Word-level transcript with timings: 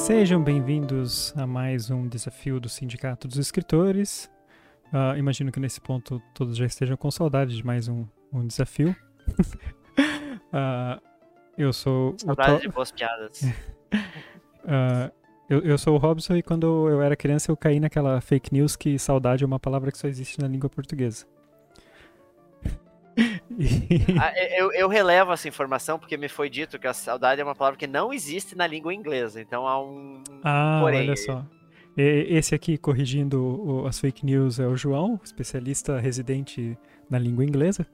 Sejam 0.00 0.42
bem-vindos 0.42 1.32
a 1.36 1.46
mais 1.46 1.90
um 1.90 2.08
desafio 2.08 2.58
do 2.58 2.70
Sindicato 2.70 3.28
dos 3.28 3.36
Escritores. 3.36 4.30
Uh, 4.86 5.16
imagino 5.16 5.52
que 5.52 5.60
nesse 5.60 5.78
ponto 5.78 6.20
todos 6.34 6.56
já 6.56 6.64
estejam 6.64 6.96
com 6.96 7.10
saudade 7.10 7.54
de 7.54 7.64
mais 7.64 7.86
um, 7.86 8.06
um 8.32 8.44
desafio. 8.46 8.96
uh, 9.28 11.00
eu 11.56 11.70
sou 11.72 12.16
Saudade 12.18 12.62
de 12.62 12.68
boas 12.68 12.90
piadas. 12.90 13.42
uh, 13.42 15.12
eu, 15.50 15.60
eu, 15.60 15.78
sou 15.78 15.94
o 15.94 15.98
Robson 15.98 16.34
e 16.34 16.42
quando 16.42 16.88
eu 16.88 17.02
era 17.02 17.14
criança 17.14 17.52
eu 17.52 17.56
caí 17.56 17.78
naquela 17.78 18.20
fake 18.22 18.52
news 18.54 18.76
que 18.76 18.98
saudade 18.98 19.44
é 19.44 19.46
uma 19.46 19.60
palavra 19.60 19.92
que 19.92 19.98
só 19.98 20.08
existe 20.08 20.40
na 20.40 20.48
língua 20.48 20.70
portuguesa. 20.70 21.26
ah, 24.20 24.32
eu, 24.56 24.72
eu, 24.72 24.88
relevo 24.88 25.32
essa 25.32 25.46
informação 25.48 25.98
porque 25.98 26.16
me 26.16 26.28
foi 26.28 26.48
dito 26.48 26.78
que 26.78 26.86
a 26.86 26.94
saudade 26.94 27.40
é 27.40 27.44
uma 27.44 27.54
palavra 27.54 27.78
que 27.78 27.86
não 27.86 28.12
existe 28.12 28.56
na 28.56 28.66
língua 28.66 28.94
inglesa. 28.94 29.40
Então 29.40 29.66
há 29.66 29.80
um. 29.82 30.22
Ah, 30.42 30.78
porém. 30.82 31.00
olha 31.00 31.16
só. 31.16 31.44
Esse 31.96 32.54
aqui 32.54 32.78
corrigindo 32.78 33.84
as 33.86 33.98
fake 33.98 34.24
news 34.24 34.58
é 34.58 34.66
o 34.66 34.76
João, 34.76 35.20
especialista 35.22 35.98
residente 35.98 36.78
na 37.10 37.18
língua 37.18 37.44
inglesa. 37.44 37.86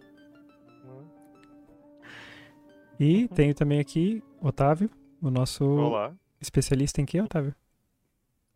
E 3.00 3.28
tenho 3.28 3.54
também 3.54 3.80
aqui 3.80 4.22
Otávio, 4.40 4.90
o 5.20 5.30
nosso 5.30 5.64
Olá. 5.64 6.14
especialista 6.40 7.00
em 7.00 7.04
que, 7.04 7.20
Otávio? 7.20 7.54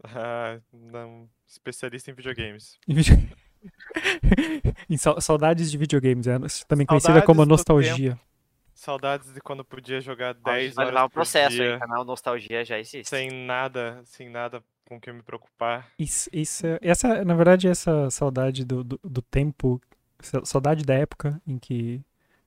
Ah, 0.05 0.61
não, 0.73 1.29
especialista 1.47 2.11
em 2.11 2.15
videogames. 2.15 2.79
Em 2.89 2.95
videogames. 2.95 3.50
em 4.89 4.97
saudades 4.97 5.71
de 5.71 5.79
videogames, 5.79 6.27
é 6.27 6.39
também 6.67 6.87
conhecida 6.87 7.23
como 7.23 7.45
nostalgia. 7.45 8.19
Saudades 8.81 9.35
de 9.35 9.43
quando 9.43 9.63
podia 9.63 10.01
jogar 10.01 10.33
10 10.33 10.79
horas 10.79 10.89
levar 10.89 11.05
um 11.05 11.11
processo 11.11 11.55
dia, 11.55 11.75
aí, 11.75 11.79
canal 11.79 12.03
Nostalgia 12.03 12.65
já 12.65 12.79
existe. 12.79 13.11
Sem 13.11 13.31
nada, 13.31 14.01
sem 14.07 14.31
nada 14.31 14.65
com 14.89 14.99
que 14.99 15.13
me 15.13 15.23
preocupar. 15.23 15.93
Isso, 15.99 16.31
isso, 16.33 16.67
essa, 16.81 17.23
na 17.23 17.35
verdade, 17.35 17.69
essa 17.69 18.09
saudade 18.11 18.65
do, 18.65 18.83
do, 18.83 18.99
do 19.05 19.21
tempo, 19.21 19.79
saudade 20.45 20.83
da 20.83 20.95
época 20.95 21.39
em 21.47 21.59
que, 21.59 22.03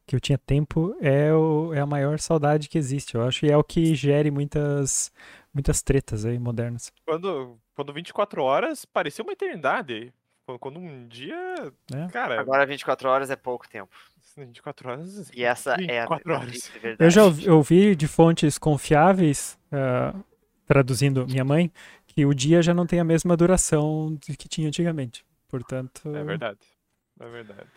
que 0.07 0.15
eu 0.15 0.19
tinha 0.19 0.37
tempo 0.39 0.95
é, 0.99 1.31
o, 1.31 1.71
é 1.71 1.79
a 1.79 1.85
maior 1.85 2.17
saudade 2.17 2.67
que 2.67 2.79
existe, 2.79 3.13
eu 3.13 3.21
acho, 3.21 3.45
e 3.45 3.51
é 3.51 3.55
o 3.55 3.63
que 3.63 3.93
gere 3.93 4.31
muitas, 4.31 5.11
muitas 5.53 5.83
tretas 5.83 6.25
aí 6.25 6.39
modernas. 6.39 6.91
Quando, 7.05 7.59
quando 7.75 7.93
24 7.93 8.41
horas 8.41 8.85
parecia 8.85 9.23
uma 9.23 9.33
eternidade. 9.33 10.11
Quando 10.59 10.79
um 10.79 11.07
dia. 11.07 11.71
É. 11.93 12.07
Cara. 12.11 12.39
Agora 12.39 12.65
24 12.65 13.09
horas 13.09 13.29
é 13.29 13.35
pouco 13.35 13.67
tempo. 13.67 13.95
24 14.37 14.89
horas. 14.89 15.31
E 15.33 15.43
essa 15.43 15.75
24 15.75 16.31
é 16.31 16.35
a 16.35 16.39
horas. 16.39 16.71
Eu 16.99 17.09
já 17.09 17.23
ouvi, 17.23 17.49
ouvi 17.49 17.95
de 17.95 18.07
fontes 18.07 18.57
confiáveis, 18.57 19.57
uh, 19.71 20.23
traduzindo 20.65 21.25
minha 21.27 21.45
mãe, 21.45 21.71
que 22.07 22.25
o 22.25 22.33
dia 22.33 22.61
já 22.61 22.73
não 22.73 22.85
tem 22.85 22.99
a 22.99 23.03
mesma 23.03 23.37
duração 23.37 24.17
que 24.21 24.49
tinha 24.49 24.67
antigamente. 24.67 25.25
Portanto. 25.47 26.01
É 26.15 26.23
verdade. 26.23 26.59
É 27.19 27.29
verdade. 27.29 27.67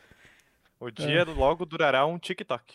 O 0.80 0.91
dia 0.91 1.20
é. 1.20 1.25
logo 1.25 1.64
durará 1.64 2.05
um 2.05 2.19
TikTok. 2.19 2.75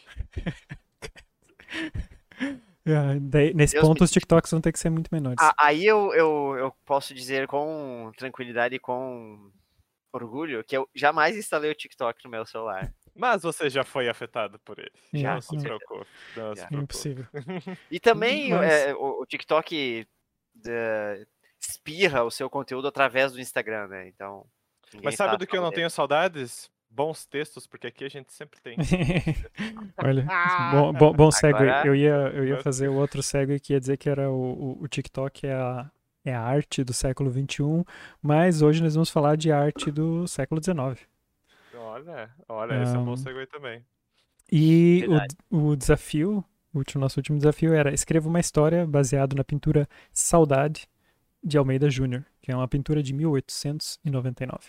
É, 2.85 3.19
daí, 3.21 3.53
nesse 3.53 3.73
Deus 3.73 3.87
ponto, 3.87 3.99
me... 3.99 4.05
os 4.05 4.11
TikToks 4.11 4.51
vão 4.51 4.61
ter 4.61 4.71
que 4.71 4.79
ser 4.79 4.89
muito 4.89 5.09
menores. 5.11 5.37
Ah, 5.39 5.53
aí 5.57 5.85
eu, 5.85 6.13
eu, 6.13 6.55
eu 6.57 6.73
posso 6.85 7.13
dizer 7.13 7.47
com 7.47 8.11
tranquilidade 8.17 8.75
e 8.75 8.79
com 8.79 9.51
orgulho 10.13 10.63
que 10.63 10.75
eu 10.75 10.89
jamais 10.93 11.37
instalei 11.37 11.71
o 11.71 11.75
TikTok 11.75 12.23
no 12.23 12.31
meu 12.31 12.45
celular. 12.45 12.93
Mas 13.15 13.43
você 13.43 13.69
já 13.69 13.83
foi 13.83 14.07
afetado 14.07 14.59
por 14.59 14.79
ele. 14.79 14.91
Já, 15.13 15.35
não 15.35 15.41
se 15.41 15.57
preocupe. 15.57 16.07
Não 16.35 16.55
se 16.55 16.67
preocupe. 16.67 16.83
Impossível. 16.83 17.27
E 17.89 17.99
também 17.99 18.51
Mas... 18.51 18.71
é, 18.71 18.95
o, 18.95 19.21
o, 19.21 19.25
TikTok 19.25 20.07
uh, 20.57 21.27
espirra 21.59 22.23
o 22.23 22.31
seu 22.31 22.49
conteúdo 22.49 22.87
através 22.87 23.33
do 23.33 23.41
Instagram, 23.41 23.87
né? 23.87 24.07
Então. 24.07 24.45
Mas 25.03 25.15
sabe 25.15 25.37
do 25.37 25.47
que 25.47 25.57
eu 25.57 25.61
não 25.61 25.71
tenho 25.71 25.89
saudades? 25.89 26.69
Bons 26.89 27.25
textos, 27.25 27.65
porque 27.65 27.87
aqui 27.87 28.03
a 28.03 28.09
gente 28.09 28.33
sempre 28.33 28.59
tem. 28.59 28.75
Olha, 30.03 30.27
bom, 30.73 30.91
bom, 30.91 31.13
bom 31.13 31.31
segue. 31.31 31.55
Agora... 31.55 31.87
Eu, 31.87 31.95
ia, 31.95 32.31
eu 32.33 32.45
ia 32.45 32.61
fazer 32.61 32.89
o 32.89 32.95
outro 32.95 33.23
segue 33.23 33.61
que 33.61 33.71
ia 33.71 33.79
dizer 33.79 33.95
que 33.95 34.09
era 34.09 34.29
o, 34.29 34.33
o, 34.35 34.83
o 34.83 34.87
TikTok 34.89 35.47
é 35.47 35.53
a, 35.53 35.89
é 36.23 36.33
a 36.33 36.41
arte 36.41 36.83
do 36.83 36.93
século 36.93 37.31
XXI, 37.31 37.85
mas 38.21 38.61
hoje 38.61 38.81
nós 38.81 38.93
vamos 38.93 39.09
falar 39.09 39.35
de 39.35 39.51
arte 39.51 39.91
do 39.91 40.27
século 40.27 40.61
XIX. 40.63 41.07
Olha, 41.75 42.29
olha, 42.47 42.79
um, 42.79 42.83
esse 42.83 42.95
é 42.95 42.99
um 42.99 43.05
bom 43.05 43.17
segue 43.17 43.45
também. 43.47 43.83
E 44.51 45.05
o, 45.49 45.71
o 45.71 45.75
desafio, 45.75 46.43
o 46.73 46.77
último, 46.77 47.01
nosso 47.01 47.19
último 47.19 47.37
desafio 47.37 47.73
era 47.73 47.93
escreva 47.93 48.27
uma 48.27 48.39
história 48.39 48.85
baseada 48.85 49.35
na 49.35 49.43
pintura 49.43 49.87
Saudade 50.13 50.87
de 51.43 51.57
Almeida 51.57 51.89
Júnior, 51.89 52.25
que 52.41 52.51
é 52.51 52.55
uma 52.55 52.67
pintura 52.67 53.01
de 53.01 53.13
1899. 53.13 54.59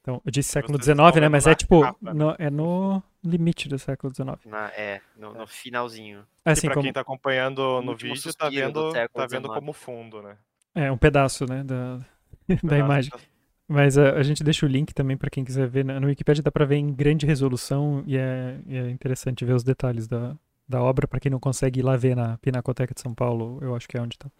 Então, 0.00 0.22
eu 0.24 0.30
disse 0.30 0.50
século 0.50 0.82
XIX, 0.82 0.96
né? 1.20 1.28
Mas 1.28 1.46
é 1.46 1.54
tipo, 1.54 1.82
no, 2.00 2.34
é 2.38 2.50
no 2.50 3.02
limite 3.24 3.68
do 3.68 3.78
século 3.78 4.12
XIX. 4.14 4.44
Na, 4.46 4.68
é, 4.68 5.00
no, 5.16 5.34
no, 5.34 5.46
finalzinho. 5.46 6.24
Assim, 6.44 6.66
e 6.66 6.68
pra 6.68 6.74
como... 6.74 6.84
quem 6.84 6.92
tá 6.92 7.00
acompanhando 7.00 7.82
no 7.82 7.96
vídeo, 7.96 8.34
tá 8.34 8.48
vendo, 8.48 8.92
tá 8.92 9.26
vendo 9.26 9.48
como 9.48 9.72
fundo, 9.72 10.22
né? 10.22 10.36
É, 10.74 10.90
um 10.90 10.96
pedaço, 10.96 11.44
né, 11.46 11.64
da, 11.64 11.98
um 12.48 12.56
da 12.66 12.78
imagem. 12.78 13.12
Mas 13.68 13.96
a, 13.96 14.12
a, 14.14 14.22
gente 14.22 14.42
deixa 14.42 14.66
o 14.66 14.68
link 14.68 14.92
também 14.92 15.16
para 15.16 15.30
quem 15.30 15.44
quiser 15.44 15.68
ver. 15.68 15.84
No 15.84 16.06
Wikipedia 16.08 16.42
dá 16.42 16.50
para 16.50 16.64
ver 16.64 16.76
em 16.76 16.92
grande 16.92 17.24
resolução 17.24 18.02
e 18.06 18.16
é, 18.16 18.58
e 18.66 18.76
é 18.76 18.90
interessante 18.90 19.44
ver 19.44 19.54
os 19.54 19.62
detalhes 19.62 20.08
da, 20.08 20.36
da 20.68 20.82
obra 20.82 21.06
para 21.06 21.20
quem 21.20 21.30
não 21.30 21.40
consegue 21.40 21.80
ir 21.80 21.82
lá 21.82 21.96
ver 21.96 22.16
na 22.16 22.38
Pinacoteca 22.38 22.94
de 22.94 23.00
São 23.00 23.12
Paulo, 23.12 23.58
eu 23.60 23.74
acho 23.74 23.88
que 23.88 23.96
é 23.96 24.00
onde 24.00 24.14
está. 24.14 24.30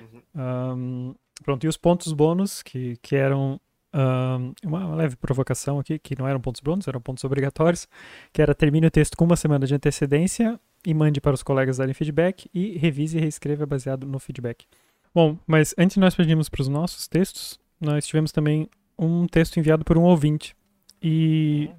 Uhum. 0.00 0.22
Um, 0.34 1.14
pronto, 1.44 1.64
e 1.64 1.68
os 1.68 1.76
pontos 1.76 2.12
bônus, 2.12 2.62
que, 2.62 2.96
que 3.02 3.16
eram 3.16 3.60
um, 3.96 4.52
uma 4.62 4.94
leve 4.94 5.16
provocação 5.16 5.78
aqui, 5.78 5.98
que 5.98 6.18
não 6.18 6.28
eram 6.28 6.40
pontos 6.40 6.60
bônus, 6.60 6.86
eram 6.86 7.00
pontos 7.00 7.24
obrigatórios, 7.24 7.88
que 8.32 8.42
era 8.42 8.54
termine 8.54 8.86
o 8.86 8.90
texto 8.90 9.16
com 9.16 9.24
uma 9.24 9.36
semana 9.36 9.66
de 9.66 9.74
antecedência 9.74 10.60
e 10.84 10.92
mande 10.92 11.20
para 11.20 11.34
os 11.34 11.42
colegas 11.42 11.78
darem 11.78 11.94
feedback 11.94 12.48
e 12.52 12.76
revise 12.76 13.16
e 13.16 13.20
reescreva 13.20 13.64
baseado 13.64 14.06
no 14.06 14.18
feedback. 14.18 14.66
Bom, 15.14 15.38
mas 15.46 15.74
antes 15.78 15.94
de 15.94 16.00
nós 16.00 16.14
pedirmos 16.14 16.48
para 16.50 16.60
os 16.60 16.68
nossos 16.68 17.08
textos, 17.08 17.58
nós 17.80 18.06
tivemos 18.06 18.32
também 18.32 18.68
um 18.98 19.26
texto 19.26 19.58
enviado 19.58 19.84
por 19.84 19.96
um 19.96 20.02
ouvinte. 20.02 20.54
E 21.02 21.70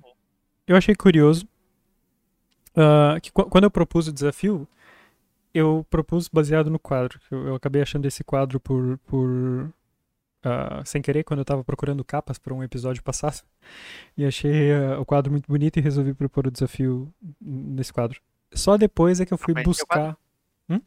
eu 0.65 0.75
achei 0.75 0.95
curioso 0.95 1.47
uh, 2.75 3.21
que 3.21 3.31
quando 3.31 3.65
eu 3.65 3.71
propus 3.71 4.07
o 4.07 4.13
desafio, 4.13 4.67
eu 5.53 5.85
propus 5.89 6.27
baseado 6.27 6.71
no 6.71 6.79
quadro. 6.79 7.19
Eu, 7.29 7.47
eu 7.49 7.55
acabei 7.55 7.81
achando 7.81 8.05
esse 8.05 8.23
quadro 8.23 8.59
por, 8.59 8.97
por 9.05 9.71
uh, 10.45 10.85
sem 10.85 11.01
querer 11.01 11.23
quando 11.23 11.39
eu 11.39 11.43
estava 11.43 11.63
procurando 11.63 12.03
capas 12.03 12.37
para 12.37 12.53
um 12.53 12.63
episódio 12.63 13.03
passado. 13.03 13.41
E 14.15 14.25
achei 14.25 14.71
uh, 14.73 14.99
o 14.99 15.05
quadro 15.05 15.31
muito 15.31 15.47
bonito 15.47 15.77
e 15.77 15.81
resolvi 15.81 16.13
propor 16.13 16.47
o 16.47 16.51
desafio 16.51 17.13
nesse 17.41 17.93
quadro. 17.93 18.21
Só 18.53 18.77
depois 18.77 19.19
é 19.19 19.25
que 19.25 19.33
eu 19.33 19.37
fui 19.37 19.53
buscar. 19.63 20.17
Hum? 20.69 20.79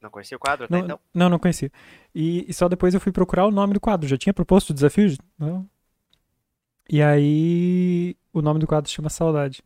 Não 0.00 0.10
conhecia 0.10 0.36
o 0.36 0.40
quadro 0.40 0.66
não, 0.70 0.78
então? 0.78 1.00
Não, 1.14 1.28
não 1.28 1.38
conhecia. 1.38 1.70
E, 2.14 2.44
e, 2.48 2.52
só 2.52 2.68
depois 2.68 2.94
eu 2.94 3.00
fui 3.00 3.12
procurar 3.12 3.46
o 3.46 3.50
nome 3.50 3.74
do 3.74 3.80
quadro. 3.80 4.08
Já 4.08 4.16
tinha 4.16 4.34
proposto 4.34 4.70
o 4.70 4.74
desafio? 4.74 5.16
Não. 5.38 5.68
E 6.88 7.00
aí 7.00 8.16
o 8.32 8.42
nome 8.42 8.58
do 8.58 8.66
quadro 8.66 8.90
chama 8.90 9.08
Saudade. 9.08 9.62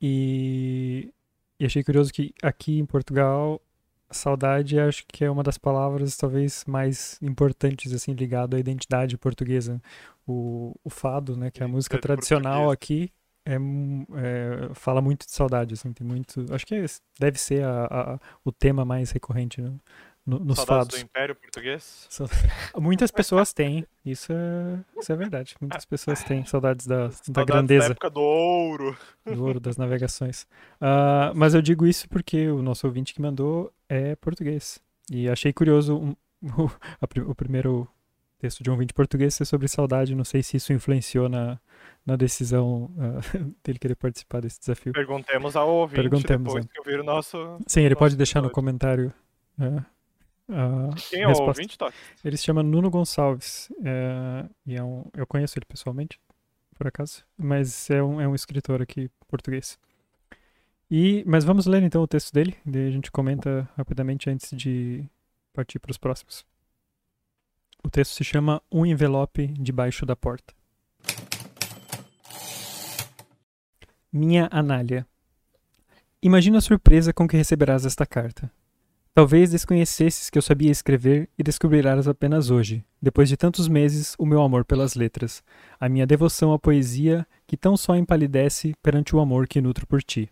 E, 0.00 1.10
e 1.58 1.64
achei 1.64 1.82
curioso 1.82 2.12
que 2.12 2.34
aqui 2.42 2.78
em 2.78 2.84
Portugal 2.84 3.60
saudade 4.16 4.78
acho 4.78 5.04
que 5.06 5.24
é 5.24 5.30
uma 5.30 5.42
das 5.42 5.58
palavras 5.58 6.16
talvez 6.16 6.64
mais 6.66 7.18
importantes 7.22 7.92
assim 7.92 8.12
ligado 8.12 8.56
à 8.56 8.58
identidade 8.58 9.16
portuguesa 9.18 9.80
o, 10.26 10.74
o 10.82 10.90
fado 10.90 11.36
né 11.36 11.50
que 11.50 11.62
é 11.62 11.66
a 11.66 11.68
música 11.68 11.98
tradicional 11.98 12.70
aqui 12.70 13.10
é, 13.46 13.56
é, 13.56 14.74
fala 14.74 15.02
muito 15.02 15.26
de 15.26 15.32
saudade 15.32 15.74
assim 15.74 15.92
tem 15.92 16.06
muito 16.06 16.46
acho 16.52 16.66
que 16.66 16.74
é, 16.74 16.86
deve 17.18 17.38
ser 17.38 17.64
a, 17.64 17.84
a, 17.84 18.20
o 18.44 18.50
tema 18.50 18.84
mais 18.84 19.10
recorrente 19.10 19.60
né? 19.60 19.72
No, 20.26 20.38
nos 20.38 20.56
Saudades 20.56 20.66
fados 20.66 20.98
do 20.98 21.04
Império 21.04 21.34
Português 21.34 22.08
muitas 22.76 23.10
pessoas 23.10 23.52
têm 23.52 23.86
isso 24.04 24.32
é, 24.32 25.00
isso 25.00 25.12
é 25.12 25.16
verdade 25.16 25.54
muitas 25.60 25.84
pessoas 25.84 26.22
têm 26.24 26.44
saudades 26.44 26.86
da, 26.86 27.10
saudades 27.10 27.30
da 27.30 27.44
grandeza 27.44 27.88
da 27.88 27.92
época 27.92 28.10
do 28.10 28.20
ouro 28.20 28.96
do 29.26 29.44
ouro 29.44 29.60
das 29.60 29.76
navegações 29.76 30.46
uh, 30.80 31.34
mas 31.34 31.54
eu 31.54 31.60
digo 31.60 31.86
isso 31.86 32.08
porque 32.08 32.48
o 32.48 32.62
nosso 32.62 32.86
ouvinte 32.86 33.12
que 33.12 33.20
mandou 33.20 33.72
é 33.88 34.16
português. 34.16 34.80
E 35.10 35.28
achei 35.28 35.52
curioso 35.52 35.96
um, 35.96 36.16
o, 36.62 36.70
a, 37.00 37.30
o 37.30 37.34
primeiro 37.34 37.88
texto 38.38 38.62
de 38.62 38.70
um 38.70 38.74
ouvinte 38.74 38.92
português 38.92 39.34
ser 39.34 39.44
sobre 39.44 39.68
saudade. 39.68 40.14
Não 40.14 40.24
sei 40.24 40.42
se 40.42 40.56
isso 40.56 40.72
influenciou 40.72 41.28
na, 41.28 41.58
na 42.04 42.16
decisão 42.16 42.90
uh, 42.96 43.54
dele 43.64 43.78
querer 43.78 43.96
participar 43.96 44.40
desse 44.40 44.60
desafio. 44.60 44.92
Perguntemos 44.92 45.56
ao 45.56 45.68
ouvinte 45.68 46.00
Perguntemos, 46.00 46.52
depois 46.52 46.64
é. 46.64 46.68
que 46.68 46.78
ouvir 46.78 47.00
o 47.00 47.04
nosso. 47.04 47.58
Sim, 47.66 47.80
ele 47.80 47.90
nosso 47.90 47.98
pode 47.98 48.16
deixar 48.16 48.40
episódio. 48.40 48.48
no 48.48 48.54
comentário. 48.54 49.12
Uh, 49.58 49.84
uh, 50.48 50.94
Quem 51.10 51.22
é 51.22 51.28
o 51.28 51.42
ouvinte, 51.42 51.78
Toque? 51.78 51.96
Ele 52.24 52.36
se 52.36 52.44
chama 52.44 52.62
Nuno 52.62 52.90
Gonçalves. 52.90 53.70
Uh, 53.70 54.50
e 54.66 54.76
é 54.76 54.82
um, 54.82 55.04
eu 55.16 55.26
conheço 55.26 55.58
ele 55.58 55.66
pessoalmente, 55.66 56.20
por 56.74 56.86
acaso. 56.86 57.24
Mas 57.36 57.90
é 57.90 58.02
um, 58.02 58.20
é 58.20 58.28
um 58.28 58.34
escritor 58.34 58.80
aqui 58.82 59.10
português. 59.28 59.78
E, 60.90 61.24
mas 61.26 61.44
vamos 61.44 61.66
ler 61.66 61.82
então 61.82 62.02
o 62.02 62.06
texto 62.06 62.32
dele, 62.32 62.56
daí 62.64 62.86
a 62.86 62.90
gente 62.90 63.10
comenta 63.10 63.68
rapidamente 63.76 64.28
antes 64.28 64.50
de, 64.56 65.04
partir 65.54 65.78
para 65.78 65.92
os 65.92 65.96
próximos. 65.96 66.44
O 67.82 67.88
texto 67.88 68.12
se 68.12 68.24
chama 68.24 68.60
Um 68.70 68.84
Envelope 68.84 69.46
Debaixo 69.46 70.04
da 70.04 70.16
Porta. 70.16 70.52
Minha 74.12 74.48
Anália. 74.50 75.06
Imagina 76.20 76.58
a 76.58 76.60
surpresa 76.60 77.12
com 77.12 77.28
que 77.28 77.36
receberás 77.36 77.86
esta 77.86 78.04
carta. 78.04 78.50
Talvez 79.16 79.48
desconhecesses 79.52 80.28
que 80.28 80.36
eu 80.36 80.42
sabia 80.42 80.72
escrever 80.72 81.30
e 81.38 81.42
descobrirás 81.44 82.08
apenas 82.08 82.50
hoje, 82.50 82.84
depois 83.00 83.28
de 83.28 83.36
tantos 83.36 83.68
meses, 83.68 84.16
o 84.18 84.26
meu 84.26 84.42
amor 84.42 84.64
pelas 84.64 84.96
letras, 84.96 85.40
a 85.78 85.88
minha 85.88 86.04
devoção 86.04 86.52
à 86.52 86.58
poesia 86.58 87.24
que 87.46 87.56
tão 87.56 87.76
só 87.76 87.94
empalidece 87.94 88.74
perante 88.82 89.14
o 89.14 89.20
amor 89.20 89.46
que 89.46 89.60
nutro 89.60 89.86
por 89.86 90.02
ti. 90.02 90.28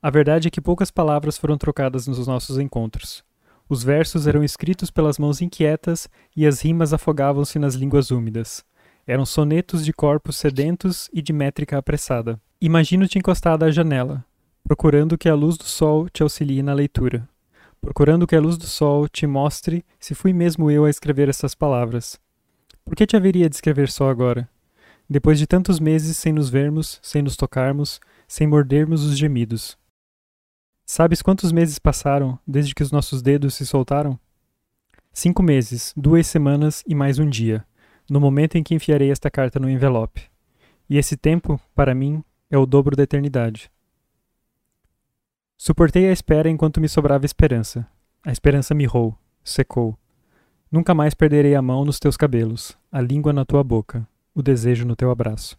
A 0.00 0.10
verdade 0.10 0.46
é 0.46 0.50
que 0.50 0.60
poucas 0.60 0.92
palavras 0.92 1.36
foram 1.36 1.58
trocadas 1.58 2.06
nos 2.06 2.24
nossos 2.24 2.56
encontros. 2.56 3.24
Os 3.68 3.82
versos 3.82 4.28
eram 4.28 4.44
escritos 4.44 4.88
pelas 4.88 5.18
mãos 5.18 5.42
inquietas 5.42 6.08
e 6.36 6.46
as 6.46 6.60
rimas 6.60 6.92
afogavam-se 6.92 7.58
nas 7.58 7.74
línguas 7.74 8.12
úmidas. 8.12 8.64
Eram 9.04 9.26
sonetos 9.26 9.84
de 9.84 9.92
corpos 9.92 10.36
sedentos 10.36 11.10
e 11.12 11.20
de 11.20 11.32
métrica 11.32 11.78
apressada. 11.78 12.40
Imagino-te 12.60 13.18
encostada 13.18 13.66
à 13.66 13.72
janela, 13.72 14.24
procurando 14.62 15.18
que 15.18 15.28
a 15.28 15.34
luz 15.34 15.56
do 15.56 15.64
sol 15.64 16.08
te 16.08 16.22
auxilie 16.22 16.62
na 16.62 16.74
leitura 16.74 17.28
procurando 17.82 18.28
que 18.28 18.36
a 18.36 18.40
luz 18.40 18.56
do 18.56 18.66
sol 18.66 19.08
te 19.08 19.26
mostre 19.26 19.84
se 19.98 20.14
fui 20.14 20.32
mesmo 20.32 20.70
eu 20.70 20.84
a 20.84 20.90
escrever 20.90 21.28
essas 21.28 21.52
palavras. 21.52 22.18
Por 22.84 22.94
que 22.94 23.06
te 23.06 23.16
haveria 23.16 23.48
de 23.48 23.56
escrever 23.56 23.90
só 23.90 24.08
agora? 24.08 24.48
Depois 25.10 25.38
de 25.38 25.46
tantos 25.46 25.80
meses 25.80 26.16
sem 26.16 26.32
nos 26.32 26.48
vermos, 26.48 27.00
sem 27.02 27.20
nos 27.20 27.36
tocarmos, 27.36 28.00
sem 28.26 28.46
mordermos 28.46 29.04
os 29.04 29.18
gemidos. 29.18 29.76
Sabes 30.86 31.20
quantos 31.20 31.50
meses 31.50 31.78
passaram 31.78 32.38
desde 32.46 32.74
que 32.74 32.82
os 32.82 32.92
nossos 32.92 33.20
dedos 33.20 33.54
se 33.54 33.66
soltaram? 33.66 34.18
Cinco 35.12 35.42
meses, 35.42 35.92
duas 35.96 36.26
semanas 36.26 36.82
e 36.86 36.94
mais 36.94 37.18
um 37.18 37.28
dia, 37.28 37.64
no 38.08 38.20
momento 38.20 38.56
em 38.56 38.62
que 38.62 38.74
enfiarei 38.74 39.10
esta 39.10 39.30
carta 39.30 39.58
no 39.58 39.68
envelope. 39.68 40.22
E 40.88 40.98
esse 40.98 41.16
tempo, 41.16 41.60
para 41.74 41.94
mim, 41.94 42.22
é 42.48 42.56
o 42.56 42.64
dobro 42.64 42.96
da 42.96 43.02
eternidade. 43.02 43.70
Suportei 45.64 46.08
a 46.08 46.12
espera 46.12 46.50
enquanto 46.50 46.80
me 46.80 46.88
sobrava 46.88 47.24
esperança. 47.24 47.86
A 48.24 48.32
esperança 48.32 48.74
mirrou, 48.74 49.16
secou. 49.44 49.96
Nunca 50.68 50.92
mais 50.92 51.14
perderei 51.14 51.54
a 51.54 51.62
mão 51.62 51.84
nos 51.84 52.00
teus 52.00 52.16
cabelos, 52.16 52.76
a 52.90 53.00
língua 53.00 53.32
na 53.32 53.44
tua 53.44 53.62
boca, 53.62 54.04
o 54.34 54.42
desejo 54.42 54.84
no 54.84 54.96
teu 54.96 55.08
abraço. 55.08 55.56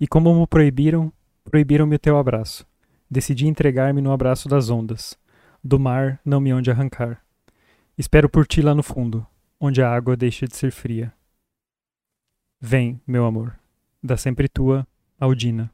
E 0.00 0.08
como 0.08 0.34
me 0.34 0.46
proibiram, 0.46 1.12
proibiram-me 1.44 1.96
o 1.96 1.98
teu 1.98 2.16
abraço. 2.16 2.66
Decidi 3.10 3.46
entregar-me 3.46 4.00
no 4.00 4.12
abraço 4.12 4.48
das 4.48 4.70
ondas. 4.70 5.14
Do 5.62 5.78
mar 5.78 6.18
não 6.24 6.40
me 6.40 6.54
onde 6.54 6.70
arrancar. 6.70 7.22
Espero 7.98 8.30
por 8.30 8.46
ti 8.46 8.62
lá 8.62 8.74
no 8.74 8.82
fundo, 8.82 9.26
onde 9.60 9.82
a 9.82 9.92
água 9.94 10.16
deixa 10.16 10.46
de 10.46 10.56
ser 10.56 10.72
fria. 10.72 11.12
Vem, 12.58 12.98
meu 13.06 13.26
amor, 13.26 13.58
da 14.02 14.16
sempre 14.16 14.48
tua, 14.48 14.88
Aldina. 15.20 15.70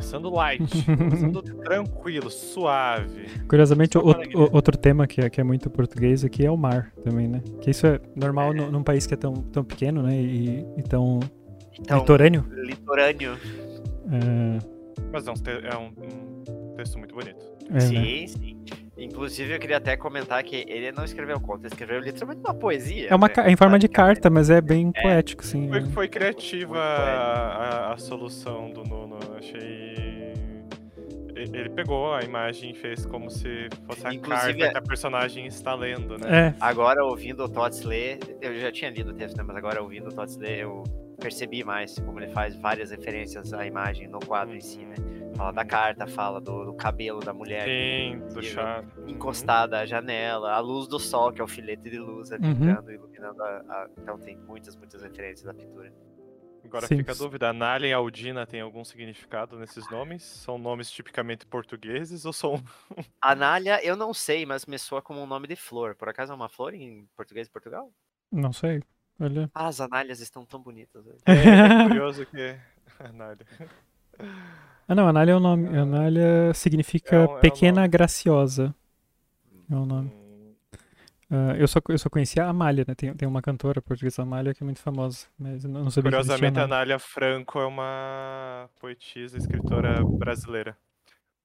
Começando 0.00 0.30
light, 0.30 0.84
começando 0.86 1.42
tranquilo, 1.62 2.30
suave. 2.30 3.26
Curiosamente, 3.46 3.98
o, 3.98 4.00
o, 4.00 4.54
outro 4.54 4.74
tema 4.78 5.06
que 5.06 5.20
é, 5.20 5.28
que 5.28 5.42
é 5.42 5.44
muito 5.44 5.68
português 5.68 6.24
aqui 6.24 6.44
é 6.44 6.50
o 6.50 6.56
mar 6.56 6.90
também, 7.04 7.28
né? 7.28 7.42
Que 7.60 7.70
isso 7.70 7.86
é 7.86 8.00
normal 8.16 8.52
é. 8.52 8.54
num 8.54 8.82
país 8.82 9.06
que 9.06 9.12
é 9.12 9.16
tão, 9.16 9.34
tão 9.34 9.62
pequeno, 9.62 10.02
né? 10.02 10.16
E, 10.16 10.66
e 10.78 10.82
tão 10.82 11.20
então, 11.78 11.98
litorâneo. 11.98 12.46
Litorâneo. 12.50 13.38
É... 14.10 14.58
Mas 15.12 15.26
é, 15.26 15.30
um, 15.30 15.34
é 15.64 15.76
um, 15.76 15.92
um 16.48 16.74
texto 16.76 16.98
muito 16.98 17.14
bonito. 17.14 17.44
É, 17.70 17.80
sim, 17.80 17.94
né? 17.94 18.26
sim. 18.26 18.58
Inclusive, 19.00 19.54
eu 19.54 19.58
queria 19.58 19.78
até 19.78 19.96
comentar 19.96 20.42
que 20.44 20.64
ele 20.68 20.92
não 20.92 21.04
escreveu 21.04 21.40
conto, 21.40 21.60
ele 21.60 21.68
escreveu 21.68 22.00
literalmente 22.00 22.42
uma 22.44 22.52
poesia. 22.52 23.08
É, 23.08 23.14
uma, 23.14 23.28
né? 23.28 23.34
é 23.38 23.50
em 23.50 23.56
forma 23.56 23.78
de 23.78 23.88
carta, 23.88 24.28
mas 24.28 24.50
é 24.50 24.60
bem 24.60 24.92
é, 24.94 25.02
poético, 25.02 25.42
sim. 25.42 25.68
Foi, 25.68 25.86
foi 25.86 26.08
criativa 26.08 26.78
a, 26.78 27.88
a, 27.88 27.92
a, 27.94 27.96
solução 27.96 28.70
do 28.70 28.84
Nuno. 28.84 29.18
Achei. 29.38 30.34
Ele 31.34 31.70
pegou 31.70 32.12
a 32.12 32.22
imagem 32.22 32.72
e 32.72 32.74
fez 32.74 33.06
como 33.06 33.30
se 33.30 33.68
fosse 33.86 34.06
a 34.06 34.12
Inclusive, 34.12 34.58
carta 34.58 34.72
que 34.72 34.78
a 34.78 34.82
personagem 34.82 35.46
está 35.46 35.74
lendo, 35.74 36.18
né? 36.18 36.48
É. 36.48 36.54
Agora, 36.60 37.02
ouvindo 37.02 37.42
o 37.44 37.48
Tots 37.48 37.82
ler, 37.82 38.18
eu 38.42 38.58
já 38.60 38.70
tinha 38.70 38.90
lido 38.90 39.12
o 39.12 39.14
texto, 39.14 39.38
né? 39.38 39.42
Mas 39.46 39.56
agora, 39.56 39.80
ouvindo 39.80 40.08
o 40.08 40.12
Tots 40.12 40.36
ler, 40.36 40.58
eu 40.58 40.84
percebi 41.18 41.64
mais 41.64 41.98
como 41.98 42.20
ele 42.20 42.30
faz 42.32 42.54
várias 42.56 42.90
referências 42.90 43.54
à 43.54 43.66
imagem 43.66 44.06
no 44.08 44.20
quadro 44.20 44.54
em 44.54 44.60
si, 44.60 44.80
né? 44.80 44.96
Fala 45.40 45.52
da 45.54 45.64
carta, 45.64 46.06
fala 46.06 46.38
do, 46.38 46.66
do 46.66 46.74
cabelo 46.74 47.20
da 47.20 47.32
mulher. 47.32 47.64
Sim, 47.64 48.18
do 48.34 48.42
chá. 48.42 48.84
Encostada 49.06 49.80
à 49.80 49.86
janela, 49.86 50.52
a 50.52 50.60
luz 50.60 50.86
do 50.86 50.98
sol, 50.98 51.32
que 51.32 51.40
é 51.40 51.44
o 51.44 51.48
filete 51.48 51.88
de 51.88 51.98
luz 51.98 52.30
ali 52.30 52.44
uhum. 52.44 52.52
entrando, 52.52 52.92
iluminando 52.92 53.42
a, 53.42 53.48
a, 53.48 53.88
Então 53.96 54.18
tem 54.18 54.36
muitas, 54.36 54.76
muitas 54.76 55.02
referências 55.02 55.44
da 55.44 55.54
pintura. 55.54 55.90
Agora 56.62 56.86
Sim. 56.86 56.98
fica 56.98 57.12
a 57.12 57.14
dúvida, 57.14 57.48
Anália 57.48 57.88
e 57.88 57.92
Aldina 57.94 58.46
tem 58.46 58.60
algum 58.60 58.84
significado 58.84 59.58
nesses 59.58 59.90
nomes? 59.90 60.22
São 60.22 60.58
nomes 60.58 60.90
tipicamente 60.90 61.46
portugueses 61.46 62.26
ou 62.26 62.34
são... 62.34 62.62
Anália 63.18 63.82
eu 63.82 63.96
não 63.96 64.12
sei, 64.12 64.44
mas 64.44 64.66
me 64.66 64.78
soa 64.78 65.00
como 65.00 65.22
um 65.22 65.26
nome 65.26 65.48
de 65.48 65.56
flor. 65.56 65.94
Por 65.94 66.10
acaso 66.10 66.32
é 66.32 66.34
uma 66.34 66.50
flor 66.50 66.74
em 66.74 67.08
português 67.16 67.46
de 67.46 67.50
Portugal? 67.50 67.90
Não 68.30 68.52
sei, 68.52 68.82
olha... 69.18 69.50
Ah, 69.54 69.68
as 69.68 69.80
análias 69.80 70.20
estão 70.20 70.44
tão 70.44 70.60
bonitas. 70.60 71.02
É, 71.24 71.32
é 71.32 71.88
curioso 71.88 72.26
que... 72.26 72.58
Anália... 73.00 73.46
Ah, 74.90 74.94
não, 74.96 75.06
Anália 75.06 75.30
é 75.30 75.36
o 75.36 75.40
nome. 75.40 75.68
Anália 75.68 76.52
significa 76.52 77.14
é 77.14 77.20
um, 77.20 77.36
é 77.36 77.40
pequena 77.40 77.86
graciosa. 77.86 78.74
É 79.70 79.74
o 79.76 79.86
nome. 79.86 80.08
Uh, 81.30 81.54
eu, 81.56 81.68
só, 81.68 81.78
eu 81.88 81.96
só 81.96 82.10
conhecia 82.10 82.44
a 82.44 82.48
Amália, 82.48 82.84
né? 82.88 82.96
Tem, 82.96 83.14
tem 83.14 83.28
uma 83.28 83.40
cantora 83.40 83.80
portuguesa, 83.80 84.22
Amália, 84.22 84.52
que 84.52 84.64
é 84.64 84.66
muito 84.66 84.80
famosa, 84.80 85.28
mas 85.38 85.62
eu 85.62 85.70
não 85.70 85.92
sabia 85.92 86.10
Curiosamente, 86.10 86.58
a 86.58 86.64
Anália 86.64 86.98
Franco 86.98 87.60
é 87.60 87.66
uma 87.66 88.68
poetisa, 88.80 89.38
escritora 89.38 90.02
brasileira. 90.04 90.76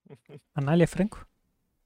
Anália 0.56 0.88
Franco? 0.88 1.24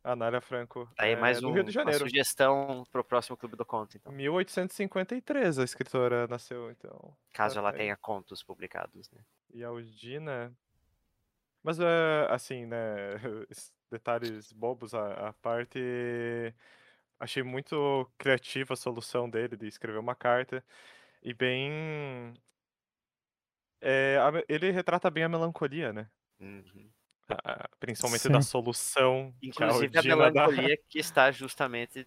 Anália 0.02 0.40
Franco. 0.40 0.90
Aí 0.98 1.12
é, 1.12 1.16
mais 1.18 1.44
um, 1.44 1.52
Rio 1.52 1.66
de 1.66 1.74
Janeiro. 1.74 2.06
uma 2.06 2.10
sugestão 2.10 2.86
pro 2.90 3.04
próximo 3.04 3.36
Clube 3.36 3.58
do 3.58 3.66
Conto, 3.66 3.98
então. 3.98 4.14
1853 4.14 5.60
a 5.60 5.64
escritora 5.66 6.26
nasceu, 6.26 6.72
então. 6.72 7.14
Caso 7.34 7.56
tá 7.56 7.60
ela 7.60 7.74
tenha 7.74 7.98
contos 7.98 8.42
publicados, 8.42 9.12
né? 9.12 9.20
E 9.54 9.62
a 9.62 9.68
Aldina, 9.68 10.54
mas, 11.64 11.80
uh, 11.80 12.28
assim, 12.30 12.66
né, 12.66 12.78
detalhes 13.92 14.52
bobos 14.52 14.94
à, 14.94 15.30
à 15.30 15.34
parte, 15.34 15.80
achei 17.20 17.44
muito 17.44 18.10
criativa 18.18 18.74
a 18.74 18.78
solução 18.78 19.30
dele 19.30 19.58
de 19.58 19.68
escrever 19.68 20.00
uma 20.00 20.16
carta 20.16 20.64
e 21.22 21.34
bem... 21.34 22.34
É, 23.82 24.18
ele 24.50 24.72
retrata 24.72 25.10
bem 25.10 25.24
a 25.24 25.30
melancolia, 25.30 25.94
né? 25.94 26.10
Uhum. 26.40 26.90
principalmente 27.80 28.22
Sim. 28.22 28.32
da 28.32 28.42
solução. 28.42 29.34
Inclusive 29.42 29.98
a, 29.98 30.02
a 30.02 30.04
melancolia 30.04 30.76
dá. 30.76 30.84
que 30.90 31.00
está 31.00 31.32
justamente 31.32 32.06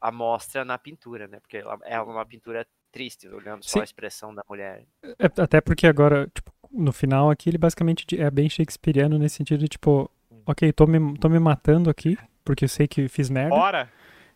a 0.00 0.10
mostra 0.10 0.64
na 0.64 0.78
pintura, 0.78 1.28
né? 1.28 1.40
Porque 1.40 1.62
é 1.84 2.00
uma 2.00 2.24
pintura 2.24 2.66
triste, 2.90 3.28
olhando 3.28 3.62
só 3.64 3.74
Sim. 3.74 3.80
a 3.80 3.84
expressão 3.84 4.34
da 4.34 4.42
mulher. 4.48 4.86
É, 5.18 5.42
até 5.42 5.60
porque 5.60 5.86
agora, 5.86 6.26
tipo, 6.34 6.52
no 6.70 6.92
final 6.92 7.30
aqui, 7.30 7.50
ele 7.50 7.58
basicamente 7.58 8.20
é 8.20 8.30
bem 8.30 8.48
shakespeariano 8.48 9.18
nesse 9.18 9.36
sentido 9.36 9.60
de, 9.60 9.68
tipo, 9.68 10.10
ok, 10.46 10.72
tô 10.72 10.86
me, 10.86 11.18
tô 11.18 11.28
me 11.28 11.38
matando 11.38 11.90
aqui, 11.90 12.16
porque 12.44 12.64
eu 12.64 12.68
sei 12.68 12.86
que 12.86 13.08
fiz 13.08 13.28
merda. 13.28 13.50
Bora! 13.50 13.90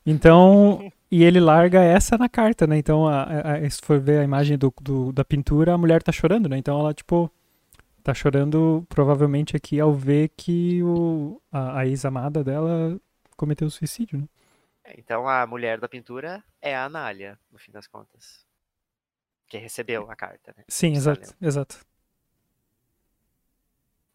Então, 0.07 0.93
e 1.11 1.23
ele 1.23 1.41
larga 1.41 1.83
essa 1.83 2.19
na 2.19 2.29
carta, 2.29 2.67
né? 2.67 2.77
Então, 2.77 3.07
a, 3.07 3.23
a, 3.25 3.71
se 3.71 3.81
for 3.83 3.99
ver 3.99 4.21
a 4.21 4.25
imagem 4.25 4.59
do, 4.59 4.73
do, 4.81 5.13
da 5.13 5.25
pintura, 5.25 5.73
a 5.73 5.79
mulher 5.79 6.03
tá 6.03 6.13
chorando, 6.13 6.49
né? 6.49 6.59
Então 6.59 6.79
ela, 6.79 6.93
tipo, 6.93 7.31
tá 8.03 8.13
chorando 8.13 8.85
provavelmente 8.89 9.57
aqui 9.57 9.81
ao 9.81 9.95
ver 9.95 10.31
que 10.37 10.83
o, 10.83 11.41
a, 11.51 11.79
a 11.81 11.87
ex-amada 11.87 12.45
dela 12.45 13.01
cometeu 13.37 13.71
suicídio, 13.71 14.19
né? 14.19 14.29
É, 14.85 14.95
então 14.99 15.27
a 15.27 15.47
mulher 15.47 15.81
da 15.81 15.89
pintura 15.89 16.45
é 16.61 16.77
a 16.77 16.85
Anália, 16.85 17.39
no 17.51 17.59
fim 17.59 17.73
das 17.73 17.87
contas. 17.87 18.45
Que 19.49 19.57
recebeu 19.57 20.11
a 20.11 20.17
carta, 20.17 20.53
né? 20.57 20.65
Sim, 20.69 20.93
exato, 20.93 21.35
exato. 21.41 21.79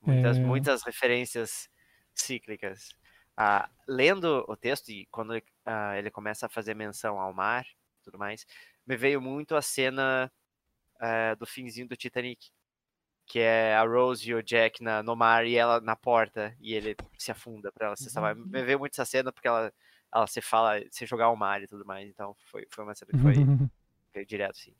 Muitas, 0.02 0.38
é... 0.38 0.40
muitas 0.40 0.84
referências 0.84 1.70
cíclicas. 2.14 2.90
Ah, 3.36 3.70
lendo 3.88 4.44
o 4.48 4.56
texto, 4.56 4.90
e 4.90 5.06
quando 5.12 5.34
ele, 5.34 5.46
ah, 5.66 5.98
ele, 5.98 6.12
começa 6.12 6.46
a 6.46 6.50
fazer 6.50 6.74
menção 6.74 7.20
ao 7.20 7.34
mar 7.34 7.66
tudo 8.04 8.18
mais, 8.18 8.46
me 8.86 8.98
veio 8.98 9.22
muito 9.22 9.56
a 9.56 9.62
cena 9.62 10.32
ah, 11.00 11.36
do 11.36 11.46
finzinho 11.46 11.88
do 11.88 11.96
Titanic. 11.96 12.50
Que 13.26 13.40
é 13.40 13.76
a 13.76 13.84
Rose 13.84 14.28
e 14.28 14.34
o 14.34 14.42
Jack 14.42 14.84
na, 14.84 15.04
no 15.04 15.16
mar 15.16 15.46
e 15.46 15.56
ela 15.56 15.80
na 15.80 15.96
porta 15.96 16.56
e 16.60 16.74
ele 16.74 16.96
se 17.16 17.32
afunda 17.32 17.72
para 17.72 17.86
ela 17.86 17.96
se 17.96 18.10
salvar. 18.10 18.36
Me 18.36 18.42
uhum. 18.42 18.66
veio 18.66 18.80
muito 18.80 18.94
essa 18.94 19.06
cena 19.06 19.32
porque 19.32 19.48
ela, 19.48 19.72
ela 20.12 20.26
se 20.26 20.42
fala, 20.42 20.82
se 20.90 21.06
jogar 21.06 21.26
ao 21.26 21.36
mar 21.36 21.62
e 21.62 21.68
tudo 21.68 21.86
mais. 21.86 22.10
Então 22.10 22.36
foi, 22.48 22.66
foi 22.72 22.84
uma 22.84 22.96
cena 22.96 23.12
que 23.12 23.20
foi, 23.20 23.36
foi 24.12 24.26
direto, 24.26 24.58
sim. 24.58 24.74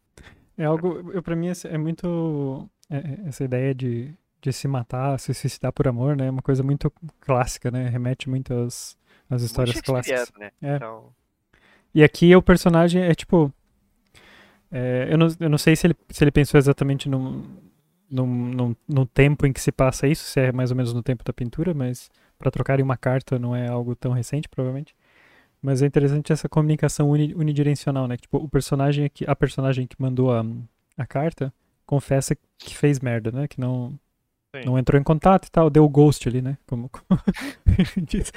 É 0.58 0.66
algo, 0.66 1.22
pra 1.22 1.36
mim, 1.36 1.48
é 1.64 1.78
muito. 1.78 2.68
É, 2.90 3.28
essa 3.28 3.44
ideia 3.44 3.74
de 3.74 4.18
de 4.42 4.54
se 4.54 4.68
matar, 4.68 5.20
se 5.20 5.34
suicidar 5.34 5.74
por 5.74 5.88
amor, 5.88 6.16
né? 6.18 6.28
É 6.28 6.32
uma 6.32 6.42
coisa 6.42 6.64
muito 6.64 6.92
clássica, 7.22 7.72
né? 7.72 7.90
Remete 7.90 8.30
muito 8.30 8.54
às, 8.54 8.98
às 9.30 9.42
histórias 9.44 9.76
muito 9.76 9.86
clássicas. 9.86 10.34
shakespeariano, 10.34 10.52
É. 10.62 10.74
né? 10.76 10.76
Então, 10.76 11.14
E 11.94 12.04
aqui 12.04 12.36
o 12.36 12.42
personagem 12.42 13.02
é 13.04 13.14
tipo. 13.16 13.52
é, 14.72 15.08
eu, 15.10 15.18
não, 15.18 15.28
eu 15.40 15.50
não 15.50 15.58
sei 15.58 15.76
se 15.76 15.88
ele, 15.88 15.96
se 16.10 16.24
ele 16.24 16.32
pensou 16.32 16.58
exatamente 16.58 17.10
no, 17.10 17.44
no, 18.10 18.26
no, 18.26 18.78
no 18.88 19.06
tempo 19.06 19.46
em 19.46 19.54
que 19.54 19.62
se 19.62 19.72
passa 19.72 20.08
isso, 20.08 20.24
se 20.26 20.40
é 20.40 20.52
mais 20.52 20.72
ou 20.72 20.78
menos 20.78 20.94
no 20.94 21.04
tempo 21.04 21.24
da 21.24 21.34
pintura, 21.34 21.74
mas 21.74 22.10
para 22.38 22.52
trocarem 22.52 22.84
uma 22.84 22.98
carta 22.98 23.40
não 23.40 23.56
é 23.56 23.68
algo 23.68 23.96
tão 23.96 24.12
recente, 24.12 24.48
provavelmente. 24.50 24.96
Mas 25.62 25.82
é 25.82 25.88
interessante 25.88 26.34
essa 26.34 26.50
comunicação 26.50 27.10
uni- 27.10 27.36
unidirecional, 27.36 28.08
né? 28.08 28.18
Tipo, 28.18 28.38
o 28.38 28.50
personagem 28.50 29.06
aqui, 29.06 29.26
a 29.28 29.36
personagem 29.36 29.88
que 29.88 29.96
mandou 30.00 30.32
a, 30.34 30.46
a 30.98 31.06
carta 31.08 31.54
confessa 31.86 32.36
que 32.58 32.76
fez 32.78 33.00
merda, 33.00 33.32
né? 33.32 33.48
Que 33.48 33.60
não, 33.62 34.00
Sim. 34.56 34.66
não 34.66 34.78
entrou 34.80 35.00
em 35.00 35.04
contato 35.04 35.48
e 35.48 35.52
tal, 35.52 35.70
deu 35.70 35.84
o 35.84 35.90
ghost 35.90 36.28
ali, 36.28 36.42
né? 36.42 36.58
Como, 36.68 36.90
como 36.90 37.06
diz. 38.08 38.32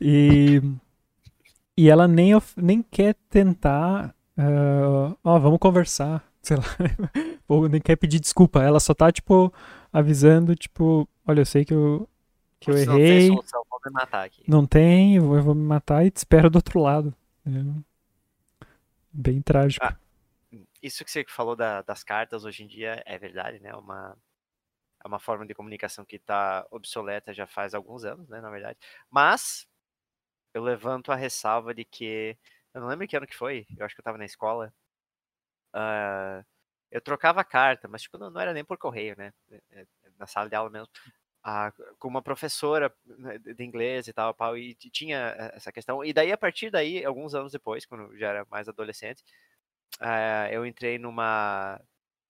E, 0.00 0.60
e 1.76 1.88
ela 1.88 2.08
nem, 2.08 2.32
nem 2.56 2.82
quer 2.82 3.14
tentar, 3.28 4.14
ah, 4.36 5.14
ó, 5.22 5.38
vamos 5.38 5.58
conversar, 5.58 6.24
sei 6.42 6.56
lá, 6.56 6.62
ou 7.48 7.68
nem 7.68 7.80
quer 7.80 7.96
pedir 7.96 8.20
desculpa. 8.20 8.62
Ela 8.62 8.80
só 8.80 8.94
tá, 8.94 9.10
tipo, 9.12 9.52
avisando, 9.92 10.54
tipo, 10.54 11.08
olha, 11.26 11.40
eu 11.40 11.46
sei 11.46 11.64
que 11.64 11.74
eu, 11.74 12.08
que 12.60 12.70
eu 12.70 12.74
"Putz, 12.74 12.86
não 12.86 12.94
tem 12.94 13.02
errei, 13.02 13.28
solução, 13.28 13.62
vou 13.70 13.80
me 13.84 13.92
matar 13.92 14.24
aqui. 14.24 14.44
não 14.48 14.66
tem, 14.66 15.16
eu 15.16 15.22
vou, 15.24 15.36
eu 15.36 15.42
vou 15.42 15.54
me 15.54 15.62
matar 15.64 16.04
e 16.06 16.10
te 16.10 16.16
espero 16.18 16.48
do 16.50 16.56
outro 16.56 16.80
lado. 16.80 17.14
É 17.46 17.50
bem 19.12 19.40
trágico. 19.40 19.84
Ah, 19.86 19.96
Isso 20.82 21.04
que 21.04 21.10
você 21.10 21.24
falou 21.28 21.56
da- 21.56 21.82
das 21.82 22.02
cartas 22.04 22.44
hoje 22.44 22.62
em 22.62 22.66
dia 22.66 23.02
é 23.06 23.18
verdade, 23.18 23.58
né? 23.60 23.74
Uma, 23.74 24.16
é 25.06 25.08
uma 25.08 25.20
forma 25.20 25.46
de 25.46 25.54
comunicação 25.54 26.04
que 26.04 26.16
está 26.16 26.66
obsoleta 26.70 27.34
já 27.34 27.46
faz 27.46 27.74
alguns 27.74 28.04
anos, 28.04 28.28
né? 28.28 28.40
Na 28.40 28.50
verdade. 28.50 28.78
Mas 29.10 29.66
eu 30.54 30.62
levanto 30.64 31.12
a 31.12 31.16
ressalva 31.16 31.74
de 31.74 31.84
que. 31.84 32.36
Eu 32.74 32.80
não 32.82 32.88
lembro 32.88 33.08
que 33.08 33.16
ano 33.16 33.26
que 33.26 33.36
foi, 33.36 33.66
eu 33.78 33.86
acho 33.86 33.94
que 33.94 34.00
eu 34.00 34.02
estava 34.02 34.18
na 34.18 34.24
escola. 34.26 34.72
ah, 35.72 36.44
eu 36.90 37.00
trocava 37.00 37.44
carta, 37.44 37.88
mas 37.88 38.02
tipo, 38.02 38.18
não, 38.18 38.30
não 38.30 38.40
era 38.40 38.52
nem 38.54 38.64
por 38.64 38.78
correio, 38.78 39.16
né? 39.18 39.32
é- 39.50 39.60
é- 39.82 39.86
Na 40.18 40.26
sala 40.26 40.48
de 40.48 40.54
aula 40.56 40.70
mesmo. 40.70 40.88
ah, 41.44 41.72
com 41.98 42.08
uma 42.08 42.22
professora 42.22 42.94
né, 43.06 43.38
de 43.38 43.64
inglês 43.64 44.08
e 44.08 44.12
tal, 44.12 44.34
pau, 44.34 44.58
e 44.58 44.74
tinha 44.76 45.34
eh, 45.38 45.52
essa 45.56 45.72
questão. 45.72 46.04
E 46.04 46.12
daí, 46.12 46.32
a 46.32 46.38
partir 46.38 46.70
daí, 46.70 47.04
alguns 47.04 47.34
anos 47.34 47.52
depois, 47.52 47.86
quando 47.86 48.04
eu 48.14 48.18
já 48.18 48.28
era 48.30 48.46
mais 48.50 48.68
adolescente, 48.68 49.22
ah, 50.00 50.48
eu 50.52 50.66
entrei 50.66 50.98
numa. 50.98 51.80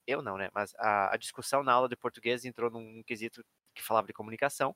Eu 0.06 0.22
não, 0.22 0.36
né? 0.38 0.48
Mas 0.54 0.75
a, 0.78 1.14
a 1.14 1.16
discussão 1.16 1.62
na 1.62 1.72
aula 1.72 1.88
de 1.88 1.96
português 1.96 2.44
entrou 2.44 2.70
num 2.70 3.02
quesito 3.04 3.44
que 3.75 3.82
falava 3.82 4.06
de 4.06 4.12
comunicação. 4.12 4.75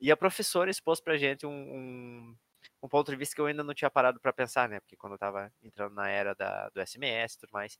E 0.00 0.12
a 0.12 0.16
professora 0.16 0.70
expôs 0.70 1.00
pra 1.00 1.16
gente 1.18 1.46
um, 1.46 1.50
um, 1.52 2.36
um 2.82 2.88
ponto 2.88 3.10
de 3.10 3.16
vista 3.16 3.34
que 3.34 3.40
eu 3.40 3.46
ainda 3.46 3.64
não 3.64 3.74
tinha 3.74 3.90
parado 3.90 4.20
para 4.20 4.32
pensar, 4.32 4.68
né? 4.68 4.80
Porque 4.80 4.96
quando 4.96 5.14
eu 5.14 5.18
tava 5.18 5.52
entrando 5.62 5.94
na 5.94 6.08
era 6.10 6.34
da, 6.34 6.70
do 6.70 6.80
SMS 6.80 7.36
e 7.36 7.40
tudo 7.40 7.50
mais, 7.52 7.78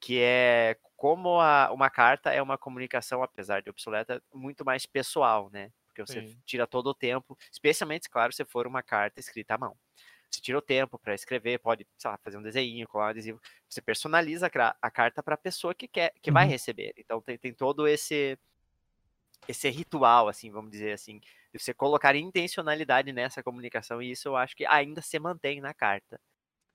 que 0.00 0.20
é 0.20 0.78
como 0.96 1.40
a, 1.40 1.72
uma 1.72 1.90
carta 1.90 2.32
é 2.32 2.40
uma 2.42 2.58
comunicação, 2.58 3.22
apesar 3.22 3.62
de 3.62 3.70
obsoleta, 3.70 4.22
muito 4.32 4.64
mais 4.64 4.86
pessoal, 4.86 5.50
né? 5.50 5.72
Porque 5.86 6.02
você 6.02 6.22
Sim. 6.22 6.42
tira 6.46 6.66
todo 6.66 6.88
o 6.88 6.94
tempo, 6.94 7.36
especialmente, 7.52 8.08
claro, 8.10 8.32
se 8.32 8.44
for 8.44 8.66
uma 8.66 8.82
carta 8.82 9.20
escrita 9.20 9.54
à 9.54 9.58
mão. 9.58 9.76
Você 10.30 10.40
tira 10.40 10.58
o 10.58 10.62
tempo 10.62 10.98
para 10.98 11.14
escrever, 11.14 11.58
pode, 11.58 11.86
sei 11.96 12.10
lá, 12.10 12.18
fazer 12.18 12.36
um 12.38 12.42
desenho, 12.42 12.86
colar 12.88 13.06
um 13.06 13.08
adesivo. 13.10 13.40
Você 13.68 13.80
personaliza 13.80 14.46
a, 14.82 14.90
carta 14.90 15.22
para 15.22 15.34
a 15.34 15.38
pessoa 15.38 15.74
que 15.74 15.88
quer, 15.88 16.12
que 16.22 16.30
vai 16.30 16.44
Uhum. 16.44 16.50
receber. 16.50 16.92
Então 16.96 17.20
tem, 17.22 17.38
tem 17.38 17.54
todo 17.54 17.88
esse 17.88 18.38
esse 19.48 19.68
ritual, 19.70 20.28
assim, 20.28 20.50
vamos 20.50 20.70
dizer 20.70 20.92
assim, 20.92 21.18
de 21.20 21.58
você 21.58 21.72
colocar 21.74 22.14
intencionalidade 22.14 23.12
nessa 23.12 23.42
comunicação 23.42 24.02
e 24.02 24.10
isso 24.10 24.28
eu 24.28 24.36
acho 24.36 24.54
que 24.56 24.66
ainda 24.66 25.00
se 25.02 25.18
mantém 25.18 25.60
na 25.60 25.72
carta. 25.74 26.20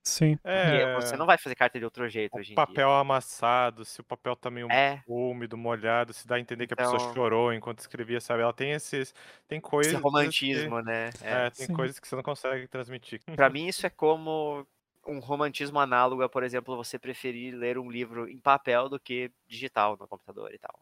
Sim. 0.04 0.38
É, 0.44 0.96
você 0.96 1.16
não 1.16 1.26
vai 1.26 1.38
fazer 1.38 1.56
carta 1.56 1.80
de 1.80 1.86
outro 1.86 2.08
jeito 2.10 2.36
o 2.36 2.40
hoje 2.40 2.52
em 2.52 2.56
papel 2.56 2.92
amassado, 2.92 3.86
se 3.86 4.02
o 4.02 4.04
papel 4.04 4.36
tá 4.36 4.52
meio 4.52 4.68
dia. 4.68 4.76
É, 4.78 5.02
úmido, 5.08 5.58
molhado, 5.58 6.12
se 6.14 6.28
dá 6.28 6.36
a 6.36 6.40
entender 6.40 6.68
que 6.68 6.74
a 6.74 6.78
pessoa 6.78 6.98
Então- 6.98 7.14
chorou 7.14 7.54
enquanto 7.54 7.80
escrevia, 7.80 8.20
sabe? 8.20 8.42
Ela 8.44 8.52
tem 8.54 8.72
esses. 8.72 9.14
Tem 9.48 9.60
esse 9.60 9.70
coisas. 9.70 9.94
romantismo, 10.02 10.82
né? 10.82 11.10
Que, 11.14 11.26
É. 11.26 11.46
é, 11.46 11.50
tem 11.50 11.68
Sim. 11.68 11.74
coisas 11.74 12.00
que 12.00 12.08
você 12.08 12.16
não 12.18 12.24
consegue 12.24 12.68
transmitir. 12.68 13.22
Pra 13.36 13.50
mim 13.50 13.68
isso 13.68 13.86
é 13.86 13.90
como 13.90 14.68
um 15.08 15.20
romantismo 15.20 15.80
análogo 15.80 16.22
a, 16.22 16.30
por 16.30 16.44
exemplo, 16.44 16.76
você 16.76 17.00
preferir 17.00 17.54
ler 17.56 17.78
um 17.78 17.90
livro 17.90 18.28
em 18.30 18.38
papel 18.40 18.90
do 18.90 19.00
que 19.00 19.32
digital 19.48 19.98
no 20.00 20.08
computador 20.08 20.54
e 20.54 20.58
tal. 20.58 20.78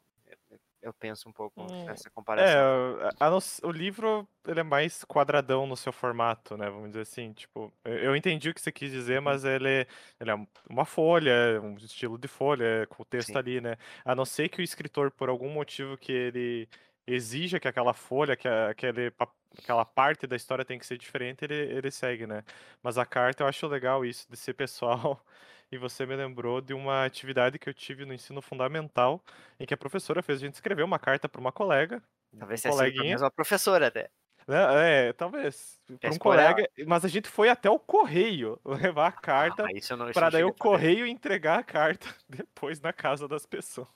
Eu, 0.82 0.94
penso 0.94 1.30
um 1.30 1.34
pouco 1.34 1.68
Hum, 1.68 1.76
nessa 1.88 2.10
É, 2.34 2.44
comparação. 2.50 2.72
a- 3.20 3.28
a 3.28 3.38
s- 3.38 3.60
o 3.66 3.72
livro 3.72 4.26
ele 4.48 4.62
é 4.62 4.64
mais 4.64 5.04
quadradão 5.04 5.68
no 5.68 5.76
seu 5.76 5.92
formato, 5.92 6.56
né? 6.58 6.70
Vamos 6.70 6.90
dizer 6.90 7.02
assim, 7.02 7.34
tipo, 7.34 7.74
eu 7.84 7.94
eu 8.12 8.16
entendi 8.16 8.50
o 8.50 8.54
que 8.54 8.62
você 8.62 8.72
quis 8.72 8.90
dizer, 8.92 9.20
Uhum. 9.22 9.22
mas 9.22 9.44
ele, 9.44 9.86
ele 10.20 10.32
é 10.32 10.36
uma 10.70 10.86
folha, 10.86 11.60
um 11.62 11.76
estilo 11.76 12.18
de 12.18 12.28
folha, 12.30 12.88
com 12.90 13.04
o 13.04 13.06
texto 13.06 13.36
Sim. 13.36 13.38
ali, 13.38 13.60
né? 13.60 13.76
A 14.06 14.16
não 14.16 14.24
ser 14.26 14.48
que 14.50 14.62
o 14.62 14.64
escritor, 14.64 15.12
por 15.12 15.28
algum 15.30 15.50
motivo 15.52 15.98
que 15.98 16.12
ele 16.12 16.70
exija 17.06 17.60
que 17.60 17.68
aquela 17.68 17.94
folha, 17.94 18.36
que 18.38 18.48
a- 18.48 18.70
aquele, 18.70 19.12
aquela 19.60 19.84
parte 19.86 20.26
da 20.26 20.36
história 20.38 20.64
tem 20.66 20.80
que 20.80 20.86
ser 20.86 20.98
diferente, 20.98 21.44
ele, 21.44 21.54
ele 21.56 21.92
segue, 21.92 22.26
né? 22.26 22.44
Mas 22.82 22.98
a 22.98 23.06
carta 23.06 23.44
eu 23.44 23.48
acho 23.48 23.68
legal 23.68 24.06
isso, 24.06 24.26
de 24.30 24.38
ser 24.38 24.54
pessoal. 24.54 25.24
E 25.72 25.78
você 25.78 26.06
me 26.06 26.16
lembrou 26.16 26.60
de 26.62 26.74
uma 26.74 27.06
atividade 27.06 27.58
que 27.58 27.70
eu 27.70 27.74
tive 27.74 28.06
no 28.06 28.14
ensino 28.14 28.42
fundamental, 28.42 29.24
em 29.60 29.66
que 29.66 29.74
a 29.74 29.78
professora 29.78 30.22
fez 30.22 30.40
a 30.42 30.46
gente 30.46 30.56
escrever 30.56 30.84
uma 30.84 31.00
carta 31.00 31.30
para 31.30 31.40
uma 31.40 31.52
colega, 31.52 32.04
Talvez 32.38 32.60
um 32.66 32.72
sido 32.72 32.72
pra 32.72 32.78
coleguinha. 32.78 33.14
mesma 33.14 33.32
professora 33.32 33.88
até. 33.88 34.10
né, 34.48 35.10
É, 35.10 35.14
talvez. 35.14 35.80
Para 35.86 35.94
um 35.96 35.98
Pescou 35.98 36.34
ela. 36.34 36.54
colega, 36.54 36.70
mas 36.88 37.06
a 37.06 37.08
gente 37.08 37.30
foi 37.30 37.50
até 37.50 37.70
o 37.70 37.80
correio 37.80 38.60
levar 38.66 39.06
a 39.08 39.08
Ah, 39.10 39.12
carta 39.14 39.64
eu 39.64 40.14
para 40.14 40.30
daí 40.30 40.44
o 40.44 40.50
a 40.50 40.54
correio 40.54 41.06
entregar 41.08 41.60
a 41.60 41.64
carta 41.64 42.08
depois 42.28 42.82
na 42.82 42.92
casa 42.94 43.28
das 43.28 43.46
pessoas. 43.46 43.88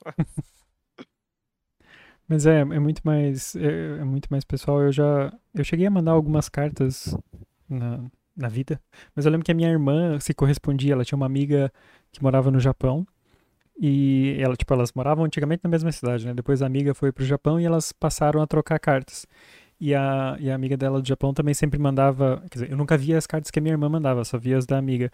Mas 2.27 2.45
é, 2.45 2.59
é 2.61 2.63
muito 2.79 3.01
mais 3.05 3.55
é, 3.55 3.99
é 3.99 4.03
muito 4.03 4.27
mais 4.31 4.43
pessoal. 4.43 4.81
Eu 4.81 4.91
já 4.91 5.31
eu 5.53 5.63
cheguei 5.63 5.85
a 5.85 5.91
mandar 5.91 6.11
algumas 6.11 6.49
cartas 6.49 7.15
na, 7.69 8.09
na 8.35 8.47
vida, 8.49 8.81
mas 9.15 9.25
eu 9.25 9.31
lembro 9.31 9.45
que 9.45 9.51
a 9.51 9.55
minha 9.55 9.69
irmã 9.69 10.19
se 10.19 10.33
correspondia. 10.33 10.93
Ela 10.93 11.05
tinha 11.05 11.15
uma 11.15 11.25
amiga 11.25 11.71
que 12.11 12.21
morava 12.21 12.51
no 12.51 12.59
Japão 12.59 13.07
e 13.79 14.37
ela 14.39 14.55
tipo 14.55 14.73
elas 14.73 14.91
moravam 14.93 15.25
antigamente 15.25 15.61
na 15.63 15.69
mesma 15.69 15.91
cidade, 15.91 16.25
né? 16.25 16.33
Depois 16.33 16.61
a 16.61 16.65
amiga 16.65 16.93
foi 16.93 17.11
pro 17.11 17.25
Japão 17.25 17.59
e 17.59 17.65
elas 17.65 17.91
passaram 17.91 18.41
a 18.41 18.47
trocar 18.47 18.79
cartas. 18.79 19.25
E 19.79 19.93
a, 19.93 20.37
e 20.39 20.49
a 20.49 20.55
amiga 20.55 20.77
dela 20.77 21.01
do 21.01 21.07
Japão 21.07 21.33
também 21.33 21.53
sempre 21.53 21.79
mandava. 21.79 22.41
Quer 22.49 22.59
dizer, 22.59 22.71
eu 22.71 22.77
nunca 22.77 22.97
via 22.97 23.17
as 23.17 23.27
cartas 23.27 23.51
que 23.51 23.59
a 23.59 23.61
minha 23.61 23.73
irmã 23.73 23.89
mandava, 23.89 24.23
só 24.23 24.37
via 24.37 24.57
as 24.57 24.65
da 24.65 24.77
amiga 24.77 25.11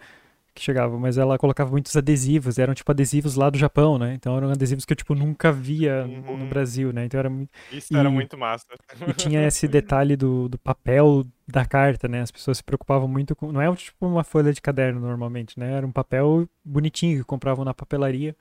que 0.54 0.62
chegavam, 0.62 0.98
mas 0.98 1.18
ela 1.18 1.38
colocava 1.38 1.70
muitos 1.70 1.96
adesivos, 1.96 2.58
eram 2.58 2.74
tipo 2.74 2.90
adesivos 2.92 3.36
lá 3.36 3.50
do 3.50 3.58
Japão, 3.58 3.98
né? 3.98 4.14
Então 4.14 4.36
eram 4.36 4.50
adesivos 4.50 4.84
que 4.84 4.92
eu 4.92 4.96
tipo 4.96 5.14
nunca 5.14 5.52
via 5.52 6.06
no 6.06 6.46
Uhum. 6.46 6.46
Brasil, 6.46 6.92
né? 6.92 7.04
Então 7.06 7.18
era 7.20 7.30
muito 7.30 7.50
Isso 7.70 7.96
era 7.96 8.10
E- 8.10 8.10
muito 8.10 8.36
massa. 8.38 8.66
e 9.06 9.14
tinha 9.14 9.46
esse 9.46 9.66
detalhe 9.68 10.16
do, 10.16 10.48
do 10.48 10.58
papel 10.58 11.24
da 11.48 11.64
carta, 11.66 12.08
né? 12.08 12.22
As 12.22 12.30
pessoas 12.30 12.58
se 12.58 12.64
preocupavam 12.64 13.08
muito 13.08 13.34
com. 13.36 13.52
Não 13.52 13.60
é 13.62 13.74
tipo 13.76 14.06
uma 14.06 14.24
folha 14.24 14.52
de 14.52 14.60
caderno 14.60 15.00
normalmente, 15.00 15.58
né? 15.58 15.72
Era 15.72 15.86
um 15.86 15.92
papel 15.92 16.48
bonitinho 16.64 17.18
que 17.18 17.24
compravam 17.24 17.64
na 17.64 17.74
papelaria. 17.74 18.36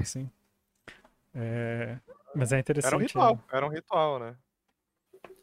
Assim. 0.00 0.30
É, 1.34 1.98
Mas 2.34 2.52
é 2.52 2.58
interessante. 2.58 2.86
Era 2.86 2.96
um 2.96 3.00
né? 3.00 3.04
ritual, 3.06 3.44
era 3.52 3.66
um 3.66 3.70
ritual, 3.70 4.18
né? 4.18 4.36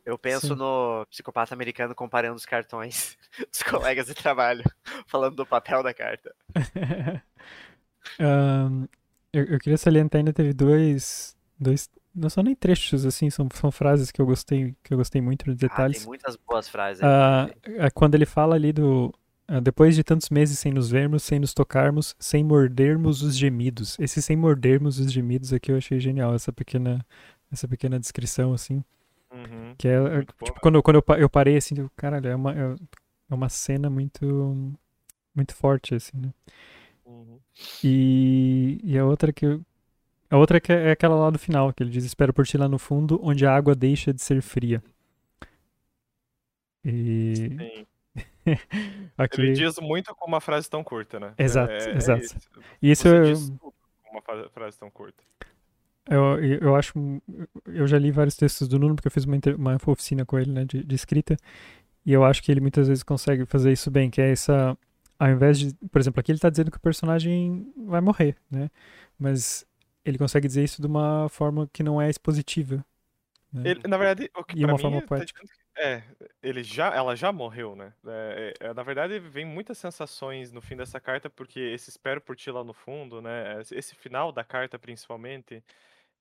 Eu 0.05 0.17
penso 0.17 0.55
Sim. 0.55 0.55
no 0.55 1.05
psicopata 1.09 1.53
americano 1.53 1.95
comparando 1.95 2.35
os 2.35 2.45
cartões 2.45 3.17
dos 3.51 3.63
colegas 3.63 4.07
de 4.07 4.13
trabalho, 4.15 4.63
falando 5.07 5.35
do 5.35 5.45
papel 5.45 5.81
da 5.83 5.93
carta. 5.93 6.33
Ahn, 8.19 8.87
eu, 9.33 9.45
eu 9.45 9.59
queria 9.59 9.77
salientar 9.77 10.19
ainda 10.19 10.33
teve 10.33 10.53
dois. 10.53 11.35
dois 11.59 11.89
não 12.13 12.29
são 12.29 12.43
nem 12.43 12.55
trechos, 12.55 13.05
assim, 13.05 13.29
são, 13.29 13.47
são 13.53 13.71
frases 13.71 14.11
que 14.11 14.21
eu 14.21 14.25
gostei, 14.25 14.75
que 14.83 14.93
eu 14.93 14.97
gostei 14.97 15.21
muito 15.21 15.47
nos 15.47 15.55
Ah, 15.67 15.89
tem 15.89 15.97
detalhes. 15.97 16.05
muitas 16.05 16.35
boas 16.35 16.69
frases 16.69 17.01
ah, 17.01 17.91
quando 17.93 18.15
ele 18.15 18.25
fala 18.25 18.55
ali 18.55 18.71
do. 18.71 19.13
ah, 19.47 19.59
depois 19.59 19.95
de 19.95 20.03
tantos 20.03 20.29
meses 20.29 20.59
sem 20.59 20.71
nos 20.71 20.89
vermos, 20.91 21.23
sem 21.23 21.39
nos 21.39 21.53
tocarmos, 21.53 22.15
sem 22.19 22.43
mordermos 22.43 23.21
os 23.23 23.35
gemidos. 23.37 23.97
Esse 23.99 24.21
sem 24.21 24.35
mordermos 24.37 24.99
os 24.99 25.11
gemidos 25.11 25.51
aqui 25.53 25.71
eu 25.71 25.77
achei 25.77 25.99
genial, 25.99 26.33
essa 26.35 26.51
pequena, 26.53 27.05
essa 27.51 27.67
pequena 27.67 27.99
descrição, 27.99 28.53
assim. 28.53 28.83
Uhum. 29.33 29.75
Que 29.77 29.87
é, 29.87 29.93
é, 29.93 30.17
Muito 30.17 30.35
bom, 30.39 30.45
tipo, 30.45 30.53
né? 30.53 30.61
quando, 30.61 30.75
eu- 30.75 30.83
quando 30.83 30.95
eu, 30.97 31.01
pa- 31.03 31.19
eu 31.19 31.29
parei, 31.29 31.57
assim, 31.57 31.75
eu, 31.77 31.89
caralho, 31.95 32.27
é 32.27 32.35
uma, 32.35 32.53
é 32.53 32.75
é 33.29 33.35
uma 33.35 33.49
cena 33.49 33.89
muito, 33.89 34.73
muito 35.35 35.55
forte, 35.55 35.95
assim, 35.95 36.17
né? 36.17 36.33
Uhum. 37.05 37.39
E, 37.83 38.79
e 38.83 38.97
a 38.97 39.05
outra 39.05 39.31
que 39.33 39.45
eu, 39.45 39.61
a 40.29 40.37
outra 40.37 40.61
que 40.61 40.71
é 40.73 40.91
aquela 40.91 41.15
lá 41.15 41.29
do 41.29 41.39
final, 41.39 41.73
que 41.73 41.83
ele 41.83 41.91
diz, 41.91 42.05
espero 42.05 42.33
por 42.33 42.45
ti 42.45 42.57
lá 42.57 42.67
no 42.69 42.79
fundo, 42.79 43.19
onde 43.23 43.45
a 43.45 43.55
água 43.55 43.75
deixa 43.75 44.13
de 44.13 44.21
ser 44.21 44.41
fria. 44.41 44.83
E 46.85 47.33
Sim. 47.35 47.87
aqui, 49.17 49.41
Ele 49.41 49.53
diz 49.53 49.79
muito 49.79 50.13
com 50.15 50.25
uma 50.27 50.41
frase 50.41 50.69
tão 50.69 50.83
curta, 50.83 51.19
né? 51.19 51.33
Exato, 51.37 51.71
É- 51.71 51.91
é 51.91 51.97
exato. 51.97 52.25
isso. 52.25 52.35
e 52.81 52.91
isso 52.91 53.07
Você 53.07 53.15
eu, 53.17 53.33
diz 53.33 53.49
tudo 53.49 53.73
com 54.03 54.11
uma 54.11 54.49
frase 54.49 54.77
tão 54.77 54.89
curta. 54.91 55.23
Eu, 56.09 56.43
eu 56.43 56.75
acho. 56.75 56.93
Eu 57.65 57.87
já 57.87 57.97
li 57.97 58.11
vários 58.11 58.35
textos 58.35 58.67
do 58.67 58.77
Nuno, 58.77 58.95
porque 58.95 59.07
eu 59.07 59.11
fiz 59.11 59.25
uma, 59.25 59.37
uma 59.57 59.77
oficina 59.87 60.25
com 60.25 60.37
ele, 60.37 60.51
né, 60.51 60.65
de, 60.65 60.83
de 60.83 60.95
escrita. 60.95 61.37
E 62.05 62.11
eu 62.11 62.23
acho 62.25 62.43
que 62.43 62.51
ele 62.51 62.59
muitas 62.59 62.87
vezes 62.87 63.03
consegue 63.03 63.45
fazer 63.45 63.71
isso 63.71 63.89
bem, 63.89 64.09
que 64.09 64.21
é 64.21 64.31
essa. 64.31 64.77
Ao 65.17 65.29
invés 65.29 65.59
de. 65.59 65.73
Por 65.89 66.01
exemplo, 66.01 66.19
aqui 66.19 66.31
ele 66.31 66.39
tá 66.39 66.49
dizendo 66.49 66.71
que 66.71 66.77
o 66.77 66.81
personagem 66.81 67.71
vai 67.77 68.01
morrer, 68.01 68.35
né? 68.51 68.69
Mas 69.17 69.65
ele 70.03 70.17
consegue 70.17 70.47
dizer 70.47 70.63
isso 70.63 70.81
de 70.81 70.87
uma 70.87 71.29
forma 71.29 71.69
que 71.71 71.81
não 71.83 72.01
é 72.01 72.09
expositiva. 72.09 72.85
Né? 73.51 73.71
Ele, 73.71 73.81
na 73.87 73.97
verdade, 73.97 74.29
o 74.35 74.43
que 74.43 74.59
e 74.59 74.65
uma 74.65 74.73
mim, 74.73 74.79
forma 74.79 75.01
tá 75.01 75.07
poética. 75.07 75.41
É, 75.77 76.03
ele 76.41 76.63
já, 76.63 76.93
ela 76.93 77.15
já 77.15 77.31
morreu, 77.31 77.75
né? 77.75 77.93
É, 78.05 78.53
é, 78.59 78.73
na 78.73 78.83
verdade, 78.83 79.17
vem 79.19 79.45
muitas 79.45 79.77
sensações 79.77 80.51
no 80.51 80.61
fim 80.61 80.75
dessa 80.75 80.99
carta, 80.99 81.29
porque 81.29 81.59
esse 81.59 81.89
espero 81.89 82.19
por 82.19 82.35
ti 82.35 82.51
lá 82.51 82.63
no 82.63 82.73
fundo, 82.73 83.21
né? 83.21 83.61
Esse 83.71 83.95
final 83.95 84.31
da 84.31 84.43
carta, 84.43 84.77
principalmente, 84.77 85.63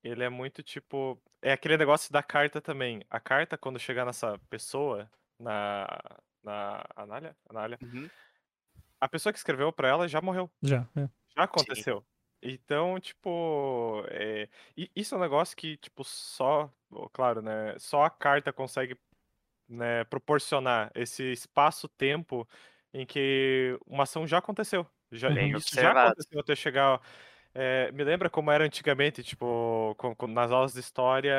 ele 0.03 0.23
é 0.23 0.29
muito 0.29 0.63
tipo. 0.63 1.21
É 1.41 1.51
aquele 1.53 1.77
negócio 1.77 2.11
da 2.11 2.23
carta 2.23 2.61
também. 2.61 3.01
A 3.09 3.19
carta, 3.19 3.57
quando 3.57 3.79
chegar 3.79 4.05
nessa 4.05 4.39
pessoa, 4.49 5.09
na. 5.39 5.87
Na 6.43 6.83
Anália? 6.95 7.37
Anália 7.49 7.79
Uhum. 7.81 8.09
a 8.99 9.07
pessoa 9.09 9.33
que 9.33 9.39
escreveu 9.39 9.71
pra 9.71 9.87
ela 9.89 10.07
já 10.07 10.21
morreu. 10.21 10.49
Já, 10.61 10.87
é. 10.95 11.09
Já 11.35 11.43
aconteceu. 11.43 12.05
Então, 12.41 12.99
tipo, 12.99 14.03
é, 14.09 14.49
isso 14.95 15.15
é 15.15 15.17
um 15.17 15.21
negócio 15.21 15.55
que, 15.55 15.77
tipo, 15.77 16.03
só, 16.03 16.69
claro, 17.13 17.41
né, 17.41 17.77
só 17.79 18.03
a 18.03 18.09
carta 18.09 18.51
consegue, 18.51 18.97
né, 19.69 20.03
proporcionar 20.05 20.91
esse 20.95 21.23
espaço-tempo 21.33 22.47
em 22.93 23.05
que 23.05 23.77
uma 23.87 24.03
ação 24.03 24.27
já 24.27 24.39
aconteceu. 24.39 24.87
Já, 25.11 25.29
Bem 25.29 25.51
isso 25.51 25.79
já 25.79 25.91
observado. 25.91 25.93
aconteceu 25.93 26.39
até 26.41 26.55
chegar 26.55 27.01
é, 27.55 27.91
me 27.91 28.03
lembra 28.03 28.29
como 28.29 28.51
era 28.51 28.63
antigamente, 28.65 29.23
tipo, 29.23 29.93
com, 29.97 30.15
com- 30.15 30.27
nas 30.27 30.51
aulas 30.51 30.73
de 30.73 30.79
história, 30.79 31.33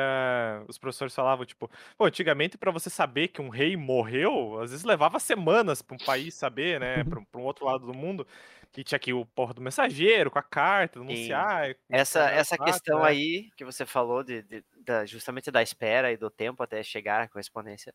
os 0.67 0.77
professores 0.77 1.13
falavam, 1.13 1.45
tipo, 1.45 1.69
pô, 1.97 2.05
antigamente 2.05 2.57
para 2.57 2.71
você 2.71 2.89
saber 2.89 3.29
que 3.29 3.41
um 3.41 3.49
rei 3.49 3.75
morreu, 3.77 4.59
às 4.61 4.71
vezes 4.71 4.85
levava 4.85 5.19
semanas 5.19 5.81
para 5.81 5.95
um 5.95 5.99
país 5.99 6.33
saber, 6.35 6.79
né, 6.79 7.03
para 7.03 7.19
um 7.19 7.43
outro 7.43 7.65
lado 7.65 7.85
do 7.85 7.93
mundo, 7.93 8.27
que 8.71 8.83
tinha 8.83 8.97
aqui 8.97 9.13
o 9.13 9.25
porra 9.25 9.53
do 9.53 9.61
mensageiro, 9.61 10.31
com 10.31 10.39
a 10.39 10.43
carta, 10.43 10.99
anunciar. 10.99 11.75
Essa, 11.91 12.29
essa 12.31 12.57
questão 12.57 13.03
né? 13.03 13.05
aí 13.05 13.49
que 13.55 13.63
você 13.65 13.85
falou, 13.85 14.23
de, 14.23 14.41
de- 14.43 14.65
da, 14.83 15.05
justamente 15.05 15.51
da 15.51 15.61
espera 15.61 16.11
e 16.11 16.17
do 16.17 16.29
tempo 16.31 16.61
até 16.63 16.81
chegar 16.83 17.21
à 17.21 17.27
correspondência, 17.29 17.93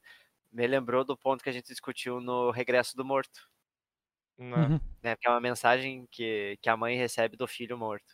me 0.53 0.67
lembrou 0.67 1.05
do 1.05 1.17
ponto 1.19 1.43
que 1.45 1.51
a 1.51 1.53
gente 1.53 1.67
discutiu 1.69 2.21
no 2.21 2.51
Regresso 2.53 2.97
do 2.97 3.05
Morto? 3.05 3.41
Uhum. 4.45 4.81
né? 5.03 5.17
Que 5.17 5.27
é 5.29 5.31
uma 5.31 5.41
mensagem 5.41 6.07
que, 6.11 6.59
que 6.63 6.69
a 6.69 6.77
mãe 6.77 6.97
recebe 6.97 7.37
do 7.37 7.47
filho 7.47 7.77
morto. 7.79 8.09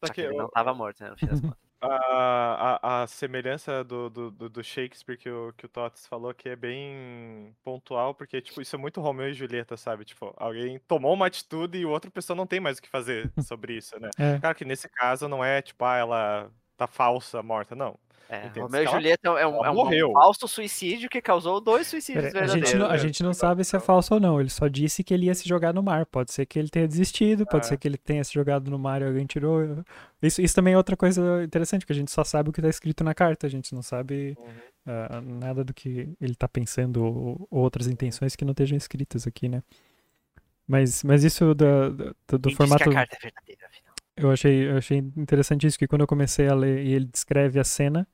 Só 0.00 0.06
Só 0.08 0.12
que 0.12 0.20
que 0.20 0.26
ele 0.26 0.34
eu- 0.34 0.38
não 0.38 0.46
estava 0.46 0.74
morto, 0.74 1.02
né, 1.02 1.10
no 1.10 1.16
fim 1.16 1.26
das 1.26 1.40
contas. 1.56 1.66
A, 1.78 2.78
a, 2.82 3.02
a 3.02 3.06
semelhança 3.06 3.84
do, 3.84 4.08
do, 4.08 4.30
do- 4.30 4.64
Shakespeare 4.64 5.18
que 5.18 5.28
o, 5.28 5.52
que 5.52 5.66
o 5.66 5.68
Tots 5.68 6.06
falou 6.06 6.32
que 6.32 6.48
é 6.48 6.56
bem 6.56 7.54
pontual, 7.62 8.14
porque, 8.14 8.40
tipo, 8.40 8.62
isso 8.62 8.74
é 8.74 8.78
muito 8.78 9.00
Romeu 9.00 9.28
e 9.28 9.34
Julieta, 9.34 9.76
sabe? 9.76 10.04
Tipo, 10.04 10.32
alguém 10.38 10.78
tomou 10.88 11.12
uma 11.12 11.26
atitude 11.26 11.76
e 11.78 11.84
o 11.84 11.90
outra 11.90 12.10
pessoa 12.10 12.34
não 12.36 12.46
tem 12.46 12.60
mais 12.60 12.78
o 12.78 12.82
que 12.82 12.88
fazer 12.88 13.30
sobre 13.52 13.76
isso, 13.76 13.98
né? 14.00 14.08
É. 14.18 14.38
Claro 14.38 14.56
que 14.56 14.64
nesse 14.64 14.88
caso 14.88 15.28
não 15.28 15.44
é, 15.44 15.60
tipo, 15.60 15.84
ah, 15.84 15.96
ela 15.96 16.50
tá 16.78 16.86
falsa, 16.86 17.42
morta, 17.42 17.74
não. 17.74 17.98
É. 18.28 18.48
Romeu 18.60 18.82
e 18.82 18.86
Julieta 18.88 19.28
é 19.28 19.46
um, 19.46 19.64
é 19.64 19.70
um 19.70 19.74
morreu. 19.74 20.12
falso 20.12 20.48
suicídio 20.48 21.08
que 21.08 21.22
causou 21.22 21.60
dois 21.60 21.86
suicídios 21.86 22.24
Pera, 22.24 22.38
a, 22.38 22.40
verdadeiros. 22.40 22.70
gente 22.70 22.78
não, 22.80 22.86
a 22.90 22.96
gente 22.96 23.22
não 23.22 23.32
sabe 23.32 23.64
se 23.64 23.76
é 23.76 23.80
falso 23.80 24.14
ou 24.14 24.20
não. 24.20 24.40
Ele 24.40 24.50
só 24.50 24.66
disse 24.66 25.04
que 25.04 25.14
ele 25.14 25.26
ia 25.26 25.34
se 25.34 25.48
jogar 25.48 25.72
no 25.72 25.82
mar. 25.82 26.04
Pode 26.06 26.32
ser 26.32 26.44
que 26.44 26.58
ele 26.58 26.68
tenha 26.68 26.88
desistido, 26.88 27.46
pode 27.46 27.66
É. 27.66 27.68
ser 27.68 27.76
que 27.76 27.86
ele 27.86 27.96
tenha 27.96 28.24
se 28.24 28.34
jogado 28.34 28.68
no 28.70 28.78
mar 28.78 29.00
e 29.00 29.04
alguém 29.04 29.24
tirou. 29.26 29.84
Isso, 30.20 30.42
isso 30.42 30.54
também 30.56 30.74
é 30.74 30.76
outra 30.76 30.96
coisa 30.96 31.42
interessante, 31.44 31.86
que 31.86 31.92
a 31.92 31.94
gente 31.94 32.10
só 32.10 32.24
sabe 32.24 32.50
o 32.50 32.52
que 32.52 32.58
está 32.60 32.68
escrito 32.68 33.04
na 33.04 33.14
carta. 33.14 33.46
A 33.46 33.50
gente 33.50 33.72
não 33.74 33.82
sabe 33.82 34.36
Uhum. 34.38 34.46
ah, 34.86 35.20
nada 35.20 35.62
do 35.62 35.72
que 35.72 36.08
ele 36.20 36.32
está 36.32 36.48
pensando 36.48 37.04
ou, 37.04 37.46
ou 37.48 37.62
outras 37.62 37.86
intenções 37.86 38.34
que 38.34 38.44
não 38.44 38.50
estejam 38.52 38.76
escritas 38.76 39.24
aqui, 39.26 39.48
né? 39.48 39.62
Mas, 40.66 41.04
mas 41.04 41.22
isso 41.22 41.54
da, 41.54 41.90
da- 41.90 42.36
do, 42.38 42.50
formato. 42.56 42.82
que 42.82 42.90
a 42.90 42.92
carta 42.92 43.16
é 43.16 43.20
verdadeira, 43.22 43.66
afinal? 43.66 43.94
Eu 44.16 44.30
achei, 44.32 44.68
eu 44.70 44.78
achei 44.78 44.98
interessante 44.98 45.66
isso, 45.66 45.78
que 45.78 45.86
quando 45.86 46.00
eu 46.00 46.06
comecei 46.06 46.48
a 46.48 46.54
ler 46.54 46.84
e 46.84 46.92
ele 46.94 47.04
descreve 47.04 47.60
a 47.60 47.64
cena. 47.64 48.06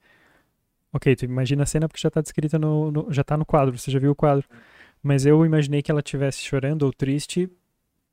Ok, 0.93 1.17
tu 1.17 1.25
imagina 1.25 1.63
a 1.63 1.67
cena 1.67 1.89
porque 1.89 2.01
já 2.01 2.11
tá 2.11 2.21
descrita 2.21 2.59
no, 2.59 2.91
no- 2.93 3.13
já 3.13 3.25
tá 3.25 3.37
no 3.37 3.47
quadro, 3.47 3.77
você 3.79 3.91
já 3.91 3.99
viu 3.99 4.13
o 4.13 4.15
quadro. 4.15 4.47
Mas 5.03 5.27
eu 5.27 5.45
imaginei 5.47 5.83
que 5.83 5.91
ela 5.91 6.01
estivesse 6.01 6.41
chorando 6.43 6.85
ou 6.85 6.93
triste 6.93 7.51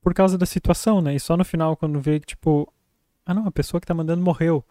por 0.02 0.14
causa 0.14 0.38
da 0.38 0.46
situação, 0.46 1.02
né? 1.02 1.16
E 1.16 1.20
só 1.20 1.38
no 1.38 1.46
final, 1.46 1.78
quando 1.78 2.00
vê 2.02 2.20
que, 2.20 2.28
tipo, 2.28 2.72
ah 3.26 3.34
não, 3.34 3.48
a 3.48 3.52
pessoa 3.52 3.82
que 3.82 3.88
tá 3.88 3.94
mandando 3.94 4.24
morreu. 4.24 4.66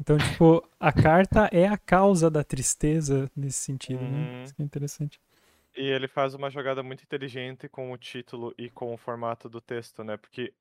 Então, 0.00 0.20
tipo, 0.20 0.64
a 0.80 0.92
carta 0.92 1.48
é 1.52 1.66
a 1.68 1.78
causa 1.78 2.30
da 2.30 2.44
tristeza 2.44 3.30
nesse 3.36 3.58
sentido, 3.60 4.08
né? 4.08 4.28
Uhum. 4.28 4.44
Isso 4.44 4.54
que 4.54 4.62
é 4.62 4.64
interessante. 4.66 5.20
E 5.76 5.82
ele 5.82 6.08
faz 6.08 6.34
uma 6.34 6.50
jogada 6.50 6.82
muito 6.82 7.02
inteligente 7.02 7.68
com 7.68 7.92
o 7.92 7.98
título 7.98 8.54
e 8.58 8.70
com 8.70 8.92
o 8.92 8.96
formato 8.98 9.48
do 9.50 9.60
texto, 9.60 10.02
né? 10.04 10.16
Porque 10.16 10.52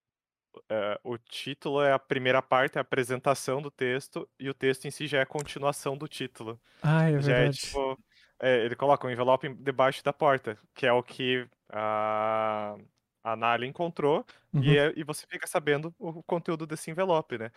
é, 0.69 0.99
o 1.03 1.17
título 1.17 1.81
é 1.81 1.93
a 1.93 1.99
primeira 1.99 2.41
parte, 2.41 2.77
a 2.77 2.81
apresentação 2.81 3.61
do 3.61 3.71
texto, 3.71 4.29
e 4.39 4.49
o 4.49 4.53
texto 4.53 4.85
em 4.85 4.91
si 4.91 5.07
já 5.07 5.19
é 5.19 5.21
a 5.21 5.25
continuação 5.25 5.97
do 5.97 6.07
título. 6.07 6.59
Ah, 6.81 7.09
é 7.09 7.19
já 7.21 7.37
é 7.37 7.49
tipo. 7.49 7.97
é, 8.41 8.65
ele 8.65 8.75
coloca 8.75 9.07
um 9.07 9.11
envelope 9.11 9.49
debaixo 9.55 10.03
da 10.03 10.13
porta, 10.13 10.57
que 10.75 10.85
é 10.87 10.93
o 10.93 11.03
que 11.03 11.47
a, 11.71 12.75
a 13.23 13.35
Nali 13.35 13.67
encontrou, 13.67 14.25
Uhum. 14.53 14.63
e, 14.63 14.77
é- 14.77 14.93
e 14.95 15.03
você 15.03 15.25
fica 15.29 15.47
sabendo 15.47 15.93
o 15.99 16.23
conteúdo 16.23 16.65
desse 16.67 16.91
envelope, 16.91 17.37
né? 17.37 17.51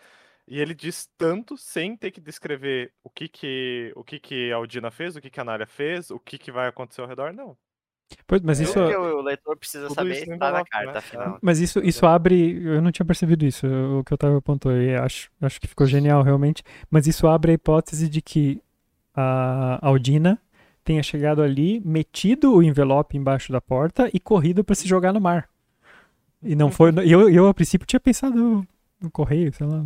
E 0.47 0.59
ele 0.59 0.73
diz 0.75 1.07
tanto 1.17 1.57
sem 1.57 1.97
ter 1.97 2.11
que 2.11 2.21
descrever 2.21 2.93
o 3.03 3.09
que 3.09 3.27
que, 3.29 3.91
o 3.95 4.03
que, 4.03 4.19
que 4.19 4.51
a 4.51 4.57
Aldina 4.57 4.91
fez, 4.91 5.15
o 5.15 5.21
que, 5.21 5.29
que 5.29 5.39
a 5.39 5.43
Nália 5.43 5.67
fez, 5.67 6.11
o 6.11 6.19
que, 6.19 6.37
que 6.37 6.51
vai 6.51 6.67
acontecer 6.67 7.01
ao 7.01 7.07
redor, 7.07 7.33
não. 7.33 7.57
Pois, 8.27 8.41
mas 8.41 8.59
É. 8.59 8.63
isso, 8.63 8.73
Tudo 8.73 8.87
que 8.87 8.95
o 8.95 9.21
leitor 9.21 9.57
precisa 9.57 9.87
Tudo 9.87 9.95
saber 9.95 10.13
está 10.13 10.27
na 10.29 10.35
envelope, 10.35 10.69
carta, 10.69 10.91
né? 10.91 10.97
afinal. 10.97 11.39
Mas 11.41 11.59
isso, 11.59 11.79
isso 11.79 12.05
abre. 12.05 12.63
Eu 12.63 12.81
não 12.81 12.91
tinha 12.91 13.05
percebido 13.05 13.45
isso, 13.45 13.65
o 13.67 14.03
que 14.03 14.13
o 14.13 14.15
Otávio 14.15 14.37
apontou. 14.37 14.71
E 14.71 14.95
acho, 14.95 15.29
acho 15.41 15.59
que 15.59 15.67
ficou 15.67 15.85
genial, 15.87 16.21
realmente. 16.23 16.63
Mas 16.89 17.07
isso 17.07 17.27
abre 17.27 17.51
a 17.51 17.55
hipótese 17.55 18.07
de 18.09 18.21
que 18.21 18.61
a 19.13 19.79
Aldina 19.81 20.39
tenha 20.83 21.01
chegado 21.01 21.41
ali, 21.41 21.81
metido 21.83 22.53
o 22.53 22.61
envelope 22.61 23.17
embaixo 23.17 23.51
da 23.51 23.59
porta 23.59 24.09
e 24.13 24.19
corrido 24.19 24.63
para 24.63 24.75
se 24.75 24.87
jogar 24.87 25.11
no 25.13 25.19
mar. 25.21 25.49
E 26.43 26.55
não 26.55 26.69
foi. 26.71 26.91
e 27.03 27.11
Eu, 27.11 27.27
eu, 27.29 27.47
a 27.47 27.53
princípio, 27.53 27.87
tinha 27.87 27.99
pensado 27.99 28.65
no 29.01 29.09
correio, 29.11 29.51
sei 29.53 29.65
lá. 29.65 29.83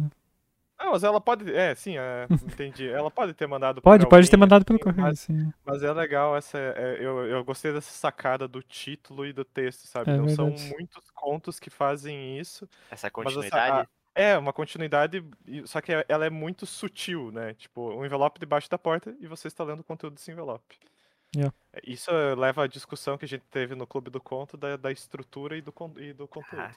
Não, 0.80 0.92
mas 0.92 1.04
ela 1.04 1.20
pode. 1.20 1.54
É, 1.54 1.76
sim, 1.76 1.98
é, 1.98 2.26
entendi. 2.64 2.88
Ela 2.90 3.12
pode 3.12 3.34
ter 3.34 3.46
mandado 3.48 3.82
Pode, 3.82 4.06
por 4.06 4.10
pode 4.12 4.28
ter 4.30 4.36
alguém, 4.36 4.40
mandado 4.40 4.64
pelo 4.66 4.80
correio, 4.80 5.02
Mas, 5.02 5.20
sim. 5.20 5.52
mas 5.66 5.84
é 5.84 5.92
legal 5.92 6.36
essa. 6.38 6.58
é, 6.58 6.98
eu, 7.00 7.26
eu 7.28 7.44
gostei 7.44 7.74
dessa 7.74 7.92
sacada 7.92 8.48
do 8.48 8.64
título 8.64 9.26
e 9.26 9.34
do 9.34 9.44
texto, 9.44 9.86
sabe? 9.88 10.12
É 10.12 10.18
Não 10.18 10.30
são 10.30 10.50
muitos 10.50 11.12
contos 11.14 11.60
que 11.60 11.70
fazem 11.70 12.40
isso. 12.40 12.68
Essa 12.90 13.12
Mas 13.16 13.26
essa, 13.28 13.34
continuidade. 13.42 13.88
a- 14.16 14.22
é, 14.22 14.38
uma 14.38 14.52
continuidade, 14.52 15.24
só 15.66 15.80
que 15.82 15.92
ela 16.08 16.26
é 16.26 16.30
muito 16.30 16.66
sutil, 16.66 17.32
né? 17.32 17.54
Tipo, 17.54 17.92
um 17.94 18.06
envelope 18.06 18.40
debaixo 18.40 18.70
da 18.70 18.78
porta 18.78 19.16
e 19.20 19.28
você 19.28 19.48
está 19.48 19.64
lendo 19.64 19.82
o 19.82 19.84
conteúdo 19.84 20.16
desse 20.16 20.32
envelope. 20.32 20.78
Yeah. 21.36 21.54
É, 21.74 21.80
Isso 21.86 22.10
leva 22.38 22.64
à 22.64 22.68
discussão 22.68 23.18
que 23.18 23.24
a 23.26 23.28
gente 23.28 23.44
teve 23.52 23.76
no 23.76 23.86
Clube 23.86 24.10
do 24.10 24.20
Conto 24.20 24.58
da, 24.58 24.76
da 24.78 24.92
estrutura 24.92 25.56
e 25.56 25.62
do, 25.62 25.72
e 25.98 26.12
do 26.12 26.28
conteúdo. 26.28 26.70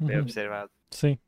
Bem 0.00 0.16
Uhum. 0.16 0.22
observado. 0.22 0.70
Sim. 0.90 1.18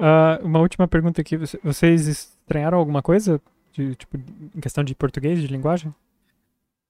Ah, 0.00 0.38
uma 0.42 0.58
última 0.60 0.86
pergunta 0.88 1.20
aqui. 1.20 1.36
Você- 1.36 1.58
Vocês 1.62 2.06
estranharam 2.06 2.78
alguma 2.78 3.02
coisa? 3.02 3.40
De, 3.72 3.94
tipo, 3.94 4.16
em 4.16 4.60
questão 4.60 4.82
de 4.82 4.94
português, 4.94 5.40
de 5.40 5.46
linguagem? 5.48 5.94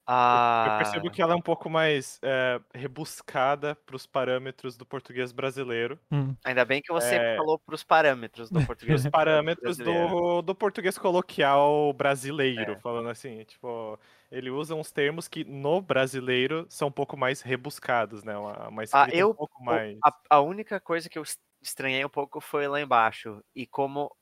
Ah, 0.08 0.68
Eu 0.70 0.78
percebo 0.78 1.10
que 1.10 1.20
ela 1.20 1.32
é 1.32 1.36
um 1.36 1.40
pouco 1.42 1.68
mais 1.68 2.20
eh, 2.22 2.60
rebuscada 2.72 3.74
para 3.84 3.96
os 3.96 4.06
parâmetros 4.06 4.76
do 4.76 4.86
português 4.86 5.32
brasileiro. 5.32 5.98
Hum. 6.12 6.32
Ainda 6.44 6.64
bem 6.64 6.80
que 6.80 6.92
você 6.92 7.16
É. 7.16 7.36
falou 7.36 7.58
para 7.58 7.74
os 7.74 7.82
parâmetros 7.82 8.48
do 8.48 8.60
português. 8.76 9.04
Os 9.04 9.10
parâmetros 9.10 9.76
do, 9.78 10.42
do 10.42 10.54
português 10.54 10.96
coloquial 10.96 11.92
brasileiro, 11.92 12.72
É. 12.74 12.76
falando 12.76 13.08
assim, 13.08 13.42
tipo, 13.42 13.98
ele 14.30 14.48
usa 14.48 14.76
uns 14.76 14.92
termos 14.92 15.26
que 15.26 15.42
no 15.44 15.80
brasileiro 15.82 16.66
são 16.68 16.86
um 16.86 16.92
pouco 16.92 17.16
mais 17.16 17.40
rebuscados, 17.40 18.22
né? 18.22 18.36
Uma, 18.38 18.68
uma 18.68 18.84
escrita 18.84 19.10
eu- 19.16 19.30
um 19.30 19.34
pouco 19.34 19.60
mais. 19.64 19.98
A, 20.04 20.14
a 20.36 20.40
única 20.40 20.78
coisa 20.78 21.08
que 21.08 21.18
eu 21.18 21.24
estranhei 21.66 22.04
um 22.04 22.08
pouco 22.08 22.40
foi 22.40 22.68
lá 22.68 22.80
embaixo. 22.80 23.44
E 23.54 23.66
como 23.66 24.14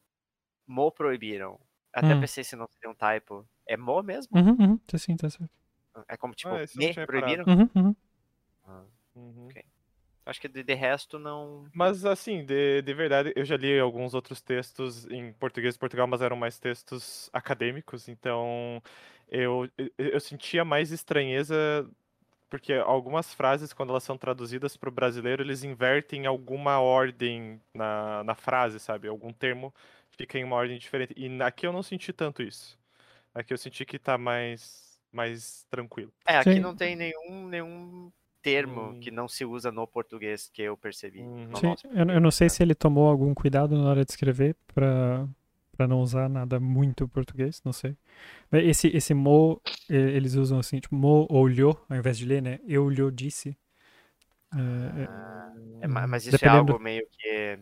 Mo 0.66 0.92
proibiram. 0.92 1.60
Até 1.94 2.14
Hum. 2.14 2.16
pensei 2.16 2.44
se 2.44 2.56
não 2.56 2.66
seria 2.68 2.90
um 2.90 2.94
typo. 2.96 3.48
É 3.68 3.76
Mo 3.76 4.02
mesmo? 4.02 4.32
Uhum, 4.34 4.56
uhum, 4.58 4.78
tá 4.78 4.98
sim, 4.98 5.16
tá 5.16 5.30
certo. 5.30 5.50
É 6.12 6.16
como 6.16 6.34
tipo, 6.40 6.54
Ah, 6.54 6.60
me 6.72 6.96
proibiram? 7.06 7.46
Uhum, 7.46 7.68
uhum. 7.74 7.96
Ah, 8.62 8.84
Uhum. 9.14 9.56
acho 10.26 10.40
que 10.40 10.48
de, 10.48 10.62
de 10.62 10.74
resto 10.74 11.18
não. 11.18 11.72
Mas 11.76 12.04
assim, 12.04 12.44
de, 12.44 12.82
de 12.82 12.94
verdade, 12.94 13.32
eu 13.34 13.44
já 13.44 13.56
li 13.56 13.78
alguns 13.80 14.14
outros 14.14 14.40
textos 14.40 15.06
em 15.10 15.32
português 15.32 15.74
de 15.74 15.80
Portugal, 15.80 16.06
mas 16.06 16.22
eram 16.22 16.36
mais 16.36 16.58
textos 16.58 17.28
acadêmicos, 17.32 18.08
então 18.08 18.80
eu, 19.28 19.68
eu, 19.76 19.90
eu 19.98 20.20
sentia 20.20 20.64
mais 20.64 20.92
estranheza 20.92 21.54
porque 22.54 22.72
algumas 22.72 23.34
frases, 23.34 23.72
quando 23.72 23.90
elas 23.90 24.04
são 24.04 24.16
traduzidas 24.16 24.76
para 24.76 24.88
o 24.88 24.92
brasileiro, 24.92 25.42
eles 25.42 25.64
invertem 25.64 26.24
alguma 26.24 26.78
ordem 26.78 27.60
na, 27.74 28.22
na 28.22 28.36
frase, 28.36 28.78
sabe? 28.78 29.08
Algum 29.08 29.32
termo 29.32 29.74
fica 30.12 30.38
em 30.38 30.44
uma 30.44 30.54
ordem 30.54 30.78
diferente. 30.78 31.12
E 31.16 31.42
aqui 31.42 31.66
eu 31.66 31.72
não 31.72 31.82
senti 31.82 32.12
tanto 32.12 32.44
isso. 32.44 32.78
Aqui 33.34 33.52
eu 33.52 33.58
senti 33.58 33.84
que 33.84 33.98
tá 33.98 34.16
mais, 34.16 35.00
mais 35.10 35.66
tranquilo. 35.68 36.12
É, 36.24 36.36
aqui 36.36 36.54
Sim. 36.54 36.60
não 36.60 36.76
tem 36.76 36.94
nenhum, 36.94 37.48
nenhum 37.48 38.12
termo 38.40 38.90
Hum. 38.90 39.00
que 39.00 39.10
não 39.10 39.26
se 39.26 39.44
usa 39.44 39.72
no 39.72 39.84
português 39.84 40.48
que 40.48 40.62
eu 40.62 40.76
percebi. 40.76 41.22
Uhum. 41.22 41.48
no 41.48 41.56
Sim, 41.56 41.74
eu, 41.92 42.06
eu 42.08 42.20
não 42.20 42.30
sei 42.30 42.48
se 42.48 42.62
ele 42.62 42.76
tomou 42.76 43.08
algum 43.08 43.34
cuidado 43.34 43.76
na 43.76 43.90
hora 43.90 44.04
de 44.04 44.12
escrever 44.12 44.54
pra, 44.72 45.26
pra 45.74 45.86
não 45.88 46.00
usar 46.00 46.28
nada 46.28 46.60
muito 46.60 47.08
português, 47.08 47.60
não 47.64 47.72
sei. 47.72 47.96
Esse, 48.52 48.88
esse 48.88 49.14
mo, 49.14 49.60
eles 49.88 50.34
usam 50.34 50.58
assim, 50.58 50.80
tipo, 50.80 50.94
mo 50.94 51.26
olhou, 51.30 51.84
ao 51.88 51.96
invés 51.96 52.18
de 52.18 52.24
ler, 52.26 52.42
né? 52.42 52.60
Eu 52.66 52.88
lhe 52.88 53.10
disse. 53.12 53.56
É, 54.52 55.02
é, 55.02 55.04
Ah, 55.08 55.52
é, 55.82 55.86
ma- 55.88 56.06
mas 56.06 56.26
isso 56.26 56.32
Dependendo- 56.36 56.56
é 56.56 56.72
algo 56.74 56.78
meio 56.82 57.06
que 57.10 57.58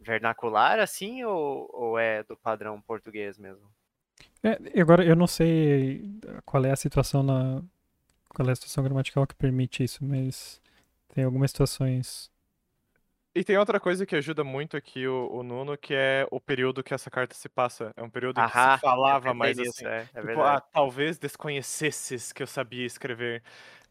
vernacular, 0.00 0.78
assim, 0.80 1.24
ou, 1.24 1.68
ou 1.72 1.98
é 1.98 2.22
do 2.24 2.36
padrão 2.36 2.80
português 2.80 3.38
mesmo? 3.38 3.68
É, 4.42 4.80
agora 4.80 5.04
eu 5.04 5.16
não 5.16 5.26
sei 5.26 6.08
qual 6.44 6.64
é 6.64 6.70
a 6.70 6.76
situação 6.76 7.22
na 7.22 7.62
qual 8.30 8.48
é 8.48 8.52
a 8.52 8.56
situação 8.56 8.84
gramatical 8.84 9.26
que 9.26 9.34
permite 9.34 9.82
isso, 9.82 10.04
mas 10.04 10.60
tem 11.14 11.24
algumas 11.24 11.50
situações. 11.50 12.30
E 13.38 13.44
tem 13.44 13.56
outra 13.56 13.78
coisa 13.78 14.04
que 14.04 14.16
ajuda 14.16 14.42
muito 14.42 14.76
aqui 14.76 15.06
o, 15.06 15.28
o 15.30 15.42
Nuno, 15.44 15.78
que 15.78 15.94
é 15.94 16.26
o 16.28 16.40
período 16.40 16.82
que 16.82 16.92
essa 16.92 17.08
carta 17.08 17.36
se 17.36 17.48
passa. 17.48 17.92
É 17.96 18.02
um 18.02 18.10
período 18.10 18.40
em 18.40 18.44
que 18.44 18.50
se 18.50 18.80
falava 18.80 19.32
mais 19.32 19.56
assim. 19.60 19.86
é, 19.86 20.04
é 20.12 20.20
Tipo, 20.20 20.40
ah, 20.42 20.60
talvez 20.60 21.18
desconhecesses 21.18 22.32
que 22.32 22.42
eu 22.42 22.48
sabia 22.48 22.84
escrever. 22.84 23.40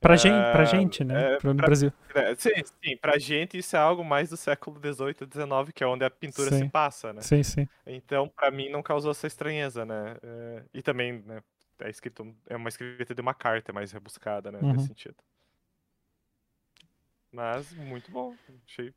Pra, 0.02 0.18
gente, 0.18 0.34
pra 0.52 0.62
Ah, 0.64 0.66
gente, 0.66 1.04
né? 1.06 1.22
é, 1.28 1.32
no 1.36 1.40
pra- 1.40 1.54
Brasil. 1.54 1.94
É, 2.14 2.36
Sim, 2.36 2.50
sim, 2.84 2.98
pra 2.98 3.18
gente 3.18 3.58
isso 3.58 3.74
é 3.78 3.80
algo 3.80 4.04
mais 4.04 4.30
do 4.30 4.36
século 4.36 4.78
XVIII, 4.82 5.16
XIX, 5.26 5.72
que 5.74 5.82
é 5.82 5.88
onde 5.88 6.04
a 6.04 6.10
pintura 6.10 6.52
se 6.52 6.60
Sim. 6.60 6.70
passa, 6.70 7.14
né? 7.14 7.22
Sim, 7.22 7.42
sim. 7.42 7.68
Então, 7.86 8.28
pra 8.28 8.52
mim, 8.52 8.68
não 8.70 8.84
causou 8.84 9.12
essa 9.12 9.28
estranheza, 9.28 9.86
né? 9.86 10.18
É, 10.22 10.64
e 10.74 10.82
também, 10.82 11.22
né, 11.26 11.42
é 11.80 11.90
escrito, 11.90 12.36
é 12.48 12.56
uma 12.58 12.68
escrita 12.68 13.16
de 13.16 13.22
uma 13.22 13.34
carta 13.34 13.72
mais 13.72 13.94
rebuscada, 13.94 14.52
né, 14.52 14.60
Uhum. 14.62 14.74
nesse 14.74 14.88
sentido. 14.88 15.16
Mas, 17.32 17.72
muito 17.74 18.12
bom. 18.12 18.36
Achei 18.68 18.94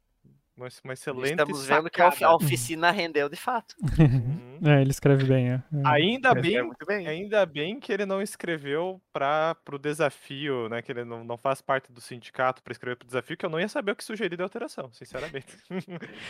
uma, 0.60 0.68
uma 0.84 0.92
excelente 0.92 1.30
Estamos 1.30 1.66
vendo 1.66 1.90
que 1.90 2.00
a, 2.02 2.34
oficina 2.34 2.90
rendeu 2.90 3.28
de 3.28 3.36
fato. 3.36 3.74
Uhum. 3.98 4.50
É, 4.62 4.82
ele 4.82 4.90
escreve 4.90 5.24
bem, 5.24 5.52
é. 5.52 5.54
é. 5.54 5.62
Ainda 5.86 6.28
É. 6.30 6.34
bem, 6.34 6.56
É 6.58 6.84
bem. 6.86 7.06
ainda 7.08 7.46
bem 7.46 7.80
que 7.80 7.90
ele 7.90 8.04
não 8.04 8.20
escreveu 8.20 9.00
para 9.10 9.54
pro 9.64 9.78
desafio, 9.78 10.68
né? 10.68 10.82
Que 10.82 10.92
ele 10.92 11.02
não, 11.02 11.24
não 11.24 11.38
faz 11.38 11.62
parte 11.62 11.90
do 11.90 11.98
sindicato 12.00 12.62
para 12.62 12.72
escrever 12.72 12.96
pro 12.96 13.06
desafio, 13.06 13.38
que 13.38 13.46
eu 13.46 13.48
não 13.48 13.58
ia 13.58 13.68
saber 13.68 13.92
o 13.92 13.96
que 13.96 14.04
sugerir 14.04 14.36
de 14.36 14.42
alteração, 14.42 14.92
sinceramente. 14.92 15.46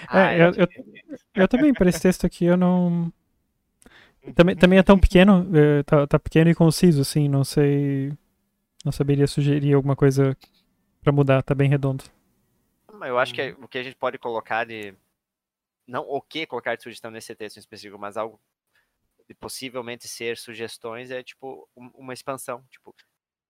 Ah, 0.08 0.32
eu- 0.38 0.52
eu- 0.54 0.68
Eu 1.34 1.48
também, 1.48 1.72
para 1.74 1.88
esse 1.88 2.00
texto 2.00 2.24
aqui, 2.24 2.44
eu 2.44 2.56
não. 2.56 3.12
Também, 4.34 4.54
também 4.54 4.78
é 4.78 4.82
tão 4.82 4.98
pequeno, 4.98 5.48
é, 5.56 5.82
tá, 5.82 6.06
tá 6.06 6.18
pequeno 6.18 6.50
e 6.50 6.54
conciso, 6.54 7.00
assim, 7.00 7.28
não 7.28 7.42
sei. 7.42 8.12
Não 8.84 8.92
saberia 8.92 9.26
sugerir 9.26 9.74
alguma 9.74 9.96
coisa 9.96 10.36
pra 11.02 11.12
mudar, 11.12 11.42
tá 11.42 11.54
bem 11.54 11.68
redondo. 11.68 12.04
Mas 13.00 13.08
Eu 13.08 13.18
acho 13.18 13.32
que 13.32 13.56
o 13.58 13.66
que 13.66 13.78
a 13.78 13.82
gente 13.82 13.96
pode 13.96 14.18
colocar 14.18 14.64
de. 14.66 14.94
Não 15.86 16.02
o 16.02 16.20
que 16.20 16.46
colocar 16.46 16.76
de 16.76 16.82
sugestão 16.82 17.10
nesse 17.10 17.34
texto 17.34 17.56
em 17.56 17.60
específico, 17.60 17.98
mas 17.98 18.18
algo 18.18 18.38
de 19.26 19.34
possivelmente 19.34 20.06
ser 20.06 20.36
sugestões 20.36 21.10
é 21.10 21.22
tipo 21.22 21.66
um- 21.74 21.90
uma 21.94 22.12
expansão. 22.12 22.62
Tipo, 22.68 22.94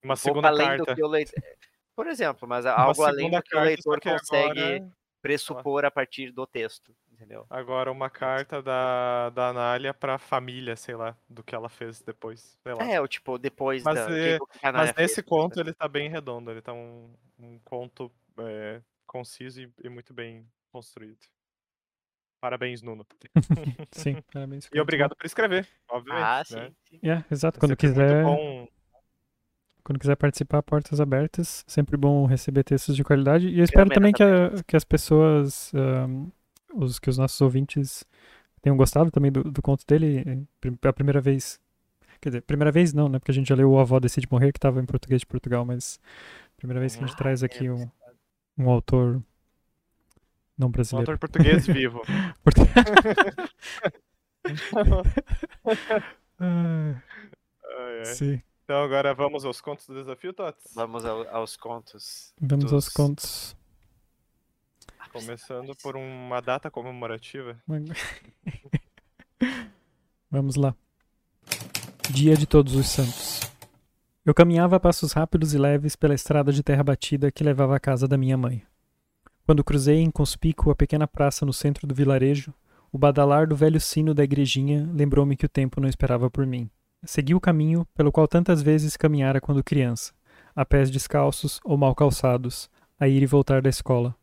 Uma 0.05 0.15
um 0.15 0.17
segunda 0.17 0.49
além 0.49 0.69
carta. 0.69 0.85
do 0.85 0.95
que 0.95 1.03
o 1.03 1.09
leitor. 1.09 1.43
Por 1.97 2.07
exemplo, 2.07 2.49
mas 2.49 2.65
algo 2.65 3.03
além 3.03 3.29
do 3.29 3.43
que 3.43 3.57
o 3.57 3.61
leitor 3.61 4.01
que 4.01 4.09
consegue 4.09 4.61
agora, 4.61 4.91
pressupor 5.21 5.85
a 5.85 5.91
partir 5.91 6.31
do 6.31 6.47
texto. 6.47 6.95
Entendeu? 7.13 7.45
agora 7.51 7.91
uma 7.93 8.09
carta 8.09 8.63
da, 8.63 9.29
da 9.31 9.49
Anália 9.49 9.93
pra 9.93 10.17
família, 10.17 10.75
sei 10.77 10.95
lá, 10.95 11.15
do 11.29 11.43
que 11.43 11.55
ela 11.55 11.69
fez 11.69 12.01
depois. 12.01 12.57
É, 12.79 12.99
o 12.99 13.07
tipo, 13.07 13.37
depois 13.37 13.83
Mas, 13.83 13.95
da. 13.97 14.17
é, 14.17 14.39
a 14.63 14.73
Mas 14.73 14.91
fez, 14.93 14.97
nesse 14.97 15.23
por 15.23 15.29
conto 15.29 15.61
ele 15.61 15.75
tá 15.75 15.87
bem 15.89 16.09
redondo, 16.09 16.51
ele 16.51 16.63
tá 16.63 16.73
um, 16.73 17.13
um 17.39 17.59
conto 17.59 18.11
é, 18.39 18.81
conciso 19.11 19.61
e, 19.61 19.68
e 19.83 19.88
muito 19.88 20.14
bem 20.14 20.46
construído. 20.73 21.18
Parabéns, 22.40 22.81
Nuno. 22.81 23.05
Sim, 23.92 24.16
parabéns. 24.33 24.70
E 24.73 24.81
obrigado 24.81 25.16
por 25.16 25.27
escrever, 25.27 25.66
obviamente. 25.90 26.25
Ah, 26.25 26.38
né? 26.38 26.44
sim. 26.44 26.75
sim. 26.88 27.09
É, 27.09 27.25
exato. 27.31 27.59
É 27.59 27.61
Quando 27.61 27.77
quiser, 27.77 28.25
bom 28.25 28.68
quando 29.83 29.99
quiser 29.99 30.16
participar, 30.16 30.62
portas 30.62 31.01
abertas. 31.01 31.64
Sempre 31.66 31.96
bom 31.96 32.25
receber 32.25 32.62
textos 32.62 32.94
de 32.94 33.03
qualidade. 33.03 33.49
E 33.49 33.59
eu 33.59 33.64
espero 33.64 33.83
ameno 33.83 33.94
também 33.94 34.12
que, 34.12 34.23
a- 34.23 34.62
que 34.66 34.77
as 34.77 34.85
pessoas, 34.85 35.73
ahm, 35.75 36.29
os, 36.73 36.99
que 37.01 37.11
os 37.11 37.18
nossos 37.18 37.40
ouvintes 37.40 38.05
tenham 38.62 38.77
gostado 38.77 39.11
também 39.11 39.33
do, 39.33 39.42
do 39.42 39.61
conto 39.61 39.85
dele. 39.87 40.46
É 40.64 40.88
a 40.88 40.92
primeira 40.92 41.20
vez. 41.20 41.61
Quer 42.20 42.29
dizer, 42.31 42.42
primeira 42.42 42.70
vez 42.70 42.92
não, 42.92 43.09
né? 43.09 43.18
Porque 43.18 43.33
a 43.33 43.35
gente 43.35 43.49
já 43.49 43.55
leu 43.55 43.70
O 43.73 43.79
Avó 43.81 43.99
Decide 43.99 44.29
Morrer, 44.31 44.53
que 44.53 44.59
estava 44.59 44.81
em 44.81 44.87
português 44.87 45.20
de 45.20 45.27
Portugal, 45.27 45.64
mas 45.64 45.99
primeira 46.57 46.79
vez 46.81 46.94
que 46.94 47.03
a 47.03 47.07
gente 47.07 47.16
Ah, 47.16 47.18
traz 47.18 47.42
é, 47.42 47.46
aqui 47.46 47.70
um, 47.70 47.90
um 48.61 48.70
autor 48.70 49.23
não 50.59 50.68
um 50.68 50.70
brasileiro. 50.70 51.11
autor 51.12 51.18
português 51.18 51.66
vivo. 51.66 52.03
Portu- 52.44 52.61
Ah, 56.38 56.94
Ai, 57.79 57.99
ai. 57.99 58.05
sim. 58.07 58.42
Então 58.64 58.83
agora 58.83 59.12
vamos 59.14 59.44
aos 59.44 59.61
contos 59.61 59.87
do 59.87 59.94
desafio, 59.94 60.33
Tots? 60.33 60.73
Vamos 60.75 61.05
ao- 61.05 61.29
aos 61.29 61.57
contos. 61.57 62.33
Vamos 62.40 62.73
aos 62.73 62.87
dos- 62.87 62.94
contos. 62.94 63.57
Começando 65.12 65.75
por 65.83 65.96
uma 65.96 66.40
data 66.40 66.70
comemorativa. 66.70 67.61
Vamos 70.31 70.55
lá. 70.55 70.75
Dia 72.11 72.37
de 72.37 72.46
Todos 72.46 72.75
os 72.77 72.87
Santos. 72.88 73.30
Eu 74.31 74.35
caminhava 74.35 74.77
a 74.77 74.81
passos 74.81 75.11
rápidos 75.11 75.55
e 75.55 75.59
leves 75.59 75.97
pela 75.97 76.14
estrada 76.14 76.53
de 76.53 76.62
terra 76.62 76.85
batida 76.85 77.33
que 77.33 77.43
levava 77.43 77.75
à 77.75 77.81
casa 77.81 78.07
da 78.07 78.16
minha 78.16 78.37
mãe. 78.37 78.62
Quando 79.45 79.64
cruzei 79.64 80.03
inconspícuo 80.03 80.71
a 80.71 80.77
pequena 80.77 81.09
praça 81.09 81.45
no 81.45 81.53
centro 81.53 81.85
do 81.85 81.97
vilarejo, 81.97 82.55
o 82.93 82.97
badalar 82.97 83.49
do 83.49 83.57
velho 83.57 83.81
sino 83.81 84.14
da 84.14 84.23
igrejinha 84.23 84.88
lembrou-me 84.95 85.37
que 85.37 85.47
o 85.47 85.49
tempo 85.49 85.81
não 85.81 85.88
esperava 85.88 86.31
por 86.31 86.47
mim. 86.47 86.71
Segui 87.05 87.35
o 87.35 87.40
caminho 87.40 87.85
pelo 87.93 88.12
qual 88.12 88.29
tantas 88.29 88.62
vezes 88.62 88.97
caminhara 88.97 89.40
quando 89.40 89.64
criança, 89.64 90.12
a 90.55 90.64
pés 90.64 90.93
descalços 90.93 91.59
ou 91.64 91.77
mal 91.77 91.93
calçados, 91.93 92.71
a 93.01 93.09
ir 93.09 93.25
e 93.25 93.27
voltar 93.27 93.61
da 93.61 93.69
escola. 93.69 94.14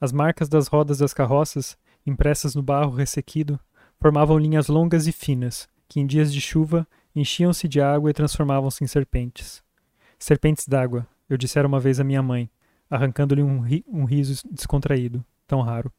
As 0.00 0.10
marcas 0.10 0.48
das 0.48 0.68
rodas 0.68 0.96
das 0.96 1.12
carroças, 1.12 1.76
impressas 2.06 2.54
no 2.54 2.62
barro 2.62 2.94
ressequido, 2.94 3.60
formavam 4.00 4.38
linhas 4.38 4.68
longas 4.68 5.06
e 5.06 5.12
finas, 5.12 5.68
que 5.86 6.00
em 6.00 6.06
dias 6.06 6.32
de 6.32 6.40
chuva 6.40 6.88
enchiam-se 7.18 7.68
de 7.68 7.80
água 7.80 8.10
e 8.10 8.14
transformavam-se 8.14 8.82
em 8.84 8.86
serpentes. 8.86 9.62
Serpentes 10.18 10.66
d'água, 10.66 11.06
eu 11.28 11.36
dissera 11.36 11.68
uma 11.68 11.80
vez 11.80 12.00
à 12.00 12.04
minha 12.04 12.22
mãe, 12.22 12.50
arrancando-lhe 12.90 13.42
um, 13.42 13.60
ri- 13.60 13.84
um 13.86 14.04
riso 14.04 14.42
descontraído, 14.50 15.24
tão 15.46 15.60
raro. 15.60 15.92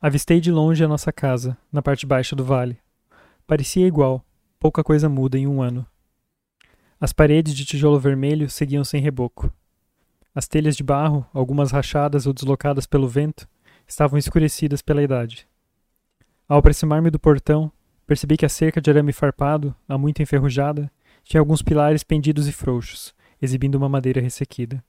Avistei 0.00 0.40
de 0.40 0.52
longe 0.52 0.84
a 0.84 0.88
nossa 0.88 1.12
casa, 1.12 1.56
na 1.72 1.82
parte 1.82 2.06
baixa 2.06 2.36
do 2.36 2.44
vale. 2.44 2.78
Parecia 3.46 3.86
igual, 3.86 4.24
pouca 4.58 4.84
coisa 4.84 5.08
muda 5.08 5.38
em 5.38 5.46
um 5.46 5.62
ano. 5.62 5.86
As 7.00 7.12
paredes 7.12 7.54
de 7.54 7.64
tijolo 7.64 7.98
vermelho 7.98 8.48
seguiam 8.48 8.84
sem 8.84 9.00
reboco. 9.00 9.52
As 10.34 10.46
telhas 10.48 10.76
de 10.76 10.82
barro, 10.82 11.26
algumas 11.32 11.70
rachadas 11.70 12.26
ou 12.26 12.32
deslocadas 12.32 12.86
pelo 12.86 13.08
vento, 13.08 13.48
estavam 13.86 14.18
escurecidas 14.18 14.82
pela 14.82 15.02
idade. 15.02 15.46
Ao 16.48 16.58
aproximar-me 16.58 17.10
do 17.10 17.18
portão, 17.18 17.70
percebi 18.06 18.36
que 18.36 18.46
a 18.46 18.48
cerca 18.48 18.80
de 18.80 18.90
arame 18.90 19.12
farpado, 19.12 19.74
há 19.88 19.96
muito 19.96 20.22
enferrujada, 20.22 20.90
tinha 21.22 21.40
alguns 21.40 21.62
pilares 21.62 22.02
pendidos 22.02 22.46
e 22.46 22.52
frouxos, 22.52 23.14
exibindo 23.40 23.74
uma 23.76 23.88
madeira 23.88 24.20
ressequida. 24.20 24.82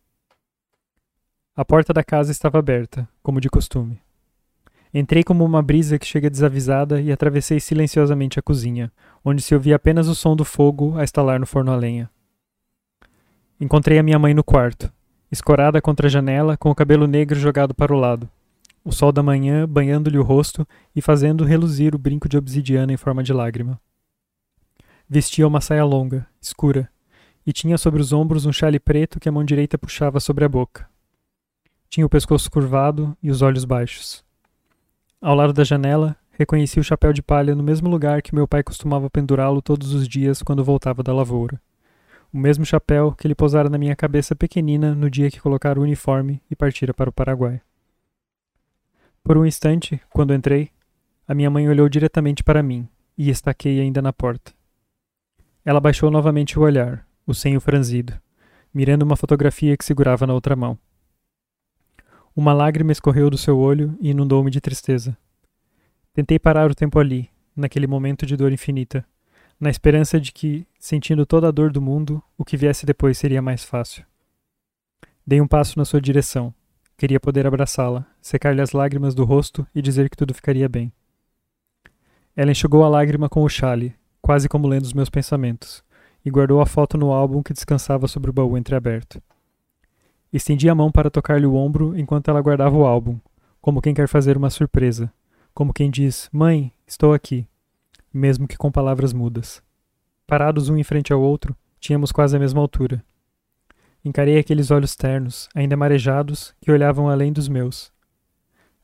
A 1.55 1.63
porta 1.63 1.93
da 1.93 2.03
casa 2.03 2.31
estava 2.31 2.59
aberta, 2.59 3.07
como 3.23 3.39
de 3.39 3.49
costume. 3.49 4.01
Entrei 4.93 5.23
como 5.23 5.43
uma 5.43 5.61
brisa 5.61 5.97
que 5.97 6.05
chega 6.05 6.29
desavisada 6.29 7.01
e 7.01 7.11
atravessei 7.11 7.59
silenciosamente 7.59 8.39
a 8.39 8.41
cozinha, 8.41 8.91
onde 9.23 9.41
se 9.41 9.55
ouvia 9.55 9.75
apenas 9.75 10.07
o 10.07 10.15
som 10.15 10.35
do 10.35 10.45
fogo 10.45 10.97
a 10.97 11.03
estalar 11.03 11.39
no 11.39 11.45
forno 11.45 11.71
a 11.71 11.75
lenha. 11.75 12.09
Encontrei 13.59 13.97
a 13.97 14.03
minha 14.03 14.19
mãe 14.19 14.33
no 14.33 14.43
quarto, 14.43 14.91
escorada 15.31 15.81
contra 15.81 16.07
a 16.07 16.09
janela, 16.09 16.57
com 16.57 16.69
o 16.69 16.75
cabelo 16.75 17.07
negro 17.07 17.39
jogado 17.39 17.73
para 17.73 17.93
o 17.93 17.99
lado, 17.99 18.29
o 18.85 18.91
sol 18.91 19.11
da 19.11 19.23
manhã 19.23 19.67
banhando-lhe 19.67 20.19
o 20.19 20.21
rosto 20.21 20.65
e 20.95 21.01
fazendo 21.01 21.43
reluzir 21.43 21.95
o 21.95 21.97
brinco 21.97 22.29
de 22.29 22.37
obsidiana 22.37 22.93
em 22.93 22.97
forma 22.97 23.23
de 23.23 23.33
lágrima. 23.33 23.81
Vestia 25.09 25.47
uma 25.47 25.59
saia 25.59 25.83
longa, 25.83 26.27
escura, 26.39 26.87
e 27.43 27.51
tinha 27.51 27.79
sobre 27.79 27.99
os 27.99 28.13
ombros 28.13 28.45
um 28.45 28.53
chale 28.53 28.79
preto 28.79 29.19
que 29.19 29.27
a 29.27 29.31
mão 29.31 29.43
direita 29.43 29.75
puxava 29.75 30.19
sobre 30.19 30.45
a 30.45 30.49
boca. 30.49 30.87
Tinha 31.89 32.05
o 32.05 32.09
pescoço 32.09 32.49
curvado 32.51 33.17
e 33.23 33.31
os 33.31 33.41
olhos 33.41 33.65
baixos. 33.65 34.23
Ao 35.19 35.33
lado 35.33 35.51
da 35.51 35.63
janela, 35.63 36.15
reconheci 36.31 36.79
o 36.79 36.83
chapéu 36.83 37.11
de 37.11 37.23
palha 37.23 37.55
no 37.55 37.63
mesmo 37.63 37.89
lugar 37.89 38.21
que 38.21 38.35
meu 38.35 38.47
pai 38.47 38.61
costumava 38.61 39.09
pendurá-lo 39.09 39.63
todos 39.63 39.93
os 39.95 40.07
dias 40.07 40.43
quando 40.43 40.63
voltava 40.63 41.01
da 41.01 41.13
lavoura. 41.13 41.59
O 42.31 42.37
mesmo 42.37 42.65
chapéu 42.65 43.13
que 43.13 43.25
ele 43.25 43.33
pousara 43.33 43.69
na 43.69 43.79
minha 43.79 43.95
cabeça 43.95 44.35
pequenina 44.35 44.93
no 44.93 45.09
dia 45.09 45.31
que 45.31 45.39
colocara 45.39 45.79
o 45.79 45.83
uniforme 45.83 46.39
e 46.51 46.55
partira 46.55 46.93
para 46.93 47.09
o 47.09 47.13
Paraguai. 47.13 47.61
Por 49.25 49.39
um 49.39 49.45
instante, 49.45 49.99
quando 50.11 50.35
entrei, 50.35 50.69
A 51.27 51.33
minha 51.33 51.49
mãe 51.49 51.67
olhou 51.67 51.89
diretamente 51.89 52.43
para 52.43 52.61
mim, 52.61 52.87
e 53.17 53.31
estaquei 53.31 53.79
ainda 53.79 53.99
na 53.99 54.13
porta. 54.13 54.53
Ela 55.65 55.79
baixou 55.79 56.11
novamente 56.11 56.59
o 56.59 56.61
olhar, 56.61 57.07
o 57.25 57.33
senho 57.33 57.59
franzido, 57.59 58.13
mirando 58.71 59.01
uma 59.01 59.15
fotografia 59.15 59.75
que 59.75 59.83
segurava 59.83 60.27
na 60.27 60.35
outra 60.35 60.55
mão. 60.55 60.77
Uma 62.35 62.53
lágrima 62.53 62.91
escorreu 62.91 63.27
do 63.31 63.39
seu 63.39 63.57
olho 63.57 63.97
e 63.99 64.11
inundou-me 64.11 64.51
de 64.51 64.61
tristeza. 64.61 65.17
Tentei 66.13 66.37
parar 66.37 66.69
o 66.69 66.75
tempo 66.75 66.99
ali, 66.99 67.27
naquele 67.55 67.87
momento 67.87 68.27
de 68.27 68.37
dor 68.37 68.53
infinita, 68.53 69.03
na 69.59 69.71
esperança 69.71 70.19
de 70.19 70.31
que, 70.31 70.67
sentindo 70.77 71.25
toda 71.25 71.47
a 71.47 71.51
dor 71.51 71.71
do 71.71 71.81
mundo, 71.81 72.21
o 72.37 72.45
que 72.45 72.55
viesse 72.55 72.85
depois 72.85 73.17
seria 73.17 73.41
mais 73.41 73.63
fácil. 73.63 74.05
Dei 75.25 75.41
um 75.41 75.47
passo 75.47 75.79
na 75.79 75.85
sua 75.85 75.99
direção. 75.99 76.53
Queria 76.97 77.19
poder 77.19 77.45
abraçá-la, 77.45 78.05
secar-lhe 78.21 78.61
as 78.61 78.71
lágrimas 78.71 79.13
do 79.13 79.25
rosto 79.25 79.67
e 79.75 79.81
dizer 79.81 80.09
que 80.09 80.15
tudo 80.15 80.33
ficaria 80.33 80.69
bem. 80.69 80.91
Ela 82.35 82.51
enxugou 82.51 82.83
a 82.83 82.89
lágrima 82.89 83.27
com 83.27 83.43
o 83.43 83.49
chale, 83.49 83.95
quase 84.21 84.47
como 84.47 84.67
lendo 84.67 84.83
os 84.83 84.93
meus 84.93 85.09
pensamentos, 85.09 85.83
e 86.25 86.29
guardou 86.29 86.61
a 86.61 86.65
foto 86.65 86.97
no 86.97 87.11
álbum 87.11 87.43
que 87.43 87.53
descansava 87.53 88.07
sobre 88.07 88.29
o 88.29 88.33
baú 88.33 88.57
entreaberto. 88.57 89.21
Estendi 90.31 90.69
a 90.69 90.75
mão 90.75 90.91
para 90.91 91.09
tocar-lhe 91.09 91.45
o 91.45 91.55
ombro 91.55 91.97
enquanto 91.97 92.29
ela 92.29 92.41
guardava 92.41 92.75
o 92.75 92.85
álbum, 92.85 93.19
como 93.61 93.81
quem 93.81 93.93
quer 93.93 94.07
fazer 94.07 94.37
uma 94.37 94.49
surpresa, 94.49 95.11
como 95.53 95.73
quem 95.73 95.89
diz: 95.89 96.29
Mãe, 96.31 96.71
estou 96.87 97.13
aqui, 97.13 97.47
mesmo 98.13 98.47
que 98.47 98.57
com 98.57 98.71
palavras 98.71 99.13
mudas. 99.13 99.61
Parados 100.25 100.69
um 100.69 100.77
em 100.77 100.83
frente 100.83 101.13
ao 101.13 101.21
outro, 101.21 101.55
tínhamos 101.79 102.11
quase 102.11 102.35
a 102.35 102.39
mesma 102.39 102.61
altura. 102.61 103.03
Encarei 104.05 104.37
aqueles 104.37 104.69
olhos 104.69 104.95
ternos, 104.95 105.49
ainda 105.55 105.75
marejados, 105.75 106.53
que 106.61 106.71
olhavam 106.71 107.09
além 107.09 107.33
dos 107.33 107.47
meus. 107.47 107.91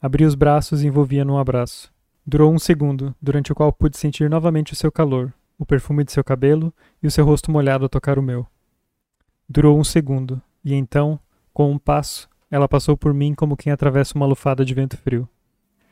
Abri 0.01 0.25
os 0.25 0.33
braços 0.33 0.81
e 0.81 0.87
envolvia 0.87 1.23
num 1.23 1.37
abraço. 1.37 1.93
Durou 2.25 2.51
um 2.51 2.57
segundo, 2.57 3.15
durante 3.21 3.51
o 3.51 3.55
qual 3.55 3.71
pude 3.71 3.99
sentir 3.99 4.27
novamente 4.31 4.73
o 4.73 4.75
seu 4.75 4.91
calor, 4.91 5.31
o 5.59 5.65
perfume 5.65 6.03
de 6.03 6.11
seu 6.11 6.23
cabelo 6.23 6.73
e 7.03 7.05
o 7.05 7.11
seu 7.11 7.23
rosto 7.23 7.51
molhado 7.51 7.85
a 7.85 7.89
tocar 7.89 8.17
o 8.17 8.21
meu. 8.23 8.47
Durou 9.47 9.79
um 9.79 9.83
segundo, 9.83 10.41
e 10.65 10.73
então, 10.73 11.19
com 11.53 11.71
um 11.71 11.77
passo, 11.77 12.27
ela 12.49 12.67
passou 12.67 12.97
por 12.97 13.13
mim 13.13 13.35
como 13.35 13.55
quem 13.55 13.71
atravessa 13.71 14.15
uma 14.15 14.25
lufada 14.25 14.65
de 14.65 14.73
vento 14.73 14.97
frio. 14.97 15.29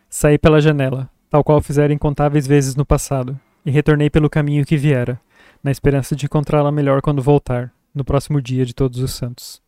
Saí 0.09 0.39
pela 0.39 0.59
janela, 0.59 1.07
tal 1.29 1.43
qual 1.43 1.61
fizera 1.61 1.93
incontáveis 1.93 2.47
vezes 2.47 2.75
no 2.75 2.83
passado, 2.83 3.39
e 3.63 3.69
retornei 3.69 4.09
pelo 4.09 4.27
caminho 4.27 4.65
que 4.65 4.75
viera, 4.75 5.21
na 5.63 5.69
esperança 5.69 6.15
de 6.15 6.25
encontrá-la 6.25 6.71
melhor 6.71 6.99
quando 6.99 7.21
voltar, 7.21 7.71
no 7.93 8.03
próximo 8.03 8.41
dia 8.41 8.65
de 8.65 8.73
Todos 8.73 8.99
os 8.99 9.11
Santos. 9.11 9.61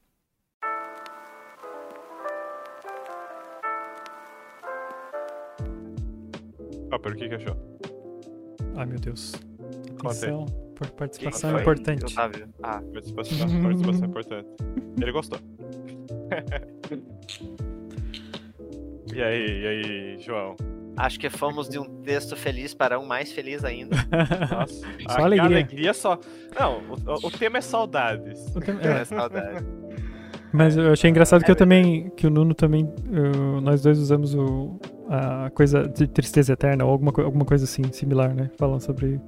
Copper, 6.90 7.14
o 7.14 7.16
que, 7.16 7.30
que 7.30 7.36
achou? 7.36 7.56
Ai 8.76 8.86
meu 8.86 9.00
Deus. 9.00 9.34
Atenção, 10.00 10.46
por 10.76 10.90
participação 10.92 11.52
Foi, 11.52 11.62
importante. 11.62 12.06
Otávio? 12.06 12.50
Ah, 12.64 12.82
Participação, 12.94 13.38
participação 13.62 14.06
importante. 14.08 14.50
Ele 15.02 15.12
gostou. 15.12 15.40
e 19.14 19.22
aí, 19.22 19.62
e 19.62 19.68
aí, 19.68 20.18
João? 20.20 20.56
Acho 21.06 21.20
que 21.20 21.30
fomos 21.30 21.68
de 21.70 21.78
um 21.80 21.86
texto 22.02 22.36
feliz 22.36 22.74
para 22.74 23.00
um 23.00 23.06
mais 23.06 23.32
feliz 23.32 23.64
ainda. 23.64 23.96
Nossa, 24.52 24.86
Só 25.10 25.20
a- 25.22 25.26
alegria. 25.26 25.46
Alegria 25.48 25.94
só. 25.94 26.20
Não, 26.60 26.80
o, 27.06 27.28
o 27.28 27.32
tema 27.32 27.58
é 27.58 27.62
saudades. 27.62 28.54
Eu 28.56 28.62
também- 28.62 28.88
É, 28.88 29.02
é, 29.02 29.06
saudade. 29.06 29.66
mas 30.54 30.76
eu 30.78 30.92
achei 30.92 31.10
engraçado 31.10 31.42
É 31.42 31.46
que 31.46 31.52
eu 31.52 31.56
também, 31.56 32.10
que 32.12 32.28
o 32.28 32.30
Nuno 32.30 32.54
também, 32.54 32.92
eu- 33.12 33.62
nós 33.62 33.82
dois 33.82 33.98
usamos 34.00 34.34
o, 34.36 34.80
a 35.10 35.50
coisa 35.52 35.88
de 35.88 36.08
tristeza 36.08 36.54
eterna 36.54 36.86
ou 36.86 36.92
alguma, 36.92 37.12
alguma 37.24 37.46
coisa 37.46 37.66
assim, 37.66 37.84
similar, 37.92 38.34
né? 38.34 38.50
Falando 38.58 38.82
sobre 38.82 39.20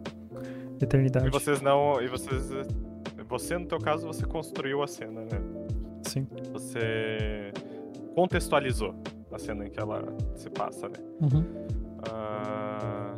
eternidade. 0.82 1.28
E 1.28 1.30
vocês 1.30 1.62
não. 1.62 2.02
E 2.02 2.08
vocês. 2.08 2.52
Você, 3.30 3.58
no 3.58 3.66
teu 3.66 3.80
caso, 3.80 4.06
você 4.06 4.26
construiu 4.26 4.84
a 4.84 4.88
cena, 4.88 5.22
né? 5.22 5.42
Sim. 6.04 6.28
Você 6.52 7.52
contextualizou 8.14 8.94
a 9.36 9.39
cena 9.39 9.65
em 9.65 9.69
que 9.69 9.80
ela 9.80 10.04
se 10.36 10.50
passa, 10.50 10.88
né? 10.89 10.96
Uhum. 11.22 11.43
Ah, 12.10 13.15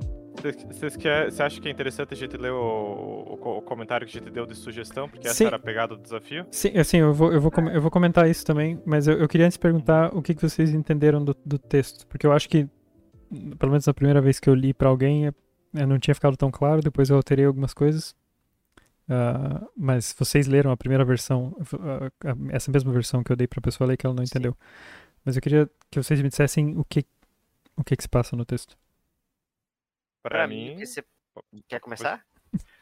Vocês 0.71 0.95
quer- 0.95 1.31
Você 1.31 1.41
acha 1.41 1.59
que 1.59 1.67
é 1.67 1.71
interessante 1.71 2.13
a 2.13 2.17
gente 2.17 2.37
ler 2.37 2.51
o, 2.51 2.57
o 2.57 3.35
o 3.57 3.61
comentário 3.61 4.05
que 4.07 4.15
a 4.17 4.19
gente 4.21 4.31
deu 4.31 4.45
de 4.45 4.53
sugestão? 4.55 5.07
Porque 5.09 5.27
essa 5.27 5.37
Sim. 5.37 5.45
era 5.45 5.55
a 5.55 5.59
pegada 5.59 5.95
do 5.95 6.01
desafio? 6.01 6.45
Sim, 6.51 6.77
assim, 6.77 6.97
eu 6.97 7.13
vou, 7.13 7.31
eu 7.33 7.39
vou, 7.41 7.49
com- 7.51 7.69
eu 7.69 7.81
vou 7.81 7.89
comentar 7.91 8.29
isso 8.29 8.45
também, 8.45 8.79
mas 8.85 9.07
eu, 9.07 9.17
eu 9.19 9.27
queria 9.27 9.45
antes 9.45 9.57
perguntar 9.57 10.15
o 10.15 10.21
que, 10.21 10.33
que 10.35 10.41
vocês 10.41 10.71
entenderam 10.73 11.23
do, 11.23 11.35
do 11.45 11.57
texto, 11.57 12.05
porque 12.07 12.25
eu 12.27 12.31
acho 12.31 12.47
que, 12.49 12.67
pelo 13.57 13.71
menos 13.71 13.85
na 13.87 13.93
primeira 13.93 14.21
vez 14.21 14.39
que 14.39 14.49
eu 14.49 14.53
li 14.55 14.73
pra 14.73 14.89
alguém, 14.89 15.27
é- 15.27 15.33
eu 15.75 15.87
não 15.87 15.97
tinha 15.99 16.13
ficado 16.15 16.35
tão 16.37 16.49
claro, 16.51 16.81
depois 16.81 17.09
eu 17.09 17.15
alterei 17.17 17.45
algumas 17.45 17.73
coisas. 17.73 18.15
Ah, 19.09 19.61
mas 19.77 20.15
vocês 20.17 20.47
leram 20.47 20.71
a 20.71 20.77
primeira 20.77 21.05
versão, 21.05 21.55
a- 22.23 22.35
essa 22.55 22.71
mesma 22.71 22.91
versão 22.91 23.23
que 23.23 23.31
eu 23.31 23.35
dei 23.35 23.47
pra 23.47 23.61
pessoa 23.61 23.87
ler 23.87 23.97
que 23.97 24.05
ela 24.05 24.15
não 24.15 24.25
Sim. 24.25 24.31
entendeu. 24.31 24.55
Mas 25.25 25.35
eu 25.35 25.41
queria 25.41 25.69
que 25.89 26.01
vocês 26.01 26.21
me 26.21 26.29
dissessem 26.29 26.77
o 26.77 26.85
que, 26.85 27.05
o 27.77 27.83
que, 27.83 27.95
que 27.97 28.03
se 28.03 28.09
passa 28.09 28.35
no 28.35 28.45
texto. 28.45 28.77
Pra, 30.21 30.39
Pra 30.39 30.47
mim. 30.47 30.71
mim, 30.71 30.75
que 30.77 30.85
você... 30.85 31.03
quer 31.67 31.79
começar? 31.79 32.25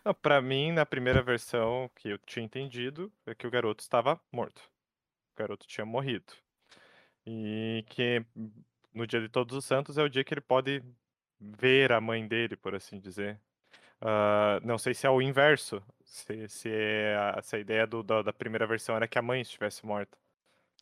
Não, 0.06 0.14
pra 0.14 0.42
mim, 0.42 0.72
na 0.72 0.86
primeira 0.86 1.22
versão 1.22 1.90
que 1.96 2.10
eu 2.10 2.18
tinha 2.20 2.46
entendido, 2.46 3.12
é 3.26 3.34
que 3.36 3.48
o 3.48 3.52
garoto 3.52 3.82
estava 3.82 4.20
morto. 4.32 4.60
O 5.36 5.40
garoto 5.40 5.68
tinha 5.68 5.86
morrido. 5.86 6.34
E 7.26 7.86
que 7.90 8.26
no 8.94 9.08
dia 9.08 9.22
de 9.22 9.30
Todos 9.30 9.56
os 9.58 9.66
Santos 9.66 9.98
é 9.98 10.04
o 10.04 10.10
dia 10.10 10.24
que 10.24 10.34
ele 10.34 10.42
pode 10.42 10.84
ver 11.40 11.92
a 11.92 12.02
mãe 12.02 12.28
dele, 12.28 12.56
por 12.58 12.76
assim 12.76 13.00
dizer. 13.00 13.40
Ah, 14.02 14.60
não 14.64 14.78
sei 14.78 14.94
se 14.94 15.08
é 15.08 15.10
o 15.10 15.22
inverso. 15.22 15.84
Se, 16.06 16.48
se, 16.50 16.70
é 16.72 17.16
a, 17.18 17.42
se 17.42 17.56
a 17.58 17.60
ideia 17.60 17.88
do- 17.88 18.04
da, 18.04 18.22
da 18.24 18.34
primeira 18.34 18.68
versão 18.68 18.96
era 18.96 19.08
que 19.08 19.20
a 19.20 19.22
mãe 19.22 19.42
estivesse 19.42 19.86
morta. 19.86 20.18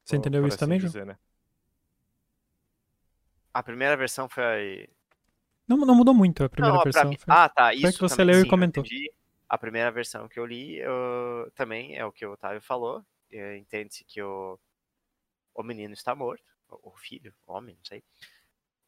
Você 0.06 0.15
entendeu 0.15 0.45
isso 0.47 0.58
assim 0.58 0.60
também, 0.60 0.80
João? 0.80 0.93
dizer, 0.93 1.06
né? 1.06 1.17
A 3.53 3.61
primeira 3.63 3.97
versão 3.97 4.29
foi. 4.29 4.87
Não, 5.67 5.77
não 5.77 5.95
mudou 5.95 6.13
muito 6.13 6.43
a 6.43 6.49
primeira 6.49 6.75
Não, 6.77 6.83
versão. 6.83 7.09
mim- 7.09 7.17
foi- 7.17 7.33
Ah, 7.33 7.49
tá. 7.49 7.73
Isso 7.73 7.93
que 7.93 8.01
você 8.01 8.17
também, 8.17 8.25
leu 8.27 8.39
e 8.39 8.41
sim, 8.41 8.47
eu 8.47 8.49
comentou. 8.49 8.83
A 9.49 9.57
primeira 9.57 9.91
versão 9.91 10.27
que 10.27 10.39
eu 10.39 10.45
li 10.45 10.77
eu- 10.77 11.51
também 11.55 11.95
é 11.97 12.05
o 12.05 12.11
que 12.11 12.25
o 12.25 12.31
Otávio 12.33 12.61
falou. 12.61 13.03
É, 13.31 13.57
Entende-se 13.57 14.03
que 14.03 14.21
o, 14.21 14.59
o 15.53 15.63
menino 15.63 15.93
está 15.93 16.15
morto. 16.15 16.43
O 16.69 16.91
filho, 16.97 17.33
o 17.45 17.53
homem, 17.53 17.75
não 17.75 17.83
sei. 17.85 18.01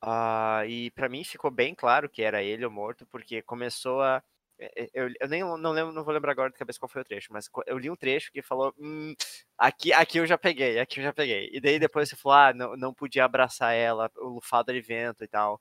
Ah, 0.01 0.63
e 0.67 0.89
pra 0.91 1.09
mim 1.09 1.23
ficou 1.23 1.51
bem 1.51 1.75
claro 1.75 2.09
que 2.09 2.21
era 2.21 2.41
ele 2.43 2.65
o 2.65 2.71
morto, 2.71 3.05
porque 3.07 3.41
começou 3.41 4.01
a. 4.01 4.21
é, 4.59 4.83
é, 4.83 4.89
Eu, 4.93 5.09
eu 5.19 5.27
nem 5.27 5.41
não 5.41 5.71
lembro, 5.71 5.91
não 5.93 6.03
vou 6.03 6.13
lembrar 6.13 6.31
agora 6.31 6.49
de 6.51 6.57
cabeça 6.57 6.79
qual 6.79 6.89
foi 6.89 7.01
o 7.01 7.05
trecho, 7.05 7.31
mas 7.31 7.49
eu 7.67 7.77
li 7.77 7.89
um 7.89 7.95
trecho 7.95 8.31
que 8.31 8.41
falou: 8.41 8.73
hum, 8.79 9.13
aqui, 9.57 9.91
aqui 9.93 10.17
eu 10.19 10.25
já 10.27 10.37
peguei, 10.37 10.79
aqui 10.79 10.99
eu 10.99 11.03
já 11.03 11.13
peguei. 11.13 11.49
E 11.53 11.59
daí 11.61 11.79
depois 11.79 12.09
você 12.09 12.15
falou: 12.15 12.37
ah, 12.37 12.53
não, 12.53 12.75
não 12.77 12.93
podia 12.93 13.25
abraçar 13.25 13.73
ela, 13.73 14.09
o 14.17 14.27
lufado 14.35 14.71
de 14.71 14.81
vento 14.81 15.23
e 15.23 15.27
tal. 15.27 15.59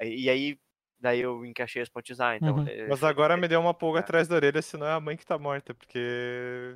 E 0.00 0.30
aí, 0.30 0.58
daí 0.98 1.20
eu 1.20 1.44
encaixei 1.44 1.82
os 1.82 1.88
pontos 1.88 2.20
A, 2.20 2.36
então. 2.36 2.56
Uhum. 2.56 2.66
eh, 2.68 2.86
Mas 2.88 3.02
agora 3.04 3.36
me 3.36 3.46
deu 3.48 3.60
uma 3.60 3.74
pulga 3.74 3.98
É. 3.98 4.02
atrás 4.02 4.26
da 4.28 4.36
orelha 4.36 4.62
se 4.62 4.76
não 4.76 4.86
é 4.86 4.92
a 4.92 5.00
mãe 5.00 5.16
que 5.16 5.26
tá 5.26 5.36
morta, 5.38 5.74
porque 5.74 6.74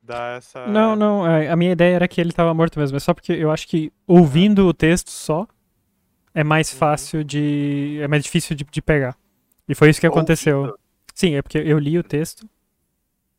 dá 0.00 0.36
essa. 0.36 0.66
Não, 0.68 0.96
não, 0.96 1.26
é, 1.26 1.48
a 1.50 1.56
minha 1.56 1.72
ideia 1.72 1.96
era 1.96 2.08
que 2.08 2.20
ele 2.20 2.32
tava 2.32 2.54
morto 2.54 2.78
mesmo. 2.78 2.96
É 2.96 3.00
só 3.00 3.12
porque 3.12 3.32
eu 3.32 3.50
acho 3.50 3.68
que 3.68 3.92
ouvindo 4.06 4.66
o 4.66 4.72
texto 4.72 5.10
só 5.10 5.46
é 6.34 6.42
mais 6.42 6.72
Uhum. 6.72 6.78
fácil 6.78 7.24
de. 7.24 7.98
É 8.00 8.08
mais 8.08 8.22
difícil 8.24 8.56
de, 8.56 8.64
de 8.64 8.80
pegar. 8.82 9.16
E 9.68 9.74
foi 9.74 9.90
isso 9.90 10.00
que 10.00 10.06
aconteceu. 10.06 10.60
Ouvindo? 10.60 10.78
Sim, 11.14 11.34
é 11.34 11.42
porque 11.42 11.58
eu 11.58 11.78
li 11.78 11.98
o 11.98 12.02
texto 12.02 12.48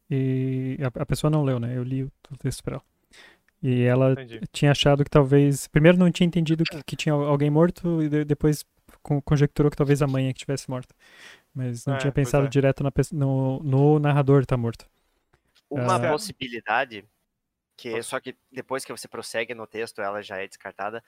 e 0.10 0.78
a, 0.82 1.02
a 1.02 1.06
pessoa 1.06 1.32
não 1.32 1.44
leu, 1.44 1.60
né? 1.60 1.76
Eu 1.78 1.84
li 1.84 2.04
o, 2.04 2.12
o 2.32 2.38
texto 2.38 2.64
pra 2.64 2.76
ela. 2.76 2.84
E 3.64 3.84
ela 3.84 4.14
Entendi. 4.14 4.42
tinha 4.52 4.72
achado 4.72 5.04
que 5.04 5.10
talvez. 5.10 5.68
Primeiro 5.68 5.98
não 5.98 6.12
tinha 6.12 6.28
entendido 6.28 6.66
que, 6.66 6.78
que 6.86 6.96
tinha 6.98 7.14
alguém 7.14 7.50
morto 7.50 8.02
e 8.04 8.10
de- 8.10 8.26
depois 8.26 8.66
con- 9.04 9.22
conjecturou 9.22 9.72
que 9.72 9.78
talvez 9.78 10.02
a 10.02 10.08
mãe 10.08 10.28
é 10.30 10.34
que 10.34 10.40
tivesse 10.42 10.70
morta. 10.70 10.96
Mas 11.54 11.86
não 11.86 11.96
É, 11.96 12.00
tinha 12.00 12.12
pensado 12.12 12.46
é. 12.46 12.50
direto 12.50 12.84
na 12.84 12.92
no, 13.14 13.62
no 13.64 14.00
narrador 14.00 14.46
tá 14.46 14.58
morto. 14.58 14.88
Uma 15.70 15.96
Ah. 15.96 16.12
possibilidade, 16.12 17.06
que 17.78 18.02
só 18.04 18.20
que 18.20 18.36
depois 18.52 18.86
que 18.86 18.92
você 18.92 19.08
prossegue 19.08 19.54
no 19.56 19.68
texto, 19.68 20.02
ela 20.02 20.22
já 20.22 20.38
é 20.38 20.48
descartada, 20.48 21.04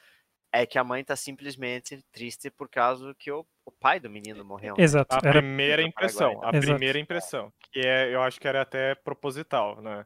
é 0.62 0.66
que 0.66 0.78
a 0.80 0.84
mãe 0.84 1.04
tá 1.04 1.16
simplesmente 1.16 2.04
triste 2.12 2.50
por 2.50 2.70
causa 2.70 3.14
que 3.18 3.32
o, 3.32 3.46
o 3.66 3.72
pai 3.72 4.00
do 4.00 4.10
menino 4.10 4.44
morreu. 4.44 4.76
né? 4.78 4.84
Exato. 4.84 5.14
A 5.14 5.20
Era, 5.24 5.40
primeira 5.40 5.82
impressão, 5.82 6.42
a 6.44 6.50
Exato. 6.50 6.60
primeira 6.68 7.00
impressão, 7.00 7.52
que 7.72 7.80
é, 7.82 8.14
eu 8.14 8.22
acho 8.22 8.40
que 8.40 8.48
era 8.48 8.62
até 8.62 8.96
proposital, 8.96 9.82
né? 9.82 10.06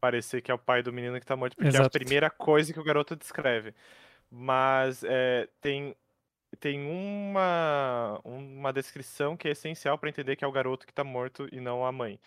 Parecer 0.00 0.42
que 0.42 0.50
é 0.50 0.54
o 0.54 0.58
pai 0.58 0.82
do 0.82 0.92
menino 0.92 1.18
que 1.18 1.26
tá 1.26 1.36
morto, 1.36 1.56
porque 1.56 1.68
é 1.68 1.70
a 1.70 1.82
Exato. 1.82 1.98
primeira 1.98 2.28
coisa 2.28 2.72
que 2.72 2.80
o 2.80 2.84
garoto 2.84 3.16
descreve. 3.16 3.74
Mas 4.30 5.04
é, 5.04 5.48
tem 5.60 5.94
tem 6.60 6.86
uma 6.86 8.20
uma 8.24 8.72
descrição 8.72 9.36
que 9.36 9.48
é 9.48 9.52
essencial 9.52 9.98
para 9.98 10.08
entender 10.08 10.36
que 10.36 10.44
é 10.44 10.48
o 10.48 10.52
garoto 10.52 10.86
que 10.86 10.92
tá 10.92 11.04
morto 11.04 11.48
e 11.52 11.60
não 11.60 11.84
a 11.84 11.92
mãe. 11.92 12.18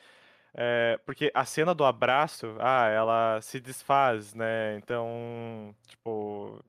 É, 0.53 0.99
porque 1.05 1.31
a 1.35 1.45
cena 1.45 1.75
do 1.75 1.85
abraço, 1.85 2.55
ah, 2.59 2.87
ela 2.87 3.39
se 3.41 3.59
desfaz, 3.59 4.33
né? 4.33 4.75
Então, 4.77 5.75
tipo, 5.87 6.63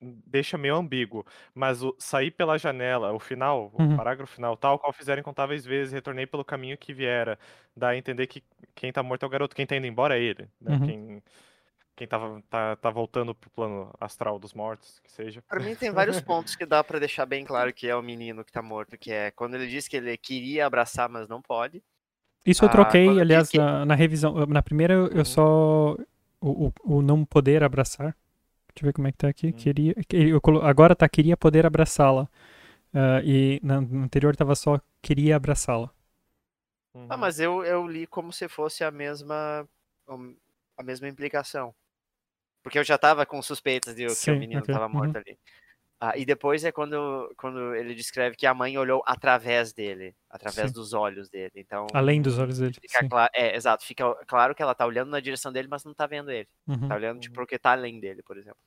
deixa 0.00 0.56
meio 0.58 0.76
ambíguo, 0.76 1.24
mas 1.54 1.82
o 1.82 1.94
sair 1.98 2.30
pela 2.30 2.58
janela, 2.58 3.12
o 3.12 3.18
final, 3.20 3.70
o 3.74 3.82
Uhum. 3.82 3.96
parágrafo 3.96 4.32
final, 4.34 4.56
tal 4.56 4.78
qual 4.78 4.92
fizeram 4.92 5.20
incontáveis 5.20 5.64
vezes, 5.64 5.92
retornei 5.92 6.26
pelo 6.26 6.44
caminho 6.44 6.78
que 6.78 6.92
viera, 6.94 7.38
dá 7.76 7.90
a 7.90 7.96
entender 7.96 8.26
que 8.26 8.42
quem 8.74 8.92
tá 8.92 9.02
morto 9.02 9.22
é 9.24 9.26
o 9.26 9.30
garoto, 9.30 9.54
quem 9.54 9.66
tá 9.66 9.76
indo 9.76 9.86
embora 9.86 10.18
é 10.18 10.22
ele, 10.22 10.48
né? 10.60 10.72
Uhum. 10.72 10.86
Quem, 10.86 11.22
quem 11.96 12.06
tava, 12.08 12.42
tá, 12.48 12.76
tá 12.76 12.90
voltando 12.90 13.34
pro 13.34 13.50
plano 13.50 13.92
astral 14.00 14.38
dos 14.38 14.54
mortos, 14.54 14.98
que 15.00 15.12
seja. 15.12 15.42
Pra 15.48 15.60
mim 15.60 15.74
tem 15.76 15.90
vários 15.90 16.18
pontos 16.20 16.56
que 16.56 16.64
dá 16.64 16.82
pra 16.82 16.98
deixar 16.98 17.26
bem 17.26 17.44
claro 17.44 17.72
que 17.72 17.86
é 17.86 17.94
o 17.94 18.02
menino 18.02 18.42
que 18.44 18.52
tá 18.52 18.62
morto, 18.62 18.96
que 18.96 19.12
é 19.12 19.30
quando 19.30 19.54
ele 19.54 19.66
diz 19.66 19.86
que 19.86 19.96
ele 19.98 20.16
queria 20.16 20.66
abraçar, 20.66 21.08
mas 21.08 21.28
não 21.28 21.42
pode. 21.42 21.82
Isso 22.46 22.64
eu 22.64 22.68
Ah, 22.68 22.72
troquei, 22.72 23.20
aliás, 23.20 23.50
que- 23.50 23.58
na, 23.58 23.84
na 23.84 23.94
revisão. 23.94 24.46
Na 24.46 24.62
primeira 24.62 24.94
eu, 24.94 25.08
eu 25.08 25.16
Uhum. 25.18 25.24
só. 25.24 25.96
O, 26.40 26.68
o, 26.68 26.72
o 26.98 27.02
não 27.02 27.22
poder 27.22 27.62
abraçar. 27.62 28.16
Deixa 28.80 28.86
eu 28.86 28.88
ver 28.88 28.92
como 28.94 29.08
é 29.08 29.12
que 29.12 29.18
tá 29.18 29.28
aqui. 29.28 29.52
Hum. 29.52 29.52
Queria, 29.52 29.94
que- 30.08 30.16
eu 30.16 30.40
colo- 30.40 30.62
agora 30.62 30.96
tá 30.96 31.08
queria 31.08 31.36
poder 31.36 31.66
abraçá-la. 31.66 32.28
Ah, 32.94 33.22
e 33.24 33.60
na, 33.62 33.80
no 33.80 34.02
anterior 34.04 34.36
tava 34.36 34.54
só 34.56 34.80
queria 35.02 35.36
abraçá-la. 35.36 35.90
Ah, 37.08 37.16
mas 37.16 37.40
eu, 37.40 37.64
eu 37.64 37.86
li 37.86 38.06
como 38.06 38.32
se 38.32 38.48
fosse 38.48 38.84
a 38.84 38.90
mesma 38.90 39.68
um, 40.08 40.36
a 40.76 40.82
mesma 40.82 41.08
implicação. 41.08 41.74
Porque 42.62 42.78
eu 42.78 42.84
já 42.84 42.98
tava 42.98 43.26
com 43.26 43.42
suspeitas 43.42 43.96
de 43.96 44.16
que 44.16 44.30
Sim, 44.30 44.32
o 44.32 44.36
menino 44.36 44.66
ok, 44.66 44.68
tava 44.68 44.88
morto 44.88 45.16
ali. 45.16 45.38
Ah, 46.00 46.16
e 46.18 46.24
depois 46.26 46.64
é 46.64 46.72
quando, 46.72 47.32
quando 47.38 47.74
ele 47.76 47.94
descreve 47.94 48.36
que 48.36 48.46
a 48.46 48.54
mãe 48.54 48.78
olhou 48.78 49.02
através 49.06 49.72
dele, 49.72 50.16
através 50.30 50.72
Sim. 50.72 50.72
dos 50.72 50.92
olhos 50.94 51.30
dele. 51.30 51.52
Então, 51.56 51.86
Além 51.92 52.20
dos 52.22 52.38
olhos 52.38 52.58
dele. 52.58 52.80
claro, 53.08 53.30
é, 53.34 53.56
exato, 53.56 53.84
fica 53.84 54.14
claro 54.26 54.54
que 54.54 54.62
ela 54.62 54.74
tá 54.74 54.86
olhando 54.86 55.10
na 55.10 55.20
direção 55.20 55.52
dele, 55.52 55.68
mas 55.68 55.84
não 55.84 55.94
tá 55.94 56.06
vendo 56.06 56.30
ele. 56.30 56.48
Uhum. 56.66 56.88
Tá 56.88 56.96
olhando 56.96 57.20
tipo 57.20 57.34
porque 57.34 57.58
tá 57.58 57.72
além 57.72 58.00
dele, 58.00 58.22
por 58.22 58.36
exemplo. 58.38 58.60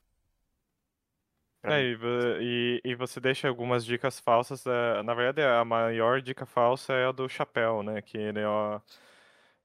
É, 1.64 1.82
e, 1.82 1.98
e, 2.42 2.92
e 2.92 2.96
você 2.96 3.20
deixa 3.20 3.48
algumas 3.48 3.86
dicas 3.86 4.20
falsas. 4.20 4.66
eh, 4.66 5.04
na 5.04 5.14
verdade, 5.14 5.42
a 5.42 5.64
maior 5.64 6.22
dica 6.22 6.46
falsa 6.46 6.94
é 6.94 7.06
a 7.08 7.12
do 7.12 7.28
chapéu, 7.30 7.82
né? 7.82 8.02
Que 8.02 8.18
ele 8.18 8.40
é 8.40 8.48
o, 8.48 8.82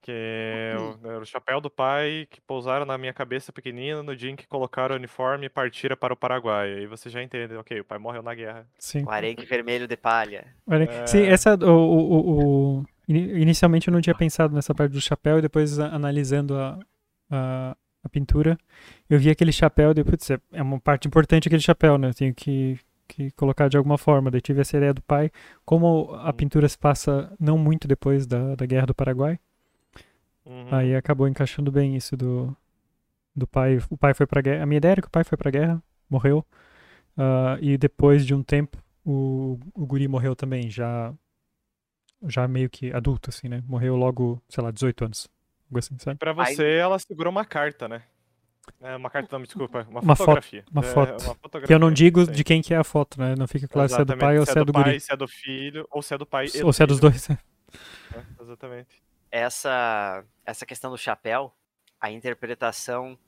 que 0.01 0.13
é 0.13 0.77
o, 0.79 1.07
era 1.09 1.19
o 1.21 1.27
chapéu 1.27 1.61
do 1.61 1.69
pai 1.69 2.27
que 2.31 2.41
pousaram 2.41 2.87
na 2.87 2.97
minha 2.97 3.13
cabeça 3.13 3.53
pequenina 3.53 4.03
no 4.03 4.15
dia 4.17 4.31
em 4.31 4.37
que 4.37 4.47
colocaram 4.47 4.95
o 4.95 4.99
uniforme 4.99 5.47
e 5.47 5.51
partira 5.51 5.97
para 5.97 6.15
o 6.15 6.17
Paraguai. 6.17 6.73
Aí 6.73 6.87
você 6.87 7.11
já 7.11 7.23
entende, 7.23 7.55
ok, 7.57 7.81
o 7.81 7.85
pai 7.85 7.99
morreu 7.99 8.23
na 8.23 8.35
guerra. 8.35 8.67
Sim. 8.79 9.03
O 9.05 9.11
arenque 9.11 9.45
vermelho 9.45 9.89
de 9.89 9.97
palha. 9.97 10.47
É. 10.69 11.07
Sim, 11.07 11.25
essa. 11.25 11.55
O, 11.57 11.67
o, 11.69 12.13
o- 12.13 12.79
o- 12.81 12.87
ini- 13.09 13.41
inicialmente 13.43 13.89
eu 13.89 13.93
não 13.93 14.01
tinha 14.01 14.15
pensado 14.15 14.55
nessa 14.55 14.75
parte 14.75 14.93
do 14.93 15.01
chapéu 15.01 15.39
e 15.39 15.43
depois 15.43 15.79
analisando 15.81 16.57
a, 16.57 16.79
a, 17.31 17.77
a 18.05 18.09
pintura, 18.09 18.57
eu 19.09 19.19
vi 19.19 19.31
aquele 19.31 19.53
chapéu 19.53 19.91
e 19.91 19.95
depois, 19.95 20.13
putz, 20.17 20.31
é- 20.31 20.41
é 20.53 20.63
uma 20.63 20.79
parte 20.81 21.07
importante 21.09 21.49
aquele 21.49 21.63
chapéu, 21.63 21.97
né? 21.99 22.09
Eu 22.11 22.15
tenho 22.15 22.35
que, 22.35 22.79
que 23.07 23.31
colocar 23.33 23.69
de 23.69 23.77
alguma 23.77 23.97
forma. 23.99 24.31
Daí 24.31 24.41
tive 24.41 24.61
essa 24.61 24.77
ideia 24.77 24.93
do 24.95 25.03
pai. 25.03 25.31
Como 25.65 26.15
a 26.15 26.33
pintura 26.33 26.69
se 26.69 26.79
passa 26.79 27.33
não 27.41 27.57
muito 27.59 27.87
depois 27.89 28.27
da, 28.27 28.55
da 28.55 28.67
Guerra 28.67 28.87
do 28.87 28.95
Paraguai, 28.95 29.39
Uhum. 30.45 30.75
aí 30.75 30.95
acabou 30.97 31.29
encaixando 31.29 31.71
bem 31.71 31.95
isso 31.97 32.17
do, 32.17 32.57
do 33.37 33.47
pai. 33.47 33.79
O 33.91 33.97
pai 33.99 34.15
foi 34.15 34.27
pra 34.27 34.41
guerra. 34.41 34.63
A 34.63 34.67
minha 34.67 34.79
ideia 34.79 34.93
era 34.93 35.03
que 35.03 35.09
o 35.09 35.11
pai 35.11 35.23
foi 35.25 35.37
pra 35.37 35.51
guerra, 35.51 35.83
morreu. 36.09 36.45
ah, 37.17 37.59
e 37.61 37.77
depois 37.77 38.25
de 38.25 38.35
um 38.35 38.43
tempo, 38.43 38.79
o, 39.05 39.59
o 39.75 39.87
guri 39.87 40.09
morreu 40.09 40.35
também, 40.37 40.71
já 40.71 41.13
já 42.27 42.49
meio 42.49 42.69
que 42.69 42.93
adulto, 42.93 43.31
assim, 43.31 43.49
né? 43.49 43.63
Morreu 43.67 43.95
logo, 43.95 44.43
sei 44.49 44.63
lá, 44.65 44.71
18 44.73 45.05
anos. 45.05 45.29
Algo 45.67 45.79
assim, 45.79 45.97
sabe? 45.99 46.19
Pra 46.19 46.35
Aí- 46.37 46.55
você, 46.55 46.65
ela 46.77 46.99
segurou 46.99 47.31
uma 47.31 47.45
carta, 47.45 47.87
né? 47.89 48.03
É, 48.81 48.97
uma 48.97 49.11
carta, 49.11 49.29
não, 49.33 49.41
me 49.41 49.47
desculpa. 49.47 49.87
Uma, 49.91 50.01
Uma 50.01 50.17
foto, 50.17 50.27
fotografia. 50.27 50.65
uma 50.71 50.81
É, 50.83 50.85
foto. 50.85 51.21
fotografia. 51.41 51.67
Que 51.67 51.75
eu 51.75 51.79
não 51.79 51.93
digo 51.93 52.25
sim. 52.25 52.33
de 52.33 52.45
quem 52.45 52.63
que 52.63 52.73
é 52.75 52.77
a 52.77 52.85
foto, 52.85 53.19
né? 53.21 53.35
Não 53.37 53.47
fica 53.49 53.67
claro 53.69 53.89
se 53.89 53.95
é 53.95 53.99
do 53.99 54.03
Exatamente, 54.13 54.21
pai 54.21 54.39
ou 54.39 54.47
se 54.47 54.59
é 54.59 54.65
do 54.65 54.73
pai, 54.73 54.85
guri. 54.85 55.01
se 55.01 55.13
é 55.13 55.17
do 55.17 55.29
filho, 55.29 55.87
ou 55.91 56.03
se 56.03 56.15
é 56.15 56.19
do 56.19 56.27
pai 56.27 56.47
e 56.55 56.63
Ou 56.63 56.73
se 56.73 56.83
é 56.83 56.87
dos 56.87 57.01
dois. 57.01 57.29
né? 57.29 57.39
Exatamente. 58.41 59.03
essa 59.31 60.25
essa 60.45 60.65
questão 60.67 60.91
do 60.91 60.99
chapéu, 60.99 61.55
a 62.01 62.11
interpretação 62.11 63.19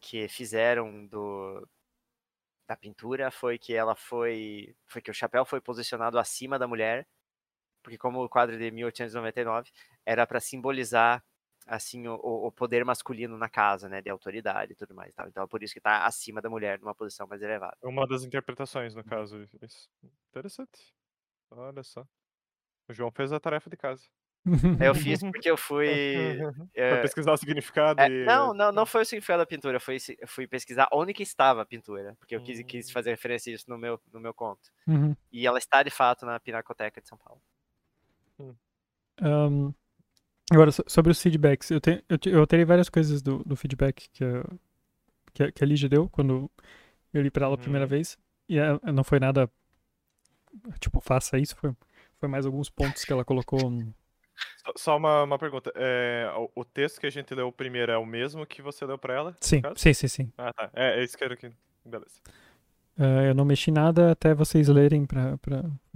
que 0.00 0.28
fizeram 0.28 1.06
do 1.06 1.66
da 2.68 2.76
pintura 2.76 3.30
foi 3.30 3.58
que 3.58 3.72
ela 3.74 3.94
foi 3.94 4.74
foi 4.86 5.00
que 5.00 5.10
o 5.10 5.14
chapéu 5.14 5.44
foi 5.44 5.60
posicionado 5.60 6.18
acima 6.18 6.58
da 6.58 6.66
mulher, 6.68 7.06
porque 7.82 7.96
como 7.98 8.22
o 8.22 8.28
quadro 8.28 8.58
de 8.58 8.70
1899 8.70 9.70
era 10.04 10.26
para 10.26 10.40
simbolizar 10.40 11.22
assim 11.66 12.06
o, 12.06 12.14
o 12.14 12.52
poder 12.52 12.84
masculino 12.84 13.36
na 13.36 13.48
casa, 13.48 13.88
né, 13.88 14.00
de 14.00 14.08
autoridade 14.08 14.72
e 14.72 14.76
tudo 14.76 14.94
mais, 14.94 15.10
e 15.10 15.14
tal. 15.14 15.28
Então 15.28 15.42
é 15.42 15.46
por 15.46 15.62
isso 15.62 15.74
que 15.74 15.80
tá 15.80 16.06
acima 16.06 16.40
da 16.40 16.48
mulher 16.48 16.78
numa 16.78 16.94
posição 16.94 17.26
mais 17.26 17.42
elevada. 17.42 17.76
É 17.82 17.86
Uma 17.86 18.06
das 18.06 18.22
interpretações, 18.22 18.94
no 18.94 19.04
caso. 19.04 19.44
Isso. 19.60 19.88
Interessante. 20.30 20.94
Olha 21.50 21.82
só. 21.82 22.06
O 22.88 22.94
João 22.94 23.10
fez 23.10 23.32
a 23.32 23.40
tarefa 23.40 23.68
de 23.68 23.76
casa. 23.76 24.04
Eu 24.80 24.94
fiz 24.94 25.20
porque 25.32 25.50
eu 25.50 25.56
fui 25.56 26.38
Pra 26.72 26.82
eh, 26.82 27.02
pesquisar 27.02 27.32
o 27.32 27.36
significado 27.36 28.00
É, 28.00 28.08
e... 28.08 28.24
não, 28.24 28.54
não, 28.54 28.70
não 28.70 28.86
foi 28.86 29.02
o 29.02 29.04
significado 29.04 29.40
da 29.42 29.46
pintura, 29.46 29.80
foi, 29.80 29.96
eu 30.20 30.28
fui 30.28 30.46
pesquisar 30.46 30.88
onde 30.92 31.12
que 31.12 31.24
estava 31.24 31.62
a 31.62 31.66
pintura, 31.66 32.14
porque 32.16 32.36
eu 32.36 32.40
quis, 32.40 32.62
quis 32.62 32.88
Hum. 32.88 32.92
fazer 32.92 33.10
referência 33.10 33.50
a 33.52 33.54
isso 33.56 33.68
no 33.68 33.76
meu, 33.76 34.00
no 34.12 34.20
meu 34.20 34.32
conto. 34.32 34.70
Uhum. 34.86 35.16
E 35.32 35.46
ela 35.46 35.58
está, 35.58 35.82
de 35.82 35.90
fato, 35.90 36.24
na 36.24 36.38
Pinacoteca 36.38 37.00
de 37.00 37.08
São 37.08 37.18
Paulo. 37.18 37.42
Um, 39.20 39.74
agora, 40.50 40.70
so- 40.72 40.84
sobre 40.86 41.10
os 41.12 41.20
feedbacks, 41.20 41.70
eu, 41.70 41.80
tenho, 41.80 42.02
eu, 42.08 42.18
eu 42.26 42.40
alterei 42.40 42.64
várias 42.64 42.88
coisas 42.88 43.22
do, 43.22 43.42
do 43.44 43.56
feedback 43.56 44.08
que 44.12 44.24
a, 44.24 44.44
que, 45.34 45.42
a, 45.44 45.52
que 45.52 45.64
a 45.64 45.66
Lígia 45.66 45.88
deu 45.88 46.08
quando 46.08 46.50
eu 47.12 47.22
li 47.22 47.30
pra 47.30 47.46
ela 47.46 47.54
a 47.54 47.58
primeira 47.58 47.84
Uhum. 47.84 47.90
vez. 47.90 48.18
E 48.48 48.58
ela- 48.58 48.80
não 48.92 49.02
foi 49.04 49.18
nada, 49.18 49.50
tipo, 50.80 51.00
faça 51.00 51.38
isso, 51.38 51.56
foi, 51.56 51.72
foi 52.18 52.28
mais 52.28 52.46
alguns 52.46 52.70
pontos 52.70 53.04
que 53.04 53.12
ela 53.12 53.24
colocou. 53.24 53.70
Só- 54.64 54.72
Só 54.76 54.96
uma, 54.96 55.22
uma 55.24 55.38
pergunta. 55.38 55.72
É, 55.74 56.30
o, 56.36 56.50
o 56.60 56.64
texto 56.64 57.00
que 57.00 57.06
a 57.06 57.10
gente 57.10 57.34
leu 57.34 57.50
primeiro 57.52 57.90
é 57.92 57.98
o 57.98 58.06
mesmo 58.06 58.46
que 58.46 58.62
você 58.62 58.84
leu 58.84 58.98
pra 58.98 59.14
ela? 59.14 59.36
Sim, 59.40 59.62
sim, 59.76 59.92
sim, 59.94 60.08
sim. 60.08 60.32
Ah, 60.38 60.52
tá. 60.52 60.70
É, 60.74 61.00
é 61.00 61.04
isso 61.04 61.16
que 61.16 61.24
eu 61.24 61.28
quero 61.28 61.40
que... 61.40 61.56
Beleza. 61.84 62.20
Eh, 62.98 63.30
eu 63.30 63.34
não 63.34 63.44
mexi 63.44 63.70
nada 63.70 64.12
até 64.12 64.34
vocês 64.34 64.68
lerem 64.68 65.04
pra 65.04 65.38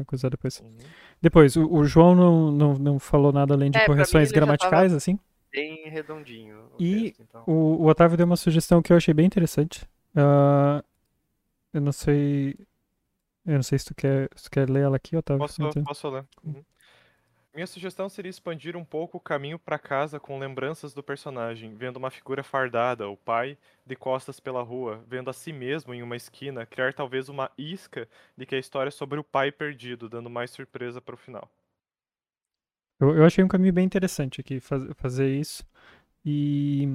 coisar 0.06 0.28
depois. 0.28 0.60
Uhum. 0.60 0.76
Depois, 1.20 1.56
o, 1.56 1.66
o 1.70 1.84
João 1.84 2.14
não, 2.14 2.52
não, 2.52 2.74
não 2.74 2.98
falou 2.98 3.32
nada 3.32 3.54
além 3.54 3.70
de 3.70 3.78
É, 3.78 3.86
correções 3.86 4.30
gramaticais, 4.30 4.92
assim. 4.92 5.18
Bem 5.52 5.88
redondinho 5.88 6.56
o 6.78 6.82
E 6.82 7.04
texto, 7.10 7.22
então. 7.22 7.42
O, 7.46 7.82
o 7.82 7.86
Otávio 7.86 8.16
deu 8.16 8.26
uma 8.26 8.36
sugestão 8.36 8.80
que 8.80 8.92
eu 8.92 8.96
achei 8.96 9.12
bem 9.12 9.26
interessante. 9.26 9.88
Ah, 10.14 10.84
eu 11.72 11.80
não 11.80 11.92
sei. 11.92 12.56
Eu 13.46 13.54
não 13.54 13.62
sei 13.62 13.78
se 13.78 13.86
tu 13.86 13.94
quer, 13.94 14.28
se 14.36 14.44
tu 14.44 14.50
quer 14.50 14.68
ler 14.68 14.82
ela 14.82 14.96
aqui, 14.96 15.16
Otávio. 15.16 15.40
Posso, 15.40 15.60
posso 15.84 16.08
ler? 16.10 16.24
Uhum. 16.44 16.62
Minha 17.54 17.66
sugestão 17.68 18.08
seria 18.08 18.28
expandir 18.28 18.76
um 18.76 18.84
pouco 18.84 19.16
o 19.16 19.20
caminho 19.20 19.56
para 19.56 19.78
casa 19.78 20.18
com 20.18 20.36
lembranças 20.36 20.92
do 20.92 21.00
personagem, 21.00 21.76
vendo 21.76 21.96
uma 21.96 22.10
figura 22.10 22.42
fardada, 22.42 23.08
o 23.08 23.16
pai, 23.16 23.56
de 23.86 23.94
costas 23.94 24.40
pela 24.40 24.62
rua, 24.64 25.04
vendo 25.06 25.30
a 25.30 25.32
si 25.32 25.52
mesmo 25.52 25.94
em 25.94 26.02
uma 26.02 26.16
esquina, 26.16 26.66
criar 26.66 26.92
talvez 26.92 27.28
uma 27.28 27.48
isca 27.56 28.08
de 28.36 28.44
que 28.46 28.56
a 28.56 28.58
história 28.58 28.88
é 28.88 28.90
sobre 28.90 29.20
o 29.20 29.24
pai 29.24 29.52
perdido, 29.52 30.08
dando 30.08 30.28
mais 30.28 30.50
surpresa 30.50 31.00
para 31.00 31.14
o 31.14 31.18
final. 31.18 31.48
Eu, 33.00 33.16
eu 33.16 33.24
achei 33.24 33.42
um 33.42 33.48
caminho 33.48 33.72
bem 33.72 33.84
interessante 33.84 34.40
aqui 34.40 34.60
faz- 34.60 34.84
fazer 34.96 35.34
isso. 35.34 35.64
E 36.24 36.88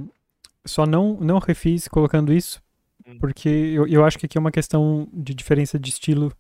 só 0.66 0.86
não, 0.86 1.16
não 1.20 1.40
refiz 1.40 1.88
colocando 1.90 2.34
isso, 2.34 2.62
Hum. 3.06 3.22
porque 3.22 3.50
eu, 3.50 3.88
eu 3.88 4.06
acho 4.06 4.20
que 4.20 4.26
aqui 4.28 4.38
é 4.38 4.42
uma 4.42 4.52
questão 4.52 5.10
de 5.14 5.34
diferença 5.36 5.80
de 5.80 5.90
estilo 5.92 6.34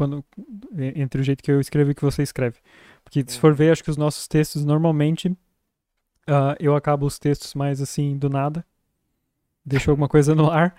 quando, 0.00 0.24
entre 0.94 1.20
o 1.20 1.24
jeito 1.24 1.42
que 1.42 1.52
eu 1.52 1.60
escrevo 1.60 1.90
e 1.90 1.94
que 1.94 2.00
você 2.00 2.22
escreve. 2.22 2.56
Porque 3.04 3.22
se 3.26 3.38
for 3.38 3.50
Uhum. 3.50 3.56
ver, 3.56 3.72
acho 3.72 3.84
que 3.84 3.90
os 3.90 3.98
nossos 3.98 4.26
textos 4.26 4.64
normalmente 4.64 5.36
ah, 6.26 6.56
eu 6.58 6.74
acabo 6.74 7.04
os 7.04 7.18
textos 7.18 7.54
mais 7.54 7.82
assim 7.82 8.16
do 8.16 8.30
nada, 8.30 8.64
deixo 9.64 9.90
alguma 9.90 10.08
coisa 10.08 10.34
no 10.34 10.50
ar. 10.50 10.74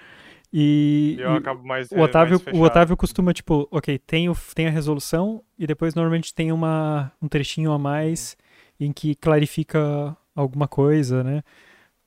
E, 0.51 1.17
E 1.19 1.22
eu 1.22 1.34
e 1.34 1.38
acabo 1.38 1.63
mais. 1.67 1.91
o 1.91 1.97
eh, 1.97 2.01
Otávio, 2.01 2.41
mais 2.43 2.57
o. 2.57 2.63
Otávio 2.63 2.97
costuma, 2.97 3.32
tipo, 3.32 3.67
ok, 3.72 3.99
tem, 3.99 4.28
o, 4.28 4.36
tem 4.55 4.65
a 4.67 4.72
resolução 4.72 5.43
e 5.57 5.67
depois 5.67 5.93
normalmente 5.93 6.34
tem 6.34 6.51
uma, 6.51 7.11
um 7.22 7.28
trechinho 7.28 7.72
a 7.72 7.78
mais 7.78 8.36
em 8.80 8.91
que 8.91 9.13
clarifica 9.13 10.17
alguma 10.36 10.67
coisa, 10.67 11.24
né? 11.24 11.43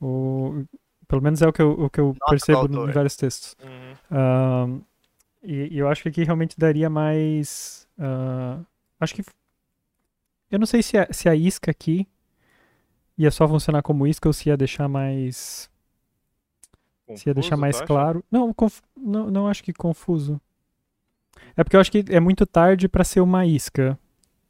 O, 0.01 0.65
pelo 1.07 1.23
menos 1.23 1.41
é 1.41 1.47
o 1.47 1.53
que 1.53 1.63
eu, 1.63 1.71
o 1.71 1.89
que 1.89 2.01
eu 2.01 2.09
Nota 2.09 2.27
percebo 2.29 2.67
em 2.67 2.93
vários 2.93 3.15
textos. 3.17 3.57
Uhum. 3.63 4.83
E, 5.45 5.75
e 5.75 5.79
eu 5.79 5.89
acho 5.89 6.03
que 6.03 6.09
aqui 6.09 6.25
realmente 6.25 6.59
daria 6.59 6.89
mais. 6.91 7.89
ah, 7.99 8.61
acho 9.01 9.15
que. 9.15 9.23
Eu 10.51 10.59
não 10.59 10.67
sei 10.67 10.83
se 10.83 10.97
a, 10.97 11.07
se 11.13 11.29
a 11.29 11.35
isca 11.35 11.71
aqui 11.71 12.07
ia 13.17 13.31
só 13.31 13.47
funcionar 13.49 13.83
como 13.83 14.07
isca 14.07 14.29
ou 14.29 14.33
se 14.33 14.49
ia 14.49 14.57
deixar 14.57 14.89
mais. 14.89 15.71
Se 17.15 17.29
ia 17.29 17.35
deixar 17.35 17.51
Confuso, 17.57 17.61
mais 17.61 17.81
claro. 17.81 18.25
Não, 18.31 18.53
conf- 18.53 18.81
não, 18.97 19.31
não 19.31 19.47
acho 19.49 19.63
que 19.63 19.73
confuso. 19.73 20.41
É 21.57 21.63
porque 21.65 21.77
eu 21.77 21.81
acho 21.81 21.91
que 21.91 22.05
é 22.11 22.21
muito 22.21 22.47
tarde 22.47 22.89
pra 22.89 23.05
ser 23.05 23.21
uma 23.21 23.45
isca. 23.47 23.99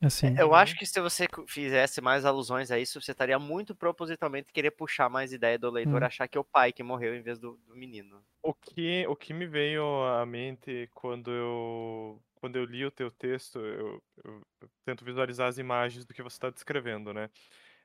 Assim. 0.00 0.38
Eu 0.38 0.54
acho 0.54 0.76
que 0.76 0.86
se 0.86 1.00
você 1.00 1.26
fizesse 1.48 2.00
mais 2.00 2.24
alusões 2.24 2.70
a 2.70 2.78
isso, 2.78 3.00
você 3.00 3.12
estaria 3.12 3.38
muito 3.38 3.74
propositalmente 3.74 4.52
querer 4.52 4.72
puxar 4.72 5.08
mais 5.08 5.32
ideia 5.32 5.58
do 5.58 5.70
leitor, 5.70 6.02
Hum. 6.02 6.04
achar 6.04 6.28
que 6.28 6.36
é 6.38 6.40
o 6.40 6.44
pai 6.44 6.72
que 6.72 6.82
morreu 6.82 7.14
em 7.14 7.22
vez 7.22 7.38
do, 7.38 7.56
do 7.58 7.76
menino. 7.76 8.24
O 8.42 8.52
que, 8.54 9.06
o 9.06 9.16
que 9.16 9.32
me 9.32 9.46
veio 9.46 9.82
à 10.06 10.26
mente 10.26 10.88
quando 10.94 11.30
eu, 11.30 12.22
quando 12.34 12.56
eu 12.56 12.64
li 12.66 12.84
o 12.84 12.90
teu 12.90 13.10
texto, 13.10 13.58
eu, 13.58 14.02
eu- 14.22 14.42
eu 14.60 14.68
tento 14.84 15.02
visualizar 15.04 15.48
as 15.48 15.56
imagens 15.58 16.04
do 16.04 16.12
que 16.12 16.22
você 16.22 16.36
está 16.36 16.50
descrevendo, 16.50 17.14
né? 17.14 17.30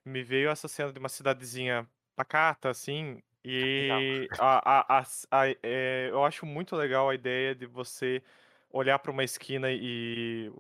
Me 0.06 0.24
veio 0.24 0.50
essa 0.52 0.68
cena 0.68 0.94
de 0.94 1.00
uma 1.00 1.10
cidadezinha 1.10 1.90
pacata, 2.16 2.70
assim, 2.70 3.22
e 3.46 4.30
a, 4.38 5.00
a, 5.00 5.00
a, 5.02 5.04
a- 5.32 5.48
é, 5.64 6.10
eu 6.12 6.24
acho 6.26 6.46
muito 6.46 6.76
legal 6.76 7.10
a 7.10 7.16
ideia 7.16 7.56
de 7.56 7.66
você 7.68 8.24
olhar 8.72 9.00
para 9.00 9.12
uma 9.12 9.24
esquina 9.24 9.70
e 9.72 10.52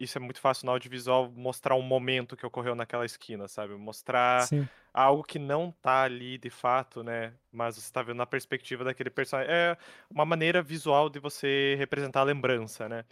isso 0.00 0.18
é 0.18 0.20
muito 0.20 0.40
fácil 0.40 0.66
no 0.66 0.72
audiovisual 0.72 1.30
mostrar 1.30 1.74
um 1.74 1.82
momento 1.82 2.36
que 2.36 2.44
ocorreu 2.44 2.74
naquela 2.74 3.04
esquina, 3.04 3.46
sabe? 3.46 3.74
Mostrar 3.74 4.46
Sim. 4.46 4.68
algo 4.92 5.22
que 5.22 5.38
não 5.38 5.70
tá 5.70 6.02
ali 6.02 6.36
de 6.36 6.50
fato, 6.50 7.02
né? 7.02 7.32
Mas 7.52 7.76
você 7.76 7.92
tá 7.92 8.02
vendo 8.02 8.16
na 8.16 8.26
perspectiva 8.26 8.84
daquele 8.84 9.10
personagem. 9.10 9.52
É 9.52 9.76
uma 10.10 10.24
maneira 10.24 10.62
visual 10.62 11.08
de 11.08 11.20
você 11.20 11.76
representar 11.78 12.20
a 12.20 12.24
lembrança, 12.24 12.88
né? 12.88 13.04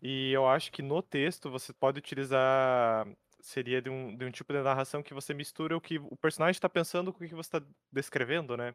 E 0.00 0.32
eu 0.32 0.46
acho 0.46 0.70
que 0.70 0.82
no 0.82 1.02
texto 1.02 1.50
você 1.50 1.72
pode 1.72 1.98
utilizar. 1.98 3.06
Seria 3.40 3.80
de 3.80 3.88
um, 3.88 4.16
de 4.16 4.24
um 4.24 4.30
tipo 4.30 4.52
de 4.52 4.60
narração 4.60 5.02
que 5.02 5.14
você 5.14 5.32
mistura 5.32 5.76
o 5.76 5.80
que 5.80 5.98
o 5.98 6.16
personagem 6.16 6.56
está 6.56 6.68
pensando 6.68 7.12
com 7.12 7.24
o 7.24 7.28
que 7.28 7.34
você 7.34 7.56
está 7.56 7.62
descrevendo, 7.92 8.56
né? 8.56 8.74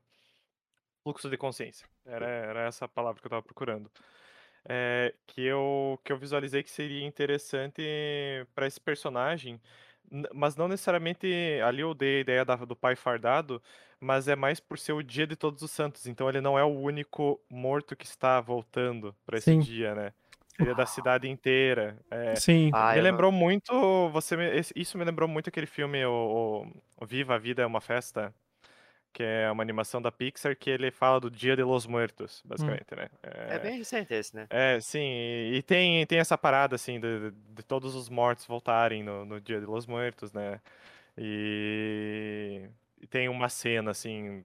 Fluxo 1.03 1.29
de 1.29 1.37
consciência. 1.37 1.87
Era, 2.05 2.25
era 2.25 2.61
essa 2.61 2.87
palavra 2.87 3.19
que 3.19 3.25
eu 3.25 3.29
estava 3.29 3.41
procurando. 3.41 3.91
É, 4.69 5.13
que, 5.27 5.41
eu, 5.43 5.99
que 6.05 6.11
eu 6.13 6.17
visualizei 6.17 6.61
que 6.63 6.69
seria 6.71 7.05
interessante 7.05 7.81
para 8.53 8.67
esse 8.67 8.79
personagem, 8.79 9.59
mas 10.33 10.55
não 10.55 10.67
necessariamente. 10.67 11.27
Ali 11.65 11.81
eu 11.81 11.93
dei 11.93 12.17
a 12.17 12.21
ideia 12.21 12.45
da- 12.45 12.55
do 12.57 12.75
pai 12.75 12.95
fardado, 12.95 13.61
mas 13.99 14.27
é 14.27 14.35
mais 14.35 14.59
por 14.59 14.77
ser 14.79 14.93
o 14.93 15.01
dia 15.03 15.25
de 15.27 15.35
Todos 15.35 15.61
os 15.63 15.71
Santos. 15.71 16.05
Então 16.07 16.29
ele 16.29 16.41
não 16.41 16.57
é 16.59 16.63
o 16.63 16.67
único 16.79 17.41
morto 17.49 17.95
que 17.95 18.05
está 18.05 18.39
voltando 18.41 19.15
para 19.25 19.37
esse 19.37 19.55
Sim. 19.55 19.57
dia, 19.57 19.95
né? 19.95 20.13
Seria 20.57 20.75
da 20.75 20.85
cidade 20.85 21.27
inteira. 21.29 21.99
É, 22.11 22.41
Sim. 22.41 22.71
Ah, 22.71 22.95
me 22.95 22.99
eu 22.99 23.07
não- 23.07 23.21
lembrou 23.21 23.31
muito. 23.31 23.71
Você 24.11 24.35
me- 24.37 24.61
isso 24.75 24.97
me 24.97 25.03
lembrou 25.05 25.27
muito 25.29 25.49
aquele 25.49 25.65
filme, 25.67 26.05
o- 26.05 26.65
o 27.01 27.05
Viva 27.05 27.35
a 27.35 27.37
Vida 27.39 27.61
é 27.63 27.65
uma 27.65 27.81
Festa, 27.81 28.33
que 29.13 29.23
é 29.23 29.51
uma 29.51 29.61
animação 29.63 30.01
da 30.01 30.11
Pixar 30.11 30.55
que 30.55 30.69
ele 30.69 30.91
fala 30.91 31.19
do 31.19 31.29
Dia 31.29 31.55
de 31.55 31.63
los 31.63 31.85
Muertos, 31.85 32.41
basicamente, 32.45 32.95
né? 32.95 33.09
É 33.23 33.59
bem 33.59 33.77
recente 33.77 34.13
esse, 34.13 34.35
né? 34.35 34.47
É, 34.49 34.79
sim, 34.79 34.99
e, 34.99 35.55
e 35.57 35.61
tem, 35.63 36.05
tem 36.05 36.19
essa 36.19 36.37
parada, 36.37 36.75
assim, 36.75 36.99
de, 36.99 37.31
de 37.31 37.63
todos 37.63 37.95
os 37.95 38.09
mortos 38.09 38.45
voltarem 38.45 39.03
no, 39.03 39.25
no 39.25 39.39
Dia 39.41 39.59
de 39.59 39.65
los 39.65 39.85
Muertos, 39.85 40.31
né? 40.33 40.59
E, 41.17 42.69
e 43.01 43.07
tem 43.07 43.27
uma 43.29 43.49
cena, 43.49 43.91
assim, 43.91 44.43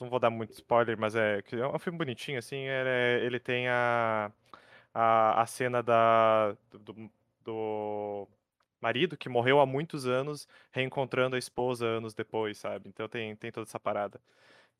não 0.00 0.08
vou 0.08 0.18
dar 0.18 0.30
muito 0.30 0.52
spoiler, 0.52 0.96
mas 0.98 1.14
é, 1.16 1.42
é 1.52 1.66
um 1.66 1.78
filme 1.78 1.98
bonitinho, 1.98 2.38
assim, 2.38 2.56
ele, 2.58 2.88
é- 2.88 3.20
ele 3.24 3.40
tem 3.40 3.68
a, 3.68 4.30
a, 4.94 5.42
a 5.42 5.46
cena 5.46 5.82
da, 5.82 6.56
do, 6.72 7.10
do 7.44 8.28
marido 8.84 9.16
que 9.18 9.28
morreu 9.30 9.60
há 9.60 9.66
muitos 9.66 10.06
anos, 10.06 10.48
reencontrando 10.72 11.36
a 11.36 11.40
esposa 11.40 11.86
anos 11.86 12.14
depois, 12.14 12.58
sabe? 12.58 12.88
Então 12.90 13.08
tem, 13.08 13.36
tem 13.36 13.52
toda 13.52 13.66
essa 13.68 13.80
parada 13.80 14.20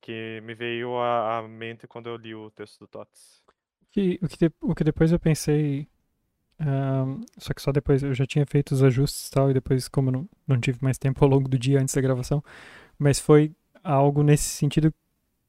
que 0.00 0.40
me 0.42 0.55
veio 0.55 0.98
à, 0.98 1.38
à 1.38 1.42
mente 1.48 1.86
quando 1.88 2.09
eu 2.09 2.16
li 2.16 2.34
o 2.34 2.50
texto 2.52 2.80
do 2.80 2.88
Tots. 2.88 3.42
que, 3.92 4.18
o, 4.22 4.28
que 4.28 4.50
o 4.61 4.74
que 4.74 4.84
depois 4.84 5.12
eu 5.12 5.18
pensei. 5.18 5.88
ahn, 6.61 7.22
só 7.38 7.55
que 7.55 7.62
só 7.62 7.72
depois 7.72 8.02
eu 8.02 8.14
já 8.14 8.26
tinha 8.26 8.46
feito 8.46 8.72
os 8.72 8.82
ajustes 8.82 9.28
e 9.28 9.30
tal, 9.32 9.50
e 9.50 9.55
depois, 9.55 9.88
como 9.88 10.09
eu 10.11 10.12
não, 10.14 10.30
não 10.48 10.61
tive 10.61 10.78
mais 10.82 10.98
tempo 10.98 11.24
ao 11.24 11.30
longo 11.30 11.48
do 11.48 11.59
dia 11.59 11.80
antes 11.80 11.94
da 11.94 12.00
gravação, 12.02 12.42
mas 12.98 13.20
foi 13.20 13.52
algo 13.84 14.22
nesse 14.24 14.48
sentido 14.50 14.94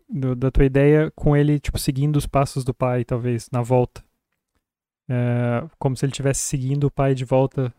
do- 0.09 0.35
da 0.35 0.51
tua 0.51 0.65
ideia 0.65 1.11
com 1.15 1.37
ele, 1.37 1.59
tipo, 1.59 1.79
seguindo 1.79 2.17
os 2.17 2.27
passos 2.27 2.63
do 2.65 2.73
pai, 2.75 3.05
talvez, 3.05 3.49
na 3.51 3.61
volta. 3.63 4.03
É, 5.07 5.67
como 5.79 5.95
se 5.95 6.05
ele 6.05 6.11
estivesse 6.11 6.41
seguindo 6.41 6.85
o 6.85 6.91
pai 6.91 7.13
de 7.13 7.25
volta 7.25 7.73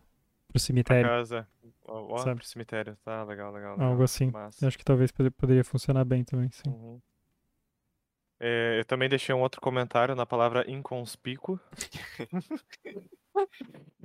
pro 0.57 0.83
Pra 0.83 0.93
cemitério. 0.93 1.09
casa. 1.09 1.47
Ó, 1.87 2.13
ó, 2.13 2.17
Sabe? 2.19 2.35
pro 2.39 2.45
cemitério. 2.47 2.97
Tá, 3.03 3.23
legal, 3.23 3.51
legal. 3.53 3.73
legal. 3.73 3.89
Algo 3.91 4.03
assim. 4.03 4.29
Massa. 4.31 4.63
Eu 4.63 4.67
acho 4.67 4.77
que 4.77 4.83
talvez 4.85 5.11
pod- 5.11 5.31
poderia 5.31 5.63
funcionar 5.63 6.03
bem 6.05 6.23
também, 6.23 6.49
sim. 6.51 6.69
Uhum. 6.69 6.99
É, 8.39 8.79
eu 8.79 8.85
também 8.85 9.09
deixei 9.09 9.33
um 9.33 9.41
outro 9.41 9.59
comentário 9.59 10.13
na 10.15 10.25
palavra 10.25 10.69
inconspícuo. 10.69 11.59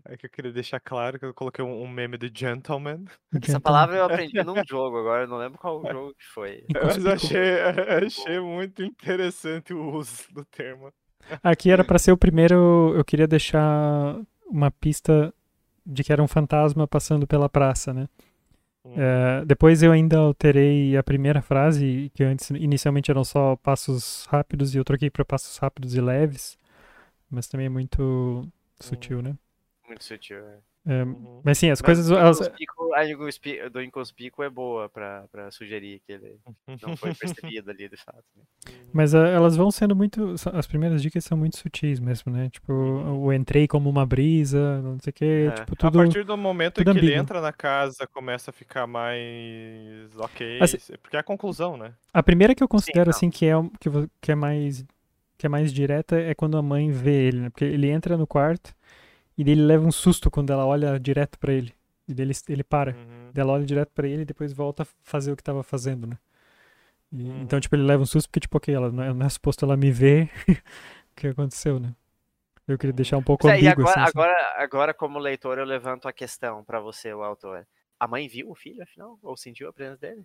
É 0.05 0.17
que 0.17 0.27
eu 0.27 0.31
queria 0.31 0.53
deixar 0.53 0.79
claro 0.81 1.19
que 1.19 1.25
eu 1.25 1.33
coloquei 1.33 1.65
um, 1.65 1.83
um 1.83 1.89
meme 1.89 2.19
de 2.19 2.31
gentleman. 2.35 3.05
Essa 3.43 3.59
palavra 3.61 3.97
eu 3.97 4.05
aprendi 4.05 4.43
num 4.45 4.63
jogo 4.69 4.99
agora, 4.99 5.27
não 5.27 5.39
lembro 5.39 5.59
qual 5.59 5.81
jogo 5.91 6.15
que 6.15 6.25
foi. 6.35 6.65
Mas 6.75 7.07
achei, 7.07 7.61
achei 8.05 8.41
muito 8.41 8.83
interessante 8.83 9.73
o 9.73 9.95
uso 9.95 10.25
do 10.33 10.45
termo. 10.45 10.93
Aqui 11.43 11.71
era 11.71 11.83
pra 11.85 11.99
ser 11.99 12.13
o 12.13 12.17
primeiro. 12.17 12.93
Eu 12.95 13.05
queria 13.05 13.27
deixar 13.27 14.21
uma 14.47 14.71
pista 14.71 15.33
de 15.85 16.05
que 16.05 16.13
era 16.13 16.23
um 16.23 16.29
fantasma 16.29 16.87
passando 16.87 17.27
pela 17.27 17.49
praça, 17.49 17.93
né? 17.93 18.09
Hum. 18.85 18.95
É, 18.97 19.45
depois 19.45 19.83
eu 19.83 19.93
ainda 19.93 20.19
alterei 20.19 20.97
a 20.97 21.03
primeira 21.03 21.41
frase, 21.41 22.11
que 22.15 22.25
antes 22.25 22.51
inicialmente 22.51 23.11
eram 23.11 23.25
só 23.25 23.57
passos 23.57 24.27
rápidos, 24.29 24.75
e 24.75 24.79
eu 24.79 24.85
troquei 24.85 25.11
para 25.11 25.25
passos 25.25 25.57
rápidos 25.59 25.95
e 25.95 26.01
leves, 26.01 26.59
mas 27.31 27.47
também 27.47 27.67
é 27.67 27.71
muito 27.71 28.49
sutil, 28.81 29.23
né? 29.23 29.37
Muito 29.87 30.05
sutil. 30.05 30.39
é. 30.39 30.72
É, 30.85 31.05
Uhum. 31.05 31.41
mas 31.45 31.59
sim, 31.59 31.71
as 31.71 31.81
Mas 31.81 31.87
coisas. 31.87 32.09
do 32.09 32.17
elas- 32.19 32.41
a 32.41 33.69
do 33.71 33.81
inconspícuo 33.81 34.43
é 34.45 34.51
boa 34.51 34.89
pra, 34.89 35.25
pra 35.31 35.51
sugerir 35.51 36.03
que 36.05 36.13
ele 36.13 36.37
não 36.83 36.97
foi 36.97 37.15
percebido 37.55 37.71
ali 37.71 37.89
de 37.89 37.97
fato. 37.97 38.25
né? 38.37 38.43
mas 38.93 39.15
ah, 39.15 39.27
elas 39.29 39.57
vão 39.57 39.71
sendo 39.71 39.95
muito. 39.97 40.35
As 40.53 40.67
primeiras 40.67 41.01
dicas 41.01 41.25
são 41.25 41.39
muito 41.39 41.57
sutis 41.57 41.99
mesmo, 42.01 42.33
né? 42.33 42.51
Tipo, 42.51 42.73
Uhum. 42.73 43.23
o 43.27 43.33
entrei 43.33 43.67
como 43.69 43.89
uma 43.89 44.05
brisa, 44.05 44.83
não 44.83 44.99
sei 45.01 45.11
o 45.11 45.15
quê, 45.15 45.49
É. 45.49 45.55
tipo, 45.55 45.73
A 45.73 45.77
tudo. 45.77 45.99
partir 45.99 46.25
do 46.25 46.37
momento 46.37 46.81
em 46.81 46.85
que 46.85 46.91
ele 46.91 46.99
ambíguo. 46.99 47.17
entra 47.17 47.41
na 47.41 47.53
casa, 47.53 48.07
começa 48.07 48.51
a 48.51 48.53
ficar 48.53 48.87
mais 48.87 50.11
ok. 50.19 50.59
Assim- 50.61 50.79
Porque 51.01 51.17
é 51.17 51.21
a 51.21 51.23
conclusão, 51.23 51.77
né? 51.77 51.95
A 52.13 52.23
primeira 52.23 52.55
que 52.55 52.63
eu 52.63 52.69
considero 52.69 53.07
não. 53.07 53.11
assim 53.17 53.31
que 53.31 53.47
é 53.47 53.55
que, 53.81 53.89
que 54.21 54.33
é 54.33 54.35
mais 54.35 54.85
que 55.39 55.47
é 55.47 55.49
mais 55.49 55.73
direta 55.73 56.21
é 56.21 56.35
quando 56.35 56.57
a 56.57 56.63
mãe 56.63 56.91
vê 56.93 57.25
ele, 57.29 57.41
né? 57.41 57.51
Porque 57.51 57.65
ele 57.65 57.89
entra 57.89 58.17
no 58.17 58.27
quarto 58.29 58.73
e 59.43 59.45
daí 59.45 59.55
ele 59.55 59.63
leva 59.65 59.85
um 59.87 59.93
susto 59.93 60.31
quando 60.31 60.53
ela 60.53 60.65
olha 60.67 60.99
direto 60.99 61.39
pra 61.39 61.53
ele. 61.53 61.75
E 62.09 62.15
daí 62.15 62.27
ele, 62.27 62.35
ele 62.49 62.65
para. 62.65 62.93
Uhum. 62.93 63.33
Ela 63.35 63.53
olha 63.53 63.65
direto 63.65 63.91
pra 63.95 64.07
ele 64.09 64.23
e 64.23 64.25
depois 64.25 64.53
volta 64.53 64.83
a 64.85 64.87
fazer 65.03 65.33
o 65.33 65.37
que 65.37 65.43
tava 65.43 65.63
fazendo, 65.63 66.07
né? 66.07 66.19
E- 67.13 67.23
Uhum. 67.29 67.43
Então, 67.43 67.61
tipo, 67.61 67.75
ele 67.77 67.83
leva 67.85 68.03
um 68.03 68.07
susto 68.07 68.29
porque, 68.29 68.41
tipo, 68.41 68.57
ok, 68.57 68.75
ela 68.75 68.91
não 68.91 69.03
é, 69.05 69.13
não 69.15 69.27
é 69.27 69.29
suposto 69.29 69.65
ela 69.65 69.77
me 69.77 69.91
ver 69.91 70.31
o 71.13 71.17
que 71.17 71.29
aconteceu, 71.29 71.79
né? 71.81 71.95
Eu 72.69 72.79
queria 72.79 72.93
Uhum. 72.93 72.97
deixar 72.97 73.19
um 73.19 73.23
pouco 73.23 73.49
é, 73.49 73.51
ambíguo, 73.51 73.83
agora, 73.83 74.03
assim, 74.03 74.09
agora, 74.09 74.55
agora, 74.57 74.95
como 74.95 75.19
leitor, 75.19 75.59
eu 75.59 75.65
levanto 75.65 76.07
a 76.09 76.13
questão 76.13 76.65
pra 76.65 76.81
você, 76.81 77.13
o 77.13 77.23
autor. 77.23 77.67
A 77.99 78.07
mãe 78.09 78.29
viu 78.29 78.51
o 78.51 78.55
filho, 78.55 78.83
afinal? 78.83 79.19
Ou 79.23 79.37
sentiu 79.37 79.69
a 79.69 79.73
presença 79.73 80.01
dele? 80.01 80.25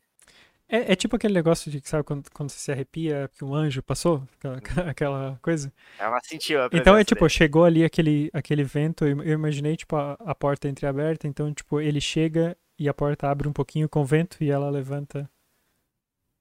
É, 0.69 0.91
é 0.91 0.95
tipo 0.95 1.15
aquele 1.15 1.33
negócio 1.33 1.71
de, 1.71 1.81
sabe, 1.87 2.03
quando, 2.03 2.29
quando 2.31 2.49
você 2.49 2.59
se 2.59 2.71
arrepia 2.71 3.29
porque 3.29 3.45
um 3.45 3.55
anjo 3.55 3.81
passou? 3.81 4.27
Aquela, 4.37 4.57
aquela 4.91 5.39
coisa. 5.41 5.71
Ela 5.97 6.19
sentiu 6.21 6.61
a 6.61 6.69
Então 6.73 6.97
é 6.97 7.03
tipo, 7.03 7.21
dele. 7.21 7.29
chegou 7.29 7.63
ali 7.65 7.83
aquele, 7.85 8.29
aquele 8.33 8.63
vento, 8.63 9.05
eu 9.05 9.33
imaginei 9.33 9.77
tipo 9.77 9.95
a, 9.95 10.13
a 10.19 10.35
porta 10.35 10.67
entreaberta, 10.67 11.27
então 11.27 11.53
tipo, 11.53 11.79
ele 11.79 12.01
chega 12.01 12.57
e 12.77 12.89
a 12.89 12.93
porta 12.93 13.29
abre 13.29 13.47
um 13.47 13.53
pouquinho 13.53 13.87
com 13.89 14.03
vento 14.05 14.37
e 14.43 14.49
ela 14.51 14.69
levanta 14.69 15.29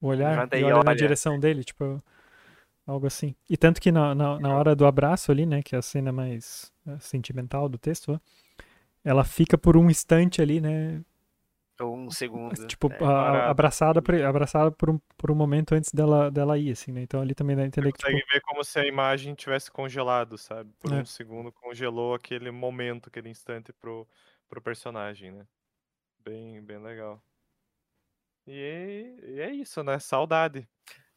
o 0.01 0.07
olhar 0.07 0.31
Levanta 0.31 0.57
e 0.57 0.63
e 0.63 0.63
olha 0.63 0.83
na 0.83 0.93
olha. 0.93 0.95
direção 0.95 1.39
dele, 1.39 1.63
tipo, 1.63 2.01
algo 2.85 3.07
assim. 3.07 3.35
E 3.49 3.57
tanto 3.57 3.81
que 3.81 3.91
na, 3.91 4.13
na, 4.15 4.39
na 4.39 4.55
hora 4.55 4.75
do 4.75 4.85
abraço 4.85 5.31
ali, 5.31 5.45
né, 5.45 5.61
que 5.63 5.75
é 5.75 5.79
a 5.79 5.81
cena 5.81 6.11
mais 6.11 6.71
eh, 6.87 6.97
sentimental 6.99 7.69
do 7.69 7.77
texto, 7.77 8.19
ela 9.03 9.23
fica 9.23 9.57
por 9.57 9.77
um 9.77 9.89
instante 9.89 10.41
ali, 10.41 10.61
né, 10.61 11.01
Ou 11.79 11.95
um 11.95 12.09
segundo. 12.09 12.53
tipo, 12.67 12.91
é. 12.91 13.03
a- 13.03 13.49
abraçada, 13.49 14.01
por, 14.01 14.15
abraçada 14.21 14.71
por, 14.71 14.89
um, 14.89 14.99
por 15.17 15.29
um 15.31 15.35
momento 15.35 15.73
antes 15.75 15.91
dela, 15.93 16.31
dela 16.31 16.57
ir, 16.57 16.71
assim, 16.71 16.91
né, 16.91 17.01
então 17.01 17.21
ali 17.21 17.35
também 17.35 17.55
dá 17.55 17.61
a 17.61 17.65
entender 17.65 17.91
que, 17.91 18.01
Consegue 18.01 18.17
tipo, 18.19 18.33
ver 18.33 18.41
como 18.41 18.63
se 18.63 18.79
a 18.79 18.85
imagem 18.85 19.33
tivesse 19.35 19.69
congelado, 19.71 20.37
sabe? 20.37 20.71
Por 20.79 20.91
É. 20.93 21.01
um 21.01 21.05
segundo 21.05 21.51
congelou 21.51 22.13
aquele 22.15 22.49
momento, 22.51 23.09
aquele 23.09 23.29
instante 23.29 23.71
pro, 23.73 24.07
pro 24.49 24.61
personagem, 24.61 25.31
né? 25.31 25.45
Bem, 26.23 26.61
bem 26.61 26.77
legal. 26.79 27.21
E 28.45 28.59
é, 28.59 29.29
e 29.29 29.39
é 29.41 29.51
isso, 29.51 29.83
né? 29.83 29.99
Saudade. 29.99 30.67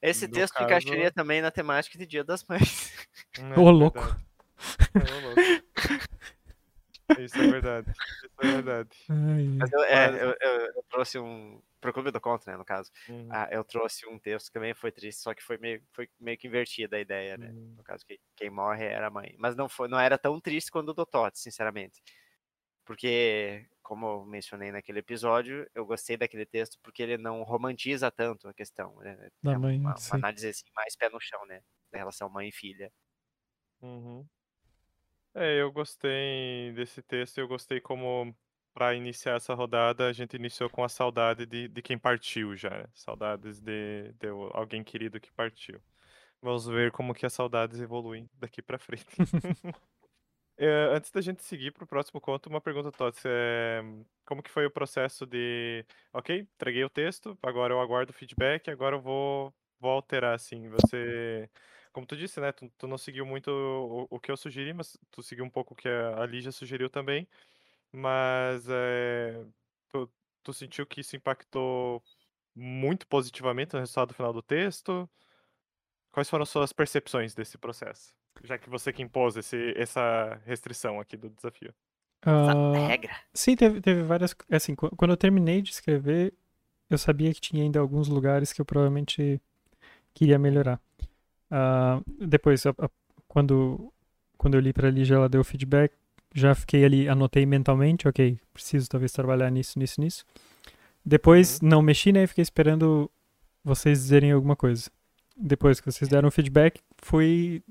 Esse 0.03 0.27
no 0.27 0.33
texto 0.35 0.55
caso- 0.55 0.65
encaixaria 0.67 1.11
também 1.13 1.41
na 1.43 1.51
temática 1.51 1.97
de 1.99 2.07
Dia 2.07 2.25
das 2.25 2.45
Mães. 2.45 2.93
Ô, 3.57 3.71
louco. 3.71 3.99
verdade. 4.01 4.25
É, 4.95 4.99
ô, 4.99 5.21
louco. 5.21 5.40
Isso 7.19 7.39
é 7.41 7.51
verdade. 7.51 7.91
Isso 7.91 8.29
é 8.41 8.47
verdade. 8.53 8.91
ai, 9.09 9.45
Mas 9.59 9.73
eu, 9.73 9.83
é, 9.85 10.09
eu, 10.23 10.37
eu- 10.41 10.67
eu 10.77 10.83
trouxe 10.89 11.19
um. 11.19 11.61
Pro 11.81 11.95
Clube 11.95 12.11
do 12.11 12.21
Contra, 12.21 12.53
né, 12.53 12.59
no 12.59 12.65
caso. 12.65 12.91
Uhum. 13.09 13.29
Ah, 13.31 13.49
eu 13.51 13.65
trouxe 13.65 14.07
um 14.07 14.19
texto 14.19 14.49
que 14.49 14.53
também 14.53 14.75
foi 14.75 14.93
triste, 14.93 15.23
só 15.23 15.33
que 15.33 15.43
foi 15.43 15.57
meio, 15.57 15.83
foi 15.93 16.11
meio 16.21 16.37
que 16.37 16.47
invertida 16.47 16.97
a 16.97 17.01
ideia, 17.01 17.39
né? 17.39 17.49
Uhum. 17.49 17.75
No 17.79 17.83
caso, 17.83 18.05
que 18.05 18.21
quem 18.37 18.51
morre 18.51 18.85
era 18.85 19.07
a 19.07 19.11
mãe. 19.11 19.35
Mas 19.39 19.57
não, 19.57 19.67
foi, 19.67 19.89
não 19.89 19.99
era 19.99 20.19
tão 20.19 20.39
triste 20.39 20.71
quanto 20.71 20.91
o 20.91 20.93
do 20.95 21.07
Totti, 21.07 21.39
sinceramente. 21.39 22.03
Porque, 22.85 23.67
como 23.83 24.07
eu 24.07 24.25
mencionei 24.27 24.71
naquele 24.71 24.99
episódio, 24.99 25.67
eu 25.75 25.87
gostei 25.87 26.17
daquele 26.19 26.45
texto 26.45 26.79
porque 26.83 27.03
ele 27.03 27.17
não 27.17 27.43
romantiza 27.43 28.11
tanto 28.11 28.47
a 28.49 28.53
questão. 28.55 28.95
Né? 28.97 29.31
Da 29.43 29.53
é 29.53 29.57
mãe, 29.59 29.79
uma, 29.79 29.95
uma 29.95 30.17
análise 30.17 30.49
assim, 30.49 30.65
mais 30.75 30.95
pé 30.97 31.09
no 31.09 31.21
chão, 31.21 31.45
né? 31.47 31.63
Da 31.91 31.99
relação 31.99 32.29
mãe 32.29 32.49
e 32.49 32.53
filha. 32.53 32.93
Uhum. 33.81 34.27
É, 35.35 35.61
eu 35.61 35.71
gostei 35.71 36.73
desse 36.75 37.03
texto, 37.03 37.39
eu 37.39 37.47
gostei 37.47 37.81
como 37.81 38.35
para 38.75 38.95
iniciar 38.95 39.37
essa 39.37 39.55
rodada 39.55 40.09
a 40.09 40.13
gente 40.13 40.35
iniciou 40.37 40.69
com 40.71 40.83
a 40.85 40.89
saudade 40.89 41.47
de, 41.47 41.69
de 41.69 41.83
quem 41.83 41.99
partiu 41.99 42.57
já, 42.57 42.71
né? 42.71 42.85
saudades 42.95 43.61
de, 43.61 44.13
de 44.15 44.29
alguém 44.53 44.83
querido 44.83 45.21
que 45.21 45.33
partiu. 45.33 45.81
Vamos 46.43 46.67
ver 46.67 46.91
como 46.93 47.15
que 47.15 47.27
as 47.27 47.33
saudades 47.33 47.81
evoluem 47.81 48.29
daqui 48.35 48.63
para 48.63 48.79
frente. 48.79 49.07
É, 50.59 50.95
antes 50.95 51.11
da 51.11 51.23
gente 51.23 51.43
seguir 51.43 51.73
para 51.73 51.85
o 51.85 51.87
próximo 51.87 52.21
conto, 52.21 52.49
uma 52.49 52.61
pergunta, 52.61 52.93
Tots. 52.93 53.23
É, 53.25 53.81
como 54.27 54.43
que 54.43 54.51
foi 54.51 54.67
o 54.67 54.71
processo 54.71 55.25
de, 55.25 55.87
ok, 56.13 56.41
entreguei 56.41 56.85
o 56.85 56.91
texto, 56.91 57.39
agora 57.43 57.73
eu 57.73 57.81
aguardo 57.81 58.11
o 58.13 58.15
feedback, 58.15 58.69
agora 58.71 58.97
eu 58.97 59.01
vou, 59.01 59.55
vou 59.79 59.91
alterar, 59.91 60.35
assim. 60.35 60.69
Você, 60.69 61.49
como 61.93 62.07
tu 62.07 62.17
disse, 62.17 62.41
né, 62.41 62.53
tu, 62.53 62.71
tu 62.79 62.87
não 62.87 62.99
seguiu 62.99 63.27
muito 63.27 63.51
o, 63.51 64.07
o, 64.11 64.21
que 64.21 64.31
eu 64.31 64.37
sugeri, 64.37 64.73
mas 64.73 64.97
tu 65.11 65.23
seguiu 65.23 65.45
um 65.45 65.51
pouco 65.51 65.75
o 65.75 65.77
que 65.77 65.89
a 65.89 66.27
Lígia 66.27 66.53
sugeriu 66.53 66.91
também. 66.91 67.29
Mas 67.93 68.69
é, 68.69 69.45
tu, 69.91 70.11
tu 70.43 70.53
sentiu 70.53 70.87
que 70.87 71.01
isso 71.03 71.17
impactou 71.17 72.03
muito 72.55 73.07
positivamente 73.07 73.75
no 73.75 73.81
resultado 73.81 74.15
final 74.15 74.33
do 74.33 74.43
texto? 74.43 75.09
Quais 76.13 76.29
foram 76.29 76.43
as 76.43 76.49
suas 76.49 76.73
percepções 76.73 77.35
desse 77.35 77.57
processo? 77.59 78.15
Já 78.45 78.59
que 78.59 78.69
você 78.71 78.93
que 78.93 79.03
impôs 79.03 79.37
esse, 79.37 79.75
essa 79.77 80.41
restrição 80.45 80.99
aqui 81.01 81.17
do 81.17 81.31
desafio. 81.31 81.75
Essa 82.43 82.53
Ah, 82.57 82.75
regra. 82.75 83.17
sim, 83.33 83.57
teve, 83.57 83.81
teve 83.81 84.03
várias. 84.03 84.35
Assim, 84.51 84.75
qu- 84.75 84.95
quando 84.97 85.13
eu 85.13 85.17
terminei 85.17 85.63
de 85.63 85.71
escrever, 85.71 86.35
eu 86.91 86.99
sabia 86.99 87.33
que 87.35 87.41
tinha 87.41 87.63
ainda 87.63 87.81
alguns 87.81 88.09
lugares 88.09 88.53
que 88.53 88.61
eu 88.61 88.65
provavelmente 88.67 89.41
queria 90.15 90.39
melhorar. 90.39 90.81
Ah, 91.51 92.01
depois, 92.21 92.65
a- 92.67 92.75
a- 92.79 92.91
quando, 93.29 93.93
quando 94.39 94.55
eu 94.55 94.61
li 94.61 94.73
pra 94.73 94.91
Lígia, 94.91 95.17
ela 95.17 95.29
deu 95.29 95.43
feedback, 95.45 95.93
já 96.35 96.55
fiquei 96.55 96.85
ali, 96.85 97.09
anotei 97.09 97.45
mentalmente, 97.47 98.07
ok, 98.09 98.39
preciso 98.53 98.89
talvez 98.89 99.13
trabalhar 99.13 99.51
nisso, 99.51 99.79
nisso, 99.79 100.01
nisso. 100.01 100.25
Depois, 101.05 101.61
não 101.61 101.83
mexi, 101.83 102.13
né? 102.13 102.27
Fiquei 102.27 102.43
esperando 102.43 103.11
vocês 103.65 103.99
dizerem 104.01 104.33
alguma 104.33 104.57
coisa. 104.57 104.91
Depois 105.37 105.81
que 105.81 105.91
vocês 105.91 106.09
deram 106.09 106.29
o 106.29 106.33
feedback, 106.33 106.81
fui 106.99 107.63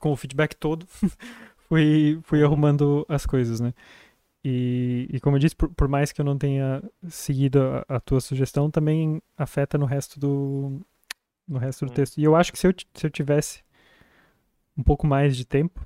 com 0.00 0.12
o 0.12 0.16
feedback 0.16 0.54
todo, 0.54 0.86
fui, 1.68 2.18
fui 2.24 2.42
arrumando 2.44 3.04
as 3.08 3.24
coisas, 3.26 3.60
né? 3.60 3.72
E, 4.44 5.06
e 5.12 5.20
como 5.20 5.36
eu 5.36 5.40
disse, 5.40 5.56
por, 5.56 5.68
por 5.70 5.88
mais 5.88 6.12
que 6.12 6.20
eu 6.20 6.24
não 6.24 6.38
tenha 6.38 6.82
seguido 7.08 7.60
a, 7.88 7.96
a 7.96 8.00
tua 8.00 8.20
sugestão, 8.20 8.70
também 8.70 9.20
afeta 9.36 9.76
no 9.78 9.84
resto 9.86 10.18
do, 10.20 10.80
no 11.50 11.58
resto 11.58 11.84
do 11.84 11.90
Hum. 11.90 11.94
texto. 11.94 12.18
E 12.18 12.24
eu 12.24 12.36
acho 12.36 12.52
que 12.52 12.58
se 12.58 12.66
eu, 12.66 12.72
se 12.94 13.06
eu 13.06 13.10
tivesse 13.10 13.62
um 14.76 14.82
pouco 14.82 15.06
mais 15.06 15.36
de 15.36 15.44
tempo, 15.44 15.84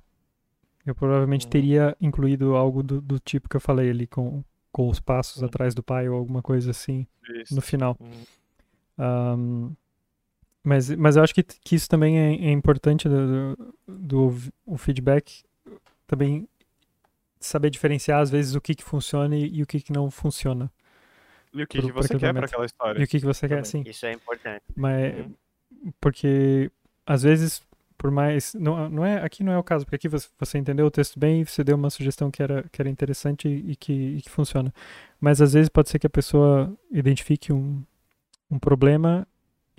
eu 0.87 0.95
provavelmente 0.95 1.47
Uhum. 1.47 1.51
teria 1.51 1.97
incluído 2.01 2.55
algo 2.55 2.83
do, 2.83 3.01
do 3.01 3.19
tipo 3.19 3.49
que 3.49 3.57
eu 3.57 3.61
falei 3.61 3.91
ali, 3.91 4.07
com, 4.07 4.45
com 4.71 4.89
os 4.89 5.01
passos 5.01 5.41
Uhum. 5.41 5.49
atrás 5.49 5.75
do 5.75 5.83
pai 5.83 6.09
ou 6.09 6.17
alguma 6.17 6.43
coisa 6.43 6.71
assim 6.71 7.07
Isso. 7.41 7.55
no 7.55 7.63
final. 7.63 7.97
Uhum. 8.01 8.25
Ahm, 8.99 9.73
mas, 10.63 10.91
mas 10.91 11.17
eu 11.17 11.23
acho 11.23 11.35
que, 11.35 11.43
que 11.43 11.75
isso 11.75 11.89
também 11.89 12.19
é, 12.19 12.49
é 12.49 12.51
importante 12.51 13.09
do, 13.09 13.57
do, 13.57 13.75
do 13.89 14.35
o 14.65 14.77
feedback 14.79 15.43
também 16.07 16.47
saber 17.41 17.69
diferenciar 17.71 18.21
às 18.21 18.31
vezes 18.31 18.55
o 18.55 18.61
que, 18.61 18.75
que 18.75 18.85
funciona 18.85 19.37
e, 19.37 19.57
e 19.57 19.63
o 19.63 19.67
que, 19.67 19.81
que 19.81 19.93
não 19.93 20.11
funciona. 20.11 20.71
E 21.53 21.63
o 21.63 21.67
que, 21.67 21.79
Pro- 21.79 21.89
que 21.89 21.93
pro 21.93 22.03
você 22.03 22.15
quer 22.17 22.33
para 22.33 22.47
aquela 22.47 22.65
história? 22.67 23.01
E 23.01 23.05
o 23.05 23.07
que, 23.07 23.21
que 23.21 23.27
você 23.27 23.49
quer, 23.49 23.65
sim. 23.67 23.83
Isso 23.87 24.07
é 24.07 24.13
importante. 24.13 24.65
Mas, 24.77 25.15
Uhum. 25.15 25.35
Porque 26.01 26.71
às 27.07 27.23
vezes, 27.23 27.63
por 27.99 28.11
mais. 28.11 28.55
Não, 28.55 28.89
não 28.91 29.05
é, 29.05 29.23
aqui 29.25 29.43
não 29.45 29.53
é 29.53 29.59
o 29.59 29.63
caso, 29.63 29.85
porque 29.85 29.97
aqui 29.97 30.09
você, 30.09 30.29
você 30.39 30.59
entendeu 30.59 30.87
o 30.87 30.91
texto 30.91 31.19
bem 31.19 31.43
e 31.43 31.45
você 31.47 31.65
deu 31.65 31.77
uma 31.77 31.91
sugestão 31.91 32.31
que 32.31 32.43
era, 32.43 32.65
que 32.73 32.81
era 32.83 32.89
interessante 32.89 33.49
e, 33.49 33.73
e 33.73 33.77
que, 33.77 33.93
e 33.93 34.23
que 34.23 34.31
funciona. 34.31 34.73
Mas 35.21 35.41
às 35.41 35.53
vezes 35.55 35.69
pode 35.69 35.89
ser 35.91 35.99
que 35.99 36.07
a 36.07 36.11
pessoa 36.11 36.73
identifique 36.91 37.53
um, 37.53 37.83
um 38.51 38.59
problema 38.59 39.27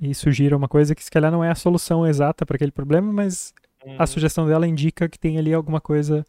e 0.01 0.13
sugira 0.15 0.57
uma 0.57 0.67
coisa 0.67 0.95
que 0.95 1.03
se 1.03 1.11
calhar 1.11 1.31
não 1.31 1.43
é 1.43 1.49
a 1.51 1.55
solução 1.55 2.05
exata 2.07 2.45
para 2.45 2.55
aquele 2.55 2.71
problema, 2.71 3.11
mas 3.13 3.53
a 3.97 4.03
Uhum. 4.03 4.07
sugestão 4.07 4.47
dela 4.47 4.67
indica 4.67 5.07
que 5.09 5.19
tem 5.19 5.37
ali 5.37 5.53
alguma 5.53 5.79
coisa 5.81 6.25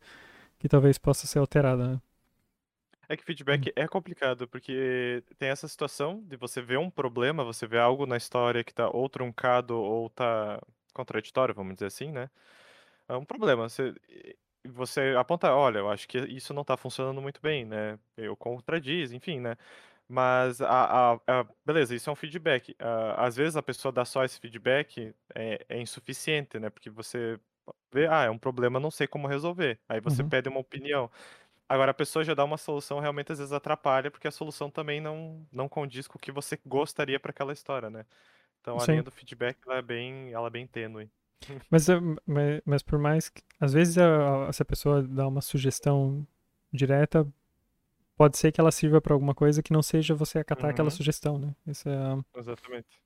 que 0.59 0.69
talvez 0.69 0.99
possa 0.99 1.27
ser 1.27 1.39
alterada. 1.41 1.89
né? 1.95 2.01
É 3.09 3.17
que 3.17 3.25
feedback 3.25 3.73
é 3.77 3.87
complicado, 3.87 4.49
porque 4.49 5.23
tem 5.39 5.49
essa 5.49 5.69
situação 5.69 6.23
de 6.25 6.37
você 6.37 6.61
ver 6.61 6.79
um 6.79 6.91
problema, 6.91 7.45
você 7.45 7.67
vê 7.67 7.79
algo 7.79 8.05
na 8.07 8.17
história 8.17 8.65
que 8.65 8.75
tá 8.75 8.89
ou 8.91 9.09
truncado 9.09 9.77
ou 9.79 10.11
tá 10.11 10.61
contraditório, 10.93 11.55
vamos 11.55 11.75
dizer 11.75 11.87
assim, 11.87 12.11
né? 12.11 12.29
É 13.09 13.15
um 13.17 13.25
problema. 13.25 13.69
Você, 13.69 13.95
você 14.69 15.15
aponta, 15.19 15.53
olha, 15.55 15.79
eu 15.81 15.91
acho 15.91 16.09
que 16.09 16.19
isso 16.21 16.55
não 16.55 16.65
tá 16.65 16.77
funcionando 16.77 17.23
muito 17.23 17.41
bem, 17.43 17.65
né? 17.67 17.99
Eu 18.17 18.37
contradiz, 18.37 19.13
enfim, 19.13 19.41
né? 19.41 19.57
Mas, 20.09 20.61
a, 20.63 21.15
a- 21.15 21.21
a- 21.29 21.47
beleza, 21.67 21.95
isso 21.95 22.11
é 22.11 22.13
um 22.13 22.17
feedback. 22.17 22.77
Às 23.17 23.37
vezes 23.37 23.57
a 23.57 23.63
pessoa 23.63 23.93
dá 23.93 24.05
só 24.05 24.25
esse 24.25 24.39
feedback 24.41 25.15
é, 25.35 25.67
é 25.69 25.81
insuficiente, 25.81 26.59
né? 26.61 26.71
Porque 26.71 26.91
você 26.91 27.39
vê, 27.93 28.07
ah, 28.09 28.25
é 28.25 28.31
um 28.31 28.39
problema, 28.39 28.81
não 28.81 28.91
sei 28.91 29.07
como 29.09 29.27
resolver. 29.29 29.81
Aí 29.89 30.01
você 30.01 30.23
Uhum. 30.23 30.25
pede 30.25 30.49
uma 30.49 30.61
opinião. 30.61 31.11
Agora, 31.69 31.91
a 31.91 31.95
pessoa 31.95 32.25
já 32.25 32.35
dá 32.35 32.45
uma 32.45 32.57
solução, 32.59 33.01
realmente 33.01 33.33
às 33.33 33.39
vezes 33.39 33.53
atrapalha, 33.53 34.11
porque 34.11 34.29
a 34.29 34.31
solução 34.31 34.71
também 34.71 35.01
não, 35.01 35.47
não 35.53 35.69
condiz 35.69 36.07
com 36.07 36.17
o 36.19 36.21
que 36.21 36.31
você 36.33 36.59
gostaria 36.65 37.19
para 37.21 37.31
aquela 37.31 37.53
história, 37.53 37.91
né? 37.91 38.07
Então 38.61 38.81
a 38.81 38.85
Sim. 38.85 38.93
linha 38.93 39.03
do 39.03 39.11
feedback 39.13 39.59
ela 39.67 39.79
é 39.79 39.83
bem, 39.83 40.33
ela 40.33 40.49
é 40.49 40.51
bem 40.51 40.67
tênue. 40.67 41.11
Mas, 41.71 41.89
é- 41.89 41.95
mas, 42.27 42.61
mas 42.65 42.83
por 42.83 42.99
mais 42.99 43.29
que. 43.29 43.43
Às 43.61 43.73
vezes, 43.73 43.99
a, 43.99 44.49
a- 44.49 44.53
se 44.53 44.63
a 44.63 44.65
pessoa 44.65 45.03
dá 45.03 45.27
uma 45.27 45.41
sugestão 45.41 46.27
direta, 46.73 47.27
pode 48.17 48.39
ser 48.39 48.53
que 48.53 48.61
ela 48.61 48.73
sirva 48.73 49.01
para 49.01 49.15
alguma 49.15 49.35
coisa 49.35 49.63
que 49.63 49.73
não 49.73 49.83
seja 49.83 50.15
você 50.15 50.41
acatar 50.41 50.71
aquela 50.71 50.91
Uhum. 50.91 50.91
sugestão, 50.91 51.39
né? 51.39 51.55
Isso 51.67 51.89
é. 51.89 52.19
Exatamente. 52.35 53.01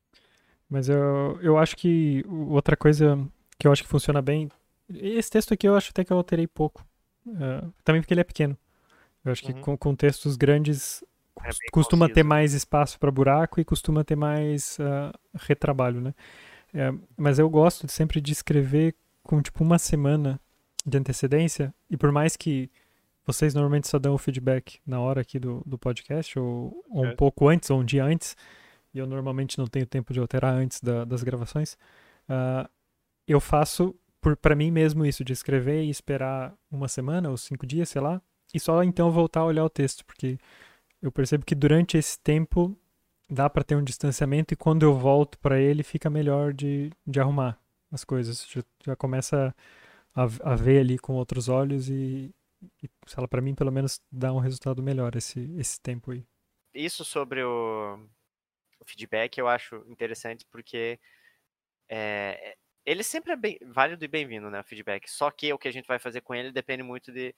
Mas 0.69 0.89
eu, 0.89 1.39
eu 1.43 1.59
acho 1.59 1.77
que 1.77 2.25
outra 2.29 2.77
coisa 2.77 3.19
que 3.59 3.67
eu 3.67 3.73
acho 3.73 3.83
que 3.83 3.89
funciona 3.89 4.23
bem. 4.23 4.49
Esse 4.89 5.31
texto 5.31 5.53
aqui 5.55 5.67
eu 5.69 5.75
acho 5.75 5.91
até 5.91 6.05
que 6.05 6.13
eu 6.13 6.17
alterei 6.17 6.47
pouco. 6.47 6.85
É, 7.39 7.65
também 7.85 8.01
porque 8.01 8.15
ele 8.15 8.21
é 8.21 8.25
pequeno. 8.25 8.57
Eu 9.25 9.33
acho 9.33 9.43
que 9.43 9.53
Uhum. 9.53 9.61
com, 9.61 9.77
com 9.77 9.95
textos 9.95 10.37
grandes 10.37 11.03
É 11.43 11.51
costuma 11.71 12.07
ter 12.09 12.15
conciso. 12.15 12.29
mais 12.29 12.53
espaço 12.55 12.99
para 12.99 13.11
buraco 13.11 13.61
e 13.61 13.65
costuma 13.65 14.05
ter 14.05 14.17
mais 14.17 14.79
ah, 14.81 15.13
retrabalho, 15.35 16.01
né? 16.01 16.15
É, 16.73 16.93
mas 17.17 17.39
eu 17.39 17.49
gosto 17.51 17.87
de 17.87 17.93
sempre 17.93 18.21
de 18.21 18.33
escrever 18.33 18.95
com 19.23 19.43
tipo 19.43 19.63
uma 19.65 19.79
semana 19.79 20.41
de 20.87 20.97
antecedência 20.99 21.75
e 21.91 21.97
por 21.97 22.13
mais 22.13 22.37
que 22.37 22.71
vocês 23.27 23.55
normalmente 23.55 23.89
só 23.89 23.99
dão 23.99 24.15
o 24.15 24.19
feedback 24.19 24.81
na 24.87 25.01
hora 25.01 25.21
aqui 25.21 25.39
do, 25.39 25.63
do 25.67 25.79
podcast 25.79 26.39
ou, 26.39 26.85
ou 26.91 27.05
um 27.07 27.17
pouco 27.17 27.49
antes 27.49 27.71
ou 27.71 27.81
um 27.81 27.85
dia 27.85 28.05
antes 28.05 28.37
e 28.95 28.99
eu 28.99 29.07
normalmente 29.07 29.59
não 29.59 29.67
tenho 29.67 29.87
tempo 29.87 30.13
de 30.13 30.21
alterar 30.21 30.55
antes 30.55 30.81
da- 30.81 31.05
das 31.05 31.23
gravações 31.23 31.77
ah, 32.29 32.69
eu 33.27 33.41
faço 33.41 33.95
para 34.41 34.55
mim 34.55 34.71
mesmo 34.71 35.05
isso 35.05 35.25
de 35.25 35.33
escrever 35.33 35.85
e 35.85 35.91
esperar 35.91 36.55
uma 36.71 36.89
semana 36.89 37.31
ou 37.31 37.37
cinco 37.37 37.67
dias 37.67 37.89
sei 37.89 38.01
lá 38.01 38.21
e 38.53 38.61
só 38.61 38.83
então 38.83 39.11
voltar 39.11 39.41
a 39.41 39.45
olhar 39.45 39.65
o 39.65 39.71
texto 39.71 40.05
porque 40.05 40.39
eu 41.01 41.11
percebo 41.11 41.45
que 41.45 41.55
durante 41.55 41.97
esse 41.97 42.19
tempo 42.19 42.77
dá 43.31 43.49
para 43.49 43.65
ter 43.65 43.77
um 43.77 43.85
distanciamento 43.85 44.53
e 44.53 44.57
quando 44.57 44.83
eu 44.83 44.95
volto 44.95 45.39
para 45.39 45.59
ele 45.61 45.83
fica 45.83 46.11
melhor 46.11 46.53
de, 46.53 46.91
de 47.07 47.21
arrumar 47.21 47.59
as 47.91 48.05
coisas. 48.05 48.47
Já, 48.49 48.63
já 48.85 48.97
começa 48.97 49.55
a, 50.15 50.23
a 50.53 50.55
ver 50.57 50.81
ali 50.81 50.99
com 50.99 51.15
outros 51.15 51.49
olhos 51.49 51.89
e, 51.89 52.35
e 52.83 52.91
sei 53.07 53.21
lá, 53.21 53.29
para 53.29 53.41
mim 53.41 53.55
pelo 53.55 53.73
menos 53.73 54.01
dá 54.11 54.33
um 54.33 54.39
resultado 54.39 54.83
melhor 54.83 55.15
esse, 55.17 55.41
esse 55.59 55.81
tempo 55.81 56.11
aí. 56.11 56.27
Isso 56.75 57.05
sobre 57.05 57.43
o, 57.43 57.99
o 58.81 58.85
feedback 58.85 59.39
eu 59.39 59.49
acho 59.49 59.85
interessante 59.89 60.45
porque 60.51 60.99
é, 61.89 62.57
ele 62.85 63.03
sempre 63.03 63.33
é 63.33 63.37
bem, 63.37 63.59
válido 63.63 64.05
e 64.05 64.09
bem-vindo, 64.09 64.51
né, 64.51 64.61
o 64.61 64.65
feedback. 64.65 65.09
Só 65.11 65.31
que 65.31 65.53
o 65.53 65.59
que 65.59 65.69
a 65.69 65.73
gente 65.73 65.87
vai 65.87 65.99
fazer 65.99 66.21
com 66.21 66.35
ele 66.35 66.53
depende 66.53 66.83
muito 66.83 67.13
de 67.13 67.35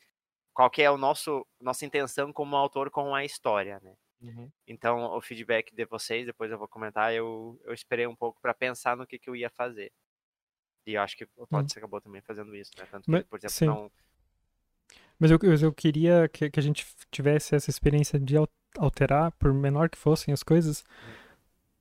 qual 0.55 0.71
que 0.71 0.83
é 0.83 0.91
o 0.91 0.99
nosso 0.99 1.47
nossa 1.61 1.85
intenção 1.87 2.33
como 2.33 2.57
autor 2.57 2.91
com 2.91 3.15
a 3.15 3.25
história, 3.25 3.81
né? 3.83 3.95
Uhum. 4.21 4.51
Então, 4.69 5.17
o 5.17 5.21
feedback 5.21 5.75
de 5.75 5.85
vocês, 5.85 6.27
depois 6.27 6.51
eu 6.51 6.59
vou 6.59 6.69
comentar, 6.69 7.13
eu, 7.13 7.61
eu 7.65 7.75
esperei 7.75 8.07
um 8.07 8.15
pouco 8.15 8.41
para 8.41 8.55
pensar 8.55 8.97
no 8.97 9.07
que, 9.07 9.19
que 9.19 9.29
eu 9.29 9.35
ia 9.35 9.51
fazer. 9.51 9.91
E 10.87 10.95
eu 10.95 11.03
acho 11.03 11.17
que 11.17 11.25
o 11.37 11.47
Tots 11.47 11.77
acabou 11.77 12.01
também 12.01 12.21
fazendo 12.23 12.55
isso, 12.55 12.71
né? 12.79 12.87
Tanto 12.91 13.05
que, 13.05 13.11
Mas- 13.11 13.25
por 13.25 13.39
exemplo, 13.39 13.55
sim. 13.55 13.67
não, 13.67 13.91
Mas 15.19 15.31
eu, 15.31 15.39
eu, 15.43 15.73
queria 15.73 16.29
que, 16.29 16.51
que 16.51 16.61
a 16.61 16.63
gente 16.63 16.87
tivesse 17.11 17.55
essa 17.55 17.71
experiência 17.71 18.19
de 18.19 18.37
al- 18.37 18.49
alterar, 18.79 19.33
por 19.33 19.53
menor 19.53 19.89
que 19.89 19.99
fossem 19.99 20.33
as 20.33 20.43
coisas, 20.43 20.85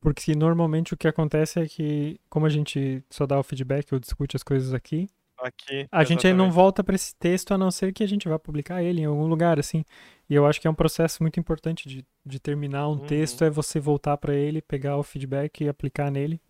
porque 0.01 0.35
normalmente 0.35 0.93
o 0.93 0.97
que 0.97 1.07
acontece 1.07 1.61
é 1.61 1.67
que, 1.67 2.19
como 2.29 2.45
a 2.47 2.49
gente 2.49 3.03
só 3.09 3.25
dá 3.27 3.39
o 3.39 3.43
feedback 3.43 3.93
ou 3.93 3.99
discute 3.99 4.35
as 4.35 4.43
coisas 4.43 4.73
aqui, 4.73 5.09
aqui. 5.39 5.87
A 5.91 6.03
gente 6.03 6.25
aí 6.27 6.33
não 6.33 6.45
exatamente. 6.45 6.55
volta 6.55 6.83
pra 6.83 6.95
esse 6.95 7.15
texto 7.15 7.53
a 7.53 7.57
não 7.57 7.71
ser 7.71 7.93
que 7.93 8.03
a 8.03 8.07
gente 8.07 8.27
vá 8.29 8.39
publicar 8.39 8.83
ele 8.83 9.01
em 9.01 9.05
algum 9.05 9.27
lugar, 9.27 9.59
assim. 9.59 9.83
E 10.29 10.35
eu 10.35 10.45
acho 10.45 10.61
que 10.61 10.67
é 10.67 10.71
um 10.71 10.75
processo 10.75 11.23
muito 11.23 11.39
importante 11.39 11.87
de, 11.89 12.05
de 12.25 12.39
terminar 12.39 12.87
um 12.89 12.97
Uhum. 12.97 12.99
texto, 12.99 13.43
é 13.43 13.49
você 13.49 13.79
voltar 13.79 14.17
pra 14.17 14.33
ele, 14.35 14.61
pegar 14.61 14.97
o 14.97 15.03
feedback 15.03 15.63
e 15.63 15.69
aplicar 15.69 16.11
nele. 16.11 16.41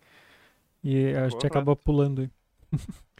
E 0.84 1.08
a 1.14 1.28
gente 1.28 1.46
Correto. 1.46 1.46
acaba 1.46 1.76
pulando. 1.76 2.30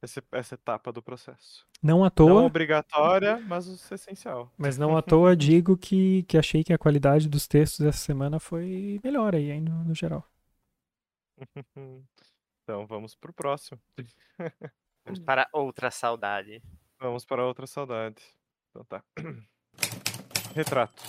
Esse- 0.00 0.22
essa 0.30 0.54
etapa 0.54 0.92
do 0.92 1.02
processo. 1.02 1.66
Não 1.82 2.02
à 2.04 2.06
Não 2.06 2.10
toa, 2.10 2.42
obrigatória, 2.44 3.38
mas 3.40 3.66
essencial. 3.90 4.52
mas 4.56 4.78
não 4.78 4.96
à 4.96 5.02
toa 5.02 5.34
digo 5.36 5.76
que, 5.76 6.22
que 6.24 6.38
achei 6.38 6.62
que 6.62 6.72
a 6.72 6.78
qualidade 6.78 7.28
dos 7.28 7.48
textos 7.48 7.84
essa 7.84 7.98
semana 7.98 8.38
foi 8.38 9.00
melhor 9.02 9.34
aí, 9.34 9.50
hein, 9.50 9.60
no, 9.60 9.82
no 9.84 9.94
geral. 9.94 10.24
Então 12.62 12.86
vamos 12.86 13.14
pro 13.14 13.32
próximo. 13.32 13.80
Vamos 15.04 15.20
para 15.20 15.48
outra 15.54 15.90
saudade. 15.90 16.62
Vamos 17.00 17.24
para 17.24 17.42
outra 17.46 17.66
saudade. 17.66 18.22
Então 18.70 18.84
tá. 18.84 19.02
Retrato. 20.54 21.02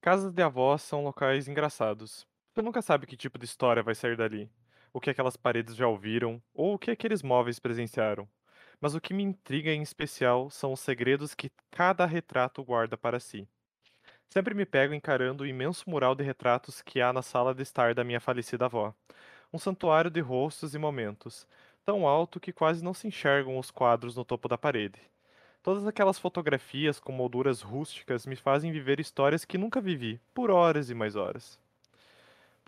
Casas 0.00 0.32
de 0.32 0.42
avós 0.42 0.80
são 0.80 1.04
locais 1.04 1.46
engraçados. 1.46 2.26
Você 2.54 2.62
nunca 2.62 2.80
sabe 2.80 3.06
que 3.06 3.18
tipo 3.18 3.38
de 3.38 3.44
história 3.44 3.82
vai 3.82 3.94
sair 3.94 4.16
dali, 4.16 4.50
o 4.92 5.00
que 5.00 5.10
aquelas 5.10 5.36
paredes 5.36 5.74
já 5.74 5.86
ouviram, 5.86 6.42
ou 6.54 6.74
o 6.74 6.78
que 6.78 6.90
aqueles 6.90 7.22
móveis 7.22 7.58
presenciaram. 7.58 8.28
Mas 8.80 8.94
o 8.94 9.00
que 9.00 9.12
me 9.12 9.22
intriga 9.22 9.70
em 9.70 9.82
especial 9.82 10.50
são 10.50 10.72
os 10.72 10.80
segredos 10.80 11.34
que 11.34 11.50
cada 11.70 12.06
retrato 12.06 12.62
guarda 12.62 12.96
para 12.96 13.18
si. 13.18 13.48
Sempre 14.28 14.54
me 14.54 14.66
pego 14.66 14.92
encarando 14.94 15.42
o 15.42 15.46
imenso 15.46 15.88
mural 15.88 16.14
de 16.14 16.22
retratos 16.22 16.82
que 16.82 17.00
há 17.00 17.12
na 17.12 17.22
sala 17.22 17.54
de 17.54 17.62
estar 17.62 17.94
da 17.94 18.04
minha 18.04 18.20
falecida 18.20 18.66
avó. 18.66 18.94
Um 19.52 19.58
santuário 19.58 20.10
de 20.10 20.20
rostos 20.20 20.74
e 20.74 20.78
momentos, 20.78 21.46
tão 21.84 22.06
alto 22.06 22.38
que 22.38 22.52
quase 22.52 22.84
não 22.84 22.92
se 22.92 23.08
enxergam 23.08 23.58
os 23.58 23.70
quadros 23.70 24.14
no 24.14 24.24
topo 24.24 24.46
da 24.46 24.58
parede. 24.58 25.00
Todas 25.62 25.86
aquelas 25.86 26.18
fotografias 26.18 27.00
com 27.00 27.12
molduras 27.12 27.62
rústicas 27.62 28.26
me 28.26 28.36
fazem 28.36 28.70
viver 28.70 29.00
histórias 29.00 29.44
que 29.44 29.58
nunca 29.58 29.80
vivi, 29.80 30.20
por 30.34 30.50
horas 30.50 30.90
e 30.90 30.94
mais 30.94 31.16
horas. 31.16 31.58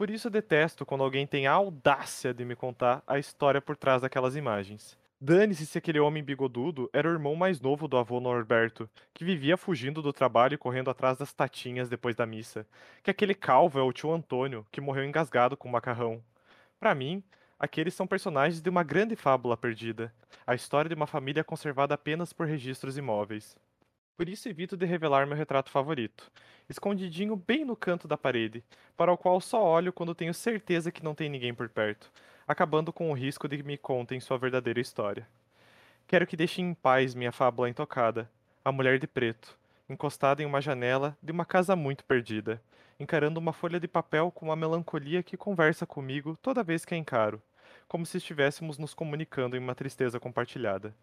Por 0.00 0.08
isso 0.08 0.30
detesto 0.30 0.86
quando 0.86 1.04
alguém 1.04 1.26
tem 1.26 1.46
a 1.46 1.52
audácia 1.52 2.32
de 2.32 2.42
me 2.42 2.56
contar 2.56 3.02
a 3.06 3.18
história 3.18 3.60
por 3.60 3.76
trás 3.76 4.00
daquelas 4.00 4.34
imagens. 4.34 4.96
Dane-se 5.20 5.66
se 5.66 5.76
aquele 5.76 6.00
homem 6.00 6.24
bigodudo 6.24 6.88
era 6.90 7.06
o 7.06 7.12
irmão 7.12 7.36
mais 7.36 7.60
novo 7.60 7.86
do 7.86 7.98
avô 7.98 8.18
Norberto, 8.18 8.88
que 9.12 9.26
vivia 9.26 9.58
fugindo 9.58 10.00
do 10.00 10.10
trabalho 10.10 10.54
e 10.54 10.56
correndo 10.56 10.88
atrás 10.88 11.18
das 11.18 11.34
tatinhas 11.34 11.90
depois 11.90 12.16
da 12.16 12.24
missa. 12.24 12.66
Que 13.02 13.10
aquele 13.10 13.34
calvo 13.34 13.78
é 13.78 13.82
o 13.82 13.92
tio 13.92 14.10
Antônio, 14.10 14.66
que 14.72 14.80
morreu 14.80 15.04
engasgado 15.04 15.54
com 15.54 15.68
macarrão. 15.68 16.24
Para 16.78 16.94
mim, 16.94 17.22
aqueles 17.58 17.92
são 17.92 18.06
personagens 18.06 18.62
de 18.62 18.70
uma 18.70 18.82
grande 18.82 19.14
fábula 19.16 19.54
perdida, 19.54 20.10
a 20.46 20.54
história 20.54 20.88
de 20.88 20.94
uma 20.94 21.06
família 21.06 21.44
conservada 21.44 21.94
apenas 21.94 22.32
por 22.32 22.46
registros 22.46 22.96
imóveis. 22.96 23.54
Por 24.20 24.28
isso 24.28 24.50
evito 24.50 24.76
de 24.76 24.84
revelar 24.84 25.26
meu 25.26 25.34
retrato 25.34 25.70
favorito, 25.70 26.30
escondidinho 26.68 27.34
bem 27.34 27.64
no 27.64 27.74
canto 27.74 28.06
da 28.06 28.18
parede, 28.18 28.62
para 28.94 29.10
o 29.10 29.16
qual 29.16 29.40
só 29.40 29.64
olho 29.64 29.94
quando 29.94 30.14
tenho 30.14 30.34
certeza 30.34 30.92
que 30.92 31.02
não 31.02 31.14
tem 31.14 31.30
ninguém 31.30 31.54
por 31.54 31.70
perto, 31.70 32.12
acabando 32.46 32.92
com 32.92 33.10
o 33.10 33.14
risco 33.14 33.48
de 33.48 33.56
que 33.56 33.62
me 33.62 33.78
contem 33.78 34.20
sua 34.20 34.36
verdadeira 34.36 34.78
história. 34.78 35.26
Quero 36.06 36.26
que 36.26 36.36
deixem 36.36 36.68
em 36.68 36.74
paz 36.74 37.14
minha 37.14 37.32
fábula 37.32 37.70
intocada, 37.70 38.30
a 38.62 38.70
mulher 38.70 38.98
de 38.98 39.06
preto, 39.06 39.58
encostada 39.88 40.42
em 40.42 40.44
uma 40.44 40.60
janela 40.60 41.16
de 41.22 41.32
uma 41.32 41.46
casa 41.46 41.74
muito 41.74 42.04
perdida, 42.04 42.62
encarando 42.98 43.40
uma 43.40 43.54
folha 43.54 43.80
de 43.80 43.88
papel 43.88 44.30
com 44.30 44.44
uma 44.44 44.54
melancolia 44.54 45.22
que 45.22 45.34
conversa 45.34 45.86
comigo 45.86 46.36
toda 46.42 46.62
vez 46.62 46.84
que 46.84 46.92
a 46.92 46.98
encaro, 46.98 47.40
como 47.88 48.04
se 48.04 48.18
estivéssemos 48.18 48.76
nos 48.76 48.92
comunicando 48.92 49.56
em 49.56 49.60
uma 49.60 49.74
tristeza 49.74 50.20
compartilhada. 50.20 50.94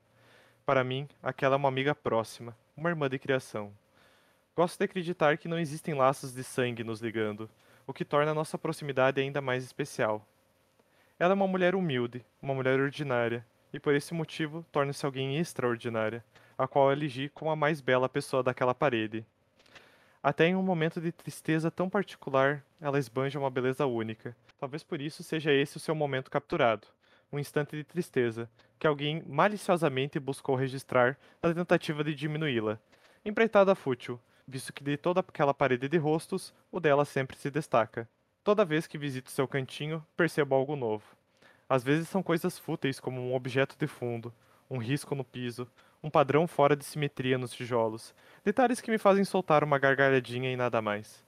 Para 0.63 0.83
mim, 0.83 1.07
aquela 1.23 1.55
é 1.55 1.57
uma 1.57 1.67
amiga 1.69 1.95
próxima, 1.95 2.55
uma 2.77 2.89
irmã 2.89 3.09
de 3.09 3.17
criação. 3.17 3.73
Gosto 4.55 4.77
de 4.77 4.85
acreditar 4.85 5.37
que 5.37 5.47
não 5.47 5.57
existem 5.57 5.95
laços 5.95 6.33
de 6.33 6.43
sangue 6.43 6.83
nos 6.83 7.01
ligando, 7.01 7.49
o 7.87 7.93
que 7.93 8.05
torna 8.05 8.31
a 8.31 8.35
nossa 8.35 8.57
proximidade 8.57 9.19
ainda 9.19 9.41
mais 9.41 9.63
especial. 9.63 10.25
Ela 11.19 11.33
é 11.33 11.35
uma 11.35 11.47
mulher 11.47 11.73
humilde, 11.73 12.23
uma 12.39 12.53
mulher 12.53 12.79
ordinária, 12.79 13.43
e 13.73 13.79
por 13.79 13.95
esse 13.95 14.13
motivo 14.13 14.63
torna-se 14.71 15.05
alguém 15.05 15.37
extraordinária, 15.37 16.23
a 16.55 16.67
qual 16.67 16.91
elegi 16.91 17.29
como 17.29 17.49
a 17.49 17.55
mais 17.55 17.81
bela 17.81 18.07
pessoa 18.07 18.43
daquela 18.43 18.75
parede. 18.75 19.25
Até 20.21 20.47
em 20.47 20.55
um 20.55 20.63
momento 20.63 21.01
de 21.01 21.11
tristeza 21.11 21.71
tão 21.71 21.89
particular, 21.89 22.63
ela 22.79 22.99
esbanja 22.99 23.39
uma 23.39 23.49
beleza 23.49 23.85
única. 23.85 24.35
Talvez 24.59 24.83
por 24.83 25.01
isso 25.01 25.23
seja 25.23 25.51
esse 25.51 25.77
o 25.77 25.79
seu 25.79 25.95
momento 25.95 26.29
capturado, 26.29 26.87
um 27.31 27.39
instante 27.39 27.75
de 27.75 27.83
tristeza, 27.83 28.49
que 28.79 28.87
alguém 28.87 29.23
maliciosamente 29.27 30.19
buscou 30.19 30.55
registrar 30.55 31.17
na 31.41 31.53
tentativa 31.53 32.03
de 32.03 32.13
diminuí-la. 32.13 32.79
Empreitada 33.25 33.75
fútil, 33.75 34.19
visto 34.47 34.71
que 34.71 34.83
de 34.83 34.97
toda 34.97 35.19
aquela 35.19 35.53
parede 35.53 35.89
de 35.89 35.97
rostos, 35.97 36.53
o 36.71 36.79
dela 36.79 37.03
sempre 37.05 37.37
se 37.37 37.51
destaca. 37.51 38.07
Toda 38.43 38.63
vez 38.63 38.87
que 38.87 38.97
visito 38.97 39.29
seu 39.29 39.47
cantinho, 39.47 40.05
percebo 40.15 40.55
algo 40.55 40.75
novo. 40.75 41.03
Às 41.67 41.83
vezes 41.83 42.07
são 42.07 42.23
coisas 42.23 42.57
fúteis 42.57 42.99
como 42.99 43.19
um 43.19 43.35
objeto 43.35 43.75
de 43.77 43.87
fundo, 43.87 44.33
um 44.69 44.77
risco 44.77 45.13
no 45.15 45.23
piso, 45.23 45.67
um 46.01 46.09
padrão 46.09 46.47
fora 46.47 46.75
de 46.75 46.85
simetria 46.85 47.37
nos 47.37 47.51
tijolos, 47.51 48.13
detalhes 48.45 48.79
que 48.79 48.91
me 48.91 48.97
fazem 48.97 49.25
soltar 49.25 49.63
uma 49.63 49.77
gargalhadinha 49.77 50.51
e 50.51 50.55
nada 50.55 50.81
mais. 50.81 51.25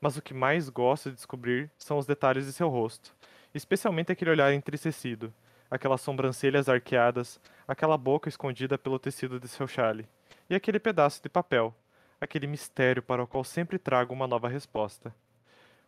Mas 0.00 0.16
o 0.16 0.22
que 0.22 0.34
mais 0.34 0.68
gosto 0.68 1.08
de 1.08 1.16
descobrir 1.16 1.70
são 1.78 1.96
os 1.96 2.06
detalhes 2.06 2.46
de 2.46 2.52
seu 2.52 2.68
rosto, 2.68 3.14
especialmente 3.54 4.12
aquele 4.12 4.30
olhar 4.30 4.52
entristecido, 4.52 5.32
aquelas 5.70 6.00
sobrancelhas 6.00 6.68
arqueadas, 6.68 7.40
aquela 7.66 7.96
boca 7.96 8.28
escondida 8.28 8.78
pelo 8.78 8.98
tecido 8.98 9.38
de 9.38 9.48
seu 9.48 9.66
chale, 9.66 10.08
e 10.48 10.54
aquele 10.54 10.78
pedaço 10.78 11.22
de 11.22 11.28
papel, 11.28 11.74
aquele 12.20 12.46
mistério 12.46 13.02
para 13.02 13.22
o 13.22 13.26
qual 13.26 13.44
sempre 13.44 13.78
trago 13.78 14.14
uma 14.14 14.26
nova 14.26 14.48
resposta. 14.48 15.14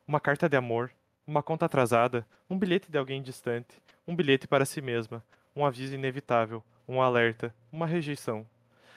Uma 0.06 0.20
carta 0.20 0.48
de 0.48 0.56
amor, 0.56 0.90
uma 1.26 1.42
conta 1.42 1.66
atrasada, 1.66 2.26
um 2.48 2.58
bilhete 2.58 2.90
de 2.90 2.98
alguém 2.98 3.22
distante, 3.22 3.80
um 4.06 4.14
bilhete 4.14 4.46
para 4.46 4.64
si 4.64 4.80
mesma, 4.80 5.24
um 5.54 5.64
aviso 5.64 5.94
inevitável, 5.94 6.62
um 6.88 7.00
alerta, 7.00 7.54
uma 7.72 7.86
rejeição. 7.86 8.46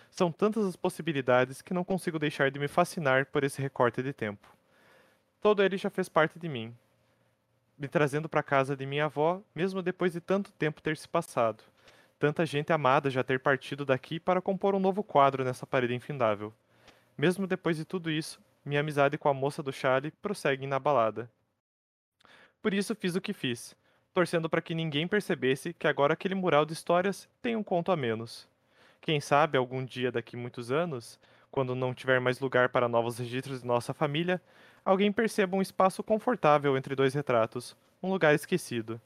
São 0.09 0.31
tantas 0.31 0.65
as 0.65 0.75
possibilidades 0.75 1.61
que 1.61 1.73
não 1.73 1.83
consigo 1.83 2.19
deixar 2.19 2.51
de 2.51 2.59
me 2.59 2.67
fascinar 2.67 3.25
por 3.27 3.43
esse 3.43 3.61
recorte 3.61 4.01
de 4.03 4.13
tempo. 4.13 4.47
Todo 5.41 5.63
ele 5.63 5.77
já 5.77 5.89
fez 5.89 6.07
parte 6.07 6.39
de 6.39 6.47
mim, 6.47 6.75
me 7.77 7.87
trazendo 7.87 8.29
para 8.29 8.43
casa 8.43 8.75
de 8.75 8.85
minha 8.85 9.05
avó, 9.05 9.41
mesmo 9.53 9.81
depois 9.81 10.13
de 10.13 10.21
tanto 10.21 10.51
tempo 10.51 10.81
ter 10.81 10.97
se 10.97 11.07
passado. 11.07 11.63
Tanta 12.19 12.45
gente 12.45 12.71
amada 12.71 13.09
já 13.09 13.23
ter 13.23 13.39
partido 13.39 13.85
daqui 13.85 14.19
para 14.19 14.41
compor 14.41 14.75
um 14.75 14.79
novo 14.79 15.03
quadro 15.03 15.43
nessa 15.43 15.67
parede 15.67 15.93
infindável. 15.93 16.53
Mesmo 17.17 17.45
depois 17.45 17.77
de 17.77 17.85
tudo 17.85 18.09
isso, 18.09 18.39
minha 18.63 18.79
amizade 18.79 19.17
com 19.17 19.27
a 19.27 19.33
moça 19.33 19.61
do 19.61 19.73
chale 19.73 20.11
prossegue 20.21 20.63
inabalada. 20.63 21.29
Por 22.61 22.73
isso 22.73 22.95
fiz 22.95 23.15
o 23.15 23.21
que 23.21 23.33
fiz, 23.33 23.75
torcendo 24.13 24.49
para 24.49 24.61
que 24.61 24.73
ninguém 24.73 25.07
percebesse 25.07 25.73
que 25.73 25.87
agora 25.87 26.13
aquele 26.13 26.33
mural 26.33 26.65
de 26.65 26.71
histórias 26.71 27.27
tem 27.41 27.55
um 27.55 27.63
conto 27.63 27.91
a 27.91 27.95
menos. 27.97 28.47
Quem 29.01 29.19
sabe 29.19 29.57
algum 29.57 29.83
dia 29.83 30.11
daqui 30.11 30.37
muitos 30.37 30.71
anos, 30.71 31.19
quando 31.51 31.75
não 31.75 31.93
tiver 31.93 32.21
mais 32.21 32.39
lugar 32.39 32.69
para 32.69 32.87
novos 32.87 33.17
registros 33.17 33.61
de 33.61 33.67
nossa 33.67 33.93
família, 33.93 34.41
alguém 34.85 35.11
perceba 35.11 35.55
um 35.55 35.61
espaço 35.61 36.03
confortável 36.03 36.77
entre 36.77 36.95
dois 36.95 37.13
retratos, 37.13 37.75
um 38.01 38.09
lugar 38.09 38.35
esquecido. 38.35 38.99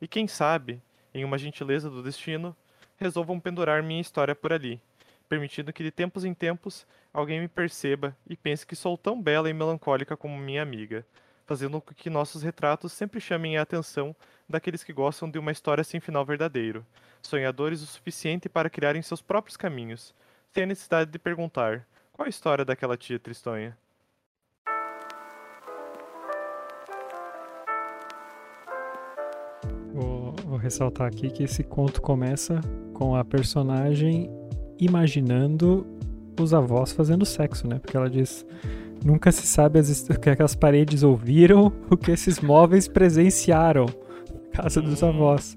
E 0.00 0.06
quem 0.06 0.28
sabe, 0.28 0.80
em 1.12 1.24
uma 1.24 1.38
gentileza 1.38 1.90
do 1.90 2.02
destino, 2.02 2.54
resolvam 2.96 3.40
pendurar 3.40 3.82
minha 3.82 4.00
história 4.00 4.34
por 4.34 4.52
ali, 4.52 4.80
permitindo 5.28 5.72
que 5.72 5.82
de 5.82 5.90
tempos 5.90 6.24
em 6.24 6.32
tempos 6.32 6.86
alguém 7.12 7.40
me 7.40 7.48
perceba 7.48 8.16
e 8.28 8.36
pense 8.36 8.66
que 8.66 8.76
sou 8.76 8.96
tão 8.96 9.20
bela 9.20 9.50
e 9.50 9.54
melancólica 9.54 10.16
como 10.16 10.38
minha 10.38 10.62
amiga, 10.62 11.04
fazendo 11.44 11.80
com 11.80 11.94
que 11.94 12.10
nossos 12.10 12.42
retratos 12.42 12.92
sempre 12.92 13.20
chamem 13.20 13.56
a 13.56 13.62
atenção 13.62 14.14
daqueles 14.48 14.84
que 14.84 14.92
gostam 14.92 15.30
de 15.30 15.38
uma 15.38 15.52
história 15.52 15.84
sem 15.84 16.00
final 16.00 16.24
verdadeiro, 16.24 16.86
sonhadores 17.22 17.82
o 17.82 17.86
suficiente 17.86 18.48
para 18.48 18.70
criarem 18.70 19.02
seus 19.02 19.22
próprios 19.22 19.56
caminhos, 19.56 20.14
sem 20.52 20.64
a 20.64 20.66
necessidade 20.66 21.10
de 21.10 21.18
perguntar 21.18 21.86
qual 22.12 22.26
a 22.26 22.30
história 22.30 22.64
daquela 22.64 22.96
tia 22.96 23.18
tristonha. 23.18 23.76
Ressaltar 30.66 31.06
aqui 31.06 31.30
que 31.30 31.44
esse 31.44 31.62
conto 31.62 32.00
começa 32.02 32.60
com 32.92 33.14
a 33.16 33.24
personagem 33.24 34.30
imaginando 34.78 35.86
os 36.40 36.52
avós 36.52 36.92
fazendo 36.92 37.24
sexo, 37.24 37.66
né? 37.68 37.78
Porque 37.78 37.96
ela 37.96 38.10
diz: 38.10 38.44
nunca 39.04 39.30
se 39.32 39.46
sabe 39.46 39.78
as, 39.78 40.08
o 40.08 40.20
que 40.20 40.28
aquelas 40.30 40.54
paredes 40.54 41.02
ouviram, 41.02 41.72
o 41.90 41.96
que 41.96 42.10
esses 42.10 42.40
móveis 42.40 42.86
presenciaram. 42.88 43.86
Casa 44.52 44.80
dos 44.82 45.02
Hum. 45.02 45.08
avós. 45.08 45.56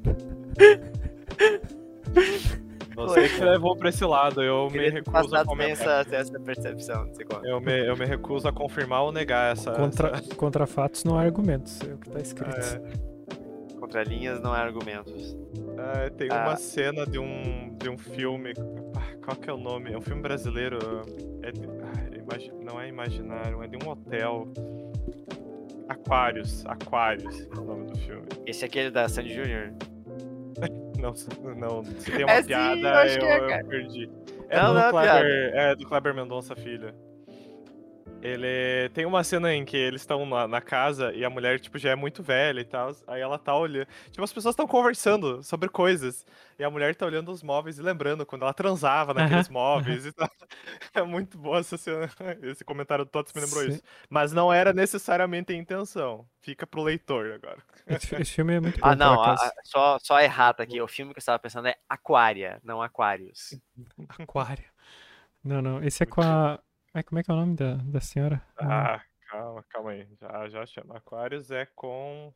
Você 2.96 3.30
que 3.30 3.42
levou 3.44 3.76
pra 3.78 3.90
esse 3.90 4.04
lado, 4.04 4.42
eu 4.44 4.66
me 4.66 4.72
Queria 4.74 4.92
recuso 4.92 5.34
a 5.36 5.46
comentar. 5.46 6.02
essa, 6.06 6.16
essa 6.16 6.40
percepção. 6.40 7.10
Eu 7.46 7.62
me, 7.62 7.88
eu 7.88 7.96
me 7.96 8.06
recuso 8.06 8.46
a 8.48 8.52
confirmar 8.52 9.04
ou 9.04 9.12
negar 9.12 9.54
essa. 9.54 9.72
Contra, 9.72 10.10
essa- 10.10 10.36
contra 10.36 10.68
fatos 10.68 11.04
não 11.06 11.18
há 11.18 11.22
argumentos. 11.22 11.80
É 11.82 11.94
o 11.94 11.98
que 11.98 12.10
tá 12.10 12.20
escrito. 12.20 12.58
É, 12.60 12.82
Contra 13.90 14.04
linhas 14.04 14.40
não 14.40 14.54
há 14.54 14.60
argumentos. 14.60 15.36
Ah, 15.76 16.12
tem 16.16 16.28
Ah. 16.32 16.44
uma 16.44 16.56
cena 16.58 17.08
de 17.08 17.18
um, 17.18 17.76
de 17.76 17.90
um 17.90 17.98
filme. 17.98 18.54
ah, 18.96 19.16
Qual 19.26 19.36
que 19.36 19.50
é 19.50 19.54
o 19.54 19.58
nome? 19.58 19.92
É 19.92 19.98
um 19.98 20.02
filme 20.02 20.22
brasileiro. 20.22 20.78
É 21.42 21.52
de- 21.52 21.66
ah, 21.66 22.16
imagi- 22.16 22.52
não 22.64 22.80
é 22.80 22.88
imaginário, 22.88 23.64
é 23.64 23.68
de 23.68 23.78
um 23.84 23.90
hotel. 23.90 24.48
Aquários. 25.88 26.64
Aquários 26.68 27.42
é 27.52 27.60
o 27.60 27.64
nome 27.64 27.88
do 27.88 27.98
filme. 27.98 28.28
Esse 28.46 28.64
é 28.64 28.68
aquele 28.68 28.92
da 28.92 29.10
Sandy 29.10 29.30
Jr. 29.34 29.74
Não, 31.00 31.14
não 31.56 31.84
se 31.86 32.12
tem 32.12 32.26
uma 32.26 32.32
É 32.34 32.42
sim, 32.42 32.48
piada, 32.50 32.78
eu 32.82 32.88
acho 32.90 33.16
eu, 33.16 33.20
que 33.20 33.26
é, 33.54 33.62
eu 33.62 33.66
perdi. 33.66 34.12
É, 34.50 34.62
Não, 34.62 34.68
do 34.68 34.74
não 34.74 34.82
é 34.88 34.90
Kleber, 34.92 35.52
é 35.56 35.76
do 35.76 35.88
Kleber 35.88 36.14
Mendonça 36.14 36.56
Filho. 36.58 36.94
Ele 38.22 38.90
tem 38.94 39.06
uma 39.06 39.24
cena 39.24 39.54
em 39.54 39.64
que 39.64 39.78
eles 39.78 40.02
estão 40.02 40.26
na, 40.26 40.48
na 40.48 40.60
casa 40.60 41.14
e 41.14 41.24
a 41.24 41.30
mulher, 41.30 41.60
tipo, 41.60 41.78
já 41.78 41.92
é 41.92 41.96
muito 41.96 42.22
velha 42.22 42.60
e 42.60 42.66
tal. 42.66 42.92
Aí 43.08 43.22
ela 43.22 43.40
tá 43.40 43.56
olhando. 43.56 43.88
Tipo, 44.12 44.24
as 44.24 44.34
pessoas 44.34 44.54
estão 44.54 44.68
conversando 44.68 45.42
sobre 45.42 45.70
coisas. 45.70 46.26
E 46.58 46.64
a 46.64 46.70
mulher 46.70 46.94
tá 46.96 47.06
olhando 47.06 47.32
os 47.32 47.42
móveis 47.42 47.80
e 47.80 47.82
lembrando 47.82 48.26
quando 48.26 48.42
ela 48.42 48.54
transava 48.54 49.14
naqueles 49.14 49.48
móveis 49.50 50.06
e 50.06 50.12
tal. 50.12 50.30
É 50.94 51.04
muito 51.04 51.38
boa 51.38 51.60
essa 51.60 51.78
cena. 51.78 52.10
Esse 52.42 52.66
comentário 52.66 53.06
do 53.06 53.12
Tots 53.12 53.32
me 53.34 53.42
lembrou 53.42 53.64
Sim. 53.64 53.70
isso. 53.70 53.84
Mas 54.10 54.34
não 54.34 54.52
era 54.52 54.74
necessariamente 54.74 55.54
a 55.54 55.56
intenção. 55.56 56.26
Fica 56.42 56.66
pro 56.66 56.82
leitor 56.82 57.32
agora. 57.34 57.60
Esse, 57.88 58.16
esse 58.16 58.32
filme 58.34 58.56
é 58.56 58.60
muito 58.60 58.80
bom, 58.80 58.88
Ah, 58.88 58.96
não, 58.96 59.22
a- 59.22 59.52
só, 59.64 60.00
só 60.00 60.20
errata 60.20 60.64
aqui. 60.64 60.82
O 60.82 60.88
filme 60.88 61.14
que 61.14 61.20
eu 61.20 61.22
estava 61.22 61.38
pensando 61.38 61.68
é 61.68 61.76
Aquária, 61.88 62.60
não 62.64 62.82
Aquários. 62.82 63.58
Aquário. 64.18 64.66
Não, 65.44 65.62
não. 65.62 65.84
Esse 65.84 66.04
é 66.04 66.06
com 66.06 66.22
a. 66.22 66.60
Ai, 66.94 67.04
como 67.04 67.20
é 67.20 67.24
que 67.24 67.32
é 67.32 67.34
o 67.34 67.38
nome 67.38 67.56
da, 67.56 67.76
da 67.76 68.00
senhora? 68.00 68.42
Ah, 68.58 69.02
calma, 69.30 69.64
calma 69.70 69.92
aí. 69.92 70.08
Já, 70.20 70.50
já 70.50 70.66
chama. 70.66 70.98
Aquários 70.98 71.52
é 71.52 71.66
com 71.66 72.34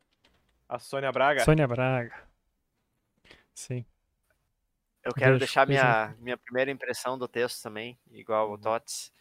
a 0.68 0.78
Sônia 0.78 1.12
Braga. 1.12 1.44
Sônia 1.44 1.66
Braga. 1.66 2.28
Sim. 3.54 3.84
Eu 5.04 5.12
quero 5.14 5.38
Deixa, 5.38 5.38
deixar 5.38 5.66
minha, 5.66 6.14
minha 6.18 6.36
primeira 6.36 6.70
impressão 6.70 7.18
do 7.18 7.28
texto 7.28 7.62
também, 7.62 7.98
igual 8.10 8.48
Uhum. 8.48 8.54
o 8.54 8.58
Tots, 8.58 9.12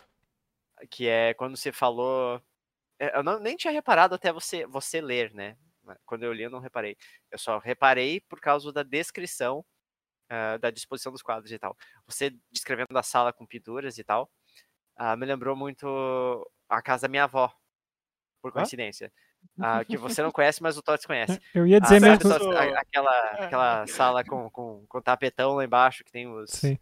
que 0.90 1.08
é 1.08 1.34
quando 1.34 1.58
você 1.58 1.72
falou. 1.72 2.42
é, 3.00 3.18
Eu 3.18 3.24
não, 3.24 3.40
nem 3.40 3.56
tinha 3.58 3.74
reparado 3.74 4.16
até 4.16 4.32
você, 4.34 4.66
você 4.68 5.02
ler, 5.02 5.34
né? 5.34 5.58
Quando 6.06 6.24
eu 6.24 6.34
li, 6.34 6.44
eu 6.44 6.50
não 6.50 6.60
reparei. 6.60 6.98
Eu 7.32 7.38
só 7.40 7.60
reparei 7.60 8.22
por 8.22 8.40
causa 8.42 8.72
da 8.74 8.84
descrição 8.84 9.66
ah, 10.30 10.58
da 10.58 10.72
disposição 10.72 11.12
dos 11.12 11.22
quadros 11.22 11.52
e 11.52 11.60
tal. 11.60 11.78
Você 12.08 12.32
descrevendo 12.52 12.98
a 12.98 13.04
sala 13.04 13.34
com 13.34 13.46
pinturas 13.46 13.98
e 13.98 14.04
tal, 14.04 14.32
ah, 14.96 15.16
me 15.16 15.26
lembrou 15.26 15.56
muito 15.56 16.50
a 16.70 16.82
casa 16.82 17.04
da 17.04 17.08
minha 17.12 17.24
avó, 17.26 17.52
por 18.42 18.50
Hã? 18.52 18.54
coincidência. 18.56 19.12
Ah, 19.60 19.84
que 19.84 19.98
você 19.98 20.22
não 20.22 20.32
conhece, 20.32 20.62
mas 20.62 20.78
o 20.78 20.82
Tots 20.82 21.06
conhece. 21.06 21.40
Eu 21.54 21.68
ia 21.68 21.78
Ah, 21.78 21.80
dizer 21.82 22.00
sabe, 22.02 22.24
mesmo. 22.24 22.34
A- 22.58 22.80
aquela, 22.80 23.20
aquela 23.32 23.86
sala 23.88 24.24
com, 24.24 24.50
com, 24.50 24.86
com 24.88 25.02
tapetão 25.02 25.56
lá 25.56 25.64
embaixo, 25.66 26.04
que 26.04 26.12
tem 26.12 26.28
os, 26.28 26.50
Sim. 26.52 26.78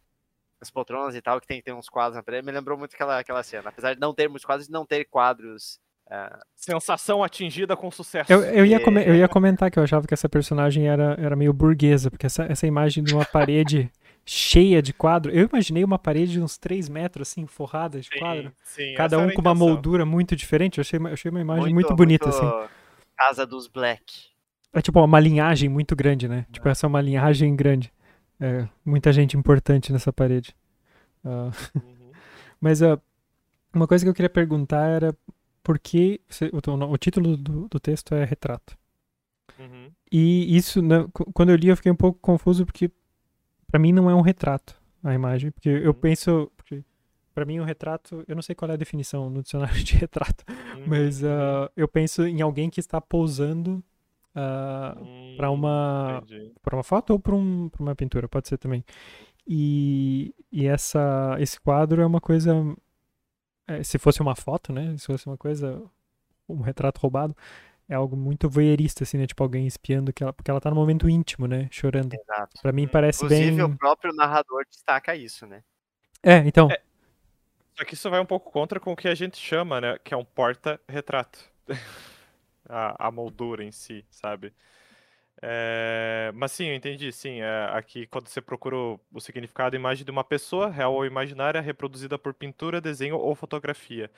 as 0.59 0.70
poltronas 0.70 1.16
e 1.16 1.22
tal, 1.22 1.39
que 1.41 1.47
tem, 1.47 1.62
tem 1.62 1.74
uns 1.74 1.89
quadros 1.89 2.16
na 2.16 2.24
parede, 2.24 2.45
me 2.45 2.51
lembrou 2.51 2.78
muito 2.78 2.93
aquela, 2.93 3.20
aquela 3.20 3.43
cena. 3.43 3.70
Apesar 3.70 3.93
de 3.93 3.99
não 3.99 4.14
ter 4.14 4.28
muitos 4.30 4.45
quadros, 4.45 4.70
não 4.70 4.86
ter 4.86 5.05
quadros. 5.05 5.80
ah, 6.09 6.39
Sensação 6.55 7.24
atingida 7.24 7.76
com 7.76 7.89
sucesso. 7.89 8.32
Eu, 8.32 8.41
eu, 8.43 8.66
ia 8.66 8.78
É. 8.78 8.80
come- 8.84 9.03
eu 9.05 9.16
ia 9.16 9.28
comentar 9.28 9.72
que 9.72 9.80
eu 9.80 9.84
achava 9.84 10.05
que 10.07 10.14
essa 10.14 10.30
personagem 10.30 10.88
era, 10.88 11.16
era 11.20 11.36
meio 11.36 11.51
burguesa, 11.51 12.09
porque 12.12 12.28
essa, 12.28 12.43
essa 12.43 12.68
imagem 12.68 13.03
de 13.03 13.14
uma 13.14 13.26
parede 13.26 13.91
cheia 14.26 14.82
de 14.82 14.93
quadro. 14.93 15.32
Eu 15.32 15.47
imaginei 15.51 15.84
uma 15.84 15.97
parede 15.99 16.34
de 16.34 16.41
uns 16.41 16.57
3 16.57 16.88
metros, 16.89 17.30
assim, 17.30 17.45
forrada 17.45 17.99
de 17.99 18.09
quadro. 18.09 18.51
sim, 18.63 18.93
Cada 18.95 19.17
um 19.17 19.30
com 19.32 19.41
uma 19.41 19.51
intenção. 19.51 19.55
moldura 19.55 20.05
muito 20.05 20.36
diferente. 20.36 20.78
Eu 20.78 20.82
achei, 20.82 20.99
uma- 20.99 21.09
eu 21.09 21.13
achei 21.13 21.30
uma 21.32 21.41
imagem 21.41 21.74
muito, 21.74 21.95
bonita, 21.95 22.30
assim. 22.30 22.69
Casa 23.17 23.45
dos 23.45 23.67
Black. 23.67 24.30
É 24.74 24.82
tipo 24.82 24.99
uma 25.03 25.19
linhagem 25.19 25.67
muito 25.69 25.95
grande, 25.95 26.28
né? 26.28 26.45
Tipo, 26.51 26.69
essa 26.69 26.86
é 26.86 26.88
uma 26.88 27.01
linhagem 27.01 27.55
grande. 27.55 27.91
É, 28.39 28.67
muita 28.86 29.11
gente 29.11 29.36
importante 29.38 29.91
nessa 29.91 30.11
parede. 30.13 30.55
Ah, 31.26 31.51
Uhum. 31.76 32.11
mas 32.59 32.82
ah, 32.82 32.99
uma 33.74 33.88
coisa 33.88 34.03
que 34.05 34.09
eu 34.09 34.13
queria 34.13 34.30
perguntar 34.30 34.88
era 34.88 35.15
por 35.63 35.78
que 35.78 36.22
você- 36.28 36.49
o, 36.53 36.91
o 36.91 36.97
título 36.97 37.36
do, 37.38 37.67
do 37.67 37.80
texto 37.80 38.15
é 38.15 38.24
retrato. 38.24 38.76
Uhum. 39.59 39.91
E 40.11 40.55
isso, 40.57 40.82
né, 40.82 41.05
qu- 41.13 41.32
quando 41.34 41.49
eu 41.49 41.55
li, 41.55 41.67
eu 41.67 41.76
fiquei 41.76 41.91
um 41.91 41.95
pouco 41.95 42.17
confuso 42.19 42.65
porque 42.65 42.89
pra 43.72 43.80
mim 43.80 43.91
não 43.93 44.09
é 44.09 44.15
um 44.15 44.22
retrato 44.22 44.80
a 45.03 45.13
imagem, 45.13 45.49
porque 45.51 45.69
eu 45.69 45.88
Uhum. 45.88 45.93
penso, 45.93 46.51
para 47.34 47.45
mim 47.45 47.59
um 47.59 47.63
retrato, 47.63 48.24
eu 48.28 48.36
não 48.36 48.41
sei 48.41 48.53
qual 48.53 48.69
é 48.69 48.74
a 48.74 48.78
definição 48.78 49.30
no 49.30 49.41
dicionário 49.41 49.74
de 49.84 49.95
retrato, 49.95 50.43
Uhum. 50.49 50.84
mas 50.88 51.24
ah, 51.24 51.72
eu 51.76 51.88
penso 51.88 52.24
em 52.26 52.41
alguém 52.41 52.69
que 52.69 52.80
está 52.80 52.99
posando 53.01 53.84
ah, 54.36 54.95
pra 55.38 55.49
Hum, 55.49 55.55
uma 55.55 56.22
entendi. 56.24 56.51
para 56.61 56.76
uma 56.76 56.84
foto 56.84 57.11
ou 57.13 57.19
para 57.19 57.34
um, 57.36 57.69
pra 57.69 57.82
uma 57.82 57.95
pintura, 57.95 58.28
pode 58.30 58.47
ser 58.47 58.57
também. 58.57 58.84
E, 59.47 60.34
e 60.51 60.67
essa, 60.67 61.36
esse 61.39 61.59
quadro 61.59 62.01
é 62.01 62.05
uma 62.05 62.22
coisa. 62.22 62.53
é, 63.67 63.82
se 63.84 63.97
fosse 63.97 64.22
uma 64.22 64.36
foto, 64.36 64.72
né? 64.72 64.95
Se 64.97 65.07
fosse 65.07 65.26
uma 65.28 65.38
coisa. 65.38 65.82
Um 66.47 66.59
retrato 66.61 66.99
roubado, 66.99 67.36
é 67.91 67.95
algo 67.95 68.15
muito 68.15 68.49
voyeurista, 68.49 69.03
assim, 69.03 69.17
né? 69.17 69.27
Tipo 69.27 69.43
alguém 69.43 69.67
espiando, 69.67 70.13
que 70.13 70.23
ela, 70.23 70.31
porque 70.31 70.49
ela 70.49 70.61
tá 70.61 70.69
no 70.69 70.75
momento 70.77 71.09
íntimo, 71.09 71.45
né? 71.45 71.67
Chorando. 71.69 72.13
Exato. 72.13 72.61
Pra 72.61 72.71
mim 72.71 72.87
parece 72.87 73.25
Inclusive, 73.25 73.57
bem. 73.57 73.65
o 73.65 73.77
próprio 73.77 74.13
narrador 74.13 74.65
destaca 74.69 75.13
isso, 75.13 75.45
né? 75.45 75.61
É, 76.23 76.37
então. 76.37 76.71
É. 76.71 76.81
Só 77.77 77.83
que 77.83 77.93
isso 77.93 78.09
vai 78.09 78.21
um 78.21 78.25
pouco 78.25 78.49
contra 78.49 78.79
com 78.79 78.93
o 78.93 78.95
que 78.95 79.09
a 79.09 79.15
gente 79.15 79.37
chama, 79.37 79.81
né? 79.81 79.97
Que 80.01 80.13
é 80.13 80.17
um 80.17 80.23
porta-retrato. 80.23 81.39
a, 82.69 83.07
a 83.07 83.11
moldura 83.11 83.61
em 83.61 83.73
si, 83.73 84.05
sabe? 84.09 84.53
É, 85.41 86.31
Mas 86.35 86.51
sim, 86.51 86.65
eu 86.67 86.75
entendi, 86.75 87.11
sim. 87.11 87.41
é, 87.41 87.65
Aqui, 87.73 88.05
quando 88.07 88.27
você 88.27 88.41
procura 88.41 88.75
o, 88.75 88.99
o 89.11 89.19
significado, 89.21 89.75
imagem 89.75 90.05
de 90.05 90.11
uma 90.11 90.23
pessoa, 90.23 90.69
real 90.69 90.93
ou 90.93 91.05
imaginária, 91.05 91.59
reproduzida 91.61 92.17
por 92.19 92.33
pintura, 92.33 92.79
desenho 92.81 93.17
ou 93.17 93.33
fotografia. 93.35 94.09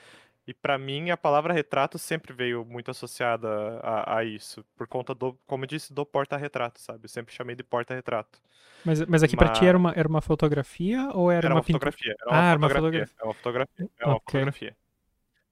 E 0.48 0.54
pra 0.54 0.78
mim, 0.78 1.10
a 1.12 1.18
palavra 1.18 1.54
retrato 1.54 1.98
sempre 2.00 2.34
veio 2.34 2.66
muito 2.66 2.92
associada 2.92 3.50
a, 3.82 4.20
a 4.20 4.24
isso, 4.26 4.64
por 4.78 4.88
conta 4.88 5.16
do, 5.16 5.34
como 5.48 5.64
eu 5.66 5.68
disse, 5.68 5.94
do 5.94 6.06
porta-retrato, 6.06 6.82
sabe? 6.82 7.06
Eu 7.06 7.10
sempre 7.10 7.34
chamei 7.34 7.56
de 7.56 7.64
porta-retrato. 7.64 8.42
Mas, 8.84 9.02
mas 9.06 9.24
aqui 9.24 9.38
pra 9.38 9.50
ti 9.50 9.66
era 9.66 9.78
uma, 9.78 9.92
era 9.96 10.08
uma 10.08 10.22
fotografia 10.22 11.10
ou 11.14 11.32
era, 11.32 11.48
Era 11.48 11.54
uma, 11.54 11.62
uma 11.62 11.64
pintura? 11.64 11.96
fotografia. 12.04 12.16
Era 12.22 12.30
Ah, 12.30 12.38
uma 12.38 12.44
era 12.52 12.58
uma 12.60 12.70
fotografia. 12.70 12.70
fotografia. 12.70 13.16
É 13.20 13.24
uma 13.26 13.34
fotografia. 13.36 13.88
É 14.00 14.06
uma 14.06 14.16
Ok. 14.16 14.26
fotografia. 14.26 14.76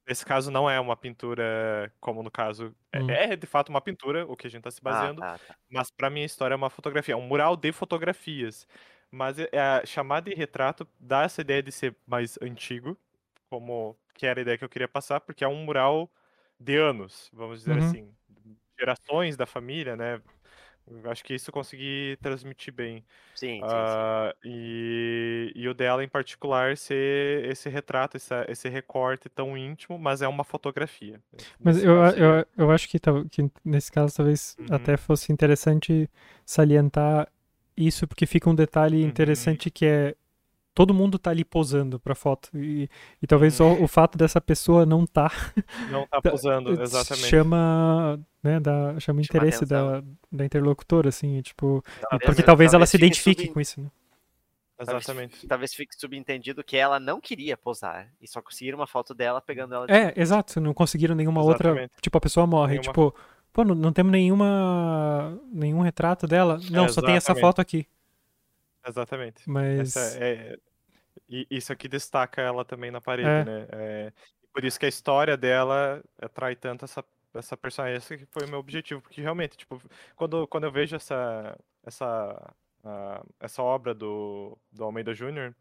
Nesse 0.07 0.25
caso, 0.25 0.49
não 0.49 0.69
é 0.69 0.79
uma 0.79 0.97
pintura, 0.97 1.93
como 1.99 2.23
no 2.23 2.31
caso. 2.31 2.75
é- 2.91 2.99
Hum. 2.99 3.21
É, 3.33 3.35
de 3.35 3.45
fato 3.47 3.69
uma 3.69 3.81
pintura, 3.81 4.25
o 4.25 4.35
que 4.35 4.47
a 4.47 4.49
gente 4.49 4.63
tá 4.63 4.71
se 4.71 4.81
Ah, 4.85 5.09
baseando. 5.09 5.23
tá, 5.23 5.39
tá. 5.39 5.55
Mas 5.69 5.91
pra 5.91 6.09
minha 6.09 6.25
história 6.25 6.53
é 6.53 6.57
uma 6.57 6.69
fotografia. 6.69 7.13
É 7.13 7.17
um 7.17 7.21
mural 7.21 7.55
de 7.55 7.71
fotografias. 7.71 8.67
Mas 9.11 9.37
é, 9.39 9.47
é, 9.51 9.85
chamar 9.85 10.21
de 10.21 10.33
retrato 10.33 10.87
dá 10.99 11.23
essa 11.23 11.41
ideia 11.41 11.61
de 11.61 11.71
ser 11.71 11.95
mais 12.07 12.37
antigo, 12.41 12.97
como 13.49 13.97
que 14.15 14.25
era 14.25 14.39
a 14.39 14.43
ideia 14.43 14.57
que 14.57 14.63
eu 14.65 14.69
queria 14.69 14.87
passar, 14.87 15.19
porque 15.21 15.43
é 15.43 15.47
um 15.47 15.63
mural 15.65 16.11
de 16.59 16.77
anos, 16.77 17.29
vamos 17.33 17.59
dizer 17.59 17.77
Uhum. 17.77 17.77
assim. 17.77 18.13
Gerações 18.79 19.37
da 19.37 19.45
família, 19.45 19.95
né? 19.97 20.21
Eu 20.87 21.09
acho 21.11 21.23
que 21.23 21.33
isso 21.33 21.49
eu 21.49 21.53
consegui 21.53 22.17
transmitir 22.21 22.73
bem. 22.73 23.05
Sim, 23.33 23.65
sim, 23.67 23.85
sim. 23.87 24.05
Ah, 24.05 24.35
e, 24.43 25.51
e 25.55 25.67
o 25.69 25.73
dela, 25.73 26.03
em 26.03 26.09
particular, 26.09 26.77
ser 26.77 27.45
esse 27.45 27.69
retrato, 27.69 28.17
essa- 28.17 28.45
esse 28.49 28.69
recorte 28.69 29.29
tão 29.29 29.57
íntimo, 29.57 29.99
mas 29.99 30.21
é 30.21 30.27
uma 30.27 30.43
fotografia. 30.45 31.21
Mas 31.63 31.77
Nesse 31.77 31.83
eu, 31.83 32.01
caso 32.01 32.03
a- 32.03 32.11
seria- 32.11 32.41
eu, 32.41 32.45
eu 32.57 32.71
acho 32.71 32.87
que, 32.89 32.99
que 33.29 33.51
nesse 33.63 33.91
caso 33.91 34.15
talvez 34.15 34.57
Uhum. 34.57 34.69
até 34.69 34.97
fosse 34.97 35.31
interessante 35.31 36.09
salientar 36.45 37.27
isso, 37.77 38.07
porque 38.07 38.25
fica 38.25 38.49
um 38.49 38.55
detalhe 38.55 39.01
Uhum. 39.01 39.03
interessante 39.03 39.69
que 39.71 39.85
é 39.85 40.15
todo 40.73 40.93
mundo 40.93 41.19
tá 41.19 41.29
ali 41.31 41.43
posando 41.43 41.99
pra 41.99 42.15
foto. 42.15 42.49
E, 42.55 42.89
e 43.21 43.27
talvez 43.27 43.53
só 43.53 43.73
o 43.73 43.87
fato 43.87 44.17
dessa 44.17 44.39
pessoa 44.39 44.85
não 44.85 45.05
tá 45.05 45.31
Não 45.89 46.07
tá 46.07 46.19
da- 46.23 46.31
posando, 46.31 46.81
exatamente. 46.81 47.27
chama, 47.27 48.19
né, 48.43 48.59
dá, 48.59 48.71
chama 48.99 48.99
Chama 49.01 49.21
interesse 49.21 49.65
da, 49.65 50.01
da 50.31 50.45
interlocutora, 50.45 51.09
assim, 51.09 51.41
tipo, 51.41 51.83
Talvez- 52.09 52.25
porque 52.25 52.43
talvez 52.43 52.73
ela 52.73 52.85
se 52.85 52.93
fique 52.93 53.05
identifique 53.05 53.41
sub- 53.43 53.53
com 53.53 53.59
isso, 53.61 53.81
né? 53.81 53.89
talvez- 54.77 55.03
Exatamente. 55.03 55.45
Talvez 55.47 55.73
fique 55.75 55.95
subentendido 55.95 56.63
que 56.63 56.75
ela 56.75 56.99
não 56.99 57.21
queria 57.21 57.55
posar 57.55 58.07
e 58.19 58.27
só 58.27 58.41
conseguiram 58.41 58.79
uma 58.79 58.87
foto 58.87 59.13
dela 59.13 59.39
pegando 59.39 59.75
ela 59.75 59.85
de 59.85 59.93
É, 59.93 60.11
exato, 60.15 60.59
não 60.59 60.73
conseguiram 60.73 61.13
nenhuma 61.13 61.43
outra, 61.43 61.69
Exatamente. 61.69 61.93
tipo, 62.01 62.17
a 62.17 62.21
pessoa 62.21 62.47
morre, 62.47 62.71
Nenhuma- 62.79 62.83
tipo, 62.83 63.15
pô, 63.53 63.63
não, 63.63 63.75
não 63.75 63.93
temos 63.93 64.11
nenhuma, 64.11 65.37
nenhum 65.51 65.81
retrato 65.81 66.25
dela, 66.25 66.59
não, 66.71 66.89
só 66.89 67.01
tem 67.01 67.15
essa 67.15 67.35
foto 67.35 67.61
aqui, 67.61 67.85
Exatamente. 68.85 69.49
mas... 69.49 69.95
Essa 69.95 70.23
é, 70.23 70.57
e 71.29 71.47
isso 71.49 71.71
aqui 71.71 71.87
destaca 71.87 72.41
ela 72.41 72.63
também 72.65 72.91
na 72.91 73.01
parede, 73.01 73.29
É. 73.29 73.43
né? 73.45 73.67
É, 73.71 74.13
por 74.53 74.63
isso 74.65 74.79
que 74.79 74.85
a 74.85 74.89
história 74.89 75.37
dela 75.37 76.03
atrai 76.21 76.55
tanto 76.55 76.85
essa, 76.85 77.03
essa 77.33 77.55
personagem. 77.55 77.97
Esse 77.97 78.17
que 78.17 78.25
foi 78.25 78.45
o 78.45 78.49
meu 78.49 78.59
objetivo, 78.59 79.01
porque 79.01 79.21
realmente, 79.21 79.57
tipo, 79.57 79.81
quando, 80.15 80.47
quando 80.47 80.65
eu 80.65 80.71
vejo 80.71 80.95
essa, 80.95 81.57
essa, 81.85 82.53
essa 83.39 83.63
obra 83.63 83.93
do, 83.93 84.57
do 84.71 84.83
Almeida 84.83 85.13
Júnior, 85.13 85.55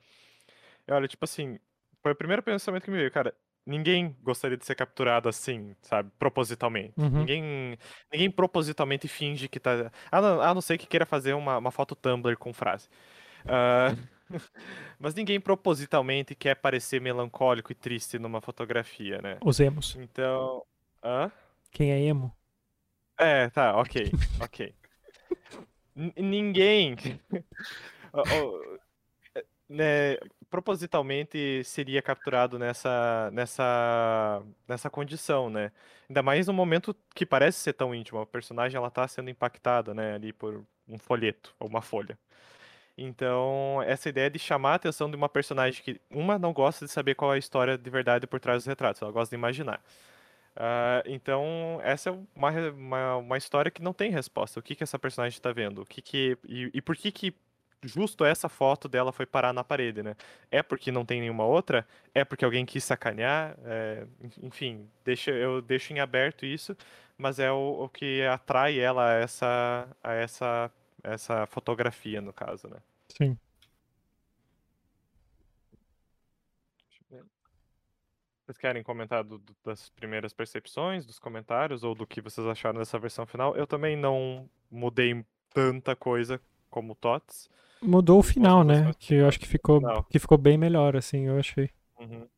eu 0.86 0.96
olho, 0.96 1.08
tipo 1.08 1.24
assim, 1.24 1.58
foi 2.02 2.12
o 2.12 2.16
primeiro 2.16 2.42
pensamento 2.42 2.84
que 2.84 2.90
me 2.90 2.96
veio, 2.98 3.10
cara, 3.10 3.34
ninguém 3.66 4.16
gostaria 4.22 4.56
de 4.56 4.64
ser 4.64 4.74
capturado 4.74 5.28
assim, 5.28 5.74
sabe? 5.82 6.11
Propositalmente. 6.18 6.94
Uhum. 6.96 7.11
Ninguém, 7.20 7.78
ninguém 8.12 8.30
propositalmente 8.30 9.06
finge 9.08 9.48
que 9.48 9.61
tá. 9.61 9.90
A 10.11 10.20
não, 10.20 10.40
a 10.40 10.54
não 10.54 10.61
ser 10.61 10.78
que 10.78 10.86
queira 10.86 11.06
fazer 11.06 11.34
uma, 11.34 11.58
uma 11.58 11.70
foto 11.70 11.94
Tumblr 11.94 12.36
com 12.36 12.52
frase. 12.52 12.88
Ah, 13.46 13.94
mas 14.98 15.14
ninguém 15.14 15.40
propositalmente 15.40 16.34
quer 16.34 16.56
parecer 16.56 17.00
melancólico 17.00 17.72
e 17.72 17.74
triste 17.74 18.18
numa 18.18 18.40
fotografia, 18.40 19.20
né? 19.22 19.38
Os 19.44 19.61
emos. 19.61 19.96
Então. 19.96 20.62
Hã? 21.02 21.30
Quem 21.70 21.92
é 21.92 22.00
emo? 22.02 22.34
É, 23.18 23.48
tá, 23.50 23.76
ok, 23.76 24.11
ok. 24.40 24.74
N- 25.94 26.14
ninguém. 26.16 26.96
né, 29.70 30.16
propositalmente 30.50 31.62
seria 31.64 32.02
capturado 32.02 32.58
nessa, 32.58 33.30
nessa, 33.32 34.42
nessa 34.66 34.90
condição, 34.90 35.48
né? 35.48 35.70
Ainda 36.08 36.22
mais 36.24 36.48
no 36.48 36.52
momento 36.52 36.94
que 37.14 37.24
parece 37.24 37.60
ser 37.60 37.74
tão 37.74 37.94
íntimo. 37.94 38.18
A 38.20 38.26
personagem 38.26 38.76
ela 38.76 38.90
tá 38.90 39.06
sendo 39.06 39.30
impactada, 39.30 39.94
né, 39.94 40.14
ali 40.14 40.32
por 40.32 40.64
um 40.88 40.98
folheto 40.98 41.54
ou 41.60 41.68
uma 41.68 41.80
folha. 41.80 42.18
Então, 42.98 43.82
essa 43.86 44.08
ideia 44.08 44.28
de 44.28 44.38
chamar 44.38 44.72
a 44.72 44.74
atenção 44.74 45.08
de 45.10 45.16
uma 45.16 45.28
personagem 45.28 45.82
que, 45.82 46.00
uma, 46.10 46.38
não 46.38 46.52
gosta 46.52 46.84
de 46.84 46.90
saber 46.90 47.14
qual 47.14 47.32
é 47.32 47.36
a 47.36 47.38
história 47.38 47.78
de 47.78 47.90
verdade 47.90 48.26
por 48.26 48.40
trás 48.40 48.58
dos 48.64 48.66
retratos, 48.66 49.00
ela 49.00 49.12
gosta 49.12 49.34
de 49.34 49.38
imaginar. 49.38 49.80
Ah, 50.56 51.02
então, 51.06 51.80
essa 51.82 52.10
é 52.10 52.12
uma, 52.34 52.50
uma, 52.72 53.16
uma 53.16 53.38
história 53.38 53.70
que 53.70 53.82
não 53.82 53.92
tem 53.92 54.10
resposta. 54.10 54.60
O 54.60 54.62
que, 54.62 54.74
que 54.74 54.82
essa 54.82 54.98
personagem 54.98 55.36
está 55.38 55.52
vendo? 55.52 55.82
O 55.82 55.86
que 55.86 56.02
que, 56.02 56.36
e, 56.48 56.70
e 56.74 56.82
por 56.82 56.96
que 56.96 57.12
que 57.12 57.34
justo 57.83 58.24
essa 58.24 58.49
foto 58.49 58.89
dela 58.89 59.12
foi 59.12 59.26
parar 59.26 59.53
na 59.53 59.64
parede, 59.64 60.03
né? 60.03 60.14
É 60.51 60.62
porque 60.62 60.93
não 60.93 61.05
tem 61.05 61.20
nenhuma 61.20 61.45
outra? 61.45 61.87
É 62.14 62.24
porque 62.24 62.45
alguém 62.45 62.66
quis 62.66 62.85
sacanear? 62.85 63.57
É, 63.64 64.07
en- 64.22 64.47
enfim, 64.47 64.91
deixa, 65.05 65.31
eu 65.31 65.62
deixo 65.62 65.93
em 65.93 66.01
aberto 66.01 66.45
isso, 66.45 66.76
mas 67.16 67.39
é 67.39 67.51
o, 67.51 67.85
o 67.85 67.89
que 67.89 68.22
atrai 68.22 68.78
ela 68.78 69.11
a 69.11 69.14
essa, 69.14 69.89
a 70.03 70.12
essa, 70.12 70.70
essa 71.03 71.47
fotografia, 71.47 72.20
no 72.20 72.33
caso, 72.33 72.68
né? 72.68 72.76
Sim. 73.16 73.39
Vocês 78.51 78.59
querem 78.59 78.83
comentar 78.83 79.22
do- 79.22 79.39
do- 79.39 79.57
das 79.64 79.91
primeiras 79.91 80.33
percepções, 80.33 81.07
dos 81.07 81.20
comentários, 81.20 81.85
ou 81.85 81.95
do 81.95 82.05
que 82.05 82.20
vocês 82.20 82.45
acharam 82.49 82.81
dessa 82.81 82.99
versão 82.99 83.24
final? 83.24 83.55
Eu 83.55 83.64
também 83.64 83.97
não 83.97 84.51
mudei 84.68 85.24
tanta 85.55 85.95
coisa 85.95 86.41
como 86.68 86.93
o 86.93 86.97
Tots. 86.97 87.49
Mudou 87.83 88.18
o 88.18 88.22
final, 88.22 88.62
né? 88.62 88.93
Que 88.99 89.14
eu 89.14 89.28
acho 89.28 89.39
que 89.41 89.47
ficou, 89.49 89.78
Final. 89.81 90.05
que 90.05 90.18
ficou 90.18 90.37
bem 90.37 90.59
melhor, 90.59 90.97
assim, 90.97 91.26
eu 91.26 91.39
achei. 91.39 91.70
Uhum. 91.99 92.20
Sim, 92.20 92.28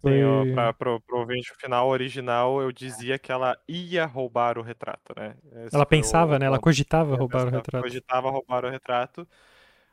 Foi... 0.00 0.24
ó, 0.24 0.44
pra, 0.54 0.72
pro, 0.72 1.00
pro 1.00 1.18
ouvinte 1.18 1.52
final 1.58 1.88
original, 1.88 2.60
eu 2.60 2.72
dizia 2.72 3.18
que 3.18 3.30
ela 3.30 3.56
ia 3.68 4.06
roubar 4.06 4.58
o 4.58 4.62
retrato, 4.62 5.14
né? 5.16 5.34
Esse 5.66 5.74
Ela 5.74 5.84
foi 5.84 5.84
o 5.84 5.86
pensava, 5.86 6.38
né? 6.38 6.46
Ela 6.46 6.58
cogitava 6.58 7.10
Ela 7.10 7.18
roubar 7.18 7.38
o 7.38 7.44
pensava- 7.44 7.56
retrato. 7.56 7.82
Cogitava 7.82 8.30
roubar 8.30 8.64
o 8.64 8.70
retrato. 8.70 9.28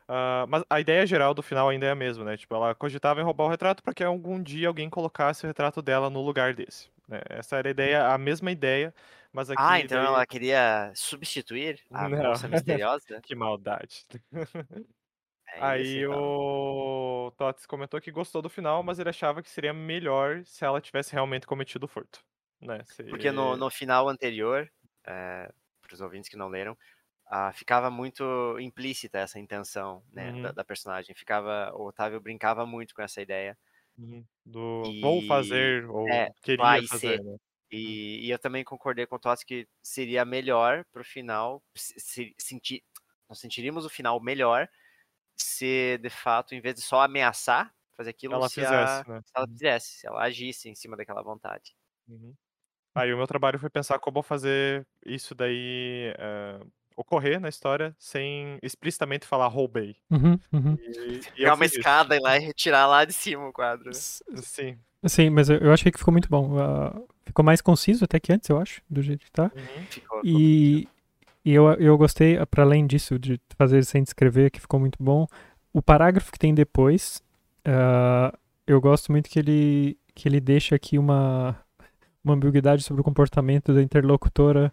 Ah, 0.06 0.46
mas 0.48 0.64
a 0.70 0.80
ideia 0.80 1.06
geral 1.06 1.34
do 1.34 1.42
final 1.42 1.68
ainda 1.68 1.86
é 1.86 1.90
a 1.90 1.94
mesma, 1.94 2.24
né? 2.24 2.36
Tipo, 2.36 2.54
ela 2.54 2.74
cogitava 2.74 3.20
em 3.20 3.24
roubar 3.24 3.44
o 3.44 3.48
retrato 3.48 3.82
para 3.82 3.92
que 3.92 4.02
algum 4.02 4.42
dia 4.42 4.68
alguém 4.68 4.88
colocasse 4.88 5.44
o 5.44 5.46
retrato 5.46 5.82
dela 5.82 6.08
no 6.08 6.22
lugar 6.22 6.54
desse. 6.54 6.88
né? 7.06 7.20
Essa 7.28 7.56
era 7.58 7.68
a 7.68 7.70
ideia, 7.70 8.06
a 8.08 8.16
mesma 8.16 8.50
ideia, 8.50 8.94
mas 9.32 9.50
aqui 9.50 9.60
Ah, 9.62 9.80
então 9.80 9.98
daí- 9.98 10.06
ela 10.06 10.26
queria 10.26 10.92
substituir 10.94 11.80
a 11.90 12.08
Não. 12.08 12.30
moça 12.30 12.48
misteriosa? 12.48 13.20
Que 13.26 13.34
maldade. 13.34 14.06
É 15.54 15.62
Aí 15.64 15.82
isso, 16.02 16.10
então. 16.10 16.20
o 16.22 17.32
Tots 17.38 17.64
comentou 17.64 17.98
que 18.02 18.10
gostou 18.10 18.42
do 18.42 18.50
final, 18.50 18.82
mas 18.82 18.98
ele 18.98 19.08
achava 19.08 19.42
que 19.42 19.48
seria 19.48 19.72
melhor 19.72 20.44
se 20.44 20.62
ela 20.62 20.78
tivesse 20.78 21.12
realmente 21.14 21.46
cometido 21.46 21.86
o 21.86 21.88
furto. 21.88 22.22
Né? 22.60 22.82
Se- 22.84 23.04
Porque 23.04 23.30
no, 23.32 23.56
no 23.56 23.70
final 23.70 24.08
anterior, 24.10 24.70
para 25.02 25.50
os 25.90 26.02
ouvintes 26.02 26.28
que 26.28 26.36
não 26.36 26.48
leram, 26.48 26.76
ah, 27.26 27.50
ficava 27.54 27.90
muito 27.90 28.58
implícita 28.60 29.18
essa 29.20 29.38
intenção 29.38 30.02
né, 30.12 30.32
da, 30.32 30.48
Uhum. 30.48 30.54
da 30.54 30.64
personagem. 30.64 31.14
Ficava, 31.14 31.72
o 31.74 31.86
Otávio 31.86 32.20
brincava 32.20 32.66
muito 32.66 32.94
com 32.94 33.00
essa 33.00 33.22
ideia. 33.22 33.56
Uhum. 33.96 34.22
Do 34.44 34.82
vou 35.00 35.22
E- 35.22 35.26
fazer 35.26 35.88
ou 35.88 36.06
é, 36.10 36.30
queria 36.42 36.62
vai 36.62 36.86
fazer, 36.86 37.16
ser. 37.16 37.24
né? 37.24 37.36
E, 37.70 38.26
e 38.26 38.30
eu 38.30 38.38
também 38.38 38.64
concordei 38.64 39.06
com 39.06 39.16
o 39.16 39.18
Tots 39.18 39.44
que 39.44 39.68
seria 39.82 40.24
melhor 40.24 40.84
pro 40.92 41.04
final, 41.04 41.62
se, 41.76 41.94
se- 42.00 42.34
sentir, 42.38 42.82
nós 43.28 43.38
sentiríamos 43.40 43.84
o 43.84 43.90
final 43.90 44.20
melhor 44.22 44.68
se 45.36 45.98
de 45.98 46.10
fato, 46.10 46.54
em 46.54 46.60
vez 46.60 46.76
de 46.76 46.82
só 46.82 47.02
ameaçar 47.02 47.74
fazer 47.96 48.10
aquilo, 48.10 48.34
Ela 48.34 48.48
se, 48.48 48.60
a- 48.64 49.04
fizesse, 49.04 49.08
né? 49.08 49.20
se 49.24 49.32
ela 49.36 49.46
Uhum. 49.46 49.52
fizesse, 49.54 49.88
se 50.00 50.06
ela 50.06 50.22
agisse 50.22 50.68
em 50.68 50.74
cima 50.74 50.96
daquela 50.96 51.22
vontade. 51.22 51.74
Uhum. 52.08 52.34
Aí 52.94 53.12
o 53.12 53.16
meu 53.16 53.26
trabalho 53.26 53.58
foi 53.58 53.70
pensar 53.70 53.98
como 54.00 54.22
fazer 54.22 54.86
isso 55.06 55.34
daí 55.34 56.12
eh, 56.18 56.60
ocorrer 56.96 57.40
na 57.40 57.48
história 57.48 57.94
sem 57.98 58.58
explicitamente 58.62 59.26
falar 59.26 59.46
roubei. 59.48 59.96
Uhum, 60.10 60.38
uhum. 60.52 60.76
E, 60.80 61.20
e 61.20 61.32
Pegar 61.34 61.54
uma 61.54 61.64
fiz 61.64 61.72
isso. 61.76 61.88
escada 61.88 62.16
e 62.16 62.20
lá 62.20 62.36
e 62.36 62.40
retirar 62.40 62.86
lá 62.86 63.04
de 63.04 63.12
cima 63.12 63.48
o 63.48 63.52
quadro. 63.52 63.92
né? 63.92 64.04
Sim. 64.42 64.78
Sim, 65.06 65.30
mas 65.30 65.48
eu, 65.48 65.58
eu 65.58 65.72
achei 65.72 65.92
que 65.92 65.98
ficou 65.98 66.12
muito 66.12 66.28
bom. 66.28 66.58
Ah, 66.58 67.00
ficou 67.28 67.44
mais 67.44 67.60
conciso 67.60 68.04
até 68.04 68.18
que 68.20 68.32
antes, 68.32 68.48
eu 68.48 68.58
acho, 68.58 68.80
do 68.90 69.00
jeito 69.02 69.24
que 69.24 69.30
tá. 69.32 69.50
Uhum. 69.54 69.84
Ficou, 69.88 70.20
E, 70.24 70.88
e 71.44 71.52
eu, 71.54 71.66
eu 71.74 71.96
gostei, 71.96 72.36
para 72.46 72.62
além 72.64 72.86
disso, 72.86 73.18
de 73.18 73.40
fazer 73.56 73.84
sem 73.84 74.02
descrever, 74.02 74.50
que 74.50 74.60
ficou 74.60 74.78
muito 74.80 74.96
bom. 75.02 75.26
O 75.72 75.80
parágrafo 75.80 76.32
que 76.32 76.38
tem 76.38 76.52
depois, 76.54 77.22
ah, 77.64 78.36
eu 78.66 78.80
gosto 78.80 79.12
muito 79.12 79.30
que 79.30 79.38
ele, 79.38 79.96
que 80.14 80.28
ele 80.28 80.40
deixa 80.40 80.74
aqui 80.74 80.98
uma, 80.98 81.56
uma 82.24 82.34
ambiguidade 82.34 82.82
sobre 82.82 83.00
o 83.00 83.04
comportamento 83.04 83.72
da 83.72 83.82
interlocutora. 83.82 84.72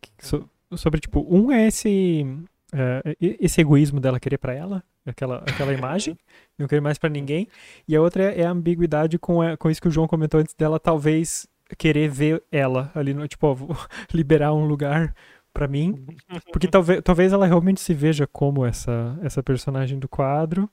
que- 0.00 0.10
so- 0.26 0.48
sobre, 0.76 0.98
tipo, 1.00 1.24
um 1.30 1.52
é 1.52 1.68
esse, 1.68 2.26
eh, 2.72 3.16
e- 3.20 3.36
esse 3.40 3.60
egoísmo 3.60 4.00
dela 4.00 4.18
querer 4.18 4.38
pra 4.38 4.52
ela, 4.54 4.82
aquela, 5.06 5.38
aquela 5.46 5.72
imagem, 5.72 6.18
não 6.58 6.66
querer 6.66 6.80
mais 6.80 6.98
pra 6.98 7.08
ninguém. 7.08 7.46
E 7.86 7.94
a 7.94 8.00
outra 8.02 8.24
é, 8.32 8.40
é 8.40 8.46
a 8.46 8.50
ambiguidade 8.50 9.16
com, 9.18 9.40
a- 9.40 9.56
com 9.56 9.70
isso 9.70 9.80
que 9.80 9.86
o 9.88 9.90
João 9.92 10.08
comentou 10.08 10.40
antes 10.40 10.54
dela, 10.54 10.80
talvez 10.80 11.46
querer 11.76 12.08
ver 12.08 12.42
ela 12.50 12.90
ali, 12.94 13.14
no, 13.14 13.26
tipo, 13.26 13.46
ó, 13.46 13.54
vou 13.54 13.68
liberar 14.12 14.52
um 14.52 14.66
lugar 14.66 15.14
pra 15.52 15.68
mim. 15.68 16.06
Porque 16.52 16.68
talvez, 16.68 17.00
talvez 17.02 17.32
ela 17.32 17.46
realmente 17.46 17.80
se 17.80 17.94
veja 17.94 18.26
como 18.26 18.64
essa, 18.64 19.18
essa 19.22 19.42
personagem 19.42 19.98
do 19.98 20.08
quadro. 20.08 20.70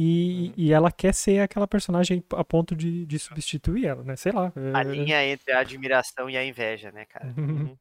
E, 0.00 0.52
e 0.56 0.72
ela 0.72 0.92
quer 0.92 1.12
ser 1.12 1.40
aquela 1.40 1.66
personagem 1.66 2.22
a 2.30 2.44
ponto 2.44 2.76
de, 2.76 3.04
de 3.04 3.18
substituir 3.18 3.86
ela, 3.86 4.04
né? 4.04 4.14
Sei 4.14 4.30
lá. 4.30 4.52
A 4.72 4.80
é- 4.82 4.84
linha 4.84 5.26
entre 5.26 5.52
a 5.52 5.58
admiração 5.58 6.30
e 6.30 6.36
a 6.36 6.44
inveja, 6.44 6.92
né, 6.92 7.04
cara? 7.04 7.34
Uhum. 7.36 7.76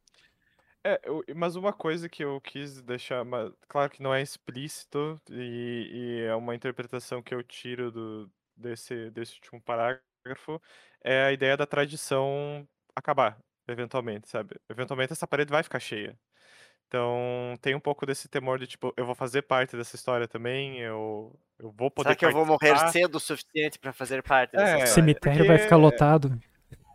É, 0.83 0.99
eu- 1.03 1.23
mas 1.35 1.55
uma 1.55 1.71
coisa 1.71 2.09
que 2.09 2.23
eu 2.23 2.41
quis 2.41 2.81
deixar, 2.81 3.23
claro 3.67 3.91
que 3.91 4.01
não 4.01 4.13
é 4.15 4.21
explícito 4.21 5.21
e, 5.29 5.91
e 5.93 6.21
é 6.27 6.33
uma 6.33 6.55
interpretação 6.55 7.21
que 7.21 7.35
eu 7.35 7.43
tiro 7.43 7.91
do, 7.91 8.31
desse, 8.55 9.11
desse 9.11 9.35
último 9.35 9.61
parágrafo, 9.61 10.06
é 11.03 11.23
a 11.25 11.31
ideia 11.31 11.55
da 11.57 11.65
tradição 11.65 12.67
acabar, 12.95 13.37
eventualmente, 13.67 14.27
sabe? 14.29 14.55
Eventualmente 14.69 15.13
essa 15.13 15.27
parede 15.27 15.51
vai 15.51 15.63
ficar 15.63 15.79
cheia. 15.79 16.17
Então 16.87 17.55
tem 17.61 17.75
um 17.75 17.79
pouco 17.79 18.05
desse 18.05 18.29
temor 18.29 18.57
de 18.59 18.67
tipo, 18.67 18.93
eu 18.95 19.05
vou 19.05 19.13
fazer 19.15 19.41
parte 19.41 19.75
dessa 19.75 19.95
história 19.95 20.27
também, 20.27 20.79
eu, 20.79 21.37
eu 21.59 21.71
vou 21.71 21.91
poder 21.91 22.09
Será 22.09 22.15
que 22.15 22.25
eu 22.25 22.31
vou 22.31 22.45
morrer 22.45 22.69
participar. 22.69 22.91
cedo 22.91 23.15
o 23.15 23.19
suficiente 23.19 23.77
pra 23.77 23.91
fazer 23.91 24.23
parte 24.23 24.55
É, 24.55 24.59
dessa 24.59 24.71
O 24.75 24.77
história? 24.77 24.93
cemitério 24.93 25.45
vai 25.45 25.57
ficar 25.59 25.75
lotado. 25.75 26.39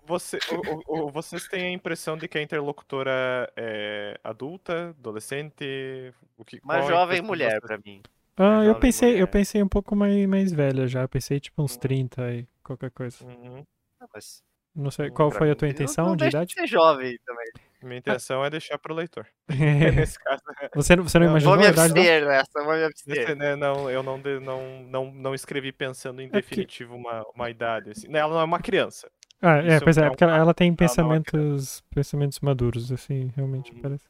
Você, 0.05 0.39
o- 0.51 0.95
o- 0.95 1.07
o- 1.07 1.11
vocês 1.11 1.47
têm 1.47 1.67
a 1.67 1.71
impressão 1.71 2.17
de 2.17 2.27
que 2.27 2.37
a 2.37 2.43
interlocutora 2.43 3.51
é 3.57 4.19
adulta, 4.25 4.89
adolescente? 4.99 6.13
O 6.37 6.45
que, 6.45 6.59
Uma 6.65 6.83
jovem 6.83 7.21
de 7.21 7.27
mulher 7.27 7.61
pra 7.61 7.79
mim. 7.79 8.03
Ah, 8.37 8.65
eu 8.65 8.75
pensei, 8.75 9.11
eu 9.11 9.15
mulher. 9.15 9.27
pensei 9.29 9.63
um 9.63 9.69
pouco 9.69 9.95
mais, 9.95 10.27
mais 10.27 10.53
velha 10.53 10.87
já. 10.89 11.03
Eu 11.03 11.09
pensei 11.09 11.39
tipo 11.39 11.63
uns 11.63 11.75
Uhum. 11.75 11.81
30 11.81 12.33
e 12.33 12.47
qualquer 12.63 12.91
coisa. 12.91 13.25
Uhum. 13.25 13.65
Não, 14.01 14.09
mas 14.15 14.43
Não 14.75 14.91
sei, 14.91 15.11
qual 15.11 15.29
pra 15.29 15.39
foi 15.39 15.51
a 15.51 15.55
tua 15.55 15.67
não- 15.67 15.73
intenção 15.73 16.07
não 16.07 16.13
de 16.17 16.25
deixa 16.25 16.37
idade? 16.39 16.55
ser 16.55 16.67
jovem 16.67 17.19
também. 17.27 17.53
Minha 17.83 17.99
intenção 17.99 18.45
é 18.45 18.49
deixar 18.51 18.79
pro 18.79 18.95
leitor. 18.95 19.27
Nesse 20.09 20.19
caso, 20.19 20.41
Você, 20.75 20.95
não- 20.97 21.03
você 21.05 21.19
não 21.19 21.27
Não, 21.27 21.33
imaginou 21.33 21.55
Vou 21.55 21.61
me 21.61 21.67
a 21.67 21.71
idade 21.71 21.93
dela? 21.95 22.07
abster 22.07 22.27
nessa, 22.29 22.65
vou 22.65 22.75
me 22.75 22.85
abster. 22.85 23.37
né, 23.37 23.57
não, 23.57 23.91
eu 23.91 24.03
não, 24.03 24.21
de- 24.21 24.41
não, 24.41 24.83
não, 24.85 25.13
não 25.13 25.35
escrevi 25.35 25.73
pensando 25.73 26.23
em 26.23 26.29
porque- 26.29 26.43
definitivo 26.43 26.95
uma, 26.95 27.23
uma 27.35 27.51
idade. 27.51 27.91
Assim. 27.91 28.09
Né, 28.09 28.19
Ela 28.21 28.33
não 28.35 28.41
é 28.41 28.45
uma 28.45 28.61
criança. 28.61 29.11
Ah, 29.41 29.59
é, 29.59 29.75
Isso 29.75 29.85
pois 29.85 29.99
é, 29.99 30.03
é 30.03 30.07
um 30.07 30.11
porque 30.11 30.23
ela, 30.23 30.37
ela 30.37 30.55
tem 30.55 30.71
não 30.71 30.75
é 30.75 30.75
uma 30.75 30.89
pensamentos, 30.89 31.83
pensamentos 31.93 32.39
maduros, 32.41 32.93
assim, 32.93 33.33
realmente 33.35 33.73
Uhum. 33.73 33.81
parece. 33.83 34.05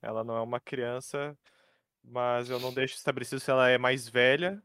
Ela 0.00 0.22
não 0.24 0.36
é 0.36 0.40
uma 0.40 0.60
criança, 0.60 1.36
mas 2.04 2.48
eu 2.48 2.58
não 2.60 2.72
deixo 2.72 2.94
estabelecido 2.94 3.40
se 3.40 3.50
ela 3.50 3.68
é 3.68 3.78
mais 3.78 4.08
velha 4.08 4.62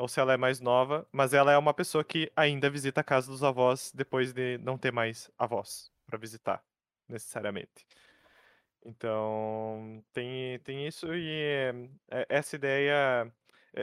ou 0.00 0.08
se 0.08 0.18
ela 0.20 0.32
é 0.32 0.36
mais 0.36 0.60
nova, 0.60 1.06
mas 1.12 1.34
ela 1.34 1.52
é 1.52 1.58
uma 1.58 1.74
pessoa 1.74 2.02
que 2.02 2.30
ainda 2.34 2.70
visita 2.70 3.00
a 3.00 3.04
casa 3.04 3.30
dos 3.30 3.44
avós 3.44 3.92
depois 3.94 4.32
de 4.32 4.58
não 4.58 4.78
ter 4.78 4.92
mais 4.92 5.30
avós 5.38 5.92
para 6.06 6.18
visitar, 6.18 6.62
necessariamente. 7.08 7.86
Então, 8.84 10.02
tem, 10.12 10.58
tem 10.60 10.86
isso 10.86 11.14
e 11.14 11.28
é, 12.10 12.26
essa 12.28 12.56
ideia 12.56 13.30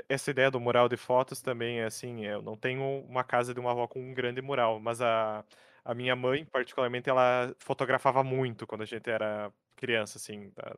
essa 0.09 0.31
ideia 0.31 0.51
do 0.51 0.59
mural 0.59 0.89
de 0.89 0.97
fotos 0.97 1.41
também 1.41 1.79
é 1.79 1.85
assim, 1.85 2.25
eu 2.25 2.41
não 2.41 2.57
tenho 2.57 2.83
uma 3.07 3.23
casa 3.23 3.53
de 3.53 3.59
uma 3.59 3.71
avó 3.71 3.87
com 3.87 4.01
um 4.01 4.13
grande 4.13 4.41
mural, 4.41 4.79
mas 4.79 5.01
a, 5.01 5.45
a 5.85 5.93
minha 5.93 6.15
mãe, 6.15 6.43
particularmente, 6.45 7.09
ela 7.09 7.55
fotografava 7.59 8.23
muito 8.23 8.67
quando 8.67 8.81
a 8.81 8.85
gente 8.85 9.09
era 9.09 9.51
criança, 9.77 10.17
assim. 10.17 10.49
Tá? 10.51 10.75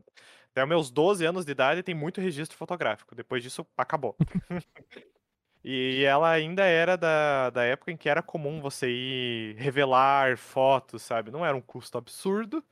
Até 0.52 0.66
meus 0.66 0.92
12 0.92 1.26
anos 1.26 1.46
de 1.46 1.52
idade 1.52 1.82
tem 1.82 1.96
muito 1.96 2.22
registro 2.22 2.58
fotográfico. 2.58 3.16
Depois 3.16 3.42
disso, 3.42 3.66
acabou. 3.78 4.16
e 5.64 6.04
ela 6.06 6.30
ainda 6.30 6.64
era 6.64 6.98
da, 6.98 7.50
da 7.50 7.64
época 7.64 7.92
em 7.92 7.98
que 7.98 8.10
era 8.10 8.22
comum 8.22 8.62
você 8.62 8.90
ir 8.90 9.56
revelar 9.58 10.38
fotos, 10.38 11.02
sabe? 11.02 11.32
Não 11.32 11.46
era 11.46 11.56
um 11.56 11.62
custo 11.62 11.98
absurdo, 11.98 12.64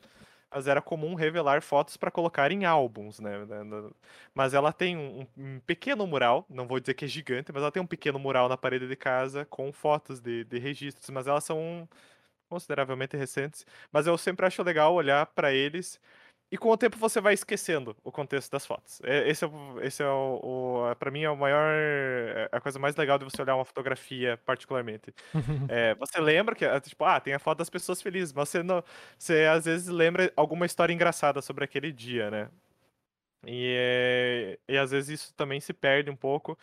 mas 0.50 0.68
era 0.68 0.82
comum 0.82 1.14
revelar 1.16 1.62
fotos 1.62 1.98
para 1.98 2.10
colocar 2.12 2.52
em 2.52 2.66
álbuns, 2.66 3.20
né? 3.20 3.34
Mas 4.34 4.54
ela 4.54 4.72
tem 4.72 4.98
um, 4.98 5.28
um, 5.38 5.60
pequeno 5.62 6.08
mural, 6.08 6.46
não 6.50 6.68
vou 6.68 6.80
dizer 6.80 6.94
que 6.94 7.06
é 7.06 7.08
gigante, 7.08 7.52
mas 7.52 7.62
ela 7.62 7.72
tem 7.72 7.84
um 7.84 7.88
pequeno 7.88 8.18
mural 8.20 8.48
na 8.50 8.58
parede 8.58 8.88
de 8.88 8.96
casa 8.96 9.46
com 9.46 9.72
fotos 9.74 10.20
de, 10.22 10.46
de 10.46 10.58
registros, 10.58 11.10
mas 11.10 11.28
elas 11.28 11.44
são 11.44 11.88
consideravelmente 12.50 13.18
recentes. 13.18 13.66
Mas 13.92 14.08
eu 14.08 14.18
sempre 14.18 14.46
acho 14.46 14.64
legal 14.64 14.94
olhar 14.94 15.26
para 15.28 15.54
eles 15.54 16.00
e 16.50 16.58
com 16.58 16.70
o 16.70 16.78
tempo 16.78 16.98
você 16.98 17.20
vai 17.20 17.34
esquecendo 17.34 17.96
o 18.04 18.12
contexto 18.12 18.50
das 18.52 18.66
fotos. 18.66 19.02
Esse 19.04 19.46
é, 19.46 19.50
esse 19.82 20.02
é 20.02 20.08
o, 20.08 20.40
o 20.92 20.96
para 20.96 21.12
mim 21.12 21.24
é 21.24 21.30
o 21.30 21.36
maior, 21.36 21.74
é 21.74 22.50
a 22.52 22.62
coisa 22.62 22.80
mais 22.80 22.96
legal 22.96 23.18
de 23.18 23.26
você 23.26 23.42
olhar 23.42 23.56
uma 23.56 23.66
fotografia, 23.66 24.38
particularmente. 24.46 25.14
é, 25.70 25.94
você 25.96 26.20
lembra 26.22 26.56
que 26.56 26.64
é, 26.64 26.80
tipo, 26.80 27.04
ah, 27.04 27.20
tem 27.20 27.34
a 27.34 27.40
foto 27.40 27.58
das 27.58 27.70
pessoas 27.70 28.02
felizes, 28.02 28.34
mas 28.34 28.48
você 28.48 28.64
não, 28.64 28.82
você 29.18 29.46
às 29.46 29.66
vezes 29.66 29.88
lembra 29.88 30.32
alguma 30.38 30.66
história 30.66 30.94
engraçada 30.94 31.42
sobre 31.42 31.66
aquele 31.66 31.92
dia, 31.92 32.32
né? 32.32 32.50
E, 33.46 34.58
e 34.68 34.78
às 34.78 34.92
vezes 34.92 35.22
isso 35.22 35.34
também 35.36 35.60
se 35.60 35.74
perde 35.74 36.10
um 36.10 36.16
pouco. 36.16 36.58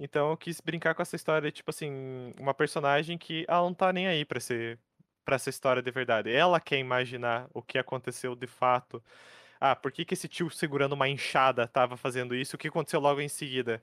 Então 0.00 0.30
eu 0.30 0.36
quis 0.36 0.60
brincar 0.60 0.94
com 0.94 1.02
essa 1.02 1.16
história, 1.16 1.50
tipo 1.50 1.70
assim, 1.70 2.32
uma 2.40 2.54
personagem 2.54 3.18
que 3.18 3.44
ela 3.48 3.62
não 3.62 3.74
tá 3.74 3.92
nem 3.92 4.06
aí 4.08 4.24
para 4.24 4.40
ser 4.40 4.78
para 5.28 5.36
essa 5.36 5.50
história 5.50 5.82
de 5.82 5.90
verdade. 5.90 6.32
Ela 6.32 6.58
quer 6.58 6.78
imaginar 6.78 7.48
o 7.52 7.60
que 7.60 7.76
aconteceu 7.76 8.34
de 8.34 8.46
fato. 8.46 9.02
Ah, 9.60 9.76
por 9.76 9.92
que, 9.92 10.02
que 10.02 10.14
esse 10.14 10.26
tio 10.26 10.48
segurando 10.48 10.92
uma 10.94 11.06
enxada 11.06 11.64
estava 11.64 11.98
fazendo 11.98 12.34
isso? 12.34 12.56
O 12.56 12.58
que 12.58 12.68
aconteceu 12.68 12.98
logo 12.98 13.20
em 13.20 13.28
seguida? 13.28 13.82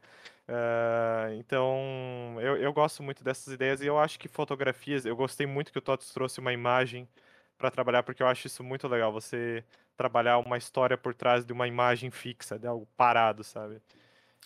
Uh, 0.50 1.36
então, 1.38 2.36
eu, 2.42 2.58
eu 2.58 2.74
gosto 2.74 3.04
muito 3.04 3.24
dessas 3.24 3.54
ideias 3.54 3.80
e 3.82 3.86
eu 3.86 4.00
acho 4.00 4.18
que 4.18 4.28
fotografias. 4.28 5.06
Eu 5.06 5.16
gostei 5.16 5.46
muito 5.46 5.72
que 5.72 5.78
o 5.78 5.82
Totos 5.82 6.12
trouxe 6.12 6.40
uma 6.40 6.52
imagem 6.52 7.08
para 7.60 7.70
trabalhar, 7.70 8.02
porque 8.02 8.24
eu 8.24 8.28
acho 8.28 8.48
isso 8.48 8.64
muito 8.64 8.88
legal. 8.88 9.14
Você 9.14 9.64
trabalhar 9.96 10.40
uma 10.40 10.58
história 10.58 10.98
por 10.98 11.14
trás 11.14 11.46
de 11.46 11.54
uma 11.54 11.68
imagem 11.68 12.10
fixa, 12.10 12.58
de 12.58 12.66
algo 12.66 12.88
parado, 12.98 13.44
sabe? 13.44 13.80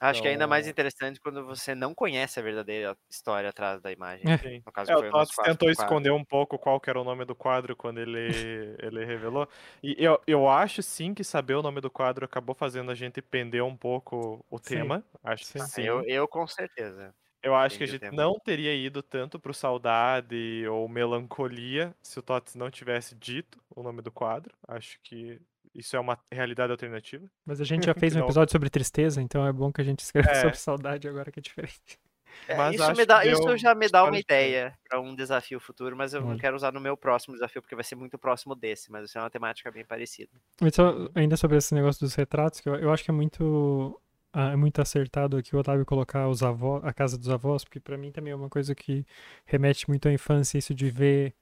Acho 0.02 0.20
então... 0.20 0.22
que 0.22 0.28
é 0.28 0.32
ainda 0.32 0.48
mais 0.48 0.66
então 0.66 0.72
interessante 0.72 1.20
quando 1.20 1.46
você 1.46 1.76
não 1.76 1.94
conhece 1.94 2.40
a 2.40 2.44
verdadeira 2.44 2.98
história 3.10 3.50
atrás 3.50 3.82
da 3.82 3.92
imagem. 3.92 4.26
É. 4.32 4.62
No 4.66 4.72
caso, 4.72 4.92
é, 4.92 4.96
o 4.96 5.12
Tots 5.12 5.36
tentou 5.44 5.70
esconder 5.70 6.12
um 6.12 6.24
pouco 6.24 6.58
qual 6.58 6.82
era 6.88 7.00
o 7.00 7.04
nome 7.04 7.26
do 7.26 7.36
quadro 7.36 7.76
quando 7.76 8.00
ele, 8.00 8.76
ele 8.80 9.06
revelou. 9.06 9.48
E 9.84 9.96
eu, 9.98 10.20
eu 10.26 10.50
acho 10.50 10.82
sim 10.82 11.14
que 11.14 11.24
saber 11.24 11.56
o 11.56 11.62
nome 11.62 11.82
do 11.82 11.90
quadro 11.90 12.26
acabou 12.26 12.56
fazendo 12.56 12.92
a 12.92 12.96
gente 12.96 13.22
pender 13.22 13.64
um 13.64 13.76
pouco 13.76 14.46
o 14.50 14.58
sim. 14.58 14.76
tema. 14.76 15.04
Acho 15.24 15.52
que 15.52 15.60
sim. 15.60 15.84
Eu, 15.84 16.04
eu 16.04 16.28
com 16.28 16.48
certeza. 16.48 17.14
Eu 17.42 17.56
acho 17.56 17.78
que 17.78 17.86
a 17.86 17.88
gente 17.88 18.12
não 18.12 18.38
teria 18.38 18.74
ido 18.76 19.02
tanto 19.02 19.40
pro 19.40 19.54
saudade 19.54 20.68
ou 20.68 20.90
melancolia 20.90 21.96
se 22.02 22.20
o 22.20 22.22
Tots 22.22 22.56
não 22.56 22.70
tivesse 22.70 23.16
dito 23.16 23.62
o 23.74 23.82
nome 23.82 24.02
do 24.02 24.12
quadro. 24.12 24.54
Acho 24.68 25.00
que 25.02 25.40
isso 25.74 25.96
é 25.96 26.00
uma 26.00 26.18
realidade 26.32 26.72
alternativa. 26.72 27.30
Mas 27.46 27.62
a 27.62 27.64
gente 27.64 27.86
já 27.86 27.94
fez 27.96 28.16
um 28.16 28.20
episódio 28.20 28.52
sobre 28.52 28.70
tristeza, 28.70 29.22
então 29.22 29.46
é 29.46 29.52
bom 29.52 29.72
que 29.72 29.82
a 29.82 29.84
gente 29.84 30.00
escreva 30.00 30.32
é. 30.32 30.36
sobre 30.36 30.58
saudade 30.58 31.08
agora 31.08 31.32
que 31.32 31.40
é 31.40 31.42
diferente. 31.42 32.00
É, 32.48 32.74
isso, 32.74 32.96
me 32.96 33.06
dá, 33.06 33.26
isso 33.26 33.58
já 33.58 33.76
me 33.76 33.88
dá 33.90 34.04
uma 34.04 34.18
ideia 34.18 34.74
para 34.88 35.00
um 35.00 35.16
desafio 35.16 35.60
futuro, 35.60 35.96
mas 35.96 36.14
eu 36.14 36.22
não 36.22 36.38
quero 36.38 36.56
usar 36.56 36.72
no 36.72 36.80
meu 36.80 36.96
próximo 36.96 37.34
desafio, 37.34 37.62
porque 37.62 37.76
vai 37.76 37.84
ser 37.84 37.96
muito 37.96 38.18
próximo 38.18 38.56
desse, 38.56 38.92
mas 38.92 39.10
isso 39.10 39.18
é 39.18 39.22
uma 39.22 39.30
temática 39.30 39.72
bem 39.72 39.84
parecida. 39.84 40.32
Mas 40.62 40.76
só, 40.76 41.10
ainda 41.14 41.36
sobre 41.36 41.58
esse 41.58 41.74
negócio 41.74 42.00
dos 42.00 42.16
retratos, 42.16 42.60
que 42.60 42.70
eu, 42.70 42.76
eu 42.76 42.92
acho 42.92 43.04
que 43.04 43.12
é 43.12 43.14
muito 43.14 44.00
ah, 44.32 44.52
é 44.52 44.56
muito 44.56 44.80
acertado 44.82 45.38
aqui 45.38 45.56
o 45.56 45.60
Otávio 45.60 45.86
colocar 45.86 46.28
os 46.28 46.44
avós, 46.44 46.84
a 46.84 46.94
casa 46.94 47.18
dos 47.18 47.30
avós, 47.30 47.64
porque 47.64 47.80
para 47.80 47.98
mim 47.98 48.12
também 48.12 48.32
é 48.32 48.36
uma 48.36 48.50
coisa 48.50 48.76
que 48.76 49.06
remete 49.46 49.88
muito 49.88 50.08
à 50.08 50.14
infância, 50.14 50.58
isso 50.58 50.74
de 50.74 50.90
ver 50.90 51.34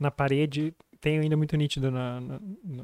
na 0.00 0.10
parede 0.10 0.74
tenho 1.02 1.20
ainda 1.20 1.36
muito 1.36 1.56
nítido 1.56 1.90
na, 1.90 2.20
na, 2.20 2.40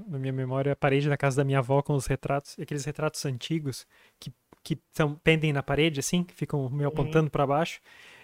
na, 0.08 0.18
minha 0.18 0.32
memória 0.32 0.72
a 0.72 0.76
parede 0.76 1.08
da 1.08 1.16
casa 1.16 1.36
da 1.36 1.44
minha 1.44 1.60
avó 1.60 1.80
com 1.80 1.94
os 1.94 2.06
retratos, 2.06 2.56
aqueles 2.60 2.84
retratos 2.84 3.24
antigos 3.24 3.86
que, 4.18 4.32
que 4.64 4.76
são, 4.92 5.14
pendem 5.14 5.52
na 5.52 5.62
parede, 5.62 6.00
assim, 6.00 6.24
que 6.24 6.34
ficam 6.34 6.68
meio 6.68 6.88
uhum. 6.88 6.94
apontando 6.94 7.26
uhum. 7.26 7.30
para 7.30 7.46
baixo, 7.46 7.80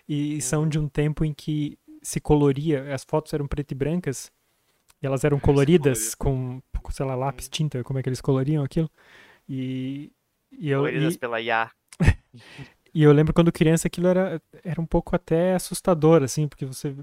e 0.08 0.34
uhum. 0.34 0.40
são 0.40 0.68
de 0.68 0.80
um 0.80 0.88
tempo 0.88 1.24
em 1.24 1.32
que 1.32 1.78
se 2.02 2.20
coloria, 2.20 2.92
as 2.92 3.04
fotos 3.04 3.32
eram 3.32 3.46
preto 3.46 3.70
e 3.70 3.74
brancas, 3.76 4.32
e 5.00 5.06
elas 5.06 5.22
eram 5.22 5.38
coloridas 5.38 6.12
com, 6.16 6.60
sei 6.90 7.06
lá, 7.06 7.14
lápis, 7.14 7.46
uhum. 7.46 7.50
tinta, 7.52 7.84
como 7.84 8.00
é 8.00 8.02
que 8.02 8.08
eles 8.08 8.20
coloriam 8.20 8.64
aquilo, 8.64 8.90
e... 9.48 10.10
e 10.50 10.70
eu, 10.70 10.80
coloridas 10.80 11.14
e... 11.14 11.18
pela 11.18 11.40
IA. 11.40 11.70
e 12.92 13.00
eu 13.00 13.12
lembro 13.12 13.32
quando 13.32 13.52
criança 13.52 13.86
aquilo 13.86 14.08
era, 14.08 14.42
era 14.64 14.80
um 14.80 14.86
pouco 14.86 15.14
até 15.14 15.54
assustador, 15.54 16.24
assim, 16.24 16.48
porque 16.48 16.66
você 16.66 16.96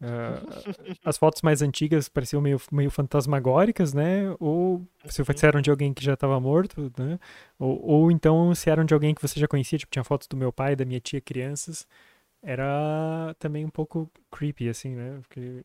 Uh, 0.00 0.96
as 1.04 1.18
fotos 1.18 1.42
mais 1.42 1.60
antigas 1.60 2.08
pareciam 2.08 2.40
meio, 2.40 2.60
meio 2.70 2.90
fantasmagóricas, 2.90 3.92
né? 3.92 4.34
Ou 4.38 4.86
se 5.06 5.20
uhum. 5.20 5.26
eram 5.42 5.60
de 5.60 5.70
alguém 5.70 5.92
que 5.92 6.04
já 6.04 6.14
estava 6.14 6.38
morto, 6.38 6.92
né? 6.96 7.18
Ou, 7.58 7.84
ou 7.84 8.10
então 8.10 8.54
se 8.54 8.70
eram 8.70 8.84
de 8.84 8.94
alguém 8.94 9.14
que 9.14 9.22
você 9.22 9.40
já 9.40 9.48
conhecia, 9.48 9.78
tipo, 9.78 9.90
tinha 9.90 10.04
fotos 10.04 10.28
do 10.28 10.36
meu 10.36 10.52
pai, 10.52 10.76
da 10.76 10.84
minha 10.84 11.00
tia, 11.00 11.20
crianças. 11.20 11.86
Era 12.40 13.34
também 13.40 13.64
um 13.64 13.70
pouco 13.70 14.08
creepy, 14.30 14.68
assim, 14.68 14.94
né? 14.94 15.18
Porque... 15.22 15.64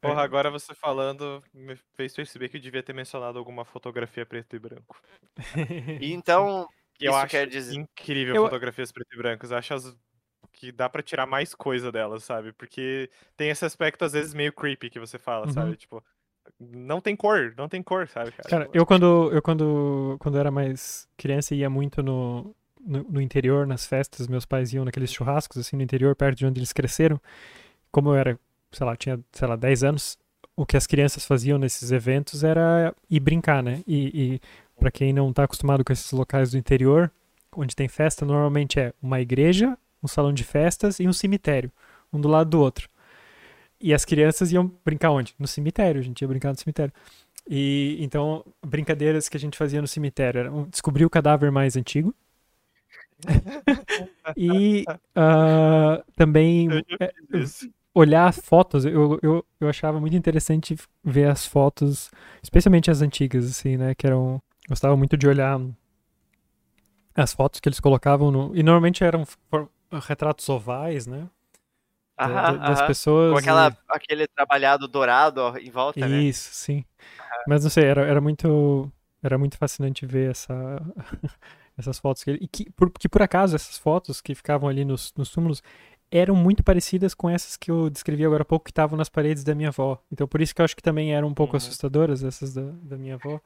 Porra, 0.00 0.22
é. 0.22 0.24
agora 0.24 0.50
você 0.50 0.74
falando 0.74 1.42
me 1.52 1.76
fez 1.94 2.14
perceber 2.14 2.48
que 2.48 2.56
eu 2.56 2.60
devia 2.60 2.82
ter 2.82 2.94
mencionado 2.94 3.38
alguma 3.38 3.64
fotografia 3.64 4.24
preto 4.24 4.56
e 4.56 4.58
branco. 4.58 4.98
então, 6.00 6.66
eu 6.98 7.14
acho 7.14 7.28
quer 7.28 7.46
dizer... 7.46 7.74
incrível 7.74 8.34
eu... 8.34 8.44
fotografias 8.44 8.90
preto 8.92 9.12
e 9.12 9.18
brancos. 9.18 9.52
Acho 9.52 9.74
as 9.74 9.96
que 10.58 10.72
dá 10.72 10.88
para 10.88 11.02
tirar 11.02 11.24
mais 11.24 11.54
coisa 11.54 11.92
delas, 11.92 12.24
sabe? 12.24 12.52
Porque 12.52 13.08
tem 13.36 13.48
esse 13.48 13.64
aspecto, 13.64 14.04
às 14.04 14.12
vezes, 14.12 14.34
meio 14.34 14.52
creepy 14.52 14.90
que 14.90 14.98
você 14.98 15.16
fala, 15.16 15.46
uhum. 15.46 15.52
sabe? 15.52 15.76
Tipo, 15.76 16.02
não 16.58 17.00
tem 17.00 17.14
cor, 17.14 17.54
não 17.56 17.68
tem 17.68 17.80
cor, 17.80 18.08
sabe, 18.08 18.32
cara? 18.32 18.48
Cara, 18.48 18.70
eu 18.74 18.84
quando, 18.84 19.30
eu 19.32 19.40
quando, 19.40 20.16
quando 20.18 20.36
era 20.36 20.50
mais 20.50 21.08
criança 21.16 21.54
ia 21.54 21.70
muito 21.70 22.02
no, 22.02 22.56
no, 22.84 23.04
no, 23.04 23.20
interior, 23.20 23.68
nas 23.68 23.86
festas, 23.86 24.26
meus 24.26 24.44
pais 24.44 24.72
iam 24.72 24.84
naqueles 24.84 25.12
churrascos, 25.12 25.58
assim, 25.58 25.76
no 25.76 25.82
interior, 25.82 26.16
perto 26.16 26.38
de 26.38 26.46
onde 26.46 26.58
eles 26.58 26.72
cresceram. 26.72 27.20
Como 27.92 28.10
eu 28.10 28.16
era, 28.16 28.40
sei 28.72 28.84
lá, 28.84 28.96
tinha, 28.96 29.20
sei 29.30 29.46
lá, 29.46 29.54
10 29.54 29.84
anos, 29.84 30.18
o 30.56 30.66
que 30.66 30.76
as 30.76 30.88
crianças 30.88 31.24
faziam 31.24 31.56
nesses 31.56 31.92
eventos 31.92 32.42
era 32.42 32.92
ir 33.08 33.20
brincar, 33.20 33.62
né? 33.62 33.80
E, 33.86 34.34
e 34.34 34.40
para 34.76 34.90
quem 34.90 35.12
não 35.12 35.32
tá 35.32 35.44
acostumado 35.44 35.84
com 35.84 35.92
esses 35.92 36.10
locais 36.10 36.50
do 36.50 36.58
interior, 36.58 37.12
onde 37.54 37.76
tem 37.76 37.86
festa, 37.86 38.26
normalmente 38.26 38.80
é 38.80 38.92
uma 39.00 39.20
igreja 39.20 39.78
um 40.02 40.08
salão 40.08 40.32
de 40.32 40.44
festas 40.44 41.00
e 41.00 41.08
um 41.08 41.12
cemitério, 41.12 41.70
um 42.12 42.20
do 42.20 42.28
lado 42.28 42.50
do 42.50 42.60
outro. 42.60 42.88
E 43.80 43.94
as 43.94 44.04
crianças 44.04 44.52
iam 44.52 44.70
brincar 44.84 45.10
onde? 45.10 45.34
No 45.38 45.46
cemitério, 45.46 46.00
a 46.00 46.04
gente 46.04 46.20
ia 46.20 46.28
brincar 46.28 46.50
no 46.50 46.58
cemitério. 46.58 46.92
E 47.48 47.96
então, 48.00 48.44
brincadeiras 48.66 49.28
que 49.28 49.36
a 49.36 49.40
gente 49.40 49.56
fazia 49.56 49.80
no 49.80 49.86
cemitério 49.86 50.38
era 50.40 50.50
descobrir 50.68 51.04
o 51.04 51.10
cadáver 51.10 51.50
mais 51.50 51.76
antigo. 51.76 52.14
e 54.36 54.84
uh, 55.16 56.04
também 56.14 56.68
é, 57.00 57.12
olhar 57.94 58.32
fotos. 58.32 58.84
Eu, 58.84 59.18
eu, 59.22 59.44
eu 59.60 59.68
achava 59.68 59.98
muito 59.98 60.16
interessante 60.16 60.76
ver 61.02 61.28
as 61.28 61.46
fotos, 61.46 62.10
especialmente 62.42 62.90
as 62.90 63.00
antigas, 63.00 63.44
assim, 63.46 63.76
né? 63.76 63.94
Que 63.94 64.06
eram. 64.06 64.40
Gostava 64.68 64.96
muito 64.96 65.16
de 65.16 65.26
olhar 65.26 65.58
as 67.14 67.32
fotos 67.32 67.60
que 67.60 67.68
eles 67.68 67.80
colocavam 67.80 68.30
no. 68.30 68.54
E 68.54 68.62
normalmente 68.62 69.02
eram 69.02 69.24
retratos 69.90 70.48
ovais, 70.48 71.06
né? 71.06 71.28
Aham, 72.18 72.58
das 72.58 72.80
aham. 72.80 72.86
pessoas. 72.86 73.32
Com 73.32 73.38
aquela, 73.38 73.68
e... 73.68 73.76
aquele 73.88 74.26
trabalhado 74.26 74.88
dourado 74.88 75.56
em 75.58 75.70
volta, 75.70 76.00
Isso, 76.00 76.08
né? 76.08 76.22
Isso, 76.22 76.50
sim. 76.52 76.84
Mas 77.46 77.62
não 77.62 77.70
sei, 77.70 77.84
era, 77.84 78.04
era 78.04 78.20
muito. 78.20 78.90
Era 79.22 79.36
muito 79.36 79.56
fascinante 79.56 80.06
ver 80.06 80.30
essa, 80.30 80.54
essas 81.76 81.98
fotos. 81.98 82.22
Que, 82.22 82.32
e 82.32 82.46
que 82.46 82.70
por, 82.70 82.90
que 82.90 83.08
por 83.08 83.22
acaso 83.22 83.56
essas 83.56 83.76
fotos 83.76 84.20
que 84.20 84.34
ficavam 84.34 84.68
ali 84.68 84.84
nos, 84.84 85.12
nos 85.16 85.30
túmulos 85.30 85.62
eram 86.10 86.34
muito 86.34 86.62
parecidas 86.62 87.14
com 87.14 87.28
essas 87.28 87.56
que 87.56 87.70
eu 87.70 87.90
descrevi 87.90 88.24
agora 88.24 88.42
há 88.42 88.44
pouco, 88.44 88.64
que 88.64 88.70
estavam 88.70 88.96
nas 88.96 89.08
paredes 89.08 89.42
da 89.44 89.54
minha 89.54 89.68
avó. 89.70 90.00
Então 90.10 90.26
por 90.28 90.40
isso 90.40 90.54
que 90.54 90.60
eu 90.60 90.64
acho 90.64 90.76
que 90.76 90.82
também 90.82 91.14
eram 91.14 91.28
um 91.28 91.34
pouco 91.34 91.54
uhum. 91.54 91.58
assustadoras 91.58 92.22
essas 92.22 92.54
da, 92.54 92.62
da 92.82 92.96
minha 92.96 93.14
avó. 93.16 93.40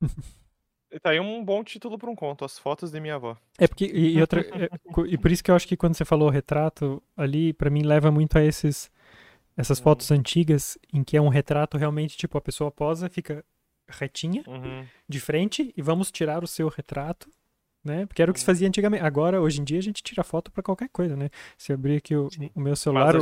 Tá 1.00 1.10
aí 1.10 1.20
um 1.20 1.44
bom 1.44 1.64
título 1.64 1.98
para 1.98 2.10
um 2.10 2.14
conto, 2.14 2.44
As 2.44 2.58
Fotos 2.58 2.90
de 2.90 3.00
Minha 3.00 3.14
Avó. 3.14 3.36
É 3.58 3.66
porque, 3.66 3.86
e, 3.86 4.16
e 4.16 4.20
outra, 4.20 4.40
é, 4.40 4.68
e 5.06 5.16
por 5.16 5.30
isso 5.30 5.42
que 5.42 5.50
eu 5.50 5.54
acho 5.54 5.66
que 5.66 5.76
quando 5.76 5.94
você 5.94 6.04
falou 6.04 6.28
retrato, 6.28 7.02
ali, 7.16 7.52
para 7.52 7.70
mim, 7.70 7.82
leva 7.82 8.10
muito 8.10 8.36
a 8.36 8.44
esses, 8.44 8.90
essas 9.56 9.78
uhum. 9.78 9.84
fotos 9.84 10.10
antigas, 10.10 10.76
em 10.92 11.02
que 11.02 11.16
é 11.16 11.20
um 11.20 11.28
retrato 11.28 11.78
realmente, 11.78 12.16
tipo, 12.16 12.36
a 12.36 12.42
pessoa 12.42 12.70
posa, 12.70 13.08
fica 13.08 13.44
retinha, 13.88 14.42
uhum. 14.46 14.84
de 15.08 15.20
frente, 15.20 15.72
e 15.76 15.82
vamos 15.82 16.10
tirar 16.10 16.44
o 16.44 16.46
seu 16.46 16.68
retrato, 16.68 17.30
né? 17.84 18.06
Porque 18.06 18.22
era 18.22 18.30
o 18.30 18.34
que 18.34 18.40
se 18.40 18.46
fazia 18.46 18.68
antigamente. 18.68 19.02
Agora, 19.02 19.40
hoje 19.40 19.60
em 19.60 19.64
dia, 19.64 19.78
a 19.78 19.82
gente 19.82 20.02
tira 20.02 20.22
foto 20.22 20.50
para 20.50 20.62
qualquer 20.62 20.88
coisa, 20.88 21.16
né? 21.16 21.30
Se 21.56 21.72
abrir 21.72 21.96
aqui 21.96 22.14
o, 22.14 22.28
o 22.54 22.60
meu 22.60 22.76
celular, 22.76 23.14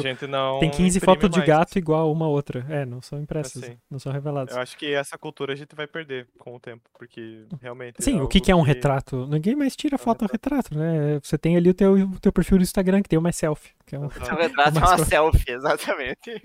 tem 0.61 0.71
15 0.71 1.01
fotos 1.01 1.31
de 1.31 1.43
gato 1.43 1.79
igual 1.79 2.13
uma 2.13 2.29
outra. 2.29 2.65
É, 2.69 2.85
não 2.85 3.01
são 3.01 3.21
impressas, 3.21 3.63
assim, 3.63 3.79
não 3.91 3.99
são 3.99 4.13
reveladas. 4.13 4.55
Eu 4.55 4.61
acho 4.61 4.77
que 4.77 4.93
essa 4.93 5.17
cultura 5.17 5.53
a 5.53 5.57
gente 5.57 5.75
vai 5.75 5.87
perder 5.87 6.27
com 6.39 6.55
o 6.55 6.61
tempo, 6.61 6.89
porque 6.99 7.45
realmente. 7.61 8.03
Sim, 8.03 8.19
é 8.19 8.23
o 8.23 8.29
que, 8.29 8.41
que 8.41 8.51
é 8.51 8.57
um 8.57 8.63
retrato? 8.63 9.27
Ninguém 9.27 9.55
mais 9.55 9.77
tira 9.77 9.95
é 9.95 9.97
um 9.97 9.99
foto 9.99 10.23
retrato. 10.23 10.41
retrato, 10.51 10.79
né? 10.79 11.21
Você 11.23 11.39
tem 11.39 11.57
ali 11.57 11.71
o 11.71 11.75
teu, 11.75 11.95
o 11.95 12.21
teu 12.21 12.33
perfil 12.33 12.59
do 12.59 12.63
Instagram, 12.63 13.03
que 13.03 13.09
tem 13.09 13.19
uma 13.19 13.33
selfie. 13.33 13.73
Que 13.87 13.97
é 13.97 13.99
um, 13.99 14.07
o 14.07 14.09
retrato 14.09 14.79
é 14.79 14.81
uma 14.81 14.99
selfie, 14.99 15.45
exatamente. 15.53 16.43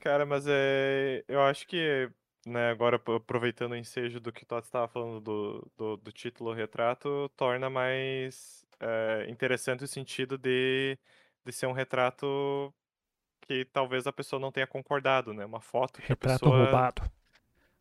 Cara, 0.00 0.26
mas 0.26 0.44
é. 0.48 1.22
Eu 1.28 1.40
acho 1.42 1.66
que 1.66 2.08
né, 2.46 2.70
agora 2.70 3.00
aproveitando 3.16 3.72
o 3.72 3.76
ensejo 3.76 4.18
do 4.18 4.32
que 4.32 4.42
o 4.42 4.46
Todd 4.46 4.64
estava 4.64 4.88
falando 4.88 5.20
do, 5.20 5.72
do, 5.76 5.96
do, 5.96 6.12
título 6.12 6.52
retrato, 6.52 7.30
torna 7.36 7.70
mais 7.70 8.66
é, 8.80 9.26
interessante 9.28 9.84
o 9.84 9.88
sentido 9.88 10.36
de, 10.36 10.98
de 11.44 11.52
ser 11.52 11.66
um 11.66 11.72
retrato 11.72 12.74
que 13.42 13.64
talvez 13.66 14.06
a 14.06 14.12
pessoa 14.12 14.40
não 14.40 14.52
tenha 14.52 14.66
concordado, 14.66 15.32
né? 15.32 15.44
Uma 15.44 15.60
foto 15.60 16.00
que 16.00 16.08
retrato 16.08 16.44
a 16.44 16.48
pessoa... 16.48 16.64
roubado. 16.64 17.02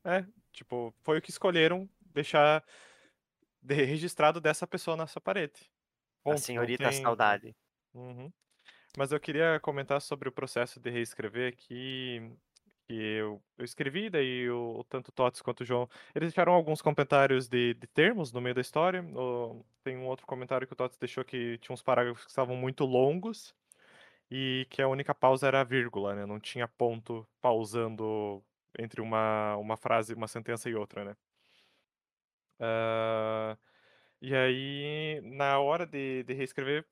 É, 0.03 0.26
tipo, 0.51 0.93
foi 1.01 1.18
o 1.18 1.22
que 1.22 1.30
escolheram 1.30 1.89
deixar 1.99 2.64
de, 3.62 3.76
registrado 3.76 4.41
dessa 4.41 4.68
pessoa 4.68 4.97
na 4.97 5.07
sua 5.07 5.22
parede. 5.22 5.72
Ponto, 6.24 6.36
a 6.36 6.39
senhorita 6.39 6.89
tem... 6.89 7.01
saudade. 7.01 7.55
Uhum. 7.93 8.32
Mas 8.97 9.12
eu 9.12 9.20
queria 9.20 9.59
comentar 9.59 10.01
sobre 10.01 10.28
o 10.28 10.32
processo 10.32 10.80
de 10.80 10.89
reescrever 10.89 11.55
que 11.55 12.32
que 12.92 13.02
eu, 13.02 13.42
eu 13.58 13.64
escrevi, 13.66 14.10
daí 14.10 14.50
o, 14.50 14.84
tanto 14.89 15.10
o 15.10 15.12
Tots 15.14 15.42
quanto 15.42 15.62
o 15.62 15.66
João, 15.66 15.88
eles 16.14 16.30
deixaram 16.30 16.54
alguns 16.54 16.82
comentários 16.82 17.48
de, 17.48 17.74
de 17.76 17.88
termos 17.88 18.34
no 18.34 18.42
meio 18.42 18.54
da 18.54 18.60
história. 18.62 19.02
O, 19.02 19.66
tem 19.84 19.98
um 19.98 20.06
outro 20.08 20.28
comentário 20.28 20.68
que 20.68 20.74
o 20.74 20.76
Tots 20.76 20.98
deixou 20.98 21.24
que 21.24 21.58
tinha 21.60 21.74
uns 21.74 21.82
parágrafos 21.82 22.26
que 22.26 22.30
estavam 22.30 22.56
muito 22.56 22.84
longos 22.86 23.56
e 24.30 24.68
que 24.70 24.82
a 24.82 24.88
única 24.89 25.16
pausa 25.16 25.48
era 25.48 25.62
a 25.62 25.64
vírgula, 25.64 26.16
né? 26.16 26.26
Não 26.26 26.39
tinha 26.39 26.68
ponto 26.68 27.26
pausando 27.42 28.44
entre 28.78 29.02
uma, 29.02 29.56
uma 29.58 29.78
frase, 29.78 30.14
uma 30.14 30.28
sentença 30.28 30.70
e 30.70 30.76
outra, 30.76 31.06
né? 31.06 31.16
Uh, 32.60 33.58
e 34.22 34.36
aí, 34.36 35.22
na 35.24 35.60
hora 35.60 35.86
de, 35.86 36.24
de 36.24 36.34
reescrever, 36.34 36.86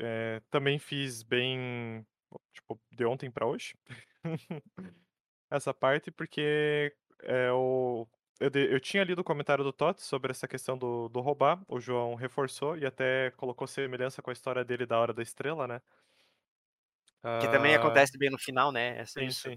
é, 0.00 0.42
também 0.50 0.78
fiz 0.78 1.22
bem, 1.22 2.04
tipo, 2.52 2.80
de 2.90 3.04
ontem 3.04 3.30
para 3.30 3.46
hoje. 3.46 3.74
essa 5.50 5.72
parte, 5.72 6.10
porque 6.10 6.92
é, 7.22 7.50
o, 7.52 8.06
eu, 8.40 8.50
eu 8.50 8.80
tinha 8.80 9.04
lido 9.04 9.20
o 9.20 9.24
comentário 9.24 9.64
do 9.64 9.72
Totti 9.72 10.02
sobre 10.02 10.30
essa 10.30 10.46
questão 10.46 10.76
do, 10.76 11.08
do 11.08 11.20
roubar, 11.20 11.62
o 11.68 11.80
João 11.80 12.14
reforçou 12.14 12.76
e 12.76 12.84
até 12.84 13.30
colocou 13.32 13.66
semelhança 13.66 14.20
com 14.20 14.30
a 14.30 14.32
história 14.32 14.64
dele 14.64 14.84
da 14.86 14.98
Hora 14.98 15.12
da 15.12 15.22
Estrela, 15.22 15.66
né? 15.66 15.80
Que 17.40 17.48
também 17.48 17.74
uh... 17.74 17.80
acontece 17.80 18.16
bem 18.16 18.30
no 18.30 18.38
final, 18.38 18.70
né? 18.70 18.98
Essa 18.98 19.20
sim, 19.20 19.26
isso, 19.26 19.48
sim. 19.50 19.56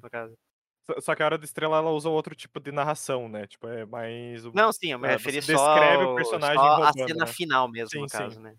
Só 0.99 1.13
que 1.13 1.21
a 1.21 1.25
Hora 1.25 1.37
da 1.37 1.45
Estrela 1.45 1.77
ela 1.77 1.91
usa 1.91 2.09
outro 2.09 2.33
tipo 2.33 2.59
de 2.59 2.71
narração, 2.71 3.29
né? 3.29 3.45
Tipo, 3.45 3.67
é 3.67 3.85
mais. 3.85 4.43
Não, 4.45 4.71
sim, 4.71 4.91
eu 4.91 4.97
me 4.97 5.07
é, 5.07 5.11
referi 5.11 5.41
só. 5.41 5.75
Descreve 5.75 6.03
o 6.03 6.15
personagem 6.15 6.55
só 6.55 6.67
roubando, 6.67 6.87
a 6.87 7.07
cena 7.07 7.25
né? 7.25 7.31
final 7.31 7.69
mesmo, 7.69 7.89
sim, 7.89 7.99
no 7.99 8.07
caso, 8.07 8.35
sim. 8.35 8.41
né? 8.41 8.55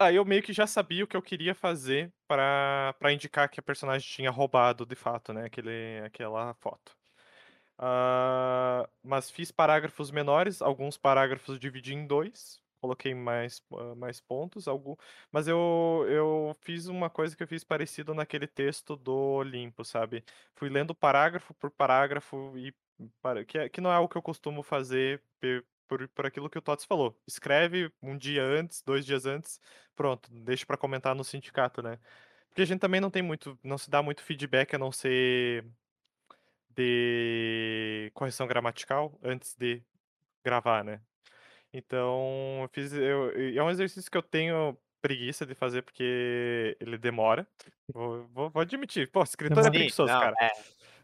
Aí 0.00 0.16
eu 0.16 0.24
meio 0.24 0.42
que 0.42 0.52
já 0.52 0.66
sabia 0.66 1.04
o 1.04 1.06
que 1.06 1.14
eu 1.16 1.20
queria 1.20 1.54
fazer 1.54 2.10
para 2.26 3.12
indicar 3.12 3.50
que 3.50 3.60
a 3.60 3.62
personagem 3.62 4.08
tinha 4.08 4.30
roubado 4.30 4.86
de 4.86 4.94
fato, 4.96 5.30
né? 5.32 5.44
Aquele, 5.44 6.00
aquela 6.02 6.54
foto. 6.54 6.96
Uh, 7.78 8.88
mas 9.02 9.30
fiz 9.30 9.50
parágrafos 9.52 10.10
menores, 10.10 10.62
alguns 10.62 10.96
parágrafos 10.96 11.58
dividi 11.58 11.94
em 11.94 12.06
dois, 12.06 12.62
coloquei 12.80 13.14
mais, 13.14 13.62
uh, 13.70 13.94
mais 13.96 14.20
pontos, 14.20 14.66
algum, 14.68 14.96
mas 15.30 15.48
eu, 15.48 16.06
eu 16.08 16.56
fiz 16.62 16.86
uma 16.86 17.10
coisa 17.10 17.36
que 17.36 17.42
eu 17.42 17.48
fiz 17.48 17.62
parecido 17.64 18.14
naquele 18.14 18.46
texto 18.46 18.96
do 18.96 19.14
Olimpo, 19.14 19.84
sabe? 19.84 20.24
Fui 20.56 20.70
lendo 20.70 20.94
parágrafo 20.94 21.54
por 21.54 21.70
parágrafo 21.70 22.54
e 22.56 22.74
que, 23.46 23.58
é, 23.58 23.68
que 23.68 23.80
não 23.80 23.92
é 23.92 23.98
o 23.98 24.08
que 24.08 24.16
eu 24.16 24.22
costumo 24.22 24.62
fazer 24.62 25.22
por, 25.90 26.06
por 26.06 26.24
aquilo 26.24 26.48
que 26.48 26.56
o 26.56 26.62
Tots 26.62 26.84
falou. 26.84 27.20
Escreve 27.26 27.92
um 28.00 28.16
dia 28.16 28.44
antes, 28.44 28.80
dois 28.80 29.04
dias 29.04 29.26
antes, 29.26 29.60
pronto, 29.96 30.30
deixa 30.32 30.64
para 30.64 30.76
comentar 30.76 31.16
no 31.16 31.24
sindicato, 31.24 31.82
né? 31.82 31.98
Porque 32.48 32.62
a 32.62 32.64
gente 32.64 32.78
também 32.78 33.00
não 33.00 33.10
tem 33.10 33.22
muito, 33.22 33.58
não 33.64 33.76
se 33.76 33.90
dá 33.90 34.00
muito 34.00 34.22
feedback 34.22 34.74
a 34.74 34.78
não 34.78 34.92
ser 34.92 35.66
de 36.76 38.12
correção 38.14 38.46
gramatical 38.46 39.18
antes 39.20 39.56
de 39.56 39.82
gravar, 40.44 40.84
né? 40.84 41.00
Então, 41.72 42.60
eu 42.62 42.68
fiz, 42.72 42.92
eu, 42.92 43.32
é 43.36 43.62
um 43.62 43.70
exercício 43.70 44.10
que 44.10 44.16
eu 44.16 44.22
tenho 44.22 44.76
preguiça 45.02 45.44
de 45.44 45.54
fazer 45.54 45.82
porque 45.82 46.76
ele 46.80 46.98
demora. 46.98 47.46
Vou, 47.92 48.28
vou, 48.28 48.50
vou 48.50 48.62
admitir. 48.62 49.10
Pô, 49.10 49.22
escritor 49.22 49.66
é 49.66 49.70
preguiçoso, 49.70 50.12
não, 50.12 50.20
cara. 50.20 50.36
É. 50.40 50.50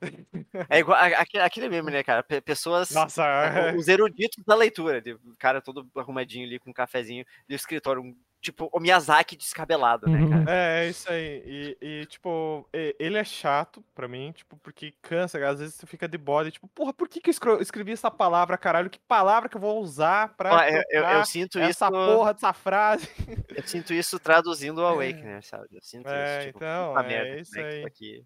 É 0.68 0.78
igual 0.78 0.99
aquele 1.42 1.68
mesmo, 1.68 1.90
né, 1.90 2.03
cara? 2.03 2.22
Pessoas. 2.22 2.90
Nossa, 2.90 3.24
é... 3.24 3.74
Os 3.74 3.88
eruditos 3.88 4.42
da 4.44 4.55
leitura. 4.55 5.03
O 5.24 5.36
cara 5.38 5.61
todo 5.61 5.86
arrumadinho 5.94 6.47
ali 6.47 6.59
com 6.59 6.70
um 6.70 6.74
cafezinho 6.74 7.24
do 7.49 7.55
escritório. 7.55 8.03
Um, 8.03 8.16
tipo, 8.40 8.68
o 8.72 8.80
Miyazaki 8.80 9.36
descabelado, 9.36 10.09
né, 10.09 10.20
cara? 10.28 10.44
É, 10.49 10.84
é 10.84 10.88
isso 10.88 11.11
aí. 11.11 11.42
E, 11.47 11.78
e, 11.80 12.07
tipo, 12.07 12.68
ele 12.72 13.18
é 13.18 13.24
chato 13.24 13.84
pra 13.94 14.09
mim, 14.09 14.32
tipo, 14.32 14.57
porque 14.59 14.94
cansa. 15.03 15.44
Às 15.47 15.59
vezes 15.59 15.74
você 15.74 15.86
fica 15.86 16.09
de 16.09 16.16
bode, 16.16 16.53
tipo, 16.53 16.68
porra, 16.68 16.92
por 16.92 17.09
que, 17.09 17.20
que 17.20 17.30
eu 17.30 17.61
escrevi 17.61 17.92
essa 17.92 18.11
palavra, 18.11 18.57
caralho? 18.57 18.90
Que 18.90 18.99
palavra 19.01 19.49
que 19.49 19.57
eu 19.57 19.61
vou 19.61 19.80
usar 19.80 20.34
pra. 20.36 20.61
Ah, 20.61 20.70
eu, 20.70 20.82
eu, 20.90 21.05
eu, 21.05 21.24
sinto 21.24 21.59
essa 21.59 21.70
isso. 21.70 21.84
Essa 21.84 21.90
porra 21.90 22.34
dessa 22.34 22.53
frase. 22.53 23.09
Eu 23.55 23.62
sinto 23.66 23.92
isso 23.92 24.18
traduzindo 24.18 24.78
o 24.78 24.86
Awakener, 24.86 25.42
sabe? 25.44 25.66
Eu 25.72 25.82
sinto 25.82 26.09
é, 26.09 26.38
isso. 26.38 26.47
Tipo, 26.49 26.59
então, 26.59 26.99
é 26.99 27.03
merda, 27.03 27.40
isso 27.40 27.59
aí. 27.59 27.84
Aqui. 27.84 28.24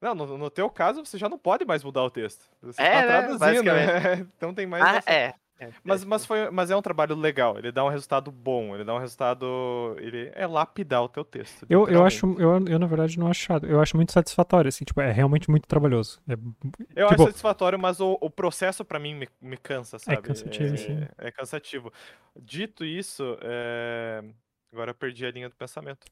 Não, 0.00 0.14
no, 0.14 0.38
no, 0.38 0.50
teu 0.50 0.70
caso, 0.70 1.04
você 1.04 1.18
já 1.18 1.28
não 1.28 1.38
pode 1.38 1.64
mais 1.64 1.84
mudar 1.84 2.02
o 2.02 2.10
texto. 2.10 2.48
Você 2.62 2.80
é, 2.80 2.90
tá 2.90 3.06
né? 3.06 3.36
traduzindo, 3.36 3.64
né? 3.64 4.26
Então 4.36 4.54
tem 4.54 4.66
mais. 4.66 4.82
Ah, 4.82 4.96
essa... 4.96 5.10
é. 5.10 5.34
É, 5.60 5.70
mas, 5.84 6.02
mas, 6.06 6.24
foi, 6.24 6.50
mas 6.50 6.70
é 6.70 6.76
um 6.76 6.80
trabalho 6.80 7.14
legal, 7.14 7.58
ele 7.58 7.70
dá 7.70 7.84
um 7.84 7.90
resultado 7.90 8.32
bom, 8.32 8.74
ele 8.74 8.82
dá 8.82 8.94
um 8.94 8.98
resultado. 8.98 9.94
Ele 9.98 10.32
é 10.34 10.46
lapidar 10.46 11.02
o 11.02 11.08
teu 11.08 11.22
texto. 11.22 11.66
Eu, 11.68 11.86
eu 11.86 12.02
acho, 12.02 12.34
eu, 12.40 12.66
eu 12.66 12.78
na 12.78 12.86
verdade 12.86 13.18
não 13.18 13.26
acho 13.26 13.52
eu 13.68 13.78
acho 13.78 13.94
muito 13.94 14.10
satisfatório, 14.10 14.70
assim, 14.70 14.86
tipo, 14.86 15.02
é 15.02 15.12
realmente 15.12 15.50
muito 15.50 15.68
trabalhoso. 15.68 16.18
É, 16.26 16.32
eu 16.32 17.08
tipo, 17.08 17.14
acho 17.14 17.24
satisfatório, 17.24 17.78
mas 17.78 18.00
o, 18.00 18.16
o 18.22 18.30
processo 18.30 18.86
para 18.86 18.98
mim 18.98 19.14
me, 19.14 19.28
me 19.38 19.58
cansa, 19.58 19.96
é 19.96 19.98
sabe? 19.98 20.18
É 20.18 20.22
cansativo, 20.22 20.74
é, 20.74 20.76
sim. 20.78 21.08
É 21.18 21.30
cansativo. 21.30 21.92
Dito 22.34 22.82
isso, 22.82 23.36
é... 23.42 24.24
agora 24.72 24.92
eu 24.92 24.94
perdi 24.94 25.26
a 25.26 25.30
linha 25.30 25.50
do 25.50 25.56
pensamento. 25.56 26.06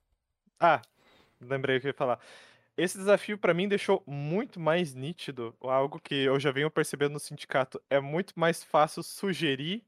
Ah, 0.61 0.82
lembrei 1.41 1.78
o 1.78 1.80
que 1.80 1.86
eu 1.86 1.91
ia 1.91 1.95
falar. 1.95 2.20
Esse 2.79 2.97
desafio 2.97 3.37
para 3.37 3.53
mim 3.53 3.66
deixou 3.66 4.05
muito 4.07 4.61
mais 4.61 4.95
nítido 4.95 5.53
algo 5.61 5.99
que 6.01 6.14
eu 6.14 6.39
já 6.39 6.53
venho 6.53 6.70
percebendo 6.70 7.14
no 7.14 7.18
sindicato. 7.18 7.83
É 7.91 7.99
muito 7.99 8.39
mais 8.39 8.62
fácil 8.62 9.03
sugerir 9.03 9.85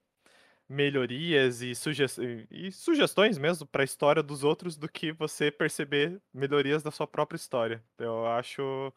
melhorias 0.69 1.63
e, 1.63 1.73
suge 1.73 2.05
e 2.51 2.73
sugestões 2.73 3.39
mesmo 3.39 3.65
para 3.65 3.83
a 3.83 3.85
história 3.85 4.25
dos 4.25 4.43
outros 4.43 4.77
do 4.77 4.89
que 4.89 5.13
você 5.13 5.53
perceber 5.53 6.21
melhorias 6.35 6.83
da 6.83 6.91
sua 6.91 7.07
própria 7.07 7.37
história. 7.37 7.81
Eu 7.97 8.27
acho 8.27 8.93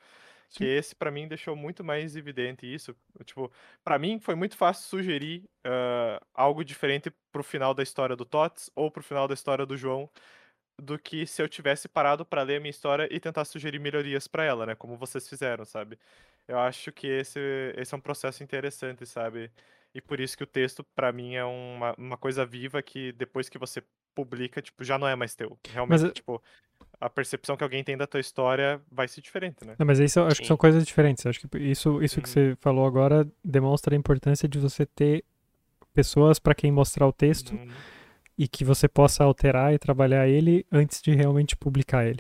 que 0.50 0.64
esse 0.66 0.96
para 0.96 1.12
mim 1.12 1.28
deixou 1.28 1.56
muito 1.56 1.84
mais 1.84 2.16
evidente 2.16 2.66
isso. 2.72 2.96
Tipo, 3.26 3.52
para 3.84 4.00
mim 4.00 4.20
foi 4.20 4.34
muito 4.34 4.58
fácil 4.58 4.90
sugerir 4.90 5.44
uh, 5.68 6.24
algo 6.34 6.66
diferente 6.66 7.12
pro 7.32 7.44
final 7.44 7.76
da 7.76 7.84
história 7.84 8.16
do 8.16 8.26
Tots 8.26 8.72
ou 8.76 8.90
pro 8.90 9.04
final 9.04 9.28
da 9.28 9.36
história 9.36 9.68
do 9.68 9.78
João 9.78 10.10
do 10.82 10.98
que 10.98 11.26
se 11.26 11.42
eu 11.42 11.48
tivesse 11.48 11.88
parado 11.88 12.26
para 12.26 12.42
ler 12.42 12.58
a 12.58 12.60
minha 12.60 12.70
história 12.70 13.08
e 13.12 13.20
tentar 13.20 13.46
sugerir 13.46 13.80
melhorias 13.80 14.28
para 14.28 14.44
ela, 14.44 14.66
né? 14.66 14.76
Como 14.76 14.98
vocês 14.98 15.28
fizeram, 15.28 15.66
sabe? 15.66 15.98
Eu 16.48 16.60
acho 16.60 16.92
que 16.92 17.08
esse, 17.08 17.40
esse 17.78 17.94
é 17.94 17.98
um 17.98 18.02
processo 18.02 18.44
interessante, 18.44 19.06
sabe? 19.06 19.52
E 19.94 20.02
por 20.02 20.20
isso 20.20 20.36
que 20.36 20.44
o 20.44 20.48
texto, 20.48 20.84
para 20.96 21.12
mim, 21.12 21.36
é 21.36 21.46
uma, 21.46 21.94
uma 21.98 22.18
coisa 22.18 22.46
viva 22.46 22.82
que 22.82 23.12
depois 23.14 23.48
que 23.48 23.58
você 23.58 23.84
publica, 24.16 24.62
tipo, 24.62 24.84
já 24.84 24.98
não 24.98 25.08
é 25.08 25.16
mais 25.16 25.36
teu. 25.36 25.58
Realmente, 25.72 26.04
mas, 26.04 26.14
tipo, 26.14 26.42
a 27.00 27.10
percepção 27.10 27.56
que 27.56 27.64
alguém 27.64 27.84
tem 27.84 27.96
da 27.96 28.08
tua 28.08 28.20
história 28.20 28.82
vai 28.92 29.08
ser 29.08 29.22
diferente, 29.22 29.64
né? 29.66 29.76
Não, 29.78 29.86
mas 29.86 30.00
isso 30.00 30.20
eu 30.20 30.26
acho 30.26 30.38
Sim. 30.38 30.42
que 30.42 30.48
são 30.48 30.58
coisas 30.58 30.86
diferentes. 30.86 31.24
Eu 31.24 31.30
acho 31.30 31.48
que 31.48 31.58
isso, 31.60 32.02
isso 32.04 32.22
que 32.22 32.30
você 32.30 32.58
falou 32.60 32.86
agora 32.86 33.28
demonstra 33.44 33.96
a 33.96 33.98
importância 33.98 34.50
de 34.50 34.58
você 34.58 34.86
ter 34.86 35.24
pessoas 35.94 36.40
para 36.40 36.56
quem 36.56 36.72
mostrar 36.72 37.08
o 37.08 37.14
texto. 37.14 37.54
Uhum 37.54 37.68
e 38.44 38.48
que 38.48 38.66
você 38.66 38.90
possa 38.90 39.24
alterar 39.24 39.74
e 39.74 39.80
trabalhar 39.80 40.28
ele 40.28 40.66
antes 40.70 41.02
de 41.02 41.16
realmente 41.16 41.56
publicar 41.56 42.06
ele. 42.06 42.20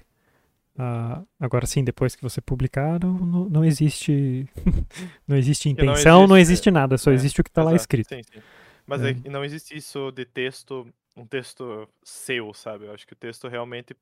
Uh, 0.75 1.27
agora 1.39 1.65
sim, 1.65 1.83
depois 1.83 2.15
que 2.15 2.23
você 2.23 2.39
publicar, 2.39 2.97
não, 2.99 3.13
não, 3.13 3.49
não 3.49 3.65
existe 3.65 4.47
não 5.27 5.35
existe 5.35 5.69
intenção, 5.69 5.91
não 5.91 5.97
existe, 5.97 6.29
não 6.29 6.37
existe, 6.37 6.71
nada, 6.71 6.97
só 6.97 7.11
é, 7.11 7.13
existe 7.13 7.41
o 7.41 7.43
que 7.43 7.49
está 7.49 7.61
lá 7.61 7.75
escrito. 7.75 8.07
Sim, 8.07 8.23
sim. 8.23 8.39
Mas 8.87 9.01
é. 9.03 9.11
É, 9.11 9.29
não 9.29 9.43
existe 9.43 9.75
isso 9.75 10.11
de 10.11 10.25
texto, 10.25 10.87
um 11.15 11.25
texto 11.25 11.87
seu, 12.03 12.53
sabe? 12.53 12.85
Eu 12.85 12.93
acho 12.93 13.05
que 13.05 13.13
o 13.13 13.17
texto 13.17 13.47
realmente 13.49 13.95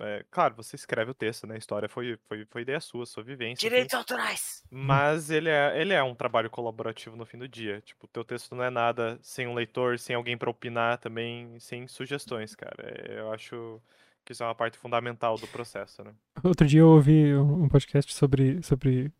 é, 0.00 0.24
claro, 0.30 0.54
você 0.56 0.76
escreve 0.76 1.10
o 1.10 1.14
texto, 1.14 1.46
né? 1.46 1.54
A 1.54 1.58
história 1.58 1.88
foi, 1.88 2.18
foi, 2.28 2.44
foi 2.46 2.62
ideia 2.62 2.80
sua, 2.80 3.06
sua 3.06 3.22
vivência. 3.22 3.68
Direitos 3.68 3.94
autorais! 3.94 4.62
Mas 4.70 5.30
ele 5.30 5.48
é, 5.48 5.80
ele 5.80 5.92
é 5.92 6.02
um 6.02 6.14
trabalho 6.14 6.50
colaborativo 6.50 7.16
no 7.16 7.24
fim 7.24 7.38
do 7.38 7.48
dia. 7.48 7.80
Tipo, 7.80 8.04
o 8.04 8.08
teu 8.08 8.24
texto 8.24 8.54
não 8.54 8.64
é 8.64 8.70
nada 8.70 9.18
sem 9.22 9.46
um 9.46 9.54
leitor, 9.54 9.98
sem 9.98 10.14
alguém 10.14 10.36
pra 10.36 10.50
opinar 10.50 10.98
também, 10.98 11.58
sem 11.58 11.86
sugestões, 11.86 12.54
cara. 12.54 12.76
É, 12.78 13.20
eu 13.20 13.32
acho 13.32 13.80
que 14.24 14.32
isso 14.32 14.42
é 14.42 14.46
uma 14.46 14.54
parte 14.54 14.76
fundamental 14.76 15.36
do 15.36 15.46
processo, 15.46 16.02
né? 16.04 16.12
Outro 16.42 16.66
dia 16.66 16.80
eu 16.80 16.88
ouvi 16.88 17.34
um 17.34 17.68
podcast 17.68 18.12
sobre, 18.12 18.62
sobre 18.62 19.10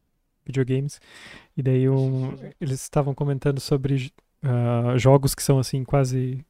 videogames, 0.45 1.01
e 1.57 1.63
daí 1.63 1.89
um, 1.89 2.37
eles 2.61 2.83
estavam 2.83 3.15
comentando 3.15 3.61
sobre 3.61 4.13
ah, 4.43 4.97
jogos 4.97 5.35
que 5.35 5.43
são 5.43 5.59
assim, 5.59 5.85
quase. 5.85 6.45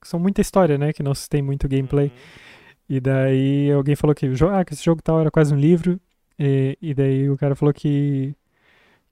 que 0.00 0.08
são 0.08 0.18
muita 0.18 0.40
história, 0.40 0.78
né? 0.78 0.92
Que 0.92 1.02
não 1.02 1.14
se 1.14 1.28
tem 1.28 1.42
muito 1.42 1.68
gameplay. 1.68 2.06
Uhum. 2.06 2.46
E 2.88 3.00
daí 3.00 3.70
alguém 3.72 3.96
falou 3.96 4.14
que, 4.14 4.26
ah, 4.52 4.64
que 4.64 4.74
esse 4.74 4.84
jogo 4.84 5.02
tal 5.02 5.20
era 5.20 5.30
quase 5.30 5.52
um 5.54 5.58
livro. 5.58 6.00
E, 6.38 6.76
e 6.80 6.94
daí 6.94 7.28
o 7.30 7.36
cara 7.36 7.54
falou 7.56 7.72
que, 7.74 8.34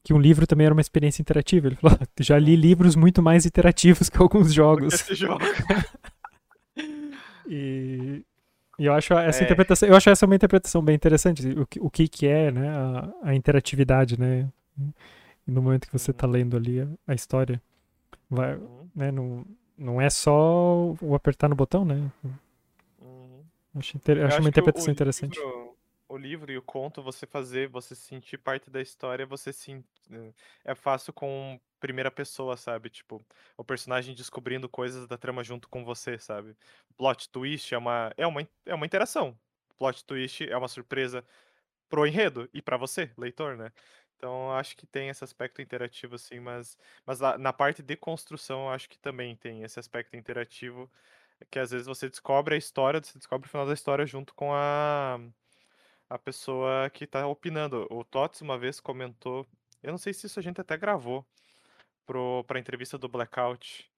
que 0.04 0.14
um 0.14 0.18
livro 0.20 0.46
também 0.46 0.66
era 0.66 0.74
uma 0.74 0.80
experiência 0.80 1.22
interativa. 1.22 1.68
Ele 1.68 1.76
falou, 1.76 1.98
"Ah, 2.02 2.06
já 2.20 2.38
li 2.38 2.56
livros 2.56 2.96
muito 2.96 3.22
mais 3.22 3.46
interativos 3.46 4.08
que 4.10 4.18
alguns 4.20 4.52
jogos. 4.54 4.94
Esse 4.94 5.14
jogo. 5.14 5.40
E, 7.46 8.24
e 8.78 8.86
eu 8.86 8.92
acho 8.94 9.14
essa 9.14 9.42
É. 9.42 9.44
interpretação, 9.44 9.88
eu 9.88 9.96
acho 9.96 10.10
essa 10.10 10.26
uma 10.26 10.34
interpretação 10.34 10.82
bem 10.82 10.94
interessante. 10.94 11.46
O, 11.58 11.66
que- 11.66 11.80
o 11.80 11.90
que 11.90 12.08
que 12.08 12.26
é, 12.26 12.50
né, 12.50 12.68
a, 12.70 13.12
a 13.30 13.34
interatividade, 13.34 14.18
né? 14.18 14.48
No 15.46 15.60
momento 15.62 15.86
que 15.86 15.92
você 15.92 16.10
está 16.10 16.26
lendo 16.26 16.56
ali 16.56 16.80
a, 16.80 16.88
a 17.06 17.14
história, 17.14 17.60
vai, 18.30 18.56
Uhum, 18.56 18.88
né, 18.94 19.12
não, 19.12 19.44
não 19.76 20.00
é 20.00 20.08
só 20.10 20.94
o 21.00 21.14
apertar 21.14 21.48
no 21.48 21.56
botão, 21.56 21.84
né? 21.84 22.10
Acho, 23.76 23.96
inter- 23.96 24.18
acho 24.24 24.26
acho 24.26 24.40
uma 24.40 24.48
interpretação 24.48 24.90
o 24.90 24.92
interessante. 24.92 25.38
livro- 25.38 25.78
o 26.08 26.16
livro 26.16 26.52
e 26.52 26.58
o 26.58 26.62
conto, 26.62 27.02
você 27.02 27.26
fazer, 27.26 27.68
você 27.68 27.94
sentir 27.94 28.38
parte 28.38 28.70
da 28.70 28.80
história, 28.80 29.26
você 29.26 29.52
se, 29.52 29.82
é 30.64 30.74
fácil 30.74 31.12
com 31.12 31.58
primeira 31.80 32.10
pessoa, 32.10 32.56
sabe? 32.56 32.90
Tipo, 32.90 33.24
o 33.56 33.64
personagem 33.64 34.14
descobrindo 34.14 34.68
coisas 34.68 35.06
da 35.06 35.16
trama 35.18 35.42
junto 35.42 35.68
com 35.68 35.84
você, 35.84 36.18
sabe? 36.18 36.56
Plot 36.96 37.28
twist 37.30 37.74
é 37.74 37.78
uma, 37.78 38.12
é 38.16 38.26
uma, 38.26 38.46
é 38.66 38.74
uma 38.74 38.86
interação. 38.86 39.38
Plot 39.78 40.04
twist 40.04 40.44
é 40.48 40.56
uma 40.56 40.68
surpresa 40.68 41.24
pro 41.88 42.06
enredo 42.06 42.48
e 42.52 42.62
pra 42.62 42.76
você, 42.76 43.10
leitor, 43.16 43.56
né? 43.56 43.72
Então, 44.16 44.52
acho 44.52 44.76
que 44.76 44.86
tem 44.86 45.08
esse 45.08 45.22
aspecto 45.24 45.60
interativo, 45.60 46.14
assim, 46.14 46.40
mas, 46.40 46.78
mas 47.04 47.20
na, 47.20 47.36
parte 47.52 47.82
de 47.82 47.96
construção, 47.96 48.70
acho 48.70 48.88
que 48.88 48.98
também 48.98 49.36
tem 49.36 49.62
esse 49.62 49.78
aspecto 49.78 50.16
interativo, 50.16 50.90
que 51.50 51.58
às 51.58 51.70
vezes 51.70 51.86
você 51.86 52.08
descobre 52.08 52.54
a 52.54 52.58
história, 52.58 53.02
você 53.02 53.18
descobre 53.18 53.46
o 53.48 53.50
final 53.50 53.66
da 53.66 53.74
história 53.74 54.06
junto 54.06 54.34
com 54.34 54.52
a, 54.54 55.18
a 56.08 56.18
pessoa 56.18 56.90
que 56.90 57.06
tá 57.06 57.26
opinando. 57.26 57.86
O 57.90 58.04
Tots 58.04 58.40
uma 58.42 58.58
vez 58.58 58.80
comentou, 58.80 59.46
eu 59.82 59.92
não 59.92 59.98
sei 59.98 60.12
se 60.14 60.26
isso 60.26 60.38
a 60.40 60.42
gente 60.42 60.60
até 60.60 60.76
gravou 60.76 61.26
pro, 62.06 62.44
pra 62.46 62.58
entrevista 62.60 62.98
do 62.98 63.08
Blackout, 63.08 63.90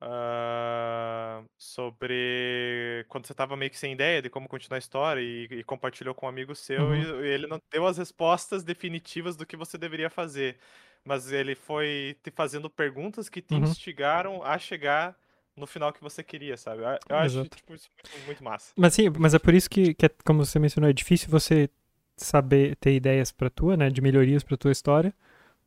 ah, 0.00 1.44
sobre 1.58 3.04
quando 3.08 3.26
você 3.26 3.34
tava 3.34 3.56
meio 3.56 3.70
que 3.70 3.78
sem 3.78 3.92
ideia 3.92 4.22
de 4.22 4.30
como 4.30 4.48
continuar 4.48 4.76
a 4.76 4.78
história 4.78 5.20
e, 5.20 5.44
e 5.60 5.64
compartilhou 5.64 6.14
com 6.14 6.26
um 6.26 6.28
amigo 6.28 6.54
seu 6.54 6.94
Uhum. 6.94 6.94
e, 6.94 7.26
e 7.26 7.28
ele 7.28 7.46
não 7.46 7.60
deu 7.70 7.86
as 7.86 7.98
respostas 7.98 8.64
definitivas 8.64 9.36
do 9.36 9.46
que 9.46 9.56
você 9.56 9.76
deveria 9.78 10.10
fazer. 10.10 10.58
Mas 11.04 11.30
ele 11.32 11.54
foi 11.54 12.18
te 12.22 12.30
fazendo 12.30 12.70
perguntas 12.70 13.28
que 13.28 13.42
te 13.42 13.58
Uhum. 13.58 13.60
instigaram 13.60 14.42
a 14.42 14.58
chegar 14.58 15.18
no 15.60 15.66
final 15.66 15.92
que 15.92 16.00
você 16.02 16.22
queria, 16.22 16.56
sabe? 16.56 16.82
Eu, 16.82 17.16
acho 17.16 17.44
tipo, 17.44 17.74
isso 17.74 17.88
muito, 18.14 18.26
muito 18.26 18.42
massa. 18.44 18.72
Mas 18.76 18.94
sim, 18.94 19.08
mas 19.18 19.34
é 19.34 19.38
por 19.38 19.54
isso 19.54 19.68
que, 19.70 19.94
que 19.94 20.06
é- 20.06 20.10
como 20.24 20.44
você 20.44 20.58
mencionou, 20.58 20.90
é 20.90 20.92
difícil 20.92 21.28
você 21.30 21.68
saber 22.16 22.76
ter 22.76 22.94
ideias 22.94 23.30
pra 23.30 23.48
tua, 23.48 23.76
né, 23.76 23.88
de 23.90 24.00
melhorias 24.00 24.42
pra 24.42 24.56
tua 24.56 24.72
história, 24.72 25.14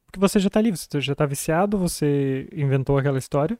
porque 0.06 0.20
você 0.20 0.40
já 0.40 0.50
tá 0.50 0.60
ali, 0.60 0.72
você 0.72 1.00
já 1.02 1.16
tá 1.16 1.26
viciado, 1.26 1.78
você 1.78 2.48
inventou 2.52 2.98
aquela 2.98 3.18
história. 3.18 3.58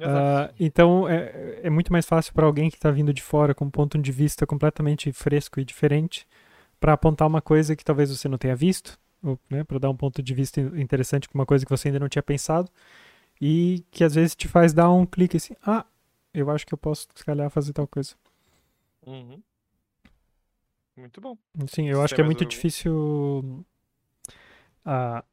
Ah, 0.00 0.50
então 0.60 1.08
é, 1.08 1.60
é 1.64 1.70
muito 1.70 1.92
mais 1.92 2.06
fácil 2.06 2.32
para 2.32 2.46
alguém 2.46 2.70
que 2.70 2.76
está 2.76 2.88
vindo 2.90 3.12
de 3.12 3.20
fora 3.20 3.52
com 3.54 3.64
um 3.64 3.70
ponto 3.70 3.98
de 3.98 4.12
vista 4.12 4.46
completamente 4.46 5.12
fresco 5.12 5.58
e 5.58 5.64
diferente 5.64 6.24
para 6.78 6.92
apontar 6.92 7.26
uma 7.26 7.42
coisa 7.42 7.74
que 7.74 7.84
talvez 7.84 8.08
você 8.16 8.28
não 8.28 8.38
tenha 8.38 8.54
visto, 8.54 8.96
né, 9.50 9.64
para 9.64 9.78
dar 9.80 9.90
um 9.90 9.96
ponto 9.96 10.22
de 10.22 10.32
vista 10.34 10.60
in- 10.60 10.80
interessante 10.80 11.28
com 11.28 11.36
uma 11.36 11.44
coisa 11.44 11.64
que 11.66 11.70
você 11.70 11.88
ainda 11.88 11.98
não 11.98 12.08
tinha 12.08 12.22
pensado 12.22 12.70
e 13.40 13.84
que 13.90 14.04
às 14.04 14.14
vezes 14.14 14.34
te 14.34 14.48
faz 14.48 14.72
dar 14.72 14.90
um 14.90 15.06
clique 15.06 15.36
assim, 15.36 15.54
ah, 15.66 15.84
eu 16.32 16.50
acho 16.50 16.66
que 16.66 16.74
eu 16.74 16.78
posso 16.78 17.08
se 17.14 17.24
calhar 17.24 17.50
fazer 17.50 17.72
tal 17.72 17.86
coisa. 17.86 18.14
Uhum. 19.06 19.42
Muito 20.96 21.20
bom. 21.20 21.36
Sim, 21.68 21.88
eu 21.88 21.98
Você 21.98 22.04
acho 22.04 22.14
que 22.14 22.20
é 22.20 22.24
muito 22.24 22.44
difícil. 22.44 23.64
Ah, 24.84 25.24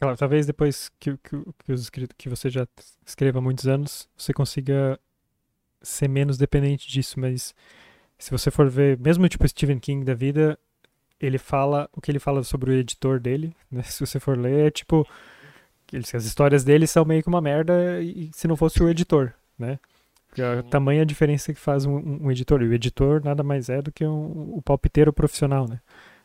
claro, 0.00 0.16
talvez 0.16 0.46
depois 0.46 0.88
que, 0.98 1.16
que, 1.18 1.36
que, 1.64 1.72
os 1.72 1.88
que 1.90 2.28
você 2.28 2.50
já 2.50 2.66
escreva 3.06 3.38
há 3.38 3.42
muitos 3.42 3.66
anos, 3.66 4.08
você 4.16 4.32
consiga 4.32 4.98
ser 5.80 6.08
menos 6.08 6.36
dependente 6.36 6.88
disso, 6.88 7.18
mas 7.18 7.54
se 8.18 8.30
você 8.30 8.50
for 8.50 8.68
ver, 8.68 8.98
mesmo 8.98 9.28
tipo 9.28 9.46
Stephen 9.46 9.78
King 9.78 10.04
da 10.04 10.14
vida, 10.14 10.58
ele 11.20 11.38
fala 11.38 11.88
o 11.92 12.00
que 12.00 12.10
ele 12.10 12.18
fala 12.18 12.42
sobre 12.42 12.70
o 12.70 12.74
editor 12.74 13.20
dele, 13.20 13.54
né? 13.70 13.82
Se 13.86 14.04
você 14.04 14.18
for 14.18 14.36
ler, 14.36 14.66
é 14.66 14.70
tipo. 14.70 15.06
Que 15.92 15.96
ele- 15.96 16.04
as 16.16 16.24
histórias 16.24 16.64
dele 16.64 16.86
são 16.86 17.04
meio 17.04 17.22
que 17.22 17.28
uma 17.28 17.40
merda 17.40 18.00
e 18.00 18.30
se 18.32 18.48
não 18.48 18.56
fosse 18.56 18.82
o 18.82 18.88
editor, 18.88 19.32
né? 19.58 19.78
A 20.38 20.56
Uhum. 20.56 20.62
tamanha 20.62 21.04
diferença 21.04 21.52
que 21.52 21.60
faz 21.60 21.84
um, 21.84 21.96
um- 21.98 22.18
um 22.26 22.30
editor. 22.30 22.62
E 22.62 22.66
o 22.68 22.72
editor 22.72 23.22
nada 23.22 23.42
mais 23.42 23.68
é 23.68 23.82
do 23.82 23.92
que 23.92 24.04
um, 24.04 24.54
o 24.56 24.62
palpiteiro 24.62 25.12
profissional, 25.12 25.68
né? 25.68 25.78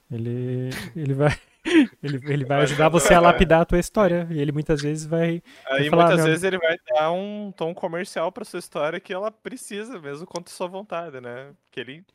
Ele, 0.10 0.70
ele 0.96 1.14
vai. 1.14 1.30
Ele, 2.02 2.22
ele 2.32 2.46
vai 2.46 2.62
ajudar 2.62 2.88
você 2.88 3.14
a 3.14 3.20
lapidar 3.20 3.60
a 3.60 3.66
tua 3.66 3.78
história. 3.78 4.26
E 4.32 4.40
ele 4.40 4.54
muitas 4.54 4.82
vezes 4.82 5.06
vai. 5.06 5.44
Aí 5.70 5.90
falar, 5.90 6.06
muitas 6.08 6.26
vezes 6.26 6.44
ele 6.46 6.58
vai 6.58 6.78
dar 6.88 7.12
um 7.12 7.52
tom 7.52 7.74
comercial 7.76 8.32
pra 8.32 8.46
sua 8.46 8.60
história 8.60 9.02
que 9.02 9.12
ela 9.12 9.30
precisa, 9.30 10.00
mesmo 10.00 10.26
contra 10.26 10.54
sua 10.54 10.68
vontade, 10.68 11.20
né? 11.20 11.52
Que 11.70 11.82
ele, 11.82 11.94
em 11.96 12.06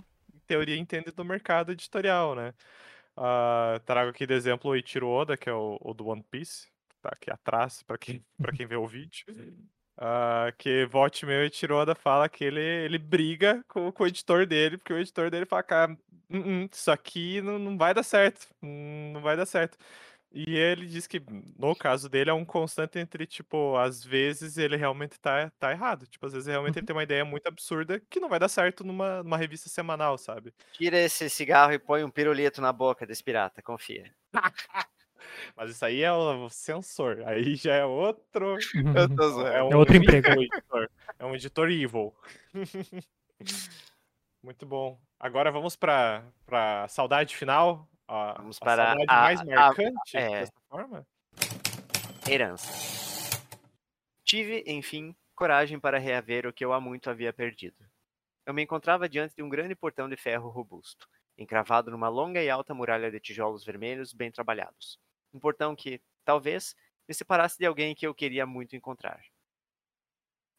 teoria, 0.46 0.74
entende 0.78 1.10
do 1.14 1.22
mercado 1.22 1.70
editorial, 1.70 2.34
né? 2.34 2.54
Ah, 3.14 3.78
trago 3.84 4.08
aqui 4.08 4.26
de 4.26 4.32
exemplo 4.32 4.70
o 4.70 4.74
Eiichiro 4.74 5.06
Oda, 5.06 5.36
que 5.36 5.50
é 5.50 5.52
o, 5.52 5.76
o 5.82 5.92
do 5.92 6.06
One 6.06 6.24
Piece, 6.30 6.68
tá 7.02 7.10
aqui 7.12 7.30
atrás, 7.30 7.82
pra 7.82 7.98
quem, 7.98 8.24
pra 8.40 8.52
quem 8.52 8.66
vê 8.66 8.76
o 8.76 8.86
vídeo. 8.86 9.24
Ah, 9.96 10.52
que 10.58 10.86
volte 10.86 11.26
meu 11.26 11.42
Eiichiro 11.42 11.76
Oda 11.76 11.94
fala 11.94 12.28
que 12.28 12.42
ele, 12.44 12.60
ele 12.60 12.98
briga 12.98 13.62
com, 13.68 13.92
com 13.92 14.04
o 14.04 14.06
editor 14.06 14.46
dele, 14.46 14.78
porque 14.78 14.92
o 14.92 14.98
editor 14.98 15.30
dele 15.30 15.44
fala, 15.46 15.62
cara, 15.62 15.92
"Hum, 16.30 16.62
hum, 16.64 16.68
isso 16.72 16.90
aqui 16.90 17.42
não, 17.42 17.58
não 17.58 17.76
vai 17.76 17.92
dar 17.94 18.02
certo, 18.02 18.48
hum, 18.62 19.12
não 19.12 19.20
vai 19.20 19.36
dar 19.36 19.46
certo. 19.46 19.76
E 20.34 20.56
ele 20.56 20.86
diz 20.86 21.06
que, 21.06 21.22
no 21.58 21.76
caso 21.76 22.08
dele, 22.08 22.30
é 22.30 22.32
um 22.34 22.44
constante 22.44 22.98
entre, 22.98 23.26
tipo, 23.26 23.76
às 23.76 24.02
vezes 24.02 24.56
ele 24.56 24.76
realmente 24.76 25.20
tá, 25.20 25.50
tá 25.58 25.70
errado. 25.72 26.06
Tipo, 26.06 26.26
às 26.26 26.32
vezes 26.32 26.48
realmente 26.48 26.78
ele 26.78 26.86
tem 26.86 26.96
uma 26.96 27.02
ideia 27.02 27.24
muito 27.24 27.46
absurda 27.46 28.00
que 28.10 28.18
não 28.18 28.30
vai 28.30 28.38
dar 28.38 28.48
certo 28.48 28.82
numa, 28.82 29.22
numa 29.22 29.36
revista 29.36 29.68
semanal, 29.68 30.16
sabe? 30.16 30.52
Tira 30.72 30.98
esse 30.98 31.30
cigarro 31.30 31.72
e 31.72 31.78
põe 31.78 32.04
um 32.04 32.10
pirulito 32.10 32.60
na 32.60 32.72
boca 32.72 33.06
desse 33.06 33.24
pirata, 33.24 33.62
confia. 33.62 34.14
Mas 35.56 35.70
isso 35.70 35.84
aí 35.84 36.02
é 36.02 36.12
o 36.12 36.48
sensor. 36.48 37.22
Aí 37.26 37.54
já 37.54 37.74
é 37.74 37.84
outro. 37.84 38.56
Zoando. 38.60 39.46
É, 39.52 39.62
um 39.62 39.72
É 39.72 39.76
outro 39.76 39.96
emprego. 39.96 40.28
editor. 40.42 40.90
É 41.18 41.24
um 41.24 41.34
editor 41.34 41.70
evil. 41.70 42.14
Muito 44.42 44.66
bom. 44.66 44.98
Agora 45.18 45.50
vamos 45.52 45.76
pra, 45.76 46.24
pra 46.44 46.86
saudade 46.88 47.36
final. 47.36 47.88
A, 48.08 48.34
Vamos 48.38 48.58
a 48.60 48.64
para 48.64 48.86
saudade 48.86 49.06
a- 49.08 49.22
mais 49.22 49.40
a- 49.40 49.44
marcante 49.44 50.16
é. 50.16 50.40
dessa 50.40 50.52
forma. 50.68 51.06
Herança. 52.28 53.40
Tive, 54.24 54.64
enfim, 54.66 55.14
coragem 55.34 55.78
para 55.78 55.98
reaver 55.98 56.46
o 56.46 56.52
que 56.52 56.64
eu 56.64 56.72
há 56.72 56.80
muito 56.80 57.08
havia 57.10 57.32
perdido. 57.32 57.76
Eu 58.46 58.52
me 58.54 58.62
encontrava 58.62 59.08
diante 59.08 59.36
de 59.36 59.42
um 59.42 59.48
grande 59.48 59.74
portão 59.74 60.08
de 60.08 60.16
ferro 60.16 60.48
robusto, 60.48 61.06
encravado 61.38 61.90
numa 61.90 62.08
longa 62.08 62.42
e 62.42 62.50
alta 62.50 62.74
muralha 62.74 63.10
de 63.10 63.20
tijolos 63.20 63.64
vermelhos 63.64 64.12
bem 64.12 64.30
trabalhados. 64.32 64.98
Um 65.32 65.38
portão 65.38 65.74
que, 65.74 66.00
talvez, 66.24 66.76
me 67.08 67.14
separasse 67.14 67.58
de 67.58 67.66
alguém 67.66 67.94
que 67.94 68.06
eu 68.06 68.14
queria 68.14 68.46
muito 68.46 68.76
encontrar. 68.76 69.24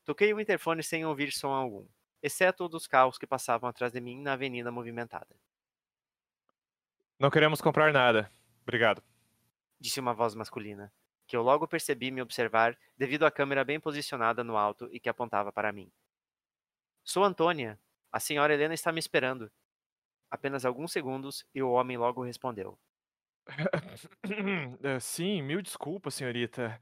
Toquei 0.03 0.33
o 0.33 0.39
interfone 0.39 0.83
sem 0.83 1.05
ouvir 1.05 1.31
som 1.31 1.51
algum, 1.51 1.87
exceto 2.21 2.65
o 2.65 2.69
dos 2.69 2.87
carros 2.87 3.17
que 3.17 3.27
passavam 3.27 3.69
atrás 3.69 3.93
de 3.93 4.01
mim 4.01 4.21
na 4.21 4.33
avenida 4.33 4.71
movimentada. 4.71 5.35
Não 7.17 7.29
queremos 7.29 7.61
comprar 7.61 7.93
nada. 7.93 8.29
Obrigado. 8.63 9.01
disse 9.79 9.99
uma 9.99 10.13
voz 10.13 10.33
masculina, 10.33 10.91
que 11.27 11.35
eu 11.35 11.41
logo 11.41 11.67
percebi 11.67 12.11
me 12.11 12.21
observar 12.21 12.77
devido 12.97 13.25
à 13.25 13.31
câmera 13.31 13.63
bem 13.63 13.79
posicionada 13.79 14.43
no 14.43 14.57
alto 14.57 14.89
e 14.91 14.99
que 14.99 15.09
apontava 15.09 15.51
para 15.51 15.71
mim. 15.71 15.91
Sou 17.03 17.23
Antônia. 17.23 17.79
A 18.11 18.19
senhora 18.19 18.53
Helena 18.53 18.73
está 18.73 18.91
me 18.91 18.99
esperando. 18.99 19.51
Apenas 20.29 20.65
alguns 20.65 20.91
segundos 20.91 21.45
e 21.53 21.61
o 21.61 21.71
homem 21.71 21.97
logo 21.97 22.23
respondeu. 22.23 22.79
Eh, 23.48 24.99
Sim, 24.99 25.41
mil 25.41 25.61
desculpas, 25.61 26.14
senhorita. 26.15 26.80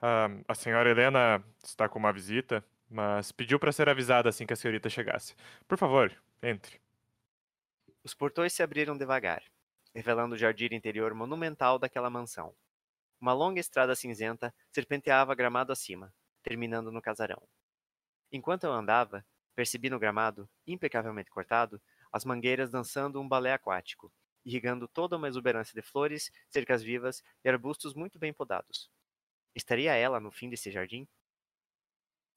Ah, 0.00 0.28
a 0.48 0.54
senhora 0.54 0.90
Helena 0.90 1.42
está 1.62 1.88
com 1.88 1.98
uma 1.98 2.12
visita, 2.12 2.64
mas 2.88 3.32
pediu 3.32 3.58
para 3.58 3.72
ser 3.72 3.88
avisada 3.88 4.28
assim 4.28 4.46
que 4.46 4.52
a 4.52 4.56
senhorita 4.56 4.88
chegasse. 4.90 5.34
Por 5.66 5.78
favor, 5.78 6.12
entre. 6.42 6.80
Os 8.04 8.14
portões 8.14 8.52
se 8.52 8.62
abriram 8.62 8.96
devagar, 8.96 9.42
revelando 9.94 10.34
o 10.34 10.38
jardim 10.38 10.68
interior 10.72 11.12
monumental 11.14 11.78
daquela 11.78 12.08
mansão. 12.08 12.54
Uma 13.20 13.32
longa 13.32 13.60
estrada 13.60 13.94
cinzenta 13.96 14.54
serpenteava 14.70 15.34
gramado 15.34 15.72
acima, 15.72 16.14
terminando 16.42 16.92
no 16.92 17.02
casarão. 17.02 17.42
Enquanto 18.30 18.64
eu 18.64 18.72
andava, 18.72 19.24
percebi 19.54 19.90
no 19.90 19.98
gramado, 19.98 20.48
impecavelmente 20.66 21.30
cortado, 21.30 21.80
as 22.12 22.24
mangueiras 22.24 22.70
dançando 22.70 23.20
um 23.20 23.28
balé 23.28 23.52
aquático, 23.52 24.12
irrigando 24.44 24.86
toda 24.86 25.16
uma 25.16 25.28
exuberância 25.28 25.74
de 25.74 25.86
flores, 25.86 26.30
cercas 26.50 26.82
vivas 26.82 27.22
e 27.44 27.48
arbustos 27.48 27.94
muito 27.94 28.18
bem 28.18 28.32
podados. 28.32 28.90
Estaria 29.54 29.94
ela 29.94 30.20
no 30.20 30.30
fim 30.30 30.48
desse 30.48 30.70
jardim? 30.70 31.08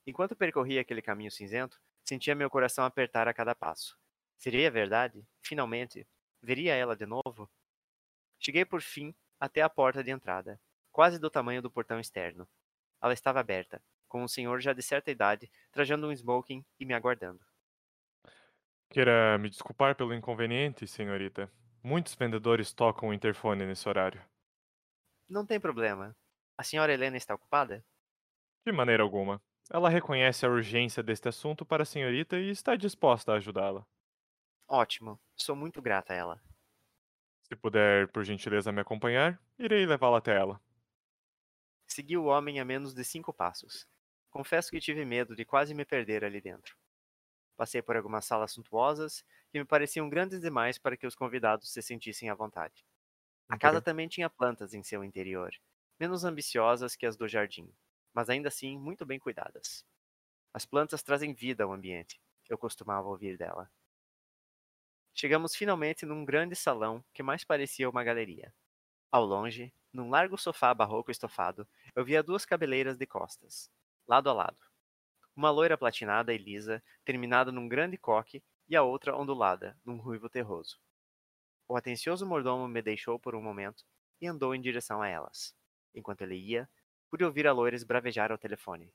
Enquanto 0.05 0.35
percorria 0.35 0.81
aquele 0.81 1.01
caminho 1.01 1.31
cinzento, 1.31 1.79
sentia 2.03 2.35
meu 2.35 2.49
coração 2.49 2.85
apertar 2.85 3.27
a 3.27 3.33
cada 3.33 3.53
passo. 3.53 3.97
Seria 4.37 4.71
verdade? 4.71 5.27
Finalmente? 5.41 6.07
Veria 6.41 6.75
ela 6.75 6.95
de 6.95 7.05
novo? 7.05 7.49
Cheguei 8.39 8.63
por 8.63 8.81
fim 8.81 9.13
até 9.39 9.61
a 9.61 9.69
porta 9.69 10.03
de 10.03 10.11
entrada, 10.11 10.61
quase 10.91 11.19
do 11.19 11.29
tamanho 11.29 11.61
do 11.61 11.71
portão 11.71 11.99
externo. 11.99 12.47
Ela 13.01 13.13
estava 13.13 13.39
aberta, 13.39 13.81
com 14.07 14.23
um 14.23 14.27
senhor 14.27 14.61
já 14.61 14.73
de 14.73 14.81
certa 14.81 15.11
idade, 15.11 15.51
trajando 15.71 16.07
um 16.07 16.11
smoking 16.11 16.63
e 16.79 16.85
me 16.85 16.93
aguardando. 16.93 17.45
Queira 18.89 19.37
me 19.37 19.49
desculpar 19.49 19.95
pelo 19.95 20.13
inconveniente, 20.13 20.87
senhorita. 20.87 21.51
Muitos 21.87 22.15
vendedores 22.15 22.73
tocam 22.73 23.07
o 23.07 23.13
interfone 23.13 23.65
nesse 23.65 23.87
horário. 23.87 24.21
Não 25.29 25.45
tem 25.45 25.57
problema. 25.57 26.13
A 26.57 26.61
senhora 26.61 26.91
Helena 26.91 27.15
está 27.15 27.33
ocupada? 27.33 27.81
De 28.65 28.73
maneira 28.73 29.03
alguma. 29.03 29.41
Ela 29.71 29.87
reconhece 29.87 30.45
a 30.45 30.49
urgência 30.49 31.01
deste 31.01 31.29
assunto 31.29 31.65
para 31.65 31.83
a 31.83 31.85
senhorita 31.85 32.37
e 32.37 32.49
está 32.49 32.75
disposta 32.75 33.31
a 33.31 33.35
ajudá-la. 33.37 33.87
Ótimo. 34.67 35.17
Sou 35.33 35.55
muito 35.55 35.81
grata 35.81 36.11
a 36.11 36.17
ela. 36.17 36.43
Se 37.43 37.55
puder, 37.55 38.09
por 38.09 38.25
gentileza, 38.25 38.69
me 38.69 38.81
acompanhar, 38.81 39.41
irei 39.57 39.85
levá-la 39.85 40.17
até 40.17 40.35
ela. 40.35 40.59
Segui 41.87 42.17
o 42.17 42.25
homem 42.25 42.59
a 42.59 42.65
menos 42.65 42.93
de 42.93 43.05
cinco 43.05 43.31
passos. 43.31 43.87
Confesso 44.29 44.71
que 44.71 44.81
tive 44.81 45.05
medo 45.05 45.37
de 45.37 45.45
quase 45.45 45.73
me 45.73 45.85
perder 45.85 46.25
ali 46.25 46.41
dentro. 46.41 46.75
Passei 47.57 47.81
por 47.81 47.97
algumas 47.97 48.25
salas 48.25 48.53
suntuosas 48.53 49.25
que 49.51 49.59
me 49.59 49.65
pareciam 49.65 50.09
grandes 50.09 50.41
demais 50.41 50.77
para 50.79 50.97
que 50.97 51.07
os 51.07 51.15
convidados 51.15 51.71
se 51.71 51.81
sentissem 51.81 52.29
à 52.29 52.35
vontade. 52.35 52.85
A 53.49 53.57
casa 53.57 53.81
também 53.81 54.07
tinha 54.07 54.29
plantas 54.29 54.73
em 54.73 54.83
seu 54.83 55.03
interior, 55.03 55.51
menos 55.99 56.23
ambiciosas 56.25 56.95
que 56.95 57.05
as 57.05 57.17
do 57.17 57.27
jardim, 57.27 57.73
mas 58.13 58.29
ainda 58.29 58.49
assim 58.49 58.77
muito 58.77 59.05
bem 59.05 59.19
cuidadas. 59.19 59.85
As 60.53 60.65
plantas 60.65 61.03
trazem 61.03 61.33
vida 61.33 61.63
ao 61.65 61.73
ambiente, 61.73 62.21
eu 62.49 62.57
costumava 62.57 63.07
ouvir 63.09 63.37
dela. 63.37 63.71
Chegamos 65.13 65.53
finalmente 65.53 66.05
num 66.05 66.23
grande 66.23 66.55
salão 66.55 67.03
que 67.13 67.21
mais 67.21 67.43
parecia 67.43 67.89
uma 67.89 68.05
galeria. 68.05 68.53
Ao 69.11 69.25
longe, 69.25 69.73
num 69.93 70.09
largo 70.09 70.37
sofá 70.37 70.73
barroco 70.73 71.11
estofado, 71.11 71.67
eu 71.95 72.05
via 72.05 72.23
duas 72.23 72.45
cabeleiras 72.45 72.97
de 72.97 73.07
costas, 73.07 73.71
lado 74.07 74.29
a 74.29 74.33
lado. 74.33 74.66
Uma 75.37 75.51
loira 75.51 75.77
platinada 75.77 76.33
e 76.33 76.37
lisa, 76.39 76.81
terminada 77.05 77.51
num 77.51 77.67
grande 77.67 77.95
coque, 77.95 78.43
e 78.67 78.75
a 78.75 78.81
outra 78.81 79.15
ondulada, 79.15 79.77
num 79.85 79.97
ruivo 79.97 80.27
terroso. 80.27 80.79
O 81.67 81.77
atencioso 81.77 82.25
mordomo 82.25 82.67
me 82.67 82.81
deixou 82.81 83.19
por 83.19 83.35
um 83.35 83.41
momento 83.41 83.85
e 84.19 84.25
andou 84.25 84.55
em 84.55 84.59
direção 84.59 84.99
a 84.99 85.07
elas. 85.07 85.55
Enquanto 85.93 86.23
ele 86.23 86.35
ia, 86.35 86.67
pude 87.07 87.23
ouvir 87.23 87.45
a 87.45 87.53
loira 87.53 87.75
esbravejar 87.75 88.31
ao 88.31 88.37
telefone. 88.39 88.91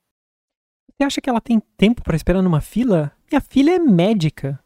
Você 0.89 1.05
acha 1.05 1.21
que 1.21 1.29
ela 1.29 1.39
tem 1.39 1.61
tempo 1.61 2.03
para 2.03 2.17
esperar 2.17 2.41
numa 2.41 2.59
fila? 2.59 3.15
Minha 3.31 3.39
filha 3.39 3.75
é 3.75 3.79
médica. 3.79 4.61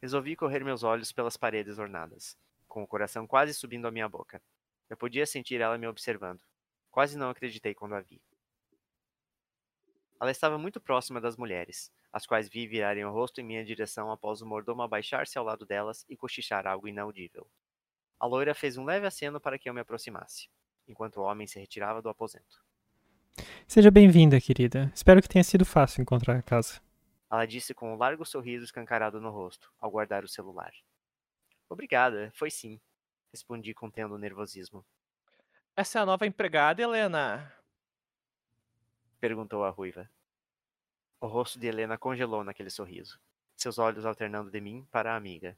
Resolvi 0.00 0.36
correr 0.36 0.64
meus 0.64 0.82
olhos 0.82 1.12
pelas 1.12 1.36
paredes 1.36 1.78
ornadas, 1.78 2.34
com 2.66 2.82
o 2.82 2.86
coração 2.86 3.26
quase 3.26 3.52
subindo 3.52 3.86
à 3.86 3.90
minha 3.90 4.08
boca. 4.08 4.40
Eu 4.88 4.96
podia 4.96 5.26
sentir 5.26 5.60
ela 5.60 5.76
me 5.76 5.86
observando. 5.86 6.40
Quase 6.90 7.18
não 7.18 7.28
acreditei 7.28 7.74
quando 7.74 7.94
a 7.94 8.00
vi. 8.00 8.22
Ela 10.24 10.30
estava 10.30 10.56
muito 10.56 10.80
próxima 10.80 11.20
das 11.20 11.36
mulheres, 11.36 11.92
as 12.10 12.24
quais 12.24 12.48
vi 12.48 12.66
virarem 12.66 13.04
o 13.04 13.12
rosto 13.12 13.42
em 13.42 13.44
minha 13.44 13.62
direção 13.62 14.10
após 14.10 14.40
o 14.40 14.46
mordomo 14.46 14.80
abaixar-se 14.80 15.36
ao 15.36 15.44
lado 15.44 15.66
delas 15.66 16.02
e 16.08 16.16
cochichar 16.16 16.66
algo 16.66 16.88
inaudível. 16.88 17.46
A 18.18 18.24
loira 18.24 18.54
fez 18.54 18.78
um 18.78 18.86
leve 18.86 19.06
aceno 19.06 19.38
para 19.38 19.58
que 19.58 19.68
eu 19.68 19.74
me 19.74 19.82
aproximasse, 19.82 20.48
enquanto 20.88 21.18
o 21.18 21.24
homem 21.24 21.46
se 21.46 21.60
retirava 21.60 22.00
do 22.00 22.08
aposento. 22.08 22.64
Seja 23.68 23.90
bem-vinda, 23.90 24.40
querida. 24.40 24.90
Espero 24.94 25.20
que 25.20 25.28
tenha 25.28 25.44
sido 25.44 25.66
fácil 25.66 26.00
encontrar 26.00 26.38
a 26.38 26.42
casa. 26.42 26.80
Ela 27.30 27.44
disse 27.44 27.74
com 27.74 27.92
um 27.92 27.98
largo 27.98 28.24
sorriso 28.24 28.64
escancarado 28.64 29.20
no 29.20 29.28
rosto, 29.28 29.70
ao 29.78 29.90
guardar 29.90 30.24
o 30.24 30.28
celular. 30.28 30.72
Obrigada, 31.68 32.32
foi 32.34 32.50
sim, 32.50 32.80
respondi 33.30 33.74
contendo 33.74 34.14
o 34.14 34.18
nervosismo. 34.18 34.86
Essa 35.76 35.98
é 35.98 36.00
a 36.00 36.06
nova 36.06 36.26
empregada, 36.26 36.80
Helena? 36.80 37.52
Perguntou 39.20 39.64
a 39.64 39.68
ruiva. 39.68 40.13
O 41.24 41.26
rosto 41.26 41.58
de 41.58 41.66
Helena 41.66 41.96
congelou 41.96 42.44
naquele 42.44 42.68
sorriso, 42.68 43.18
seus 43.56 43.78
olhos 43.78 44.04
alternando 44.04 44.50
de 44.50 44.60
mim 44.60 44.86
para 44.90 45.14
a 45.14 45.16
amiga. 45.16 45.56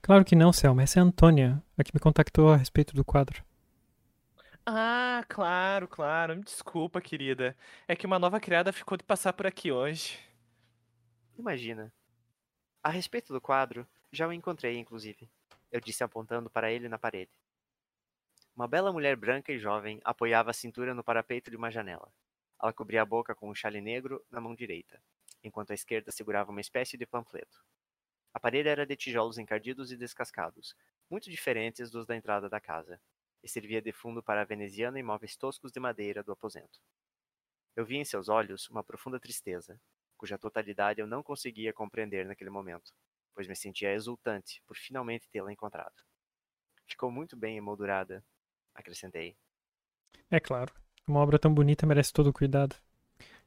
Claro 0.00 0.24
que 0.24 0.34
não, 0.34 0.54
Selma. 0.54 0.82
Essa 0.82 0.98
é 0.98 1.02
a 1.02 1.04
Antônia, 1.04 1.62
a 1.76 1.84
que 1.84 1.92
me 1.92 2.00
contactou 2.00 2.48
a 2.48 2.56
respeito 2.56 2.94
do 2.94 3.04
quadro. 3.04 3.44
Ah, 4.64 5.22
claro, 5.28 5.86
claro. 5.86 6.34
Me 6.34 6.42
desculpa, 6.42 6.98
querida. 6.98 7.54
É 7.86 7.94
que 7.94 8.06
uma 8.06 8.18
nova 8.18 8.40
criada 8.40 8.72
ficou 8.72 8.96
de 8.96 9.04
passar 9.04 9.34
por 9.34 9.46
aqui 9.46 9.70
hoje. 9.70 10.18
Imagina. 11.38 11.92
A 12.82 12.88
respeito 12.88 13.34
do 13.34 13.40
quadro, 13.40 13.86
já 14.10 14.26
o 14.26 14.32
encontrei, 14.32 14.78
inclusive. 14.78 15.28
Eu 15.70 15.78
disse 15.78 16.02
apontando 16.04 16.48
para 16.48 16.72
ele 16.72 16.88
na 16.88 16.98
parede. 16.98 17.32
Uma 18.56 18.66
bela 18.66 18.90
mulher 18.90 19.14
branca 19.14 19.52
e 19.52 19.58
jovem 19.58 20.00
apoiava 20.02 20.52
a 20.52 20.54
cintura 20.54 20.94
no 20.94 21.04
parapeito 21.04 21.50
de 21.50 21.56
uma 21.58 21.70
janela. 21.70 22.10
Ela 22.62 22.72
cobria 22.72 23.02
a 23.02 23.06
boca 23.06 23.34
com 23.34 23.50
um 23.50 23.54
chale 23.54 23.80
negro 23.80 24.24
na 24.30 24.40
mão 24.40 24.54
direita, 24.54 25.02
enquanto 25.42 25.70
a 25.70 25.74
esquerda 25.74 26.10
segurava 26.10 26.50
uma 26.50 26.60
espécie 26.60 26.96
de 26.96 27.06
panfleto. 27.06 27.64
A 28.32 28.40
parede 28.40 28.68
era 28.68 28.86
de 28.86 28.96
tijolos 28.96 29.38
encardidos 29.38 29.92
e 29.92 29.96
descascados, 29.96 30.76
muito 31.10 31.30
diferentes 31.30 31.90
dos 31.90 32.06
da 32.06 32.16
entrada 32.16 32.48
da 32.48 32.60
casa, 32.60 33.00
e 33.42 33.48
servia 33.48 33.80
de 33.80 33.92
fundo 33.92 34.22
para 34.22 34.42
a 34.42 34.44
veneziana 34.44 34.98
e 34.98 35.02
móveis 35.02 35.36
toscos 35.36 35.72
de 35.72 35.80
madeira 35.80 36.22
do 36.22 36.32
aposento. 36.32 36.80
Eu 37.76 37.84
vi 37.84 37.96
em 37.96 38.04
seus 38.04 38.28
olhos 38.28 38.68
uma 38.68 38.82
profunda 38.82 39.20
tristeza, 39.20 39.80
cuja 40.16 40.38
totalidade 40.38 41.00
eu 41.00 41.06
não 41.06 41.22
conseguia 41.22 41.72
compreender 41.72 42.26
naquele 42.26 42.50
momento, 42.50 42.92
pois 43.34 43.46
me 43.46 43.54
sentia 43.54 43.92
exultante 43.92 44.62
por 44.66 44.76
finalmente 44.76 45.28
tê-la 45.28 45.52
encontrado. 45.52 45.94
Ficou 46.86 47.10
muito 47.10 47.36
bem 47.36 47.56
emoldurada, 47.56 48.24
acrescentei. 48.74 49.36
É 50.30 50.38
claro. 50.40 50.72
Uma 51.08 51.20
obra 51.20 51.38
tão 51.38 51.54
bonita 51.54 51.86
merece 51.86 52.12
todo 52.12 52.30
o 52.30 52.32
cuidado. 52.32 52.74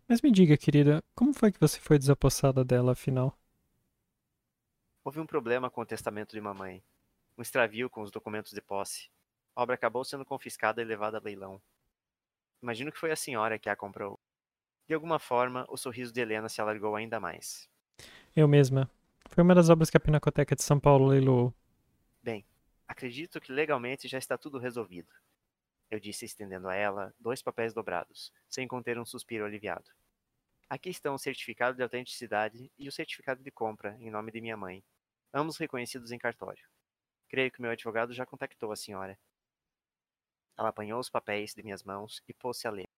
Mas 0.07 0.21
me 0.21 0.31
diga, 0.31 0.57
querida, 0.57 1.03
como 1.13 1.33
foi 1.33 1.51
que 1.51 1.59
você 1.59 1.77
foi 1.77 1.99
desapossada 1.99 2.63
dela, 2.63 2.93
afinal? 2.93 3.37
Houve 5.03 5.19
um 5.19 5.25
problema 5.25 5.69
com 5.69 5.81
o 5.81 5.85
testamento 5.85 6.31
de 6.31 6.39
mamãe. 6.39 6.81
Um 7.37 7.41
extravio 7.41 7.89
com 7.89 8.01
os 8.01 8.11
documentos 8.11 8.53
de 8.53 8.61
posse. 8.61 9.09
A 9.53 9.61
obra 9.61 9.75
acabou 9.75 10.05
sendo 10.05 10.23
confiscada 10.23 10.81
e 10.81 10.85
levada 10.85 11.17
a 11.17 11.21
leilão. 11.21 11.61
Imagino 12.63 12.93
que 12.93 12.99
foi 12.99 13.11
a 13.11 13.15
senhora 13.15 13.59
que 13.59 13.69
a 13.69 13.75
comprou. 13.75 14.17
De 14.87 14.93
alguma 14.93 15.19
forma, 15.19 15.65
o 15.67 15.75
sorriso 15.75 16.13
de 16.13 16.21
Helena 16.21 16.47
se 16.47 16.61
alargou 16.61 16.95
ainda 16.95 17.19
mais. 17.19 17.69
Eu 18.33 18.47
mesma. 18.47 18.89
Foi 19.27 19.43
uma 19.43 19.53
das 19.53 19.69
obras 19.69 19.89
que 19.89 19.97
a 19.97 19.99
Pinacoteca 19.99 20.55
de 20.55 20.63
São 20.63 20.79
Paulo 20.79 21.07
leiloou. 21.07 21.53
Bem, 22.23 22.45
acredito 22.87 23.41
que 23.41 23.51
legalmente 23.51 24.07
já 24.07 24.17
está 24.17 24.37
tudo 24.37 24.57
resolvido. 24.57 25.09
Eu 25.89 25.99
disse 25.99 26.25
estendendo 26.25 26.67
a 26.67 26.75
ela 26.75 27.13
dois 27.19 27.41
papéis 27.41 27.73
dobrados, 27.73 28.31
sem 28.47 28.67
conter 28.67 28.99
um 28.99 29.05
suspiro 29.05 29.45
aliviado. 29.45 29.89
Aqui 30.69 30.89
estão 30.89 31.15
o 31.15 31.19
certificado 31.19 31.75
de 31.75 31.81
autenticidade 31.81 32.71
e 32.77 32.87
o 32.87 32.91
certificado 32.91 33.41
de 33.41 33.49
compra, 33.49 33.97
em 33.99 34.11
nome 34.11 34.31
de 34.31 34.39
minha 34.39 34.55
mãe, 34.55 34.83
ambos 35.33 35.57
reconhecidos 35.57 36.11
em 36.11 36.19
cartório. 36.19 36.63
Creio 37.27 37.51
que 37.51 37.61
meu 37.61 37.71
advogado 37.71 38.13
já 38.13 38.23
contactou 38.23 38.71
a 38.71 38.75
senhora. 38.75 39.17
Ela 40.55 40.69
apanhou 40.69 40.99
os 40.99 41.09
papéis 41.09 41.55
de 41.55 41.63
minhas 41.63 41.83
mãos 41.83 42.21
e 42.27 42.33
pôs-se 42.33 42.67
a 42.67 42.71
ler. 42.71 42.89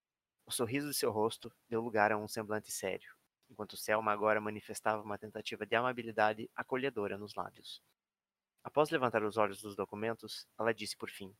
O 0.45 0.51
sorriso 0.51 0.89
de 0.89 0.93
seu 0.93 1.11
rosto 1.11 1.53
deu 1.69 1.79
lugar 1.79 2.11
a 2.11 2.17
um 2.17 2.27
semblante 2.27 2.71
sério, 2.71 3.15
enquanto 3.49 3.77
Selma 3.77 4.11
agora 4.11 4.41
manifestava 4.41 5.01
uma 5.01 5.17
tentativa 5.17 5.65
de 5.65 5.75
amabilidade 5.75 6.49
acolhedora 6.53 7.17
nos 7.17 7.35
lábios. 7.35 7.81
Após 8.63 8.89
levantar 8.89 9.23
os 9.23 9.37
olhos 9.37 9.61
dos 9.61 9.75
documentos, 9.77 10.45
ela 10.59 10.73
disse 10.73 10.97
por 10.97 11.09
fim: 11.09 11.33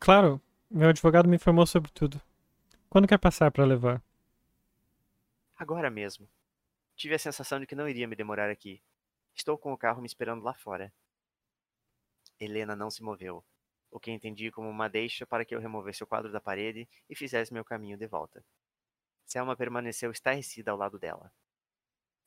Claro, 0.00 0.40
meu 0.70 0.88
advogado 0.88 1.28
me 1.28 1.36
informou 1.36 1.66
sobre 1.66 1.90
tudo. 1.92 2.20
Quando 2.88 3.06
quer 3.06 3.18
passar 3.18 3.50
para 3.52 3.64
levar? 3.64 4.02
Agora 5.56 5.90
mesmo. 5.90 6.28
Tive 6.96 7.14
a 7.14 7.18
sensação 7.18 7.60
de 7.60 7.66
que 7.66 7.74
não 7.74 7.88
iria 7.88 8.08
me 8.08 8.16
demorar 8.16 8.50
aqui. 8.50 8.82
Estou 9.34 9.56
com 9.56 9.72
o 9.72 9.78
carro 9.78 10.00
me 10.00 10.06
esperando 10.06 10.42
lá 10.42 10.54
fora. 10.54 10.92
Helena 12.40 12.74
não 12.74 12.90
se 12.90 13.02
moveu, 13.02 13.44
o 13.90 14.00
que 14.00 14.10
entendi 14.10 14.50
como 14.50 14.68
uma 14.68 14.88
deixa 14.88 15.24
para 15.24 15.44
que 15.44 15.54
eu 15.54 15.60
removesse 15.60 16.02
o 16.02 16.06
quadro 16.06 16.32
da 16.32 16.40
parede 16.40 16.88
e 17.08 17.14
fizesse 17.14 17.52
meu 17.52 17.64
caminho 17.64 17.96
de 17.96 18.06
volta. 18.06 18.44
Selma 19.24 19.56
permaneceu 19.56 20.10
estarrecida 20.10 20.72
ao 20.72 20.76
lado 20.76 20.98
dela. 20.98 21.32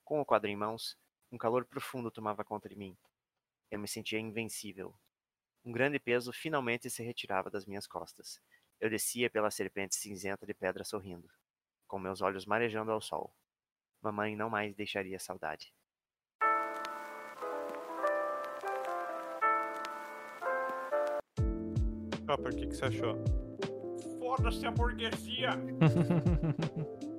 Com 0.06 0.22
o 0.22 0.26
quadro 0.26 0.50
em 0.50 0.56
mãos, 0.56 0.98
Um 1.32 1.38
calor 1.38 1.66
profundo 1.66 2.10
tomava 2.10 2.46
conta 2.46 2.70
de 2.70 2.78
mim. 2.78 2.96
Eu 3.70 3.80
me 3.80 3.88
sentia 3.88 4.20
invencível. 4.20 4.96
Um 5.66 5.72
grande 5.72 5.98
peso 5.98 6.32
finalmente 6.32 6.92
se 6.92 7.02
retirava 7.02 7.50
das 7.50 7.66
minhas 7.66 7.88
costas. 7.88 8.40
Eu 8.80 8.88
descia 8.88 9.32
pela 9.32 9.50
serpente 9.50 9.96
cinzenta 9.96 10.46
de 10.46 10.54
pedra 10.54 10.84
sorrindo, 10.84 11.28
com 11.88 11.98
meus 11.98 12.22
olhos 12.22 12.46
marejando 12.46 12.92
ao 12.92 13.02
sol. 13.02 13.36
Mamãe 14.00 14.36
não 14.36 14.48
mais 14.48 14.76
deixaria 14.76 15.18
saudade. 15.18 15.74
Chopper, 22.28 22.54
o 22.54 22.56
que, 22.56 22.68
que 22.68 22.76
você 22.76 22.86
achou? 22.86 23.16
Foda-se 24.20 24.68
a 24.68 24.72
burguesia! 24.72 25.50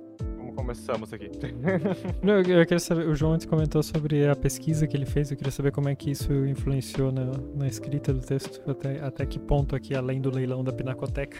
Começamos 0.57 1.13
aqui? 1.13 1.29
Não, 2.23 2.39
eu, 2.39 2.59
eu 2.59 2.65
queria 2.65 2.79
saber, 2.79 3.07
o 3.07 3.13
João 3.13 3.33
antes 3.33 3.45
comentou 3.45 3.83
sobre 3.83 4.27
a 4.27 4.35
pesquisa 4.35 4.87
que 4.87 4.97
ele 4.97 5.05
fez, 5.05 5.29
eu 5.29 5.37
queria 5.37 5.51
saber 5.51 5.71
como 5.71 5.87
é 5.87 5.93
que 5.93 6.09
isso 6.09 6.33
influenciou 6.47 7.11
na, 7.11 7.31
na 7.55 7.67
escrita 7.67 8.11
do 8.11 8.19
texto, 8.19 8.59
até, 8.69 8.99
até 8.99 9.23
que 9.23 9.37
ponto 9.37 9.75
aqui, 9.75 9.95
além 9.95 10.19
do 10.19 10.31
leilão 10.31 10.63
da 10.63 10.73
Pinacoteca. 10.73 11.39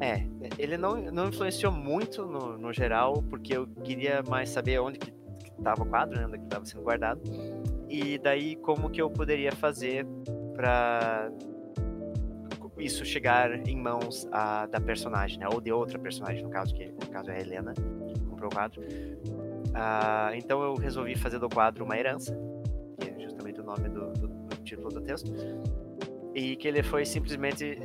É, 0.00 0.24
ele 0.56 0.76
não, 0.76 0.96
não 1.10 1.28
influenciou 1.28 1.72
muito 1.72 2.24
no, 2.24 2.56
no 2.56 2.72
geral, 2.72 3.14
porque 3.28 3.56
eu 3.56 3.66
queria 3.82 4.22
mais 4.22 4.48
saber 4.48 4.78
onde 4.78 5.00
que, 5.00 5.12
estava 5.58 5.82
o 5.82 5.86
quadro, 5.86 6.16
né, 6.16 6.26
onde 6.26 6.38
que 6.38 6.44
estava 6.44 6.64
sendo 6.64 6.84
guardado, 6.84 7.20
e 7.88 8.16
daí 8.18 8.54
como 8.54 8.90
que 8.90 9.02
eu 9.02 9.10
poderia 9.10 9.50
fazer 9.50 10.06
para 10.54 11.32
isso 12.78 13.04
chegar 13.04 13.52
em 13.68 13.76
mãos 13.76 14.26
a, 14.32 14.66
da 14.66 14.80
personagem, 14.80 15.38
né, 15.38 15.46
ou 15.52 15.60
de 15.60 15.72
outra 15.72 15.98
personagem, 15.98 16.42
no 16.42 16.50
caso, 16.50 16.74
que 16.74 16.86
no 16.86 17.08
caso 17.10 17.30
é 17.30 17.36
a 17.36 17.40
Helena, 17.40 17.72
que 17.72 18.20
comprou 18.20 18.50
o 18.50 18.54
quadro. 18.54 18.82
Ah, 19.74 20.30
então 20.34 20.62
eu 20.62 20.74
resolvi 20.74 21.16
fazer 21.16 21.38
do 21.38 21.48
quadro 21.48 21.84
uma 21.84 21.96
herança, 21.96 22.36
que 22.98 23.08
é 23.08 23.20
justamente 23.20 23.60
o 23.60 23.64
nome 23.64 23.88
do, 23.88 24.12
do, 24.12 24.28
do 24.28 24.56
título 24.62 24.88
do 24.88 25.00
texto, 25.00 25.32
e 26.34 26.56
que 26.56 26.66
ele 26.66 26.82
foi 26.82 27.04
simplesmente 27.04 27.78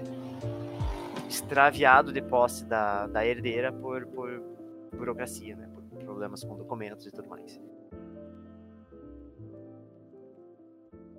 extraviado 1.28 2.11
de 2.11 2.22
posse 2.22 2.66
da, 2.66 3.06
da 3.07 3.26
herdeira 3.26 3.72
por, 3.72 4.06
por 4.07 4.41
burocracia, 4.95 5.56
né? 5.56 5.70
Por 5.74 5.84
problemas 6.03 6.44
com 6.44 6.56
documentos 6.56 7.06
e 7.06 7.11
tudo 7.11 7.30
mais. 7.30 7.60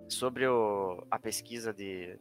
Sobre 0.08 0.46
o, 0.48 1.04
a 1.08 1.18
pesquisa 1.18 1.72
de 1.72 2.18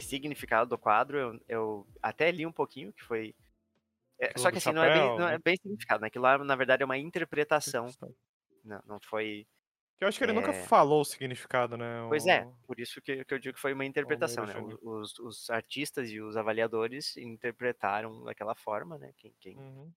significado 0.00 0.68
do 0.68 0.78
quadro, 0.78 1.18
eu, 1.18 1.40
eu, 1.48 1.86
até 2.02 2.30
li 2.30 2.46
um 2.46 2.52
pouquinho, 2.52 2.92
que 2.92 3.02
foi. 3.02 3.34
É, 4.18 4.36
só 4.36 4.50
que 4.50 4.58
assim, 4.58 4.72
não 4.72 4.82
é, 4.82 4.92
bem, 4.92 5.18
não 5.18 5.28
é 5.28 5.32
né? 5.32 5.38
bem 5.42 5.56
significado, 5.56 6.00
né? 6.00 6.08
Aquilo 6.08 6.24
lá, 6.24 6.38
na 6.38 6.56
verdade, 6.56 6.82
é 6.82 6.86
uma 6.86 6.98
interpretação. 6.98 7.86
Não, 8.64 8.82
não 8.86 9.00
foi 9.00 9.46
eu 10.00 10.06
acho 10.06 10.16
que 10.16 10.24
ele 10.24 10.32
é... 10.32 10.34
nunca 10.34 10.52
falou 10.52 11.00
o 11.00 11.04
significado, 11.04 11.76
né? 11.76 12.06
Pois 12.08 12.24
é, 12.26 12.48
por 12.66 12.78
isso 12.78 13.02
que, 13.02 13.24
que 13.24 13.34
eu 13.34 13.38
digo 13.38 13.54
que 13.54 13.60
foi 13.60 13.72
uma 13.72 13.84
interpretação, 13.84 14.46
né? 14.46 14.54
Os, 14.80 15.18
os, 15.18 15.50
artistas 15.50 16.10
e 16.10 16.20
os 16.20 16.36
avaliadores 16.36 17.16
interpretaram 17.16 18.22
daquela 18.22 18.54
forma, 18.54 18.96
né? 18.96 19.12
Quem, 19.16 19.34
quem 19.40 19.56
uhum. 19.56 19.92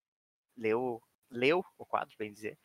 leu, 0.57 1.01
leu 1.29 1.63
o 1.77 1.85
quadro, 1.85 2.15
bem 2.17 2.33
dizer, 2.33 2.57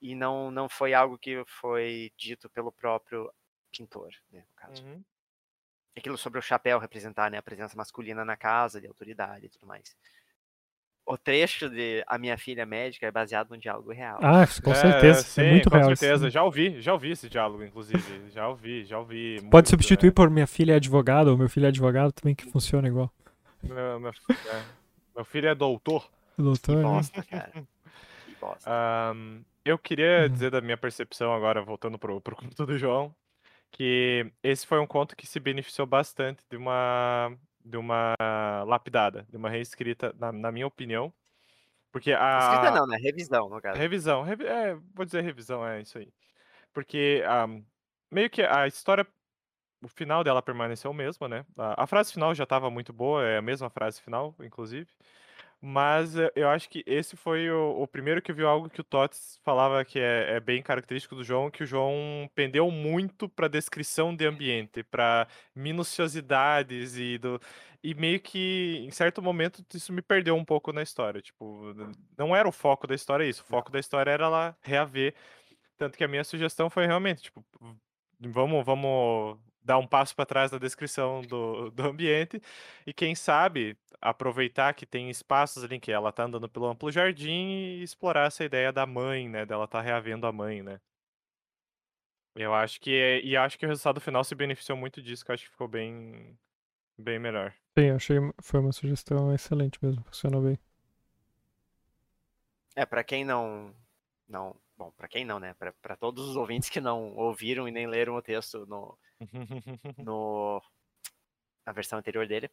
e 0.00 0.14
não, 0.14 0.52
não 0.52 0.68
foi 0.68 0.94
algo 0.94 1.18
que 1.18 1.42
foi 1.46 2.12
dito 2.16 2.48
pelo 2.50 2.70
próprio 2.70 3.28
pintor, 3.72 4.10
né, 4.30 4.44
no 4.48 4.54
caso. 4.54 4.84
Uhum. 4.84 5.04
Aquilo 5.96 6.16
sobre 6.16 6.38
o 6.38 6.42
chapéu 6.42 6.78
representar 6.78 7.30
né, 7.30 7.38
a 7.38 7.42
presença 7.42 7.76
masculina 7.76 8.24
na 8.24 8.36
casa, 8.36 8.80
de 8.80 8.86
autoridade 8.86 9.46
e 9.46 9.48
tudo 9.48 9.66
mais 9.66 9.96
o 11.08 11.16
trecho 11.16 11.70
de 11.70 12.04
A 12.06 12.18
Minha 12.18 12.36
Filha 12.36 12.66
Médica 12.66 13.06
é 13.06 13.10
baseado 13.10 13.50
num 13.50 13.56
diálogo 13.56 13.90
real. 13.90 14.18
Ah, 14.22 14.46
com 14.62 14.74
certeza. 14.74 15.20
É, 15.20 15.22
sim, 15.22 15.40
é 15.40 15.50
muito 15.52 15.70
com 15.70 15.76
real. 15.76 15.88
Com 15.88 15.96
certeza. 15.96 16.26
Sim. 16.26 16.30
Já 16.30 16.42
ouvi, 16.44 16.82
já 16.82 16.92
ouvi 16.92 17.10
esse 17.10 17.30
diálogo, 17.30 17.64
inclusive. 17.64 18.28
já 18.30 18.46
ouvi, 18.46 18.84
já 18.84 18.98
ouvi. 18.98 19.38
Muito, 19.40 19.50
Pode 19.50 19.70
substituir 19.70 20.08
é. 20.08 20.12
por 20.12 20.28
Minha 20.28 20.46
Filha 20.46 20.74
é 20.74 20.76
Advogada 20.76 21.30
ou 21.30 21.38
Meu 21.38 21.48
Filho 21.48 21.64
é 21.64 21.68
Advogado 21.70 22.12
também, 22.12 22.34
que 22.34 22.44
funciona 22.50 22.86
igual. 22.86 23.10
Meu, 23.62 23.98
meu, 23.98 24.10
é. 24.10 24.62
meu 25.16 25.24
filho 25.24 25.48
é 25.48 25.54
doutor. 25.54 26.08
Doutor, 26.36 26.76
que 26.76 26.82
né? 26.82 26.82
bosta, 26.82 27.22
cara. 27.22 27.52
Que 28.26 28.36
bosta. 28.38 28.70
Um, 28.70 29.40
eu 29.64 29.78
queria 29.78 30.24
uhum. 30.24 30.28
dizer 30.28 30.50
da 30.50 30.60
minha 30.60 30.76
percepção 30.76 31.32
agora, 31.32 31.62
voltando 31.62 31.98
pro, 31.98 32.20
pro 32.20 32.36
conto 32.36 32.66
do 32.66 32.76
João, 32.76 33.14
que 33.70 34.32
esse 34.42 34.66
foi 34.66 34.78
um 34.78 34.86
conto 34.86 35.16
que 35.16 35.26
se 35.26 35.38
beneficiou 35.38 35.86
bastante 35.86 36.44
de 36.50 36.56
uma 36.56 37.36
de 37.64 37.76
uma 37.76 38.14
lapidada, 38.66 39.26
de 39.28 39.36
uma 39.36 39.50
reescrita, 39.50 40.14
na, 40.18 40.32
na 40.32 40.50
minha 40.50 40.66
opinião. 40.66 41.12
Porque 41.92 42.12
a. 42.12 42.38
Escrita 42.38 42.70
não, 42.70 42.86
né? 42.86 42.96
Revisão, 42.96 43.48
no 43.48 43.60
caso. 43.60 43.78
Revisão, 43.78 44.22
revi... 44.22 44.46
é, 44.46 44.74
vou 44.94 45.04
dizer 45.04 45.22
revisão, 45.22 45.66
é 45.66 45.82
isso 45.82 45.98
aí. 45.98 46.12
Porque 46.72 47.22
um, 47.46 47.64
meio 48.10 48.30
que 48.30 48.42
a 48.42 48.66
história, 48.66 49.06
o 49.82 49.88
final 49.88 50.22
dela 50.22 50.42
permaneceu 50.42 50.90
o 50.90 50.94
mesmo, 50.94 51.28
né? 51.28 51.44
A, 51.56 51.84
a 51.84 51.86
frase 51.86 52.12
final 52.12 52.34
já 52.34 52.44
estava 52.44 52.70
muito 52.70 52.92
boa, 52.92 53.24
é 53.24 53.38
a 53.38 53.42
mesma 53.42 53.70
frase 53.70 54.00
final, 54.00 54.34
inclusive. 54.40 54.88
Mas 55.60 56.16
eh, 56.16 56.30
eu 56.36 56.48
acho 56.48 56.68
que 56.70 56.84
esse 56.86 57.16
foi 57.16 57.50
o, 57.50 57.82
o 57.82 57.86
primeiro 57.86 58.22
que 58.22 58.32
viu 58.32 58.48
algo 58.48 58.70
que 58.70 58.80
o 58.80 58.84
Tots 58.84 59.40
falava 59.44 59.84
que 59.84 59.98
é, 59.98 60.36
é, 60.36 60.40
bem 60.40 60.62
característico 60.62 61.16
do 61.16 61.24
João, 61.24 61.50
que 61.50 61.64
o 61.64 61.66
João 61.66 62.30
pendeu 62.34 62.70
muito 62.70 63.28
para 63.28 63.48
descrição 63.48 64.14
de 64.14 64.24
ambiente, 64.24 64.84
para 64.84 65.26
minuciosidades 65.54 66.96
e 66.96 67.18
do 67.18 67.40
e 67.82 67.94
meio 67.94 68.20
que 68.20 68.84
em 68.86 68.90
certo 68.90 69.22
momento 69.22 69.64
isso 69.74 69.92
me 69.92 70.02
perdeu 70.02 70.36
um 70.36 70.44
pouco 70.44 70.72
na 70.72 70.82
história, 70.82 71.20
tipo, 71.20 71.74
não 72.16 72.34
era 72.34 72.48
o 72.48 72.52
foco 72.52 72.86
da 72.86 72.94
história 72.94 73.24
isso, 73.24 73.42
o 73.42 73.46
foco 73.46 73.70
da 73.70 73.78
história 73.78 74.10
era 74.10 74.28
lá 74.28 74.56
reaver, 74.62 75.14
tanto 75.76 75.96
que 75.96 76.04
a 76.04 76.08
minha 76.08 76.24
sugestão 76.24 76.68
foi 76.70 76.86
realmente, 76.86 77.22
tipo, 77.22 77.44
vamos 78.20 78.64
vamos 78.64 79.38
dar 79.68 79.76
um 79.76 79.86
passo 79.86 80.16
para 80.16 80.24
trás 80.24 80.50
na 80.50 80.56
descrição 80.56 81.20
do, 81.20 81.70
do 81.70 81.82
ambiente 81.82 82.40
e 82.86 82.92
quem 82.94 83.14
sabe 83.14 83.76
aproveitar 84.00 84.72
que 84.72 84.86
tem 84.86 85.10
espaços 85.10 85.62
ali 85.62 85.78
que 85.78 85.92
ela 85.92 86.10
tá 86.10 86.24
andando 86.24 86.48
pelo 86.48 86.66
amplo 86.66 86.90
jardim 86.90 87.50
e 87.50 87.82
explorar 87.82 88.28
essa 88.28 88.42
ideia 88.42 88.72
da 88.72 88.86
mãe, 88.86 89.28
né? 89.28 89.44
Dela 89.44 89.68
tá 89.68 89.78
reavendo 89.82 90.26
a 90.26 90.32
mãe, 90.32 90.62
né? 90.62 90.80
Eu 92.34 92.54
acho 92.54 92.80
que 92.80 92.94
é, 92.94 93.20
e 93.20 93.36
acho 93.36 93.58
que 93.58 93.66
o 93.66 93.68
resultado 93.68 94.00
final 94.00 94.24
se 94.24 94.34
beneficiou 94.34 94.78
muito 94.78 95.02
disso, 95.02 95.22
que 95.22 95.30
eu 95.30 95.34
acho 95.34 95.44
que 95.44 95.50
ficou 95.50 95.68
bem 95.68 96.38
bem 96.96 97.18
melhor. 97.18 97.52
Sim, 97.78 97.90
achei 97.90 98.16
foi 98.40 98.60
uma 98.60 98.72
sugestão 98.72 99.34
excelente 99.34 99.78
mesmo, 99.82 100.02
funcionou 100.04 100.40
bem. 100.40 100.58
É, 102.74 102.86
para 102.86 103.04
quem 103.04 103.22
não 103.22 103.74
não, 104.26 104.56
bom, 104.78 104.90
para 104.96 105.08
quem 105.08 105.26
não, 105.26 105.38
né? 105.38 105.54
Para 105.54 105.96
todos 105.96 106.26
os 106.26 106.36
ouvintes 106.36 106.70
que 106.70 106.80
não 106.80 107.14
ouviram 107.16 107.68
e 107.68 107.70
nem 107.70 107.86
leram 107.86 108.14
o 108.14 108.22
texto 108.22 108.64
no 108.64 108.96
no 109.98 110.62
na 111.64 111.72
versão 111.72 111.98
anterior 111.98 112.26
dele, 112.26 112.50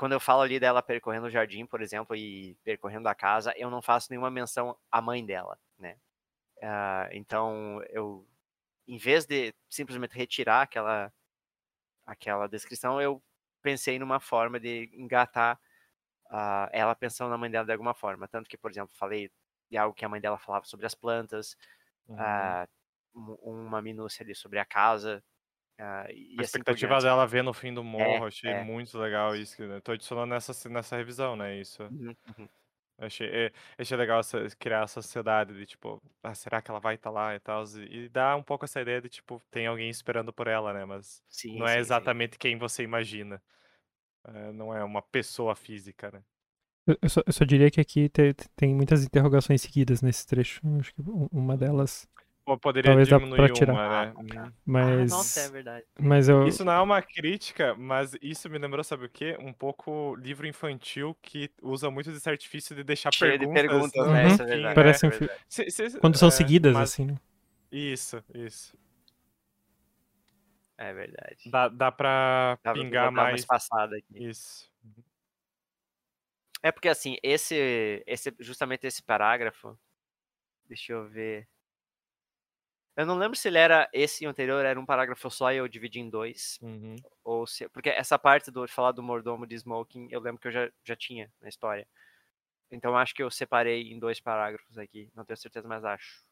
quando 0.00 0.12
eu 0.12 0.18
falo 0.18 0.42
ali 0.42 0.58
dela 0.58 0.82
percorrendo 0.82 1.26
o 1.26 1.30
jardim, 1.30 1.66
por 1.66 1.82
exemplo, 1.82 2.16
e 2.16 2.54
percorrendo 2.64 3.06
a 3.06 3.14
casa, 3.14 3.52
eu 3.56 3.70
não 3.70 3.82
faço 3.82 4.08
nenhuma 4.10 4.30
menção 4.30 4.76
à 4.90 5.00
mãe 5.00 5.24
dela, 5.24 5.58
né? 5.78 5.98
Uh, 6.56 7.12
então, 7.12 7.82
eu, 7.90 8.26
em 8.88 8.96
vez 8.96 9.26
de 9.26 9.54
simplesmente 9.68 10.16
retirar 10.16 10.62
aquela, 10.62 11.12
aquela 12.06 12.48
descrição, 12.48 13.00
eu 13.00 13.22
pensei 13.62 13.98
numa 13.98 14.18
forma 14.18 14.58
de 14.58 14.90
engatar 14.94 15.60
uh, 16.30 16.68
ela 16.72 16.94
pensando 16.94 17.30
na 17.30 17.38
mãe 17.38 17.50
dela 17.50 17.66
de 17.66 17.72
alguma 17.72 17.94
forma. 17.94 18.26
Tanto 18.26 18.48
que, 18.48 18.56
por 18.56 18.70
exemplo, 18.70 18.94
falei 18.96 19.30
de 19.70 19.76
algo 19.76 19.94
que 19.94 20.04
a 20.04 20.08
mãe 20.08 20.20
dela 20.20 20.38
falava 20.38 20.64
sobre 20.64 20.86
as 20.86 20.94
plantas, 20.94 21.56
uhum. 22.08 22.16
uh, 22.16 23.38
uma 23.42 23.82
minúcia 23.82 24.22
ali 24.24 24.34
sobre 24.34 24.58
a 24.58 24.64
casa, 24.64 25.22
Uh, 25.80 25.82
a 25.82 26.02
assim 26.02 26.36
expectativa 26.42 26.96
assim 26.96 27.06
dela 27.06 27.26
ver 27.26 27.42
no 27.42 27.54
fim 27.54 27.72
do 27.72 27.82
morro, 27.82 28.24
é, 28.24 28.28
achei 28.28 28.50
é. 28.50 28.62
muito 28.62 28.98
legal 28.98 29.34
isso. 29.34 29.66
Né? 29.66 29.80
Tô 29.80 29.92
adicionando 29.92 30.26
nessa, 30.26 30.68
nessa 30.68 30.96
revisão, 30.96 31.36
né? 31.36 31.58
Isso. 31.58 31.82
Uhum, 31.84 32.14
uhum. 32.38 32.48
Achei, 32.98 33.26
é, 33.28 33.52
achei 33.78 33.96
legal 33.96 34.20
essa, 34.20 34.46
criar 34.58 34.82
essa 34.82 35.00
sociedade 35.00 35.54
de 35.54 35.64
tipo, 35.64 36.02
ah, 36.22 36.34
será 36.34 36.60
que 36.60 36.70
ela 36.70 36.78
vai 36.78 36.96
estar 36.96 37.08
tá 37.08 37.14
lá 37.14 37.34
e 37.34 37.40
tal? 37.40 37.64
E, 37.78 38.04
e 38.04 38.08
dá 38.10 38.36
um 38.36 38.42
pouco 38.42 38.66
essa 38.66 38.82
ideia 38.82 39.00
de 39.00 39.08
tipo, 39.08 39.40
tem 39.50 39.66
alguém 39.66 39.88
esperando 39.88 40.34
por 40.34 40.46
ela, 40.46 40.74
né? 40.74 40.84
Mas 40.84 41.22
sim, 41.26 41.58
não 41.58 41.66
é 41.66 41.74
sim, 41.74 41.78
exatamente 41.78 42.34
sim. 42.34 42.38
quem 42.38 42.58
você 42.58 42.82
imagina. 42.82 43.42
É, 44.22 44.52
não 44.52 44.74
é 44.74 44.84
uma 44.84 45.00
pessoa 45.00 45.56
física, 45.56 46.10
né? 46.10 46.22
Eu 47.02 47.08
só, 47.08 47.22
eu 47.26 47.32
só 47.32 47.44
diria 47.44 47.70
que 47.70 47.80
aqui 47.80 48.10
tem, 48.10 48.34
tem 48.54 48.74
muitas 48.74 49.02
interrogações 49.02 49.62
seguidas 49.62 50.02
nesse 50.02 50.26
trecho. 50.26 50.60
Acho 50.78 50.92
que 50.94 51.02
uma 51.32 51.56
delas 51.56 52.06
poderia 52.58 52.90
Talvez 52.90 53.08
diminuir 53.08 53.52
tirar. 53.52 53.72
uma, 53.72 53.88
né? 53.88 54.12
Ah, 54.14 54.18
uhum. 54.18 54.52
mas... 54.64 55.12
Ah, 55.12 55.16
nossa, 55.16 55.40
é 55.40 55.48
verdade. 55.48 55.86
Mas 55.98 56.28
eu... 56.28 56.46
Isso 56.46 56.64
não 56.64 56.72
é 56.72 56.80
uma 56.80 57.02
crítica, 57.02 57.74
mas 57.74 58.16
isso 58.20 58.48
me 58.48 58.58
lembrou, 58.58 58.82
sabe 58.82 59.06
o 59.06 59.08
quê? 59.08 59.36
Um 59.40 59.52
pouco 59.52 60.14
livro 60.16 60.46
infantil 60.46 61.16
que 61.22 61.50
usa 61.62 61.90
muito 61.90 62.10
desse 62.12 62.28
artifício 62.28 62.74
de 62.74 62.82
deixar 62.82 63.12
Cheio 63.12 63.38
perguntas. 63.38 63.62
De 63.62 63.68
perguntas, 63.68 64.06
né? 64.06 64.26
Isso 64.28 64.42
é 64.42 64.46
verdade. 64.46 64.74
Parece 64.74 65.06
um 65.06 65.10
é 65.10 65.38
se, 65.48 65.70
se, 65.70 65.98
Quando 65.98 66.16
são 66.16 66.28
é, 66.28 66.32
seguidas, 66.32 66.72
mas... 66.72 66.90
assim, 66.90 67.06
né? 67.06 67.16
Isso, 67.70 68.22
isso. 68.34 68.76
É 70.76 70.94
verdade. 70.94 71.50
Dá, 71.50 71.68
dá 71.68 71.92
pra 71.92 72.58
dá 72.64 72.72
pingar 72.72 73.12
mais. 73.12 73.32
mais 73.32 73.44
passada 73.44 73.96
aqui. 73.96 74.28
Isso. 74.28 74.70
É 76.62 76.72
porque 76.72 76.88
assim, 76.88 77.16
esse, 77.22 78.02
esse, 78.06 78.34
justamente 78.38 78.86
esse 78.86 79.02
parágrafo, 79.02 79.78
deixa 80.66 80.92
eu 80.92 81.08
ver. 81.08 81.46
Eu 83.00 83.06
não 83.06 83.16
lembro 83.16 83.34
se 83.36 83.48
ele 83.48 83.56
era 83.56 83.88
esse 83.94 84.26
anterior, 84.26 84.62
era 84.64 84.78
um 84.78 84.84
parágrafo 84.84 85.30
só 85.30 85.50
e 85.50 85.56
eu 85.56 85.66
dividi 85.66 86.00
em 86.00 86.10
dois. 86.10 86.58
Uhum. 86.60 86.96
Ou 87.24 87.46
se. 87.46 87.66
Porque 87.70 87.88
essa 87.88 88.18
parte 88.18 88.50
do 88.50 88.68
falar 88.68 88.92
do 88.92 89.02
mordomo 89.02 89.46
de 89.46 89.54
Smoking, 89.54 90.08
eu 90.10 90.20
lembro 90.20 90.38
que 90.38 90.48
eu 90.48 90.52
já, 90.52 90.70
já 90.84 90.94
tinha 90.94 91.32
na 91.40 91.48
história. 91.48 91.86
Então 92.70 92.94
acho 92.96 93.14
que 93.14 93.22
eu 93.22 93.30
separei 93.30 93.90
em 93.90 93.98
dois 93.98 94.20
parágrafos 94.20 94.76
aqui. 94.76 95.10
Não 95.14 95.24
tenho 95.24 95.38
certeza, 95.38 95.66
mas 95.66 95.82
acho. 95.82 96.22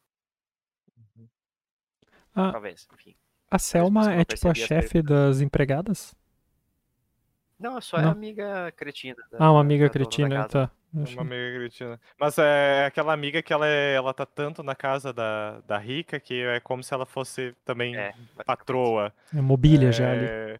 Ah, 2.35 2.51
Talvez, 2.51 2.87
enfim. 2.93 3.15
a 3.49 3.57
Selma 3.57 4.13
é 4.13 4.23
tipo 4.23 4.47
a 4.47 4.53
chefe 4.53 5.01
das 5.01 5.41
empregadas? 5.41 6.13
Não, 7.59 7.77
é 7.77 7.81
só 7.81 7.97
é 7.97 8.05
amiga 8.05 8.71
cretina. 8.75 9.17
da- 9.31 9.37
Ah, 9.45 9.51
uma 9.51 9.61
amiga 9.61 9.87
da 9.87 9.93
dona 9.93 9.99
da 9.99 10.05
cretina, 10.05 10.47
tá. 10.47 10.71
É 10.97 11.03
Acho- 11.03 11.13
uma 11.13 11.21
amiga 11.21 11.59
cretina. 11.59 12.01
Mas 12.19 12.37
é 12.37 12.85
aquela 12.85 13.13
amiga 13.13 13.43
que 13.43 13.53
ela, 13.53 13.67
é, 13.67 13.93
ela 13.93 14.13
tá 14.13 14.25
tanto 14.25 14.63
na 14.63 14.73
casa 14.75 15.11
da, 15.13 15.59
da 15.67 15.77
rica 15.77 16.19
que 16.19 16.41
é 16.41 16.59
como 16.61 16.81
se 16.83 16.93
ela 16.93 17.05
fosse 17.05 17.53
também 17.65 17.95
É, 17.95 18.13
patroa. 18.45 19.13
É 19.35 19.41
mobília 19.41 19.91
já 19.91 20.11
ali. 20.11 20.59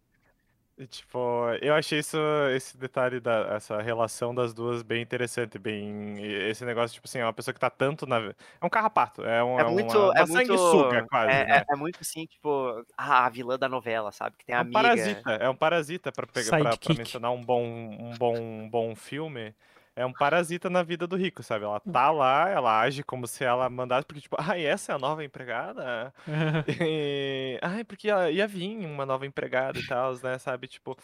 É, 0.80 0.84
e, 0.84 0.86
Tipo, 0.86 1.18
eu 1.60 1.74
achei 1.74 1.98
isso, 1.98 2.16
esse 2.54 2.76
detalhe 2.76 3.20
da 3.20 3.54
essa 3.56 3.80
relação 3.82 4.34
das 4.34 4.54
duas 4.54 4.82
bem 4.82 5.02
interessante, 5.02 5.58
bem 5.58 6.16
esse 6.48 6.64
negócio 6.64 6.94
tipo 6.94 7.06
assim, 7.06 7.18
é 7.18 7.24
uma 7.24 7.32
pessoa 7.32 7.52
que 7.54 7.60
tá 7.60 7.70
tanto 7.70 8.06
na 8.06 8.18
é 8.18 8.34
um 8.66 8.68
carrapato, 8.70 9.22
é, 9.24 9.42
um, 9.44 9.58
É 9.58 9.62
uma, 9.62 9.70
muito. 9.70 9.98
uma 9.98 10.12
é 10.16 10.26
muito. 10.26 10.52
sanguessuga 10.52 11.02
quase, 11.08 11.30
é, 11.32 11.44
né? 11.44 11.58
é- 11.58 11.64
é 11.70 11.76
muito 11.76 11.98
assim, 12.00 12.26
tipo, 12.26 12.84
a, 12.96 13.26
a 13.26 13.28
vilã 13.30 13.58
da 13.58 13.68
novela, 13.68 14.10
sabe? 14.12 14.36
Que 14.38 14.44
tem 14.46 14.54
a 14.54 14.58
É 14.58 14.62
um 14.62 14.66
amiga. 14.66 14.72
parasita, 14.72 15.30
é 15.32 15.48
um 15.48 15.54
parasita 15.56 16.12
para 16.12 16.26
pegar 16.26 16.52
pra, 16.52 16.76
pra 16.76 16.94
Sidekick. 16.94 16.98
mencionar 16.98 17.30
um 17.32 17.40
bom 17.44 17.62
um 17.64 18.16
bom 18.16 18.36
um 18.38 18.68
bom 18.68 18.94
filme. 18.96 19.54
É 19.96 20.06
um 20.06 20.12
parasita 20.12 20.70
na 20.70 20.82
vida 20.82 21.06
do 21.06 21.16
rico, 21.16 21.42
sabe? 21.42 21.64
Ela 21.64 21.80
tá 21.80 22.10
lá, 22.10 22.48
ela 22.48 22.80
age 22.80 23.02
como 23.02 23.26
se 23.26 23.44
ela 23.44 23.68
mandasse, 23.68 24.06
porque, 24.06 24.20
tipo, 24.22 24.36
ai, 24.38 24.64
essa 24.64 24.92
é 24.92 24.94
a 24.94 24.98
nova 24.98 25.24
empregada? 25.24 26.14
E, 26.80 27.58
ai, 27.60 27.84
porque 27.84 28.06
ia, 28.08 28.30
ia 28.30 28.46
vir 28.46 28.76
uma 28.86 29.04
nova 29.04 29.26
empregada 29.26 29.78
e 29.78 29.86
tal, 29.86 30.14
né? 30.22 30.38
Sabe? 30.38 30.68
Tipo, 30.68 30.96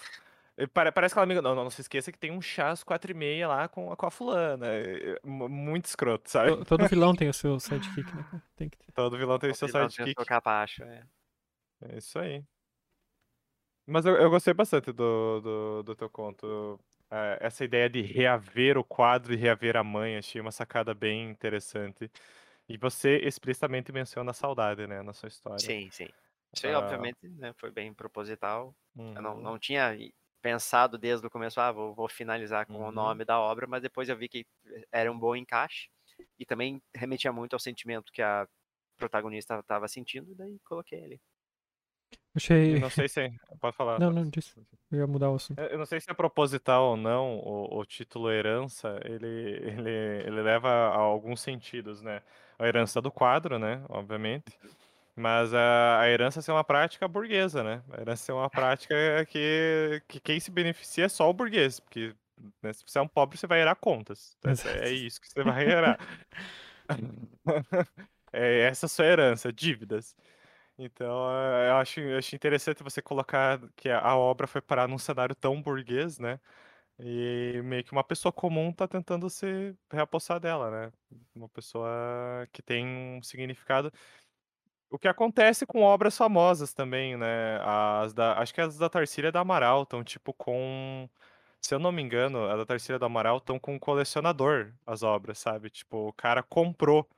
pare- 0.73 0.93
parece 0.93 1.13
aquela 1.13 1.25
amiga. 1.25 1.43
Não, 1.43 1.55
não, 1.55 1.65
não 1.65 1.71
se 1.71 1.81
esqueça 1.81 2.13
que 2.13 2.19
tem 2.19 2.31
um 2.31 2.41
chá 2.41 2.71
às 2.71 2.85
quatro 2.85 3.11
e 3.11 3.15
meia 3.15 3.49
lá 3.49 3.69
com, 3.69 3.91
a- 3.93 3.97
com 3.97 4.07
a 4.07 4.11
fulana. 4.11 4.67
Mu- 5.25 5.49
Muito 5.49 5.87
escroto, 5.87 6.31
sabe? 6.31 6.57
To- 6.59 6.65
Todo 6.65 6.89
vilão 6.89 7.15
tem 7.15 7.29
o 7.29 7.35
seu 7.35 7.59
sidekick, 7.59 8.15
né? 8.17 8.25
Tem 8.57 8.69
que 8.69 8.79
ter. 8.79 8.93
Todo 8.93 9.19
vilão 9.19 9.39
tem 9.39 9.51
o 9.51 9.55
seu 9.55 9.67
vilão 9.67 9.81
tem 9.81 9.87
o 9.89 9.91
sidekick. 9.91 10.21
seu 10.21 10.27
capacho, 10.27 10.83
é. 10.85 11.03
É 11.91 11.99
isso 11.99 12.19
aí. 12.19 12.43
Mas 13.87 14.05
eu, 14.07 14.17
eu 14.17 14.31
gostei 14.31 14.55
bastante 14.55 14.93
do, 14.93 15.41
do, 15.41 15.83
do 15.83 15.95
teu 15.97 16.09
conto. 16.11 16.79
Essa 17.11 17.65
ideia 17.65 17.89
de 17.89 18.03
reaver 18.03 18.77
o 18.77 18.83
quadro 18.85 19.33
e 19.33 19.37
reaver 19.37 19.77
a 19.77 19.85
mãe, 19.85 20.17
achei 20.17 20.41
uma 20.41 20.51
sacada 20.51 20.93
bem 20.93 21.31
interessante. 21.31 22.11
E 22.69 22.77
você 22.79 23.19
explicitamente 23.19 23.93
menciona 23.93 24.33
a 24.33 24.35
saudade, 24.35 24.87
né, 24.87 25.03
na 25.03 25.13
sua 25.13 25.29
história. 25.29 25.75
Sim, 25.75 25.91
sim. 25.91 26.09
Isso 26.55 26.67
aí, 26.67 26.75
Ah. 26.75 27.11
obviamente, 27.15 27.17
né, 27.29 27.53
foi 27.59 27.71
bem 27.71 27.93
proposital. 27.95 28.77
Eu 29.15 29.23
não, 29.23 29.41
Uhum. 29.41 29.41
não 29.41 29.59
tinha 29.59 29.97
pensado 30.43 30.99
desde 30.99 31.27
o 31.27 31.31
começo, 31.31 31.61
ah, 31.61 31.73
vou, 31.73 31.95
vou 31.95 32.09
finalizar 32.09 32.67
com 32.67 32.79
Uhum. 32.79 32.87
o 32.87 32.93
nome 32.93 33.25
da 33.25 33.41
obra, 33.41 33.67
mas 33.67 33.83
depois 33.83 34.09
eu 34.09 34.17
vi 34.17 34.29
que 34.29 34.47
era 34.93 35.11
um 35.11 35.19
bom 35.19 35.35
encaixe 35.35 35.89
e 36.39 36.45
também 36.47 36.81
remetia 36.95 37.33
muito 37.33 37.55
ao 37.55 37.59
sentimento 37.61 38.13
que 38.13 38.21
a 38.23 38.47
protagonista 38.97 39.59
estava 39.59 39.89
sentindo, 39.89 40.31
e 40.33 40.35
daí 40.35 40.59
coloquei 40.65 40.99
ele. 41.01 41.21
Achei. 42.37 42.79
Não 42.79 42.91
sei 42.91 43.09
se. 43.09 43.33
Pode 43.61 43.75
falar. 43.75 43.99
Não, 43.99 44.13
não, 44.13 44.29
disse. 44.29 44.55
Eu 44.93 44.99
ia 44.99 45.07
mudar 45.07 45.31
o 45.31 45.37
assunto. 45.37 45.59
Eu 45.59 45.67
eu 45.69 45.79
não 45.79 45.87
sei 45.87 46.01
se 46.01 46.11
é 46.11 46.15
proposital 46.15 46.91
ou 46.91 46.97
não, 46.97 47.39
o, 47.39 47.79
o 47.79 47.85
título 47.85 48.31
herança, 48.31 49.01
ele, 49.05 49.27
ele, 49.65 49.91
ele 50.27 50.43
leva 50.43 50.69
a 50.69 50.97
alguns 50.97 51.41
sentidos, 51.41 52.03
né? 52.03 52.23
A 52.59 52.67
herança 52.67 53.01
do 53.01 53.11
quadro, 53.11 53.59
né? 53.59 53.83
Obviamente. 53.89 54.59
Mas 55.15 55.55
a, 55.55 56.01
a 56.01 56.11
herança 56.11 56.43
ser 56.43 56.53
uma 56.53 56.63
prática 56.63 57.09
burguesa, 57.09 57.65
né? 57.65 57.83
A 57.91 58.03
herança 58.03 58.25
ser 58.25 58.33
uma 58.33 58.51
prática 58.51 58.95
que, 59.31 60.03
que 60.07 60.21
quem 60.21 60.39
se 60.39 60.51
beneficia 60.51 61.07
é 61.07 61.09
só 61.09 61.29
o 61.31 61.33
burguês, 61.33 61.81
porque 61.81 62.15
né, 62.63 62.71
se 62.73 62.85
você 62.87 62.99
é 62.99 63.03
um 63.03 63.09
pobre, 63.09 63.39
você 63.39 63.47
vai 63.47 63.61
herar 63.61 63.77
contas. 63.77 64.37
É, 64.45 64.51
Exato. 64.51 64.79
é 64.79 64.91
isso 64.91 65.19
que 65.19 65.29
você 65.29 65.43
vai 65.43 65.67
herar. 65.67 65.99
é 68.31 68.61
essa 68.61 68.85
a 68.85 68.89
sua 68.91 69.07
herança, 69.07 69.51
dívidas. 69.51 70.15
Então, 70.79 71.31
eh, 71.33 71.71
eu 71.71 71.77
acho, 71.77 72.01
eu 72.01 72.19
acho 72.19 72.35
interessante 72.37 72.83
você 72.83 73.01
colocar 73.01 73.59
que 73.77 73.89
a 73.89 74.15
obra 74.17 74.47
foi 74.47 74.61
parar 74.61 74.87
num 74.89 74.99
cenário 74.99 75.35
tão 75.35 75.61
burguês, 75.63 76.19
né? 76.19 76.39
E 77.01 77.61
meio 77.65 77.85
que 77.85 77.93
uma 77.93 78.05
pessoa 78.05 78.33
comum 78.33 78.73
tá 78.73 78.89
tentando 78.89 79.31
se 79.31 79.75
reapossar 79.93 80.41
dela, 80.41 80.71
né? 80.71 80.93
Uma 81.35 81.49
pessoa 81.49 81.89
que 82.53 82.63
tem 82.63 82.87
um 82.87 83.23
significado. 83.23 83.93
O 84.91 84.99
que 84.99 85.09
acontece 85.09 85.67
com 85.67 85.83
obras 85.83 86.17
famosas 86.17 86.73
também, 86.73 87.17
né? 87.17 87.59
As 87.63 88.15
da, 88.15 88.39
acho 88.39 88.55
que 88.55 88.61
as 88.61 88.79
da 88.79 88.89
Tarsila 88.89 89.29
e 89.29 89.33
da 89.33 89.41
Amaral 89.41 89.83
estão 89.83 90.05
tipo 90.05 90.33
com. 90.33 91.09
Se 91.61 91.75
eu 91.75 91.79
não 91.81 91.93
me 91.93 92.03
engano, 92.03 92.45
a 92.49 92.57
da 92.57 92.67
Tarsila 92.67 92.97
e 92.97 93.01
do 93.01 93.07
Amaral 93.07 93.39
estão 93.39 93.59
com 93.59 93.75
um 93.75 93.79
colecionador, 93.79 94.73
as 94.87 95.03
obras, 95.03 95.39
sabe? 95.39 95.71
Tipo, 95.71 96.09
o 96.09 96.13
cara 96.13 96.43
comprou 96.43 97.09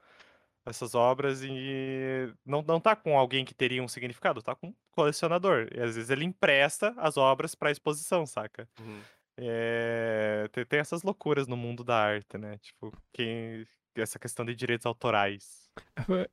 essas 0.68 0.94
obras 0.94 1.42
e 1.42 2.32
não, 2.44 2.62
não 2.62 2.80
tá 2.80 2.94
com 2.96 3.18
alguém 3.18 3.44
que 3.44 3.54
teria 3.54 3.82
um 3.82 3.88
significado, 3.88 4.42
tá 4.42 4.54
com 4.54 4.68
um 4.68 4.74
colecionador. 4.92 5.68
E 5.74 5.80
às 5.80 5.94
vezes 5.96 6.10
ele 6.10 6.24
empresta 6.24 6.94
as 6.98 7.16
obras 7.16 7.54
pra 7.54 7.70
exposição, 7.70 8.24
saca? 8.26 8.68
Uhum. 8.80 9.00
É, 9.40 10.48
tem, 10.52 10.64
tem 10.66 10.80
essas 10.80 11.02
loucuras 11.02 11.46
no 11.46 11.56
mundo 11.56 11.84
da 11.84 11.96
arte, 11.96 12.36
né? 12.36 12.58
Tipo, 12.58 12.92
quem, 13.12 13.66
essa 13.94 14.18
questão 14.18 14.44
de 14.44 14.54
direitos 14.54 14.86
autorais. 14.86 15.68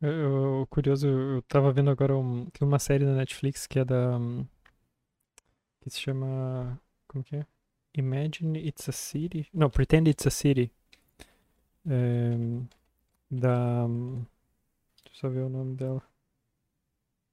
Eu, 0.00 0.10
eu- 0.60 0.66
curioso, 0.68 1.06
eu 1.06 1.42
tava 1.42 1.70
vendo 1.72 1.88
agora 1.88 2.16
um- 2.16 2.46
tem 2.46 2.66
uma 2.66 2.80
série 2.80 3.04
na 3.04 3.14
Netflix 3.14 3.68
que 3.68 3.78
é 3.78 3.84
da. 3.84 4.16
hum, 4.18 4.44
que 5.80 5.90
se 5.90 6.00
chama. 6.00 6.76
Como 7.06 7.22
que 7.22 7.36
é? 7.36 7.46
Imagine 7.96 8.58
It's 8.66 8.88
a 8.88 8.92
City? 8.92 9.46
Não, 9.54 9.70
Pretend 9.70 10.10
It's 10.10 10.26
a 10.26 10.30
City. 10.30 10.72
É, 11.86 12.30
da. 13.32 13.86
Deixa 15.04 15.08
eu 15.08 15.14
só 15.14 15.28
ver 15.28 15.40
o 15.40 15.48
nome 15.48 15.74
dela. 15.74 16.02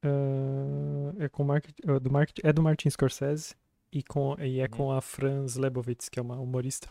É, 0.02 1.26
é 1.26 1.30
com 1.30 1.44
Mark, 1.44 1.66
é 1.86 2.00
do 2.00 2.12
Mark, 2.12 2.32
é 2.42 2.54
do 2.54 2.64
Martin 2.64 2.90
Scorsese 2.90 3.54
e, 3.92 4.02
com, 4.02 4.36
e 4.40 4.60
é 4.60 4.64
Uhum. 4.64 4.70
com 4.70 4.92
a 4.92 5.02
Franz 5.02 5.58
Lebowitz, 5.58 6.08
que 6.08 6.20
é 6.20 6.22
uma 6.22 6.40
humorista. 6.40 6.90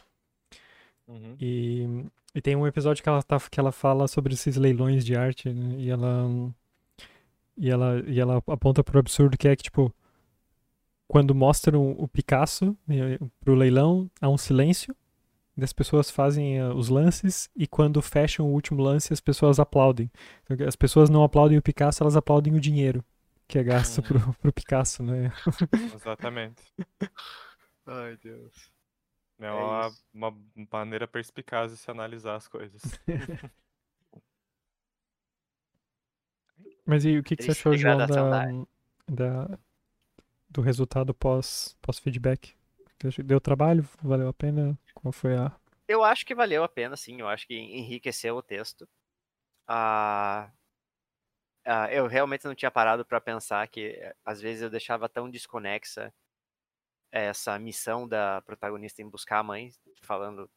Uhum. 1.07 1.37
E, 1.41 2.07
e 2.35 2.43
tem 2.43 2.55
um 2.55 2.67
episódio 2.67 3.03
que 3.03 3.09
ela, 3.09 3.23
tá, 3.23 3.41
que 3.41 3.59
ela 3.59 3.73
fala 3.73 4.07
sobre 4.07 4.35
esses 4.35 4.57
leilões 4.57 5.05
de 5.05 5.17
arte, 5.17 5.49
né? 5.51 5.77
E 5.79 5.89
ela, 5.89 6.53
e 7.57 7.71
ela, 7.71 8.03
e 8.07 8.21
ela 8.21 8.37
aponta 8.47 8.85
pro 8.85 8.99
absurdo 8.99 9.39
que 9.39 9.49
é 9.49 9.57
que, 9.57 9.63
tipo, 9.63 9.93
quando 11.07 11.35
mostram 11.35 11.93
o 11.93 12.07
Picasso 12.07 12.77
eh, 12.91 13.19
pro 13.41 13.55
leilão, 13.55 14.11
há 14.21 14.29
um 14.29 14.37
silêncio, 14.37 14.95
as 15.65 15.73
pessoas 15.73 16.11
fazem 16.11 16.59
eh, 16.59 16.69
os 16.69 16.89
lances, 16.89 17.51
e 17.57 17.67
quando 17.67 18.01
fecham 18.03 18.47
o 18.47 18.53
último 18.53 18.83
lance, 18.83 19.13
as 19.13 19.21
pessoas 19.21 19.59
aplaudem. 19.59 20.11
Então, 20.45 20.67
as 20.67 20.77
pessoas 20.77 21.11
não 21.11 21.23
aplaudem 21.25 21.59
o 21.59 21.63
Picasso, 21.63 22.03
elas 22.03 22.17
aplaudem 22.17 22.55
o 22.55 22.61
dinheiro 22.61 23.05
que 23.49 23.59
é 23.59 23.65
gasto 23.65 24.03
pro, 24.03 24.21
pro 24.41 24.53
Picasso, 24.53 25.03
né? 25.03 25.33
Exatamente. 25.95 26.63
Ai, 27.87 28.19
Deus. 28.23 28.71
É 29.41 29.47
É 29.47 29.51
uma, 29.51 29.91
uma 30.13 30.37
maneira 30.71 31.09
perspicaz 31.09 31.73
de 31.73 31.79
se 31.79 31.91
analisar 31.91 32.37
as 32.37 32.47
coisas. 32.47 32.83
Mas 36.85 37.05
e 37.05 37.19
o 37.19 37.23
que, 37.23 37.37
que 37.37 37.45
você 37.45 37.51
achou, 37.53 37.77
João, 37.77 37.99
da, 37.99 38.47
da 39.07 39.59
do 40.51 40.63
resultado 40.63 41.15
pós, 41.15 41.77
pós-feedback? 41.83 42.58
Deu 43.25 43.41
trabalho? 43.41 43.87
Valeu 44.03 44.29
a 44.29 44.33
pena? 44.33 44.79
Qual 44.95 45.13
foi 45.13 45.37
a. 45.37 45.53
Eu 45.87 46.05
acho 46.05 46.27
que 46.27 46.35
valeu 46.35 46.63
a 46.63 46.69
pena, 46.69 46.97
sim. 46.97 47.21
Eu 47.21 47.29
acho 47.29 47.47
que 47.47 47.55
enriqueceu 47.55 48.37
o 48.37 48.43
texto. 48.43 48.89
Ah, 49.67 50.51
ah, 51.65 51.93
eu 51.93 52.07
realmente 52.07 52.47
não 52.47 52.55
tinha 52.55 52.71
parado 52.71 53.05
para 53.05 53.21
pensar 53.21 53.67
que 53.69 53.89
eh, 53.89 54.15
às 54.25 54.41
vezes 54.41 54.63
eu 54.63 54.71
deixava 54.71 55.09
tão 55.09 55.31
desconexa 55.31 56.13
essa 57.13 57.59
missão 57.59 58.07
da 58.09 58.41
protagonista 58.43 59.03
em 59.03 59.09
buscar 59.09 59.39
a 59.39 59.43
mãe, 59.43 59.71
falando, 60.03 60.51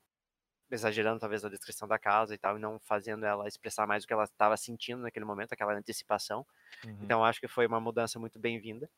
exagerando 0.72 1.20
talvez 1.20 1.44
a 1.46 1.50
descrição 1.50 1.88
da 1.88 2.00
casa 2.00 2.34
e 2.34 2.38
tal, 2.38 2.58
e 2.58 2.62
não 2.62 2.80
fazendo 2.80 3.26
ela 3.26 3.48
expressar 3.48 3.88
mais 3.88 4.04
o 4.04 4.08
que 4.08 4.14
ela 4.14 4.26
estava 4.26 4.56
sentindo 4.58 5.02
naquele 5.02 5.26
momento, 5.26 5.54
aquela 5.54 5.74
antecipação. 5.74 6.46
Uhum. 6.86 6.98
Então 7.02 7.26
acho 7.26 7.40
que 7.40 7.48
foi 7.48 7.68
uma 7.68 7.80
mudança 7.80 8.20
muito 8.20 8.40
bem-vinda. 8.40 8.90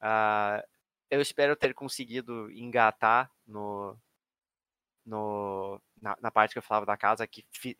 Ah, 0.00 0.64
eu 1.12 1.20
espero 1.22 1.56
ter 1.56 1.74
conseguido 1.74 2.50
engatar 2.52 3.30
no, 3.46 3.98
no 5.04 5.80
na, 6.00 6.16
na 6.20 6.30
parte 6.30 6.52
que 6.52 6.58
eu 6.58 6.62
falava 6.62 6.86
da 6.86 6.96
casa 6.96 7.26
que 7.26 7.44
fi- 7.52 7.78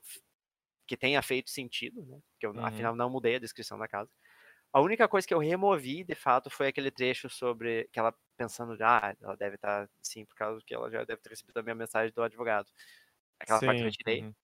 que 0.86 0.96
tenha 0.96 1.22
feito 1.22 1.50
sentido, 1.50 2.04
né? 2.06 2.20
Que 2.40 2.46
eu 2.46 2.54
Uhum. 2.54 2.62
afinal 2.62 2.96
não 2.96 3.10
mudei 3.10 3.36
a 3.36 3.40
descrição 3.40 3.78
da 3.78 3.88
casa. 3.88 4.10
A 4.72 4.80
única 4.82 5.08
coisa 5.08 5.26
que 5.28 5.34
eu 5.34 5.38
removi, 5.40 6.04
de 6.04 6.14
fato, 6.16 6.50
foi 6.50 6.68
aquele 6.68 6.90
trecho 6.92 7.30
sobre 7.30 7.88
que 7.92 8.00
ela 8.00 8.14
pensando, 8.38 8.76
ah, 8.82 9.14
ela 9.22 9.36
deve 9.36 9.56
estar 9.56 9.88
sim, 10.02 10.26
por 10.26 10.36
causa 10.36 10.62
que 10.66 10.74
ela 10.74 10.90
já 10.90 11.04
deve 11.04 11.22
ter 11.22 11.30
recebido 11.30 11.58
a 11.58 11.62
minha 11.64 11.74
mensagem 11.76 12.12
do 12.14 12.22
advogado. 12.22 12.68
Aquela 13.40 13.62
parte 13.62 13.82
que 13.82 13.88
eu 13.88 13.92
Sim, 13.92 13.92
tirei. 13.92 14.26
uhum. 14.26 14.34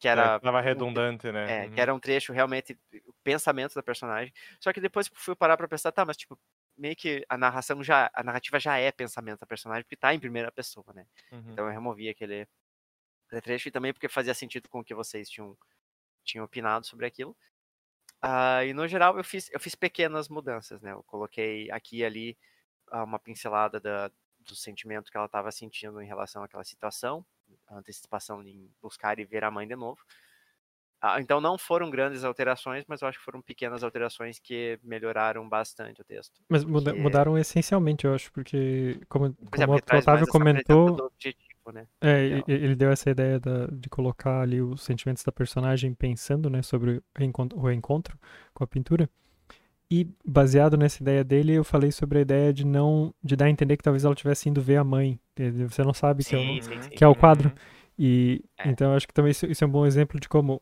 que 0.00 0.08
era. 0.08 0.42
Tava 0.42 0.60
um- 0.74 0.90
redundante, 0.90 1.32
né? 1.32 1.48
É, 1.48 1.68
Uhum. 1.68 1.70
que 1.70 1.80
era 1.80 1.94
um 1.94 2.00
trecho 2.00 2.32
realmente 2.32 2.78
o 3.06 3.12
pensamento 3.24 3.74
da 3.74 3.82
personagem. 3.82 4.32
Só 4.60 4.72
que 4.72 4.80
depois 4.80 5.08
fui 5.14 5.36
parar 5.36 5.56
pra 5.56 5.68
pensar, 5.68 5.92
tá, 5.92 6.04
mas 6.04 6.16
tipo, 6.16 6.38
meio 6.76 6.96
que 6.96 7.24
a 7.28 7.36
narração 7.38 7.82
já, 7.82 8.10
a 8.14 8.22
narrativa 8.22 8.58
já 8.60 8.78
é 8.78 8.92
pensamento 8.92 9.40
da 9.40 9.46
personagem, 9.46 9.84
porque 9.84 9.96
tá 9.96 10.14
em 10.14 10.20
primeira 10.20 10.52
pessoa, 10.52 10.86
né? 10.94 11.06
Uhum. 11.32 11.52
Então 11.52 11.66
eu 11.66 11.72
removi 11.72 12.08
aquele, 12.08 12.46
aquele 13.26 13.42
trecho 13.42 13.68
e 13.68 13.72
também 13.72 13.92
porque 13.92 14.08
fazia 14.08 14.34
sentido 14.34 14.68
com 14.68 14.80
o 14.80 14.84
que 14.84 14.94
vocês 14.94 15.28
tinham, 15.30 15.56
tinham 16.24 16.44
opinado 16.44 16.86
sobre 16.86 17.06
aquilo. 17.06 17.36
Ah, 18.22 18.64
e 18.64 18.72
no 18.72 18.88
geral 18.88 19.16
eu 19.18 19.24
fiz, 19.24 19.50
eu 19.52 19.60
fiz 19.60 19.74
pequenas 19.74 20.28
mudanças, 20.28 20.82
né? 20.82 20.92
Eu 20.92 21.02
coloquei 21.04 21.70
aqui 21.70 21.98
e 21.98 22.04
ali 22.04 22.38
ah, 22.90 23.04
uma 23.04 23.18
pincelada 23.18 23.80
da, 23.80 24.10
do 24.40 24.54
sentimento 24.56 25.10
que 25.10 25.16
ela 25.16 25.26
estava 25.26 25.50
sentindo 25.52 26.00
em 26.00 26.06
relação 26.06 26.42
àquela 26.42 26.64
situação, 26.64 27.24
a 27.66 27.76
antecipação 27.76 28.42
em 28.42 28.70
buscar 28.80 29.18
e 29.18 29.24
ver 29.24 29.44
a 29.44 29.50
mãe 29.50 29.66
de 29.66 29.76
novo. 29.76 30.00
Ah, 31.08 31.20
então 31.20 31.40
não 31.40 31.56
foram 31.56 31.88
grandes 31.88 32.24
alterações, 32.24 32.84
mas 32.88 33.00
eu 33.00 33.06
acho 33.06 33.18
que 33.18 33.24
foram 33.24 33.40
pequenas 33.40 33.84
alterações 33.84 34.40
que 34.40 34.78
melhoraram 34.82 35.48
bastante 35.48 36.00
o 36.00 36.04
texto. 36.04 36.40
Mas 36.48 36.64
muda- 36.64 36.94
mudaram 36.94 37.38
essencialmente, 37.38 38.04
eu 38.04 38.14
acho, 38.14 38.32
porque 38.32 38.98
como, 39.08 39.26
é, 39.26 39.28
como 39.28 39.78
porque 39.78 39.94
o 39.96 39.98
Otávio 39.98 40.26
comentou, 40.26 40.88
objetivo, 41.06 41.72
né? 41.72 41.86
É, 42.00 42.42
ele 42.48 42.74
deu 42.74 42.90
essa 42.90 43.08
ideia 43.08 43.38
da- 43.38 43.66
de 43.66 43.88
colocar 43.88 44.40
ali 44.40 44.60
os 44.60 44.82
sentimentos 44.82 45.22
da 45.22 45.30
personagem 45.30 45.94
pensando, 45.94 46.50
né, 46.50 46.60
sobre 46.60 46.96
o 46.96 47.02
reencontro, 47.16 47.56
o 47.58 47.62
reencontro 47.62 48.18
com 48.52 48.64
a 48.64 48.66
pintura. 48.66 49.08
E 49.88 50.08
baseado 50.24 50.76
nessa 50.76 51.00
ideia 51.00 51.22
dele, 51.22 51.52
eu 51.52 51.62
falei 51.62 51.92
sobre 51.92 52.18
a 52.18 52.22
ideia 52.22 52.52
de 52.52 52.66
não, 52.66 53.14
de 53.22 53.36
dar 53.36 53.44
a 53.44 53.50
entender 53.50 53.76
que 53.76 53.84
talvez 53.84 54.04
ela 54.04 54.16
tivesse 54.16 54.48
indo 54.48 54.60
ver 54.60 54.76
a 54.78 54.82
mãe. 54.84 55.20
Você 55.68 55.84
não 55.84 55.94
sabe 55.94 56.24
que 56.24 56.34
é, 56.34 56.38
Sim, 56.38 56.58
o, 56.58 56.62
sim, 56.62 56.82
sim. 56.82 56.90
que 56.90 57.04
é 57.04 57.06
o 57.06 57.14
quadro. 57.14 57.50
Uhum. 57.50 57.54
E 57.98 58.44
É. 58.58 58.68
então 58.68 58.90
eu 58.90 58.96
acho 58.96 59.06
que 59.06 59.14
também 59.14 59.30
isso, 59.30 59.46
isso 59.46 59.62
é 59.62 59.66
um 59.66 59.70
bom 59.70 59.86
exemplo 59.86 60.18
de 60.18 60.28
como 60.28 60.60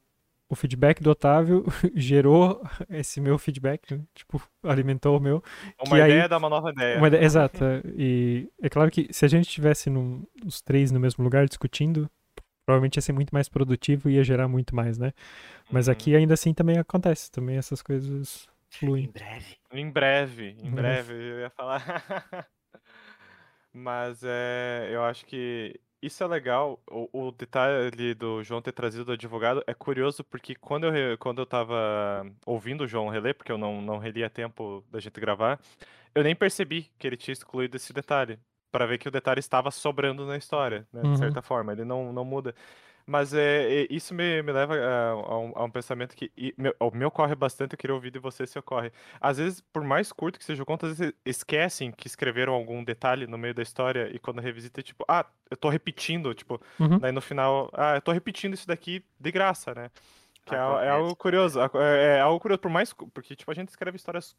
o 0.55 0.57
feedback 0.57 1.03
do 1.03 1.11
Otávio 1.11 1.65
gerou 1.95 2.63
esse 2.89 3.21
meu 3.21 3.37
feedback, 3.39 3.95
né? 3.95 4.01
tipo, 4.15 4.41
alimentou 4.63 5.19
o 5.19 5.21
meu. 5.21 5.43
Uma 5.87 5.97
que 5.97 6.03
aí- 6.03 6.11
ideia 6.13 6.29
dá 6.29 6.39
uma 6.39 6.49
nova 6.49 6.71
ideia. 6.71 6.97
Uma 6.99 7.09
ideia- 7.09 7.23
exato. 7.25 7.63
é. 7.65 7.83
E 7.97 8.49
é 8.63 8.69
claro 8.69 8.91
que 8.91 9.09
se 9.13 9.25
a 9.25 9.29
gente 9.29 9.47
estivesse 9.49 9.91
num- 9.91 10.25
os 10.47 10.61
três 10.63 10.91
no 10.91 10.99
mesmo 11.01 11.23
lugar 11.25 11.47
discutindo, 11.47 12.09
provavelmente 12.65 12.97
ia 12.97 13.03
ser 13.03 13.13
muito 13.13 13.31
mais 13.35 13.49
produtivo 13.49 14.09
e 14.09 14.15
ia 14.15 14.25
gerar 14.25 14.49
muito 14.49 14.75
mais, 14.75 14.97
né? 14.97 15.13
Mas 15.71 15.87
Uhum. 15.89 15.93
aqui 15.93 16.17
ainda 16.17 16.35
assim 16.35 16.55
também 16.55 16.79
acontece, 16.79 17.31
também 17.31 17.57
essas 17.57 17.83
coisas 17.83 18.49
Em 18.75 18.79
fluem. 18.79 19.11
breve. 19.13 19.57
Em 19.73 19.91
breve, 19.91 20.57
em 20.63 20.69
Em 20.69 20.71
breve, 20.71 21.13
eu 21.13 21.41
ia 21.41 21.51
falar. 21.51 21.83
Mas 23.73 24.23
é, 24.25 24.89
eu 24.93 25.03
acho 25.05 25.27
que 25.27 25.79
isso 26.07 26.23
é 26.23 26.27
legal. 26.27 26.81
O, 26.91 27.29
o 27.29 27.33
detalhe 27.33 28.15
do 28.15 28.43
João 28.43 28.61
ter 28.63 28.73
trazido 28.73 29.05
do 29.05 29.13
advogado 29.13 29.63
é 29.67 29.75
curioso 29.75 30.23
porque 30.25 30.55
quando 30.55 30.87
eu, 30.87 31.17
quando 31.19 31.41
eu 31.41 31.47
tava 31.47 32.27
ouvindo 32.47 32.85
o 32.85 32.87
João 32.89 33.09
reler, 33.09 33.35
porque 33.35 33.53
eu 33.53 33.59
não, 33.59 33.81
não 33.81 33.99
reli 33.99 34.23
a 34.25 34.31
tempo 34.31 34.85
da 34.91 35.01
gente 35.01 35.21
gravar, 35.21 35.59
eu 36.15 36.23
nem 36.23 36.35
percebi 36.35 36.91
que 36.99 37.07
ele 37.07 37.17
tinha 37.17 37.33
excluído 37.33 37.77
esse 37.77 37.93
detalhe. 37.93 38.39
Pra 38.71 38.87
ver 38.87 38.99
que 38.99 39.07
o 39.07 39.11
detalhe 39.11 39.39
estava 39.39 39.71
sobrando 39.71 40.27
na 40.27 40.37
história, 40.37 40.85
né, 40.93 41.03
Uhum. 41.05 41.13
de 41.13 41.19
certa 41.19 41.41
forma. 41.41 41.71
Ele 41.73 41.85
não, 41.85 42.13
não 42.13 42.25
muda. 42.25 42.53
Mas 43.07 43.35
é, 43.35 43.83
é, 43.83 43.87
isso 43.91 44.15
me, 44.15 44.43
me 44.43 44.51
leva 44.53 44.75
a, 44.77 45.11
a 45.11 45.39
um, 45.39 45.53
a 45.57 45.65
um 45.65 45.71
pensamento 45.71 46.17
que 46.17 46.33
e, 46.37 46.55
me, 46.57 46.75
o 46.81 46.91
me 46.91 47.05
ocorre 47.05 47.35
bastante, 47.35 47.75
eu 47.75 47.79
queria 47.79 47.95
ouvir 47.95 48.11
de 48.11 48.19
você 48.19 48.47
se 48.47 48.59
ocorre. 48.59 48.91
Às 49.21 49.37
vezes, 49.39 49.61
por 49.61 49.85
mais 49.85 50.11
curto 50.13 50.39
que 50.39 50.45
seja 50.45 50.63
o 50.63 50.67
conto, 50.67 50.87
às 50.87 50.99
vezes 50.99 51.13
esquecem 51.25 51.93
que 51.93 52.07
escreveram 52.07 52.55
algum 52.55 52.83
detalhe 52.83 53.27
no 53.27 53.37
meio 53.37 53.53
da 53.55 53.63
história 53.63 54.09
e 54.15 54.19
quando 54.19 54.41
revisita, 54.41 54.83
tipo, 54.83 55.05
ah, 55.07 55.27
eu 55.51 55.57
tô 55.57 55.69
repetindo, 55.69 56.33
tipo, 56.35 56.61
Uhum. 56.81 56.99
daí 56.99 57.13
no 57.13 57.21
final, 57.21 57.71
ah, 57.75 57.97
eu 57.97 58.01
tô 58.03 58.11
repetindo 58.13 58.55
isso 58.55 58.67
daqui 58.67 59.05
de 59.21 59.31
graça, 59.31 59.75
né? 59.75 59.91
Que 60.45 60.55
é, 60.55 60.59
al- 60.59 60.81
é 60.83 60.91
Acontece. 60.91 60.91
algo 60.91 61.17
curioso, 61.17 61.61
é, 61.61 62.17
é 62.17 62.21
algo 62.21 62.41
curioso, 62.41 62.61
por 62.61 62.71
mais, 62.71 62.93
porque, 62.93 63.37
tipo, 63.37 63.51
a 63.51 63.55
gente 63.55 63.69
escreve 63.69 63.97
histórias 63.97 64.37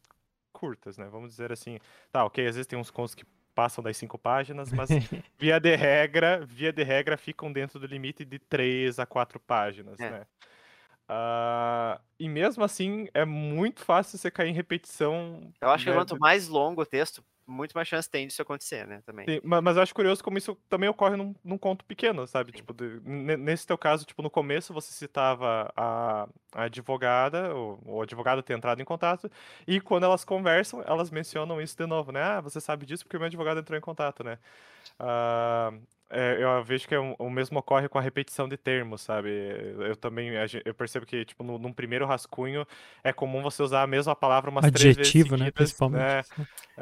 curtas, 0.54 0.98
né? 0.98 1.08
Vamos 1.12 1.30
dizer 1.32 1.52
assim, 1.52 1.80
tá, 2.12 2.26
ok, 2.26 2.48
às 2.48 2.56
vezes 2.56 2.68
tem 2.68 2.80
uns 2.80 2.92
contos 2.92 3.16
que 3.16 3.26
passam 3.56 3.84
das 3.84 3.98
cinco 3.98 4.18
páginas, 4.20 4.72
mas 4.72 4.90
via 5.40 5.60
de 5.60 5.76
regra, 5.76 6.46
via 6.46 6.72
de 6.74 6.84
regra, 6.84 7.18
ficam 7.18 7.52
dentro 7.52 7.80
do 7.80 7.88
limite 7.88 8.26
de 8.26 8.38
três 8.38 9.00
a 9.00 9.06
quatro 9.06 9.40
páginas, 9.40 10.00
É. 10.00 10.12
né? 10.12 10.28
Ah, 11.08 12.02
e 12.20 12.28
mesmo 12.28 12.64
assim, 12.64 13.08
é 13.14 13.24
muito 13.26 13.84
fácil 13.86 14.18
você 14.18 14.32
cair 14.32 14.50
em 14.50 14.54
repetição. 14.54 15.52
Eu 15.62 15.70
acho 15.70 15.84
que 15.84 15.90
né, 15.92 15.96
quanto 15.96 16.16
de- 16.16 16.20
mais 16.20 16.48
longo 16.48 16.82
o 16.82 16.86
texto, 16.86 17.24
muito 17.48 17.74
mais 17.74 17.88
chance 17.88 18.10
tem 18.10 18.28
disso 18.28 18.42
acontecer, 18.42 18.86
né? 18.88 19.02
Também. 19.06 19.26
Sim, 19.28 19.42
ma- 19.44 19.62
mas 19.62 19.76
eu 19.78 19.84
acho 19.84 19.94
curioso 19.94 20.24
como 20.24 20.38
isso 20.38 20.56
também 20.70 20.90
ocorre 20.90 21.16
num, 21.16 21.36
num 21.44 21.58
conto 21.58 21.84
pequeno, 21.86 22.26
sabe? 22.28 22.52
Sim. 22.52 22.58
Tipo, 22.58 22.74
de- 22.74 23.00
ne- 23.04 23.38
nesse 23.38 23.66
teu 23.68 23.78
caso, 23.78 24.06
tipo, 24.06 24.22
no 24.22 24.30
começo 24.30 24.74
você 24.74 24.92
citava 24.92 25.72
a, 25.76 26.28
a 26.54 26.64
advogada, 26.64 27.56
o, 27.56 27.80
o 27.86 28.02
advogado 28.02 28.42
ter 28.44 28.54
entrado 28.58 28.82
em 28.82 28.86
contato, 28.86 29.30
e 29.68 29.80
quando 29.82 30.04
elas 30.04 30.24
conversam, 30.26 30.84
elas 30.86 31.10
mencionam 31.12 31.62
isso 31.62 31.78
de 31.78 31.86
novo, 31.86 32.12
né? 32.12 32.22
Ah, 32.22 32.42
você 32.42 32.60
sabe 32.60 32.86
disso 32.86 33.04
porque 33.06 33.18
o 33.18 33.20
meu 33.20 33.28
advogado 33.28 33.60
entrou 33.60 33.78
em 33.78 33.82
contato, 33.82 34.24
né? 34.24 34.38
Ah, 35.00 35.72
é, 36.10 36.44
eu 36.44 36.64
vejo 36.64 36.88
que 36.88 36.96
é 36.96 37.00
um- 37.00 37.16
o 37.20 37.30
mesmo 37.30 37.60
ocorre 37.60 37.90
com 37.90 37.98
a 37.98 38.02
repetição 38.02 38.48
de 38.50 38.58
termos, 38.58 39.02
sabe? 39.02 39.30
Eu 39.30 39.96
também, 39.96 40.32
eu 40.66 40.74
percebo 40.76 41.06
que, 41.06 41.26
tipo, 41.26 41.44
no, 41.44 41.58
num 41.60 41.74
primeiro 41.74 42.06
rascunho, 42.06 42.66
é 43.04 43.12
comum 43.14 43.42
você 43.42 43.64
usar 43.64 43.84
a 43.84 43.88
mesma 43.88 44.16
palavra 44.16 44.50
umas 44.50 44.70
três 44.70 44.96
vezes 44.96 45.16
Adjetivo, 45.16 45.38
né? 45.38 45.52
Principalmente. 45.52 46.18
né? 46.18 46.24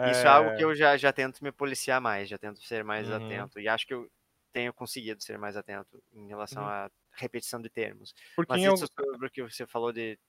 Isso 0.03 0.27
é 0.27 0.29
algo 0.31 0.51
É, 0.51 0.53
que 0.53 0.63
eu 0.63 0.75
já, 0.75 0.97
já 0.97 1.13
tento 1.13 1.43
me 1.43 1.51
policiar 1.51 2.01
mais, 2.01 2.29
já 2.29 2.37
tento 2.37 2.61
ser 2.63 2.83
mais 2.83 3.09
Uhum. 3.09 3.11
atento. 3.11 3.59
E 3.59 3.67
acho 3.67 3.87
que 3.87 3.93
eu 3.93 4.09
tenho 4.53 4.73
conseguido 4.73 5.23
ser 5.23 5.37
mais 5.39 5.57
atento 5.57 6.01
em 6.13 6.27
relação 6.27 6.63
Uhum. 6.63 6.69
à 6.69 6.89
repetição 7.13 7.61
de 7.61 7.69
termos. 7.69 8.13
Porque 8.35 8.57
Mas 8.57 8.63
isso 8.65 8.85
sobre 8.87 9.27
o 9.27 9.31
que 9.31 9.43
você 9.43 9.65
falou 9.67 9.91
de 9.93 10.19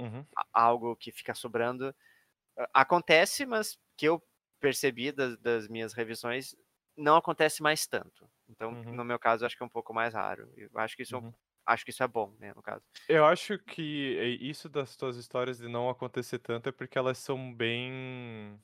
Uhum. 0.00 0.26
algo 0.52 0.96
que 0.96 1.12
fica 1.12 1.34
sobrando, 1.34 1.94
acontece, 2.74 3.46
mas 3.46 3.78
que 3.98 4.06
eu 4.08 4.22
percebi 4.60 5.12
das, 5.12 5.38
das 5.38 5.68
minhas 5.68 5.94
revisões, 5.94 6.56
não 6.96 7.16
acontece 7.16 7.62
mais 7.62 7.86
tanto. 7.88 8.30
Então, 8.48 8.72
Uhum. 8.72 8.86
no 8.90 9.04
meu 9.04 9.18
caso, 9.18 9.44
acho 9.46 9.56
que 9.56 9.62
é 9.62 9.66
um 9.66 9.68
pouco 9.70 9.94
mais 9.94 10.14
raro. 10.14 10.52
Eu 10.56 10.70
acho 10.78 10.96
que 10.96 11.02
isso, 11.02 11.16
é 11.16 11.18
um- 11.18 11.22
Uhum. 11.22 11.34
acho 11.66 11.84
que 11.84 11.90
isso 11.90 12.02
é 12.02 12.08
bom, 12.08 12.36
né, 12.38 12.52
no 12.54 12.62
caso. 12.62 12.84
Eu 13.08 13.26
acho 13.26 13.58
que 13.58 14.16
é 14.18 14.26
isso 14.28 14.68
das 14.68 14.96
tuas 14.96 15.16
histórias 15.16 15.58
de 15.58 15.68
não 15.68 15.88
acontecer 15.90 16.38
tanto 16.38 16.68
é 16.68 16.72
porque 16.72 16.96
elas 16.98 17.18
são 17.18 17.52
bem. 17.54 18.58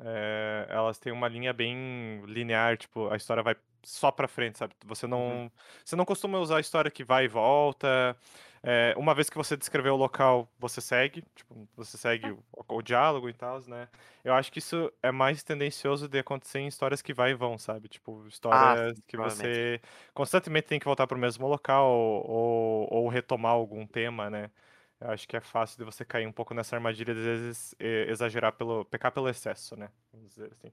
é, 0.00 0.66
elas 0.68 0.98
têm 0.98 1.12
uma 1.12 1.28
linha 1.28 1.52
bem 1.52 2.22
linear, 2.26 2.76
tipo, 2.76 3.08
a 3.10 3.16
história 3.16 3.42
vai 3.42 3.56
só 3.84 4.10
pra 4.10 4.26
frente, 4.28 4.58
sabe? 4.58 4.74
Você 4.86 5.06
não, 5.06 5.50
você 5.84 5.94
não 5.96 6.04
costuma 6.04 6.38
usar 6.38 6.56
a 6.58 6.60
história 6.60 6.90
que 6.90 7.04
vai 7.04 7.24
e 7.26 7.28
volta. 7.28 8.16
É, 8.66 8.94
uma 8.96 9.14
vez 9.14 9.28
que 9.28 9.36
você 9.36 9.58
descreveu 9.58 9.92
o 9.92 9.98
local, 9.98 10.48
você 10.58 10.80
segue, 10.80 11.22
tipo, 11.34 11.68
você 11.76 11.98
segue 11.98 12.30
o, 12.30 12.42
o 12.66 12.80
diálogo 12.80 13.28
e 13.28 13.34
tal, 13.34 13.60
né? 13.68 13.86
Eu 14.24 14.32
acho 14.32 14.50
que 14.50 14.58
isso 14.58 14.90
é 15.02 15.12
mais 15.12 15.42
tendencioso 15.42 16.08
de 16.08 16.18
acontecer 16.18 16.60
em 16.60 16.66
histórias 16.66 17.02
que 17.02 17.12
vai 17.12 17.32
e 17.32 17.34
vão, 17.34 17.58
sabe? 17.58 17.88
Tipo, 17.88 18.26
histórias 18.26 18.98
que 19.06 19.18
você 19.18 19.82
constantemente 20.14 20.66
tem 20.66 20.78
que 20.78 20.86
voltar 20.86 21.06
para 21.06 21.16
o 21.16 21.20
mesmo 21.20 21.46
local 21.46 21.90
ou, 21.90 22.88
ou 22.90 23.08
retomar 23.08 23.52
algum 23.52 23.86
tema, 23.86 24.30
né? 24.30 24.50
Eu 24.98 25.10
acho 25.10 25.28
que 25.28 25.36
é 25.36 25.40
fácil 25.40 25.76
de 25.76 25.84
você 25.84 26.02
cair 26.02 26.26
um 26.26 26.32
pouco 26.32 26.54
nessa 26.54 26.74
armadilha 26.74 27.12
de 27.12 27.20
às 27.20 27.26
vezes 27.26 27.74
exagerar 27.78 28.54
pelo 28.54 28.86
pecar 28.86 29.12
pelo 29.12 29.28
excesso, 29.28 29.76
né? 29.76 29.90
Vamos 30.10 30.30
dizer 30.30 30.50
assim. 30.50 30.72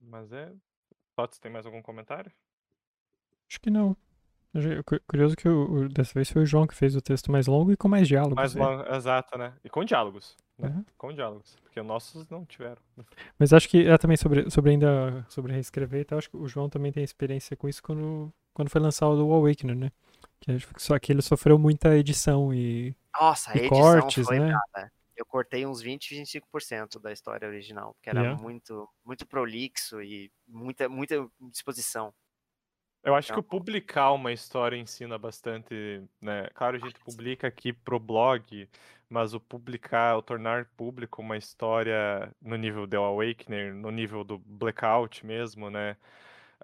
Mas 0.00 0.32
é. 0.32 0.52
Tots, 1.16 1.40
tem 1.40 1.50
mais 1.50 1.66
algum 1.66 1.82
comentário? 1.82 2.30
Acho 3.50 3.60
que 3.60 3.68
não. 3.68 3.96
Curioso 5.06 5.36
que 5.36 5.48
o, 5.48 5.72
o- 5.84 5.88
dessa 5.88 6.12
vez 6.14 6.30
foi 6.30 6.42
o 6.42 6.46
João 6.46 6.66
que 6.66 6.74
fez 6.74 6.94
o 6.96 7.00
texto 7.00 7.30
mais 7.30 7.46
longo 7.46 7.72
e 7.72 7.76
com 7.76 7.88
mais 7.88 8.06
diálogos. 8.08 8.36
Mais 8.36 8.54
né? 8.54 8.64
longo, 8.64 8.94
exato, 8.94 9.38
né? 9.38 9.52
E 9.64 9.68
com 9.70 9.84
diálogos, 9.84 10.36
né? 10.58 10.68
Uhum. 10.68 10.84
Com 10.96 11.12
diálogos, 11.12 11.56
porque 11.62 11.80
nossos 11.82 12.28
não 12.28 12.44
tiveram. 12.44 12.78
Mas 13.38 13.52
acho 13.52 13.68
que 13.68 13.86
é 13.86 13.96
também 13.98 14.16
sobre, 14.16 14.50
sobre 14.50 14.72
ainda 14.72 15.24
sobre 15.28 15.52
reescrever 15.52 16.00
e 16.00 16.04
tal, 16.04 16.18
acho 16.18 16.30
que 16.30 16.36
o 16.36 16.48
João 16.48 16.68
também 16.68 16.92
tem 16.92 17.02
experiência 17.04 17.56
com 17.56 17.68
isso 17.68 17.82
quando, 17.82 18.32
quando 18.52 18.70
foi 18.70 18.80
lançado 18.80 19.26
o 19.26 19.32
Awakener, 19.32 19.76
né? 19.76 19.92
Que 20.40 20.52
acho 20.52 20.66
que 20.68 20.82
só 20.82 20.98
que 20.98 21.12
ele 21.12 21.22
sofreu 21.22 21.58
muita 21.58 21.96
edição 21.96 22.52
e, 22.54 22.94
Nossa, 23.20 23.50
a 23.52 23.56
e 23.56 23.58
edição 23.60 23.76
cortes, 23.78 24.26
foi 24.26 24.38
né? 24.38 24.46
braba. 24.48 24.90
Eu 25.16 25.26
cortei 25.26 25.66
uns 25.66 25.80
20, 25.80 26.14
25% 26.14 27.00
da 27.00 27.10
história 27.12 27.48
original, 27.48 27.92
porque 27.94 28.08
era 28.08 28.20
Yeah. 28.20 28.40
muito, 28.40 28.88
muito 29.04 29.26
prolixo 29.26 30.00
e 30.00 30.30
muita, 30.46 30.88
muita 30.88 31.28
disposição. 31.50 32.14
Eu 33.04 33.14
acho 33.14 33.32
que 33.32 33.38
o 33.38 33.42
publicar 33.42 34.12
uma 34.12 34.32
história 34.32 34.76
ensina 34.76 35.16
bastante, 35.18 36.02
né? 36.20 36.48
Claro, 36.54 36.76
a 36.76 36.78
gente 36.80 36.96
publica 37.00 37.46
aqui 37.46 37.72
pro 37.72 37.98
blog, 37.98 38.68
mas 39.08 39.32
o 39.34 39.40
publicar, 39.40 40.16
o 40.18 40.22
tornar 40.22 40.66
público 40.76 41.22
uma 41.22 41.36
história 41.36 42.34
no 42.42 42.56
nível 42.56 42.86
do 42.86 42.96
Awakener, 42.98 43.74
no 43.74 43.90
nível 43.90 44.24
do 44.24 44.38
Blackout 44.38 45.24
mesmo, 45.24 45.70
né? 45.70 45.96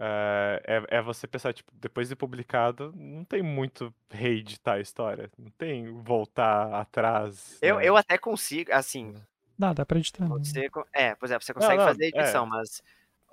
eh, 0.01 0.62
é, 0.90 0.98
é 0.98 1.02
você 1.02 1.27
pensar, 1.28 1.52
tipo, 1.55 1.73
depois 1.74 2.09
de 2.09 2.16
publicado, 2.16 2.93
não 2.97 3.24
tem 3.24 3.43
muito 3.43 3.94
reeditar 4.11 4.77
a 4.77 4.81
história, 4.81 5.31
não 5.39 5.51
tem 5.52 5.93
voltar 6.02 6.74
atrás. 6.81 7.61
Eu, 7.61 7.81
né? 7.81 7.81
eu 7.81 7.97
até 7.97 8.16
consigo, 8.19 8.73
assim, 8.73 9.12
dá, 9.59 9.73
dá 9.73 9.86
pra 9.86 9.98
editar. 9.98 10.28
né? 10.28 10.36
você, 10.43 10.69
co- 10.70 10.86
é, 10.93 11.15
por 11.15 11.27
exemplo, 11.27 11.44
você 11.44 11.55
consegue 11.55 11.82
não, 11.82 11.82
fazer 11.82 12.05
a 12.05 12.09
é. 12.15 12.15
edição, 12.20 12.47
mas 12.47 12.82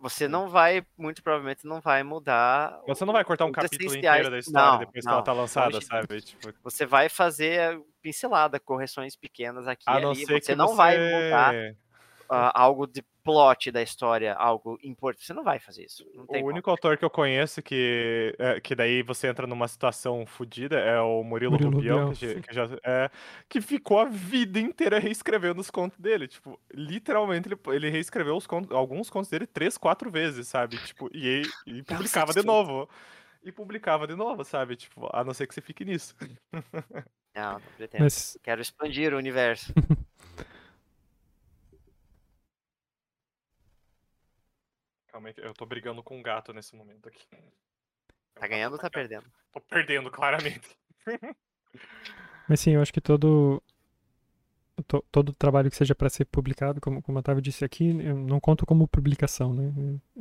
você 0.02 0.28
não 0.28 0.50
vai, 0.50 0.84
muito 0.98 1.22
provavelmente 1.22 1.66
não 1.66 1.80
vai 1.80 2.02
mudar. 2.02 2.82
Você 2.88 3.06
não 3.06 3.14
vai 3.14 3.24
cortar 3.24 3.46
um 3.46 3.52
capítulo 3.52 3.96
inteiro 3.96 4.32
da 4.32 4.40
história 4.40 4.72
não, 4.72 4.80
depois 4.80 5.04
que 5.04 5.06
não, 5.06 5.14
ela 5.14 5.22
tá 5.22 5.32
lançada, 5.32 5.76
longe 5.76 5.86
sabe? 5.86 6.22
Tipo, 6.22 6.52
Você 6.64 6.88
vai 6.88 7.08
fazer 7.08 7.80
pincelada, 8.02 8.60
correções 8.60 9.16
pequenas 9.16 9.68
aqui 9.68 9.84
e 9.88 9.92
ali. 9.92 10.26
Você 10.26 10.40
que 10.40 10.56
não 10.56 10.70
você... 10.70 10.76
vai 10.76 10.98
mudar 10.98 11.54
ah, 12.28 12.62
algo 12.62 12.88
de 12.88 13.04
plot 13.24 13.72
da 13.72 13.82
história, 13.82 14.34
algo 14.34 14.78
importante. 14.84 15.26
Você 15.26 15.34
não 15.34 15.44
vai 15.44 15.60
fazer 15.60 15.86
isso. 15.86 16.06
Não 16.16 16.26
tem 16.26 16.38
O 16.38 16.42
como. 16.42 16.54
único 16.54 16.70
autor 16.70 16.98
que 16.98 17.06
eu 17.06 17.10
conheço 17.10 17.62
que, 17.62 18.36
é, 18.40 18.60
que 18.60 18.76
daí 18.76 19.04
você 19.04 19.28
entra 19.28 19.46
numa 19.48 19.68
situação 19.68 20.26
fodida 20.26 20.80
é 20.80 21.00
o 21.00 21.24
Murilo, 21.24 21.54
Murilo 21.54 21.72
Rubião, 21.72 22.08
Rubião, 22.10 22.14
que, 22.14 22.42
que 22.42 22.54
já, 22.54 22.70
é, 22.84 23.10
que 23.48 23.62
ficou 23.62 24.00
a 24.00 24.06
vida 24.06 24.60
inteira 24.60 25.00
reescrevendo 25.00 25.62
os 25.62 25.70
contos 25.70 26.00
dele. 26.00 26.28
Tipo, 26.28 26.60
literalmente 26.74 27.48
ele, 27.48 27.60
ele 27.68 27.90
reescreveu 27.90 28.36
os 28.36 28.48
contos, 28.48 28.72
alguns 28.76 29.10
contos 29.10 29.30
dele 29.30 29.48
três, 29.48 29.78
quatro 29.78 30.10
vezes, 30.12 30.48
sabe? 30.48 30.78
Tipo, 30.86 31.10
e, 31.14 31.44
e 31.66 31.84
publicava 31.84 32.34
de 32.34 32.44
novo. 32.46 32.90
E 33.44 33.52
publicava 33.52 34.06
de 34.06 34.16
novo, 34.16 34.44
sabe? 34.44 34.76
Tipo, 34.76 35.10
a 35.12 35.24
não 35.24 35.34
ser 35.34 35.48
que 35.48 35.54
você 35.54 35.62
fique 35.62 35.84
nisso. 35.84 36.16
Não, 37.34 37.54
não 37.54 37.62
pretendo. 37.78 38.04
Mas 38.04 38.38
Quero 38.44 38.62
expandir 38.62 39.14
o 39.14 39.18
universo. 39.18 39.74
Calma 45.12 45.30
aí, 45.30 45.36
eu 45.38 45.54
tô 45.54 45.66
brigando 45.66 46.02
com 46.02 46.18
um 46.18 46.24
gato 46.24 46.54
nesse 46.54 46.76
momento 46.76 47.08
aqui. 47.08 47.28
Tá 48.36 48.48
ganhando 48.48 48.74
ou 48.74 48.80
tá 48.80 48.90
perdendo? 48.90 49.32
Tô 49.54 49.62
perdendo, 49.62 50.12
claramente. 50.12 50.78
Mas 52.48 52.60
sim, 52.60 52.72
eu 52.72 52.82
acho 52.82 52.94
que 52.94 53.02
todo 53.02 53.62
to- 54.88 55.04
todo 55.12 55.34
trabalho 55.34 55.70
que 55.70 55.76
seja 55.76 55.94
para 55.96 56.10
ser 56.10 56.26
publicado, 56.26 56.82
como, 56.82 57.02
como 57.02 57.18
a 57.18 57.22
Otávio 57.22 57.42
disse 57.42 57.64
aqui, 57.66 57.90
eu 58.04 58.16
não 58.18 58.40
conto 58.40 58.66
como 58.66 58.88
publicação, 58.88 59.54
né? 59.54 59.72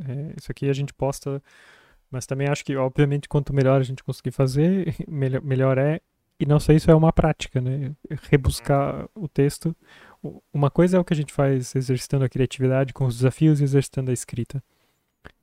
É, 0.06 0.34
isso 0.38 0.50
aqui 0.50 0.68
a 0.68 0.72
gente 0.72 0.92
posta, 0.94 1.42
mas 2.10 2.26
também 2.26 2.48
acho 2.48 2.64
que, 2.64 2.76
obviamente, 2.76 3.28
quanto 3.28 3.54
melhor 3.54 3.80
a 3.80 3.84
gente 3.84 4.04
conseguir 4.04 4.32
fazer, 4.32 4.94
melhor, 5.08 5.42
melhor 5.42 5.78
é. 5.78 6.00
E 6.40 6.46
não 6.46 6.60
sei 6.60 6.76
isso 6.76 6.90
é 6.90 6.94
uma 6.94 7.12
prática, 7.12 7.60
né? 7.60 7.94
Rebuscar 8.30 9.08
o 9.14 9.28
texto. 9.28 9.76
Uma 10.52 10.70
coisa 10.70 10.96
é 10.96 11.00
o 11.00 11.04
que 11.04 11.14
a 11.14 11.16
gente 11.16 11.32
faz 11.32 11.74
exercitando 11.76 12.24
a 12.24 12.28
criatividade 12.30 12.92
com 12.94 13.06
os 13.06 13.16
desafios 13.16 13.60
e 13.60 13.64
exercitando 13.64 14.10
a 14.10 14.14
escrita. 14.14 14.62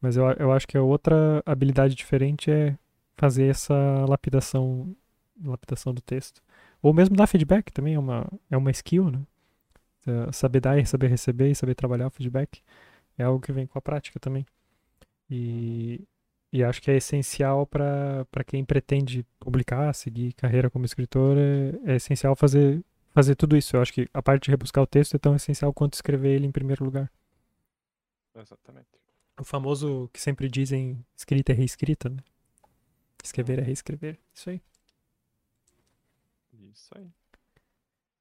Mas 0.02 0.18
eu, 0.18 0.26
eu 0.34 0.52
acho 0.52 0.68
que 0.68 0.78
a 0.78 0.82
outra 0.82 1.42
habilidade 1.46 1.96
diferente 1.96 2.52
é 2.52 2.78
fazer 3.18 3.48
essa 3.48 3.74
lapidação, 4.08 4.96
lapidação 5.44 5.94
do 5.94 6.02
texto. 6.02 6.42
Ou 6.82 6.94
mesmo 6.94 7.16
dar 7.16 7.28
feedback 7.28 7.72
também 7.72 7.96
é 7.96 8.00
uma, 8.00 8.28
é 8.50 8.58
uma 8.58 8.72
skill, 8.72 9.10
né? 9.12 9.22
Eh, 10.08 10.32
Saber 10.32 10.62
dar 10.62 10.86
saber 10.88 11.08
receber 11.10 11.50
e 11.52 11.56
saber 11.56 11.76
trabalhar 11.76 12.08
o 12.08 12.12
feedback 12.12 12.62
é 13.18 13.24
algo 13.24 13.42
que 13.42 13.52
vem 13.54 13.68
com 13.68 13.78
a 13.80 13.82
prática 13.82 14.20
também. 14.20 14.46
E, 15.30 16.02
e 16.54 16.64
acho 16.64 16.82
que 16.82 16.92
é 16.92 16.98
essencial 16.98 17.66
para 17.68 18.26
para 18.32 18.44
quem 18.44 18.66
pretende 18.66 19.26
publicar, 19.40 19.94
seguir 19.94 20.34
carreira 20.34 20.70
como 20.70 20.86
escritor, 20.86 21.38
é, 21.38 21.94
é 21.94 21.96
essencial 21.98 22.36
fazer, 22.36 22.84
fazer 23.14 23.36
tudo 23.36 23.58
isso. 23.58 23.76
Eu 23.76 23.82
acho 23.82 23.94
que 23.94 24.08
a 24.14 24.22
parte 24.24 24.46
de 24.46 24.52
rebuscar 24.52 24.84
o 24.84 24.88
texto 24.88 25.16
é 25.16 25.20
tão 25.20 25.36
essencial 25.36 25.74
quanto 25.74 25.94
escrever 25.96 26.36
ele 26.36 26.48
em 26.48 26.52
primeiro 26.52 26.84
lugar. 26.86 27.12
Exatamente. 28.36 28.98
O 29.40 29.44
famoso 29.44 30.10
que 30.12 30.20
sempre 30.20 30.50
dizem 30.50 31.04
escrita 31.16 31.52
é 31.52 31.56
reescrita, 31.56 32.10
né? 32.10 32.18
Escrever 33.24 33.60
é 33.60 33.62
reescrever. 33.62 34.18
Isso 34.34 34.50
aí. 34.50 34.62
Isso 36.54 36.92
aí. 36.98 37.08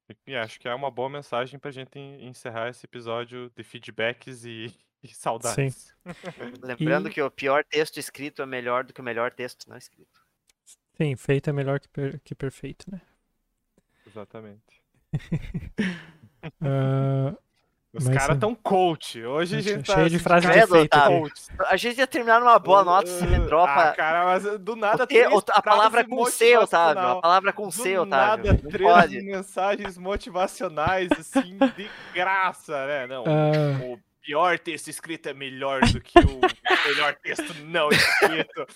E- 0.09 0.31
E 0.31 0.35
acho 0.35 0.59
que 0.59 0.67
é 0.67 0.73
uma 0.73 0.91
boa 0.91 1.09
mensagem 1.09 1.59
pra 1.59 1.71
gente 1.71 1.97
en- 1.97 2.27
encerrar 2.27 2.69
esse 2.69 2.85
episódio 2.85 3.49
de 3.55 3.63
feedbacks 3.63 4.45
e, 4.45 4.73
e 5.03 5.07
saudades. 5.13 5.93
Lembrando 6.63 7.09
E- 7.09 7.13
que 7.13 7.21
o 7.21 7.31
pior 7.31 7.63
texto 7.65 7.97
escrito 7.97 8.41
é 8.41 8.45
melhor 8.45 8.83
do 8.83 8.93
que 8.93 9.01
o 9.01 9.03
melhor 9.03 9.31
texto 9.33 9.67
não 9.69 9.77
escrito. 9.77 10.21
Sim, 10.95 11.15
feito 11.15 11.49
é 11.49 11.53
melhor 11.53 11.79
que, 11.79 11.87
per- 11.89 12.19
que 12.21 12.35
perfeito, 12.35 12.89
né? 12.91 13.01
Exatamente. 14.05 14.81
Ah, 16.61 17.35
Os 17.97 18.07
caras 18.07 18.35
sim. 18.35 18.39
tão 18.39 18.55
coach. 18.55 19.23
Hoje 19.23 19.57
a 19.57 19.61
gente 19.61 19.83
tá 19.85 19.95
cheio 19.95 20.09
de 20.09 20.15
assim, 20.15 20.23
frase 20.23 20.47
de 20.51 20.57
efeito 20.59 20.99
coach. 20.99 21.41
A 21.67 21.77
gente 21.77 21.97
ia 21.97 22.07
terminar 22.07 22.39
numa 22.39 22.57
boa 22.59 22.83
nota 22.83 23.07
se 23.07 23.25
me 23.25 23.37
Uh, 23.39 23.45
dropa. 23.45 23.71
Ah, 23.89 23.93
cara, 23.93 24.25
mas 24.25 24.59
do 24.59 24.75
nada 24.75 25.03
o 25.03 25.07
te- 25.07 25.51
a 25.51 25.61
palavra 25.61 26.03
frases 26.03 26.09
com 26.09 26.25
C, 26.25 26.57
Otávio. 26.57 27.03
A 27.03 27.21
palavra 27.21 27.53
com 27.53 27.65
Do 27.67 27.71
C, 27.71 27.97
Otávio. 27.97 28.45
nada, 28.45 28.59
Não 28.63 28.69
três 28.71 28.91
pode. 28.91 29.21
mensagens 29.21 29.97
motivacionais, 29.97 31.09
assim, 31.11 31.57
de 31.75 31.89
graça, 32.13 32.85
né? 32.87 33.07
Não, 33.07 33.23
ah, 33.25 33.83
o 33.93 33.99
pior 34.21 34.59
texto 34.59 34.89
escrito 34.89 35.29
é 35.29 35.33
melhor 35.33 35.81
do 35.81 36.01
que 36.01 36.19
o 36.19 36.87
melhor 36.89 37.15
texto 37.23 37.53
não 37.65 37.89
escrito. 37.89 38.67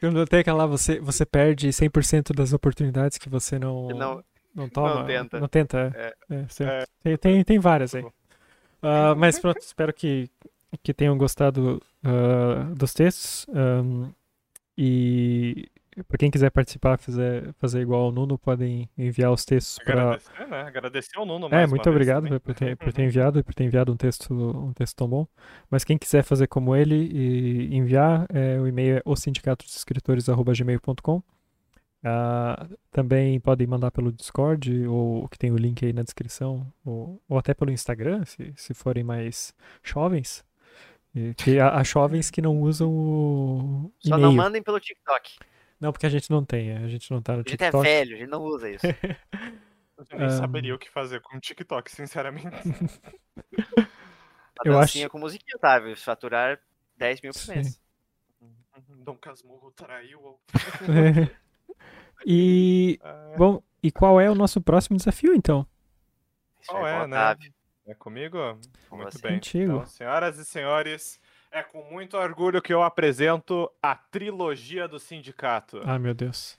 eu 0.00 0.10
notei 0.10 0.42
que 0.42 0.50
lá 0.50 0.64
você, 0.66 0.98
você 0.98 1.26
perde 1.26 1.68
100% 1.68 2.34
das 2.34 2.52
oportunidades 2.52 3.18
que 3.18 3.28
você 3.28 3.58
não, 3.58 3.88
Não, 3.88 4.24
não 4.56 4.68
toma. 4.68 5.04
tenta. 5.04 5.40
Não 5.40 5.48
tenta, 5.48 5.92
é. 5.94 6.14
É. 6.30 6.34
É. 6.34 6.64
É. 6.64 6.86
Tem, 7.02 7.16
tem, 7.16 7.44
tem 7.44 7.58
várias 7.58 7.94
aí. 7.94 8.04
Ah, 8.82 9.14
mas 9.16 9.38
pronto, 9.38 9.60
espero 9.60 9.92
que, 9.92 10.28
que 10.82 10.94
tenham 10.94 11.16
gostado 11.16 11.80
ah, 12.04 12.70
dos 12.74 12.92
textos. 12.94 13.46
ahm, 13.54 14.10
e 14.76 15.68
para 16.06 16.18
quem 16.18 16.30
quiser 16.30 16.50
participar, 16.50 16.98
fizer, 16.98 17.54
fazer 17.54 17.80
igual 17.80 18.02
ao 18.02 18.12
Nuno, 18.12 18.36
podem 18.36 18.86
enviar 18.98 19.32
os 19.32 19.46
textos 19.46 19.78
para 19.82 20.02
Agradecer, 20.02 20.46
né? 20.46 20.60
Agradecer 20.60 21.18
ao 21.18 21.24
Nuno 21.24 21.48
É, 21.50 21.66
muito 21.66 21.88
obrigado 21.88 22.38
por 22.40 22.54
ter, 22.54 22.76
por 22.76 22.92
ter 22.92 23.02
enviado, 23.04 23.42
por 23.42 23.54
ter 23.54 23.64
enviado 23.64 23.90
um 23.92 23.96
texto, 23.96 24.34
um 24.34 24.74
texto 24.74 24.94
tão 24.96 25.08
bom. 25.08 25.26
Mas 25.70 25.84
quem 25.84 25.96
quiser 25.96 26.22
fazer 26.22 26.48
como 26.48 26.76
ele 26.76 26.94
e 26.94 27.74
enviar, 27.74 28.26
é, 28.28 28.60
o 28.60 28.66
e-mail 28.66 28.98
é 28.98 29.02
osindicatosescritores@gmail.com. 29.06 31.22
Ah, 32.04 32.68
também 32.92 33.40
podem 33.40 33.66
mandar 33.66 33.90
pelo 33.90 34.12
Discord 34.12 34.86
ou 34.86 35.28
que 35.28 35.38
tem 35.38 35.50
o 35.50 35.56
link 35.56 35.84
aí 35.84 35.92
na 35.92 36.02
descrição 36.02 36.72
ou, 36.84 37.20
ou 37.28 37.38
até 37.38 37.52
pelo 37.54 37.70
Instagram, 37.72 38.24
se, 38.24 38.52
se 38.56 38.74
forem 38.74 39.02
mais 39.02 39.52
jovens. 39.82 40.44
E 41.14 41.34
que 41.34 41.58
há, 41.58 41.74
há 41.76 41.82
jovens 41.82 42.30
que 42.30 42.40
não 42.42 42.60
usam 42.60 42.90
o 42.92 43.92
só 43.98 44.16
não 44.18 44.32
mandem 44.32 44.62
pelo 44.62 44.78
TikTok. 44.78 45.38
Não, 45.80 45.90
porque 45.92 46.06
a 46.06 46.10
gente 46.10 46.30
não 46.30 46.44
tem, 46.44 46.76
a 46.76 46.86
gente 46.88 47.10
não 47.10 47.20
tá 47.20 47.32
no 47.32 47.40
A 47.40 47.42
gente 47.42 47.54
é 47.54 47.56
TikTok. 47.56 47.82
velho, 47.84 48.16
a 48.16 48.18
gente 48.18 48.30
não 48.30 48.42
usa 48.42 48.70
isso. 48.70 48.86
Eu 50.10 50.18
nem 50.18 50.26
Ah. 50.26 50.30
saberia 50.30 50.74
o 50.74 50.78
que 50.78 50.90
fazer 50.90 51.20
com 51.22 51.38
o 51.38 51.40
TikTok, 51.40 51.90
sinceramente. 51.90 52.46
A 54.58 54.62
Eu 54.64 54.72
dancinha 54.74 55.06
acho- 55.06 55.10
com 55.12 55.18
musiquinha, 55.18 55.56
Otávio. 55.56 55.96
Faturar 55.96 56.58
10 56.98 57.20
mil 57.22 57.32
por 57.32 57.38
Sim. 57.38 57.54
mês. 57.54 57.80
Dom 59.04 59.16
Casmurro 59.16 59.70
traiu. 59.72 60.38
E 62.24 62.98
Ah, 63.02 63.34
bom, 63.36 63.62
e 63.82 63.90
qual 63.90 64.20
é 64.20 64.30
o 64.30 64.34
nosso 64.34 64.60
próximo 64.60 64.96
desafio 64.96 65.34
então? 65.34 65.66
Qual 66.66 66.86
é, 66.86 67.06
né? 67.06 67.36
É 67.86 67.94
comigo? 67.94 68.38
Com 68.90 68.96
Muito 68.96 69.12
você. 69.12 69.22
bem. 69.22 69.34
Contigo. 69.34 69.72
Então, 69.74 69.86
senhoras 69.86 70.38
e 70.38 70.44
senhores, 70.44 71.20
é 71.52 71.62
com 71.62 71.84
muito 71.84 72.16
orgulho 72.16 72.60
que 72.60 72.74
eu 72.74 72.82
apresento 72.82 73.70
a 73.80 73.94
trilogia 73.94 74.88
do 74.88 74.98
sindicato. 74.98 75.80
Ah, 75.84 75.98
meu 75.98 76.12
Deus. 76.12 76.56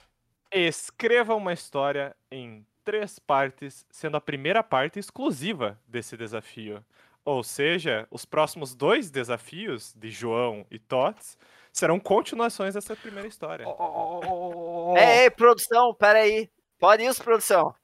Escreva 0.50 1.34
uma 1.34 1.52
história 1.52 2.16
em 2.30 2.64
três 2.82 3.18
partes, 3.18 3.84
sendo 3.90 4.16
a 4.16 4.20
primeira 4.20 4.62
parte 4.62 4.98
exclusiva 4.98 5.78
desse 5.86 6.16
desafio. 6.16 6.82
Ou 7.22 7.44
seja, 7.44 8.08
os 8.10 8.24
próximos 8.24 8.74
dois 8.74 9.10
desafios 9.10 9.92
de 9.94 10.10
João 10.10 10.64
e 10.70 10.78
Tots 10.78 11.36
serão 11.78 11.98
continuações 12.00 12.74
dessa 12.74 12.94
primeira 12.96 13.28
história. 13.28 13.64
Ei, 14.96 15.22
ei, 15.24 15.30
produção, 15.30 15.94
peraí. 15.94 16.50
Pode 16.78 17.04
isso, 17.04 17.22
produção. 17.22 17.74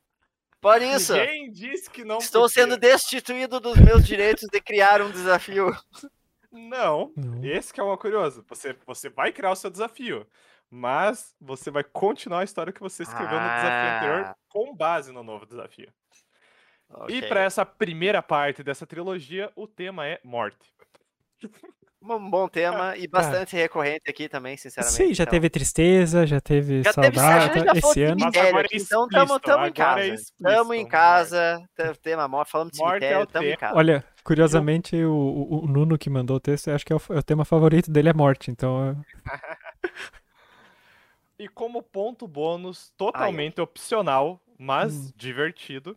Pode 0.61 0.85
isso. 0.85 1.13
Ninguém 1.15 1.51
disse 1.51 1.91
que 1.91 2.05
não 2.05 2.19
Estou 2.19 2.43
podia. 2.43 2.63
sendo 2.63 2.77
destituído 2.77 3.61
dos 3.61 3.77
meus 3.77 4.07
direitos 4.07 4.49
de 4.51 4.61
criar 4.61 5.03
um 5.03 5.11
desafio. 5.11 5.75
Não, 6.51 7.13
Não. 7.17 7.45
esse 7.45 7.73
que 7.73 7.81
é 7.81 7.83
o 7.83 7.97
curioso. 7.99 8.45
Você, 8.49 8.77
você 8.87 9.09
vai 9.11 9.33
criar 9.33 9.51
o 9.51 9.57
seu 9.57 9.69
desafio, 9.71 10.27
mas 10.71 11.35
você 11.41 11.71
vai 11.71 11.83
continuar 11.85 12.41
a 12.41 12.45
história 12.45 12.73
que 12.73 12.81
você 12.81 13.03
escreveu 13.03 13.39
no 13.41 13.49
desafio 13.49 13.97
anterior 13.97 14.25
Ah. 14.27 14.37
com 14.49 14.75
base 14.75 15.13
no 15.13 15.23
novo 15.25 15.45
desafio. 15.47 15.93
E 17.09 17.19
Ok. 17.19 17.29
para 17.29 17.43
essa 17.43 17.67
primeira 17.67 18.23
parte 18.23 18.63
dessa 18.63 18.87
trilogia, 18.87 19.51
o 19.57 19.67
tema 19.67 20.07
é 20.07 20.21
morte. 20.23 20.73
Um 22.07 22.29
bom 22.31 22.47
tema 22.49 22.97
e 22.99 23.09
bastante 23.09 23.57
recorrente 23.57 24.03
aqui 24.11 24.29
também, 24.29 24.57
sinceramente. 24.59 24.97
Sim, 24.97 25.15
já 25.15 25.25
então. 25.25 25.31
teve 25.33 25.49
tristeza, 25.49 26.27
já 26.27 26.39
teve 26.39 26.83
Já 26.83 26.93
teve 26.93 27.17
saudade. 27.19 27.51
a 27.51 27.55
gente 27.55 27.65
já 27.65 27.73
esse 27.91 28.03
ano. 28.03 28.17
Mas 28.21 28.35
cemitério 28.35 28.49
agora 28.49 28.65
é 28.65 28.67
aqui, 28.67 28.77
então 28.77 29.09
tamo 29.09 29.67
em 29.67 29.73
casa. 29.73 30.01
é 30.01 30.05
tamo 30.05 30.15
explícito, 30.15 30.75
em 30.75 30.87
casa, 30.87 31.69
te- 31.75 31.99
tema 32.01 32.29
morte, 32.29 32.51
falamos 32.51 32.73
de 32.73 32.79
Morte 32.79 32.97
é 33.05 33.09
cemitério, 33.09 33.23
o 33.23 33.27
tamo 33.27 33.49
em 33.49 33.57
casa. 33.57 33.77
Olha, 33.77 34.05
curiosamente, 34.23 34.97
o, 35.03 35.13
o- 35.15 35.65
o 35.65 35.67
Nuno 35.67 35.97
que 35.97 36.11
mandou 36.11 36.37
o 36.37 36.41
texto, 36.41 36.69
eu 36.69 36.75
acho 36.75 36.85
que 36.85 36.93
é 36.93 36.97
o, 36.97 37.01
é 37.11 37.19
o 37.19 37.23
tema 37.23 37.45
favorito 37.45 37.91
dele 37.91 38.11
é 38.11 38.13
morte, 38.13 38.51
então. 38.51 38.87
é- 38.91 38.97
E 41.39 41.49
como 41.49 41.83
ponto 41.83 42.29
bônus 42.29 42.93
totalmente 42.97 43.61
opcional, 43.61 44.41
mas 44.59 44.95
Hum. 44.95 45.13
divertido. 45.17 45.97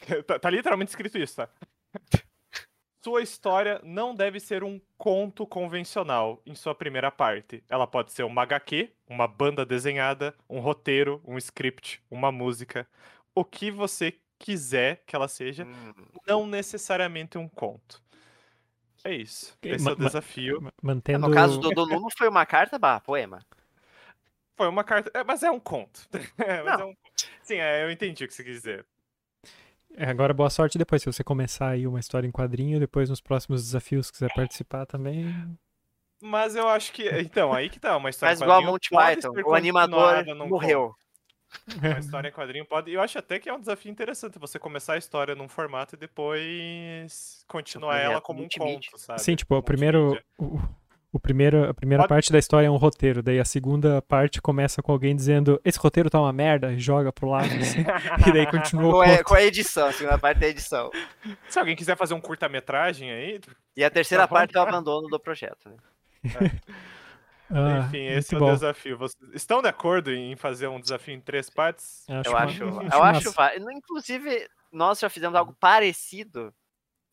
tá, 0.26 0.38
tá 0.38 0.50
literalmente 0.50 0.88
escrito 0.90 1.18
isso, 1.18 1.36
tá? 1.36 1.48
Sua 3.04 3.20
história 3.20 3.80
não 3.82 4.14
deve 4.14 4.38
ser 4.38 4.62
um 4.62 4.80
conto 4.96 5.44
convencional 5.44 6.40
em 6.46 6.54
sua 6.54 6.72
primeira 6.72 7.10
parte. 7.10 7.64
Ela 7.68 7.84
pode 7.84 8.12
ser 8.12 8.22
uma 8.22 8.42
HQ, 8.42 8.92
uma 9.08 9.26
banda 9.26 9.66
desenhada, 9.66 10.32
um 10.48 10.60
roteiro, 10.60 11.20
um 11.26 11.36
script, 11.36 12.00
uma 12.08 12.30
música. 12.30 12.86
O 13.34 13.44
que 13.44 13.72
você 13.72 14.16
quiser 14.38 15.02
que 15.04 15.16
ela 15.16 15.26
seja, 15.26 15.64
Hum, 15.64 15.92
não 16.28 16.46
necessariamente 16.46 17.36
um 17.36 17.48
conto. 17.48 18.00
É 19.02 19.12
isso. 19.12 19.58
Esse 19.62 19.88
é 19.88 19.92
o 19.92 19.96
desafio. 19.96 20.60
Ma- 20.60 20.72
Mantendo. 20.80 21.26
No 21.26 21.34
caso 21.34 21.58
do 21.58 21.70
Donu, 21.70 21.98
não 22.00 22.10
foi 22.16 22.28
uma 22.28 22.46
carta, 22.46 22.78
barra 22.78 23.00
poema. 23.00 23.44
Foi 24.56 24.68
uma 24.68 24.84
carta. 24.84 25.10
é, 25.12 25.24
mas 25.24 25.42
é 25.42 25.50
um 25.50 25.58
conto. 25.58 26.08
É, 26.38 26.62
mas 26.62 26.78
Não. 26.78 26.86
é 26.88 26.90
um- 26.92 26.96
Sim, 27.42 27.56
é, 27.56 27.82
eu 27.82 27.90
entendi 27.90 28.24
o 28.24 28.28
que 28.28 28.34
você 28.34 28.44
quis 28.44 28.54
dizer. 28.54 28.86
É, 29.96 30.06
agora, 30.06 30.32
boa 30.32 30.50
sorte 30.50 30.78
depois. 30.78 31.02
Se 31.02 31.12
você 31.12 31.22
começar 31.22 31.68
aí 31.68 31.86
uma 31.86 32.00
história 32.00 32.26
em 32.26 32.32
quadrinho, 32.32 32.80
depois 32.80 33.10
nos 33.10 33.20
próximos 33.20 33.62
desafios 33.62 34.10
quiser 34.10 34.32
participar 34.34 34.86
também. 34.86 35.34
Mas 36.20 36.54
eu 36.54 36.68
acho 36.68 36.92
que. 36.92 37.08
Então, 37.20 37.52
aí 37.52 37.68
que 37.68 37.80
tá. 37.80 37.96
Uma 37.96 38.10
história 38.10 38.32
Mas 38.32 38.40
em 38.40 38.44
igual 38.44 38.58
a 38.58 38.62
quadrinho 38.62 38.72
Monty 38.72 38.90
Python, 38.90 39.50
o 39.50 39.54
animador 39.54 40.24
morreu. 40.48 40.94
Uma 41.76 41.98
história 41.98 42.28
em 42.28 42.32
quadrinho 42.32 42.64
pode. 42.64 42.92
Eu 42.92 43.00
acho 43.02 43.18
até 43.18 43.38
que 43.38 43.48
é 43.48 43.52
um 43.52 43.60
desafio 43.60 43.90
interessante 43.90 44.38
você 44.38 44.58
começar 44.58 44.94
a 44.94 44.98
história 44.98 45.34
num 45.34 45.48
formato 45.48 45.94
e 45.94 45.98
depois 45.98 47.44
continuar 47.46 47.98
ela 47.98 48.20
projeto 48.20 48.24
como 48.24 48.42
um 48.42 48.48
conto, 48.48 48.98
sabe? 48.98 49.20
Sim, 49.20 49.36
tipo, 49.36 49.54
o 49.54 49.62
primeiro. 49.62 50.18
O, 50.38 50.58
o 51.12 51.20
primeiro 51.20 51.68
a 51.68 51.74
primeira 51.74 52.02
Pode- 52.04 52.08
parte 52.08 52.32
da 52.32 52.38
história 52.38 52.66
é 52.66 52.70
um 52.70 52.76
roteiro, 52.76 53.22
daí 53.22 53.38
a 53.38 53.44
segunda 53.44 54.00
parte 54.02 54.40
começa 54.40 54.82
com 54.82 54.90
alguém 54.92 55.14
dizendo 55.14 55.60
esse 55.64 55.78
roteiro 55.78 56.08
tá 56.08 56.18
uma 56.20 56.32
merda, 56.32 56.72
e 56.72 56.78
joga 56.80 57.12
pro 57.12 57.28
lado, 57.28 57.52
assim, 57.54 57.80
e 58.26 58.32
daí 58.32 58.50
continua 58.50 58.88
o 58.88 58.92
Com 58.92 59.00
a, 59.02 59.08
conto. 59.08 59.24
com 59.24 59.34
a 59.34 59.42
edição, 59.42 59.86
a 59.88 59.92
segunda 59.92 60.18
parte 60.18 60.38
da 60.38 60.48
edição. 60.48 60.90
Se 61.48 61.58
alguém 61.58 61.76
quiser 61.76 61.96
fazer 61.96 62.14
um 62.14 62.20
curta-metragem 62.20 63.10
aí, 63.10 63.40
E 63.76 63.84
a 63.84 63.90
terceira 63.90 64.26
Tá 64.26 64.34
parte 64.34 64.56
é 64.56 64.60
o 64.60 64.62
abandono 64.62 65.08
do 65.08 65.20
projeto. 65.20 65.68
Né? 65.68 65.76
Ah, 67.54 67.80
enfim, 67.86 68.06
esse 68.06 68.34
é 68.34 68.38
o 68.38 68.40
bom. 68.40 68.54
desafio. 68.54 68.96
Vocês 68.96 69.30
estão 69.34 69.60
de 69.60 69.68
acordo 69.68 70.10
em 70.10 70.34
fazer 70.36 70.68
um 70.68 70.80
desafio 70.80 71.12
em 71.14 71.20
três 71.20 71.50
partes? 71.50 72.02
Acho 72.08 72.30
eu 72.30 72.36
acho, 72.38 72.62
eu 72.94 73.02
acho, 73.02 73.32
va- 73.32 73.52
Inclusive, 73.56 74.48
nós 74.72 74.98
já 74.98 75.10
fizemos 75.10 75.36
algo 75.36 75.54
parecido, 75.60 76.50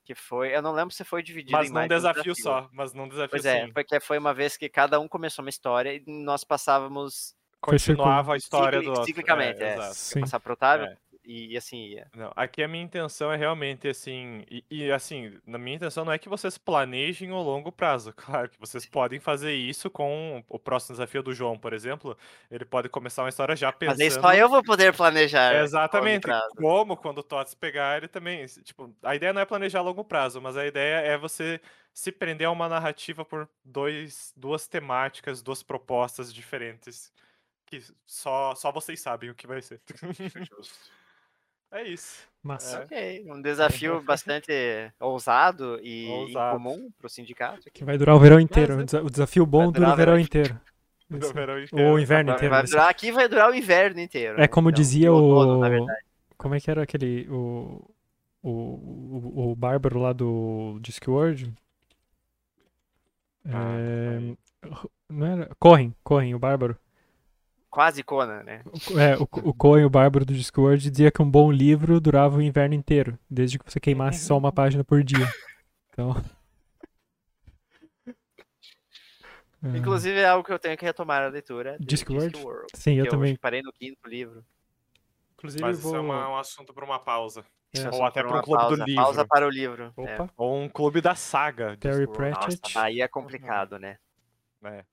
que 0.10 0.16
foi, 0.16 0.56
eu 0.56 0.62
não 0.64 0.72
lembro 0.72 0.92
se 0.92 1.04
foi 1.04 1.22
dividido 1.22 1.52
Mas 1.52 1.68
em 1.68 1.70
num 1.70 1.76
mais 1.76 1.88
de 1.88 1.94
um 1.94 1.98
desafio 1.98 2.36
só. 2.36 2.68
Mas 2.74 2.94
num 2.94 3.08
desafio 3.08 3.30
Pois 3.30 3.46
é, 3.46 3.66
sim. 3.68 3.72
porque 3.74 4.00
foi 4.00 4.18
uma 4.18 4.34
vez 4.34 4.58
que 4.58 4.68
cada 4.68 5.00
um 5.00 5.08
começou 5.08 5.44
uma 5.46 5.50
história 5.50 5.94
e 5.94 6.04
nós 6.08 6.44
passávamos. 6.44 7.36
Continuava 7.62 8.34
a 8.34 8.38
história 8.38 8.80
cicli- 8.80 8.86
do 8.86 8.90
outro. 8.92 9.06
ciclicamente, 9.06 9.62
é. 9.62 9.80
Sim. 9.94 10.22
passar 10.22 10.40
pro 10.40 10.54
Otávio 10.54 10.88
É. 10.88 10.98
e, 11.30 11.56
assim 11.56 11.86
ia. 11.86 12.08
Não, 12.16 12.32
aqui 12.36 12.64
a 12.64 12.68
minha 12.68 12.84
intenção 12.84 13.32
é 13.32 13.36
realmente 13.36 13.88
assim, 13.88 14.44
e, 14.50 14.66
e, 14.70 14.92
assim, 14.92 15.40
na 15.46 15.60
minha 15.60 15.76
intenção 15.76 16.04
não 16.04 16.12
é 16.12 16.18
que 16.18 16.28
vocês 16.28 16.58
planejem 16.58 17.32
o 17.32 17.40
longo 17.40 17.72
prazo, 17.72 18.12
claro 18.18 18.50
que 18.50 18.60
vocês 18.60 18.86
podem 18.88 19.20
fazer 19.20 19.54
isso 19.54 19.92
com 19.92 20.44
o 20.50 20.58
próximo 20.58 20.96
desafio 20.96 21.22
do 21.22 21.34
João, 21.34 21.56
por 21.56 21.72
exemplo, 21.72 22.18
ele 22.50 22.66
pode 22.66 22.90
começar 22.90 23.22
uma 23.22 23.30
história 23.30 23.56
já 23.56 23.72
pensando... 23.72 24.00
Mas 24.00 24.18
aí 24.18 24.22
só 24.22 24.34
eu 24.34 24.50
vou 24.50 24.64
poder 24.64 24.96
planejar. 24.96 25.56
Exatamente, 25.64 26.28
como 26.58 26.98
quando 26.98 27.20
o 27.20 27.24
Tots 27.24 27.54
pegar 27.54 27.98
ele 27.98 28.08
também, 28.08 28.44
tipo, 28.64 28.92
a 29.04 29.16
ideia 29.16 29.32
não 29.32 29.42
é 29.42 29.46
planejar 29.46 29.80
a 29.80 29.84
longo 29.84 30.04
prazo, 30.04 30.42
mas 30.42 30.58
a 30.58 30.66
ideia 30.66 31.02
é 31.02 31.16
você 31.16 31.62
se 31.94 32.12
prender 32.12 32.48
a 32.48 32.52
uma 32.52 32.68
narrativa 32.68 33.24
por 33.24 33.48
dois, 33.64 34.34
duas 34.36 34.68
temáticas, 34.68 35.44
duas 35.44 35.62
propostas 35.62 36.34
diferentes, 36.34 37.12
que 37.68 37.84
só, 38.08 38.56
só 38.56 38.72
vocês 38.72 39.00
sabem 39.00 39.30
o 39.30 39.36
que 39.36 39.46
vai 39.46 39.62
ser. 39.62 39.80
É 41.72 41.84
isso. 41.88 42.28
Massa. 42.42 42.78
É. 42.78 42.84
Ok, 42.84 43.26
um 43.32 43.42
desafio 43.42 44.02
bastante 44.02 44.52
ousado 45.00 45.80
e 45.84 46.08
Ousado. 46.10 46.58
incomum 46.58 46.90
pro 46.98 47.10
sindicato. 47.10 47.70
Que 47.74 47.84
vai 47.84 47.98
durar 47.98 48.16
o 48.16 48.20
verão 48.20 48.40
inteiro. 48.40 48.76
Mas 48.76 48.84
O 48.84 48.86
desa- 48.86 49.04
O 49.04 49.10
desafio 49.10 49.46
bom 49.46 49.72
dura 49.72 49.90
o 49.90 49.94
o 49.94 49.96
verão 49.96 50.20
inteiro. 50.20 50.60
Do 51.10 51.18
Isso. 51.18 51.34
verão 51.34 51.56
Ou 51.56 51.60
inteiro. 51.64 51.94
o 51.94 52.00
inverno 52.00 52.32
inteiro. 52.34 52.54
vai 52.54 52.64
durar, 52.64 52.88
aqui 52.90 53.12
vai 53.12 53.28
durar 53.28 53.50
o 53.50 53.56
inverno 53.56 54.00
inteiro. 54.00 54.40
É 54.40 54.48
como 54.48 54.70
Não, 54.70 54.76
dizia 54.76 55.12
o. 55.12 55.16
outono. 55.16 55.88
Como 56.38 56.54
é 56.56 56.60
que 56.60 56.70
era 56.72 56.84
aquele. 56.84 57.28
O. 57.30 57.84
O, 58.42 58.50
o, 58.52 59.52
o 59.52 59.56
bárbaro 59.56 60.00
lá 60.00 60.14
do 60.14 60.78
Discworld? 60.82 61.52
Ah, 63.46 63.76
É, 63.78 64.36
não 65.10 65.26
era? 65.26 65.50
Corren, 65.60 65.94
Corren, 66.04 66.34
o 66.36 66.40
bárbaro. 66.40 66.78
Quase 67.70 68.02
Conan, 68.04 68.44
né? 68.44 68.64
O- 68.66 69.00
É, 69.00 69.16
o, 69.18 69.24
o 69.50 69.54
Cohen, 69.54 69.86
o 69.86 69.90
bárbaro 69.90 70.26
do 70.26 70.34
Discworld, 70.34 70.90
dizia 70.90 71.12
que 71.12 71.22
um 71.22 71.30
bom 71.30 71.52
livro 71.52 72.00
durava 72.02 72.38
o 72.38 72.42
inverno 72.42 72.74
inteiro, 72.74 73.18
desde 73.30 73.60
que 73.60 73.72
você 73.72 73.80
queimasse 73.80 74.26
só 74.26 74.38
uma 74.38 74.52
página 74.52 74.84
por 74.84 75.04
dia. 75.04 75.28
Então. 75.92 76.16
É, 79.64 79.68
Inclusive 79.78 80.18
é 80.20 80.26
algo 80.26 80.44
que 80.44 80.52
eu 80.54 80.60
tenho 80.60 80.78
que 80.78 80.86
retomar 80.86 81.24
a 81.24 81.28
leitura. 81.28 81.78
de 81.80 81.86
Discworld? 81.86 82.38
Sim, 82.74 82.96
eu 82.96 83.08
também. 83.08 83.36
parei 83.38 83.62
no 83.62 83.72
quinto 83.72 84.08
livro. 84.08 84.44
Inclusive, 85.38 85.62
Mas 85.64 85.78
eu 85.78 85.82
vou. 85.84 85.92
isso 85.92 85.98
é 85.98 86.00
uma- 86.02 86.30
um 86.32 86.38
assunto 86.38 86.74
para 86.74 86.84
uma 86.86 87.00
pausa. 87.00 87.46
É. 87.72 87.88
Ou 87.96 88.04
até 88.04 88.24
por 88.24 88.30
pra 88.30 88.40
um 88.40 88.42
clube 88.42 88.64
do 88.64 88.68
pausa, 88.70 88.84
livro. 88.86 89.04
Pausa 89.04 89.26
para 89.28 89.46
o 89.46 89.50
livro. 89.50 89.94
é. 89.96 90.02
Opa, 90.16 90.34
Ou 90.36 90.58
um 90.60 90.68
clube 90.68 91.02
da 91.02 91.14
saga. 91.14 91.78
Terry. 91.78 92.08
Pratchett. 92.08 92.60
Nossa, 92.64 92.82
aí 92.82 93.00
é 93.00 93.08
complicado, 93.08 93.78
né? 93.78 93.98
É. 94.64 94.84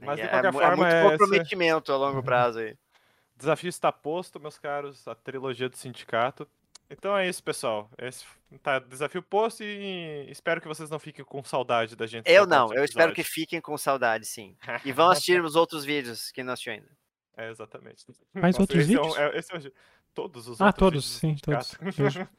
Mas 0.00 0.10
Aí 0.10 0.16
de 0.16 0.22
é, 0.22 0.28
qualquer 0.28 0.52
mu- 0.52 0.58
forma, 0.58 0.72
é 0.72 0.76
muito 0.76 0.86
é 0.86 0.98
essa- 1.00 1.10
comprometimento 1.18 1.92
a 1.92 1.96
longo 1.96 2.22
prazo 2.22 2.58
aí. 2.60 2.72
O 2.72 3.38
desafio 3.38 3.68
está 3.68 3.90
posto, 3.92 4.38
meus 4.40 4.58
caros, 4.58 5.06
a 5.08 5.14
trilogia 5.14 5.68
do 5.68 5.76
sindicato. 5.76 6.48
Então 6.90 7.16
é 7.16 7.28
isso, 7.28 7.42
pessoal. 7.42 7.88
Esse 7.98 8.24
tá 8.62 8.78
desafio 8.80 9.22
posto 9.22 9.62
e 9.62 10.26
espero 10.28 10.60
que 10.60 10.66
vocês 10.66 10.90
não 10.90 10.98
fiquem 10.98 11.24
com 11.24 11.42
saudade 11.44 11.94
da 11.94 12.06
gente. 12.06 12.28
Eu 12.28 12.46
não, 12.46 12.72
eu 12.74 12.84
espero 12.84 13.12
que 13.14 13.22
fiquem 13.22 13.60
com 13.60 13.78
saudade, 13.78 14.26
sim. 14.26 14.56
E 14.84 14.92
vão 14.92 15.08
assistir 15.10 15.42
os 15.42 15.54
outros 15.54 15.84
vídeos 15.84 16.30
que 16.32 16.42
não 16.42 16.52
assistiu 16.52 16.72
ainda. 16.72 16.88
É, 17.36 17.48
exatamente. 17.48 18.04
Mais 18.34 18.56
Nossa, 18.56 18.62
outros 18.62 18.80
esse 18.82 18.94
é 18.96 19.00
um- 19.00 19.02
vídeos? 19.04 19.18
é- 19.18 19.38
esse 19.38 19.54
é 19.54 19.58
um- 19.58 19.72
Todos 20.12 20.48
os 20.48 20.60
Ah, 20.60 20.66
outros 20.66 20.78
todos, 20.80 21.20
vídeos 21.20 21.40
do 21.40 21.64
sim, 21.64 21.76
todos. 21.76 22.28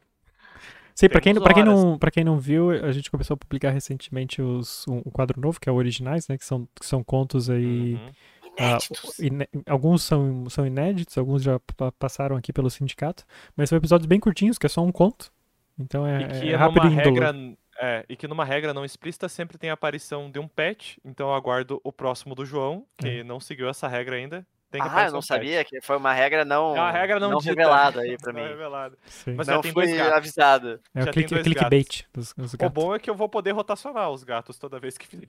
Sim, 0.95 1.09
pra 1.09 1.21
quem, 1.21 1.33
pra, 1.33 1.53
quem 1.53 1.63
não, 1.63 1.97
pra 1.97 2.11
quem 2.11 2.23
não 2.23 2.37
viu, 2.39 2.69
a 2.71 2.91
gente 2.91 3.09
começou 3.09 3.33
a 3.35 3.37
publicar 3.37 3.71
recentemente 3.71 4.41
os, 4.41 4.85
um, 4.87 4.97
um 5.05 5.11
quadro 5.11 5.39
novo, 5.39 5.59
que 5.59 5.67
é 5.69 5.71
o 5.71 5.75
Originais, 5.75 6.27
né? 6.27 6.37
Que 6.37 6.45
são, 6.45 6.67
que 6.79 6.85
são 6.85 7.03
contos 7.03 7.49
aí. 7.49 7.95
Uhum. 7.95 8.11
ah, 8.59 8.63
Inéditos. 8.69 9.19
iné- 9.19 9.47
alguns 9.67 10.03
são, 10.03 10.49
são 10.49 10.65
inéditos, 10.65 11.17
alguns 11.17 11.41
já 11.43 11.59
pa- 11.77 11.91
passaram 11.93 12.35
aqui 12.35 12.51
pelo 12.51 12.69
sindicato, 12.69 13.23
mas 13.55 13.69
são 13.69 13.77
episódios 13.77 14.05
bem 14.07 14.19
curtinhos, 14.19 14.57
que 14.57 14.65
é 14.65 14.69
só 14.69 14.83
um 14.83 14.91
conto. 14.91 15.31
Então 15.79 16.05
é, 16.05 16.21
E 16.21 16.27
que 16.27 16.49
é 16.49 16.51
numa 16.51 16.57
rápido 16.57 16.87
e 16.87 16.89
regra, 16.89 17.33
é, 17.79 18.05
e 18.09 18.15
que 18.15 18.27
numa 18.27 18.45
regra 18.45 18.73
não 18.73 18.83
explícita 18.85 19.27
sempre 19.29 19.57
tem 19.57 19.69
a 19.69 19.73
aparição 19.73 20.29
de 20.29 20.37
um 20.37 20.47
pet, 20.47 20.99
então 21.03 21.29
eu 21.29 21.33
aguardo 21.33 21.79
o 21.83 21.91
próximo 21.91 22.35
do 22.35 22.45
João, 22.45 22.85
que 22.97 23.23
não 23.23 23.39
seguiu 23.39 23.67
essa 23.69 23.87
regra 23.87 24.15
ainda. 24.17 24.45
Tem 24.71 24.81
que 24.81 24.87
Ah, 24.89 25.01
eu 25.07 25.11
não 25.11 25.19
pet. 25.19 25.25
sabia 25.27 25.63
que 25.65 25.81
foi 25.81 25.97
uma 25.97 26.13
regra 26.13 26.45
não, 26.45 26.75
É 26.75 26.79
uma 26.79 26.91
regra 26.91 27.19
não, 27.19 27.37
dita. 27.39 27.49
revelada 27.49 28.01
aí 28.01 28.15
pra 28.21 28.31
Não 28.31 28.41
mim. 28.41 28.47
revelada. 28.47 28.97
Sim. 29.05 29.33
Mas 29.35 29.47
não 29.47 29.55
já 29.57 29.61
tem 29.61 29.73
dois 29.73 29.89
fui 29.89 29.97
gatos. 29.99 30.13
avisado. 30.17 30.79
É 30.95 31.03
o 31.03 31.11
click, 31.11 31.41
clickbait 31.43 32.03
dos, 32.13 32.33
dos 32.33 32.53
O 32.53 32.57
gatos. 32.57 32.73
bom 32.83 32.95
é 32.95 32.99
que 32.99 33.09
eu 33.09 33.15
vou 33.15 33.27
poder 33.27 33.51
rotacionar 33.51 34.09
os 34.09 34.23
gatos 34.23 34.57
toda 34.57 34.79
vez 34.79 34.97
que 34.97 35.05
fizer. 35.05 35.27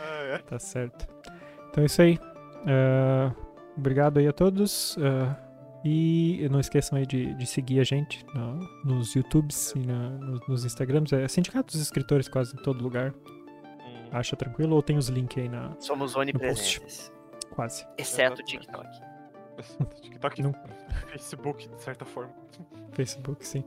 Ah, 0.00 0.22
é. 0.34 0.38
Tá 0.38 0.58
certo. 0.58 1.06
Então 1.70 1.82
é 1.82 1.86
isso 1.86 2.00
aí. 2.02 2.18
Ah, 2.66 3.32
obrigado 3.76 4.18
aí 4.18 4.26
a 4.28 4.32
todos. 4.32 4.96
ah, 5.00 5.40
e 5.86 6.48
não 6.50 6.60
esqueçam 6.60 6.96
aí 6.98 7.04
de, 7.06 7.34
de 7.34 7.46
seguir 7.46 7.78
a 7.78 7.84
gente 7.84 8.24
no- 8.34 8.58
nos 8.86 9.14
YouTubes 9.14 9.72
e 9.76 9.80
na- 9.80 10.08
nos, 10.10 10.48
nos 10.48 10.64
Instagrams. 10.64 11.12
É 11.12 11.28
Sindicato 11.28 11.72
dos 11.72 11.82
Escritores 11.82 12.26
quase 12.28 12.54
em 12.56 12.62
todo 12.62 12.82
lugar. 12.82 13.12
Acha 14.12 14.36
tranquilo 14.36 14.76
ou 14.76 14.82
tem 14.82 14.96
os 14.96 15.08
links 15.08 15.36
aí 15.42 15.48
na. 15.48 15.72
Somos 15.80 16.14
onipresentes. 16.16 17.12
Quase. 17.50 17.86
Exceto 17.98 18.40
o. 18.40 18.44
TikTok. 18.44 18.86
TikTok, 20.02 20.42
Não. 20.42 20.52
Facebook, 21.10 21.68
de 21.68 21.82
certa 21.82 22.04
forma. 22.04 22.32
Facebook, 22.92 23.46
sim. 23.46 23.64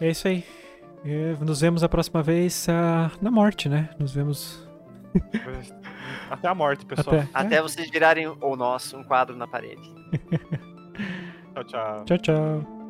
É 0.00 0.08
isso 0.08 0.28
aí. 0.28 0.44
Eh, 1.04 1.36
Nos 1.40 1.60
vemos 1.60 1.82
a 1.82 1.88
próxima 1.88 2.22
vez 2.22 2.66
ah, 2.68 3.10
na 3.20 3.30
morte, 3.30 3.68
né? 3.68 3.90
Nos 3.98 4.12
vemos 4.12 4.68
Até 6.30 6.48
a 6.48 6.54
morte, 6.54 6.84
pessoal. 6.86 7.16
até. 7.20 7.28
Até 7.34 7.56
É. 7.56 7.62
vocês 7.62 7.90
virarem 7.90 8.26
ou 8.40 8.56
nós 8.56 8.92
um 8.94 9.02
quadro 9.04 9.36
na 9.36 9.46
parede. 9.46 9.82
Tchau, 11.54 11.64
tchau. 11.64 12.04
Tchau, 12.06 12.18
tchau. 12.18 12.81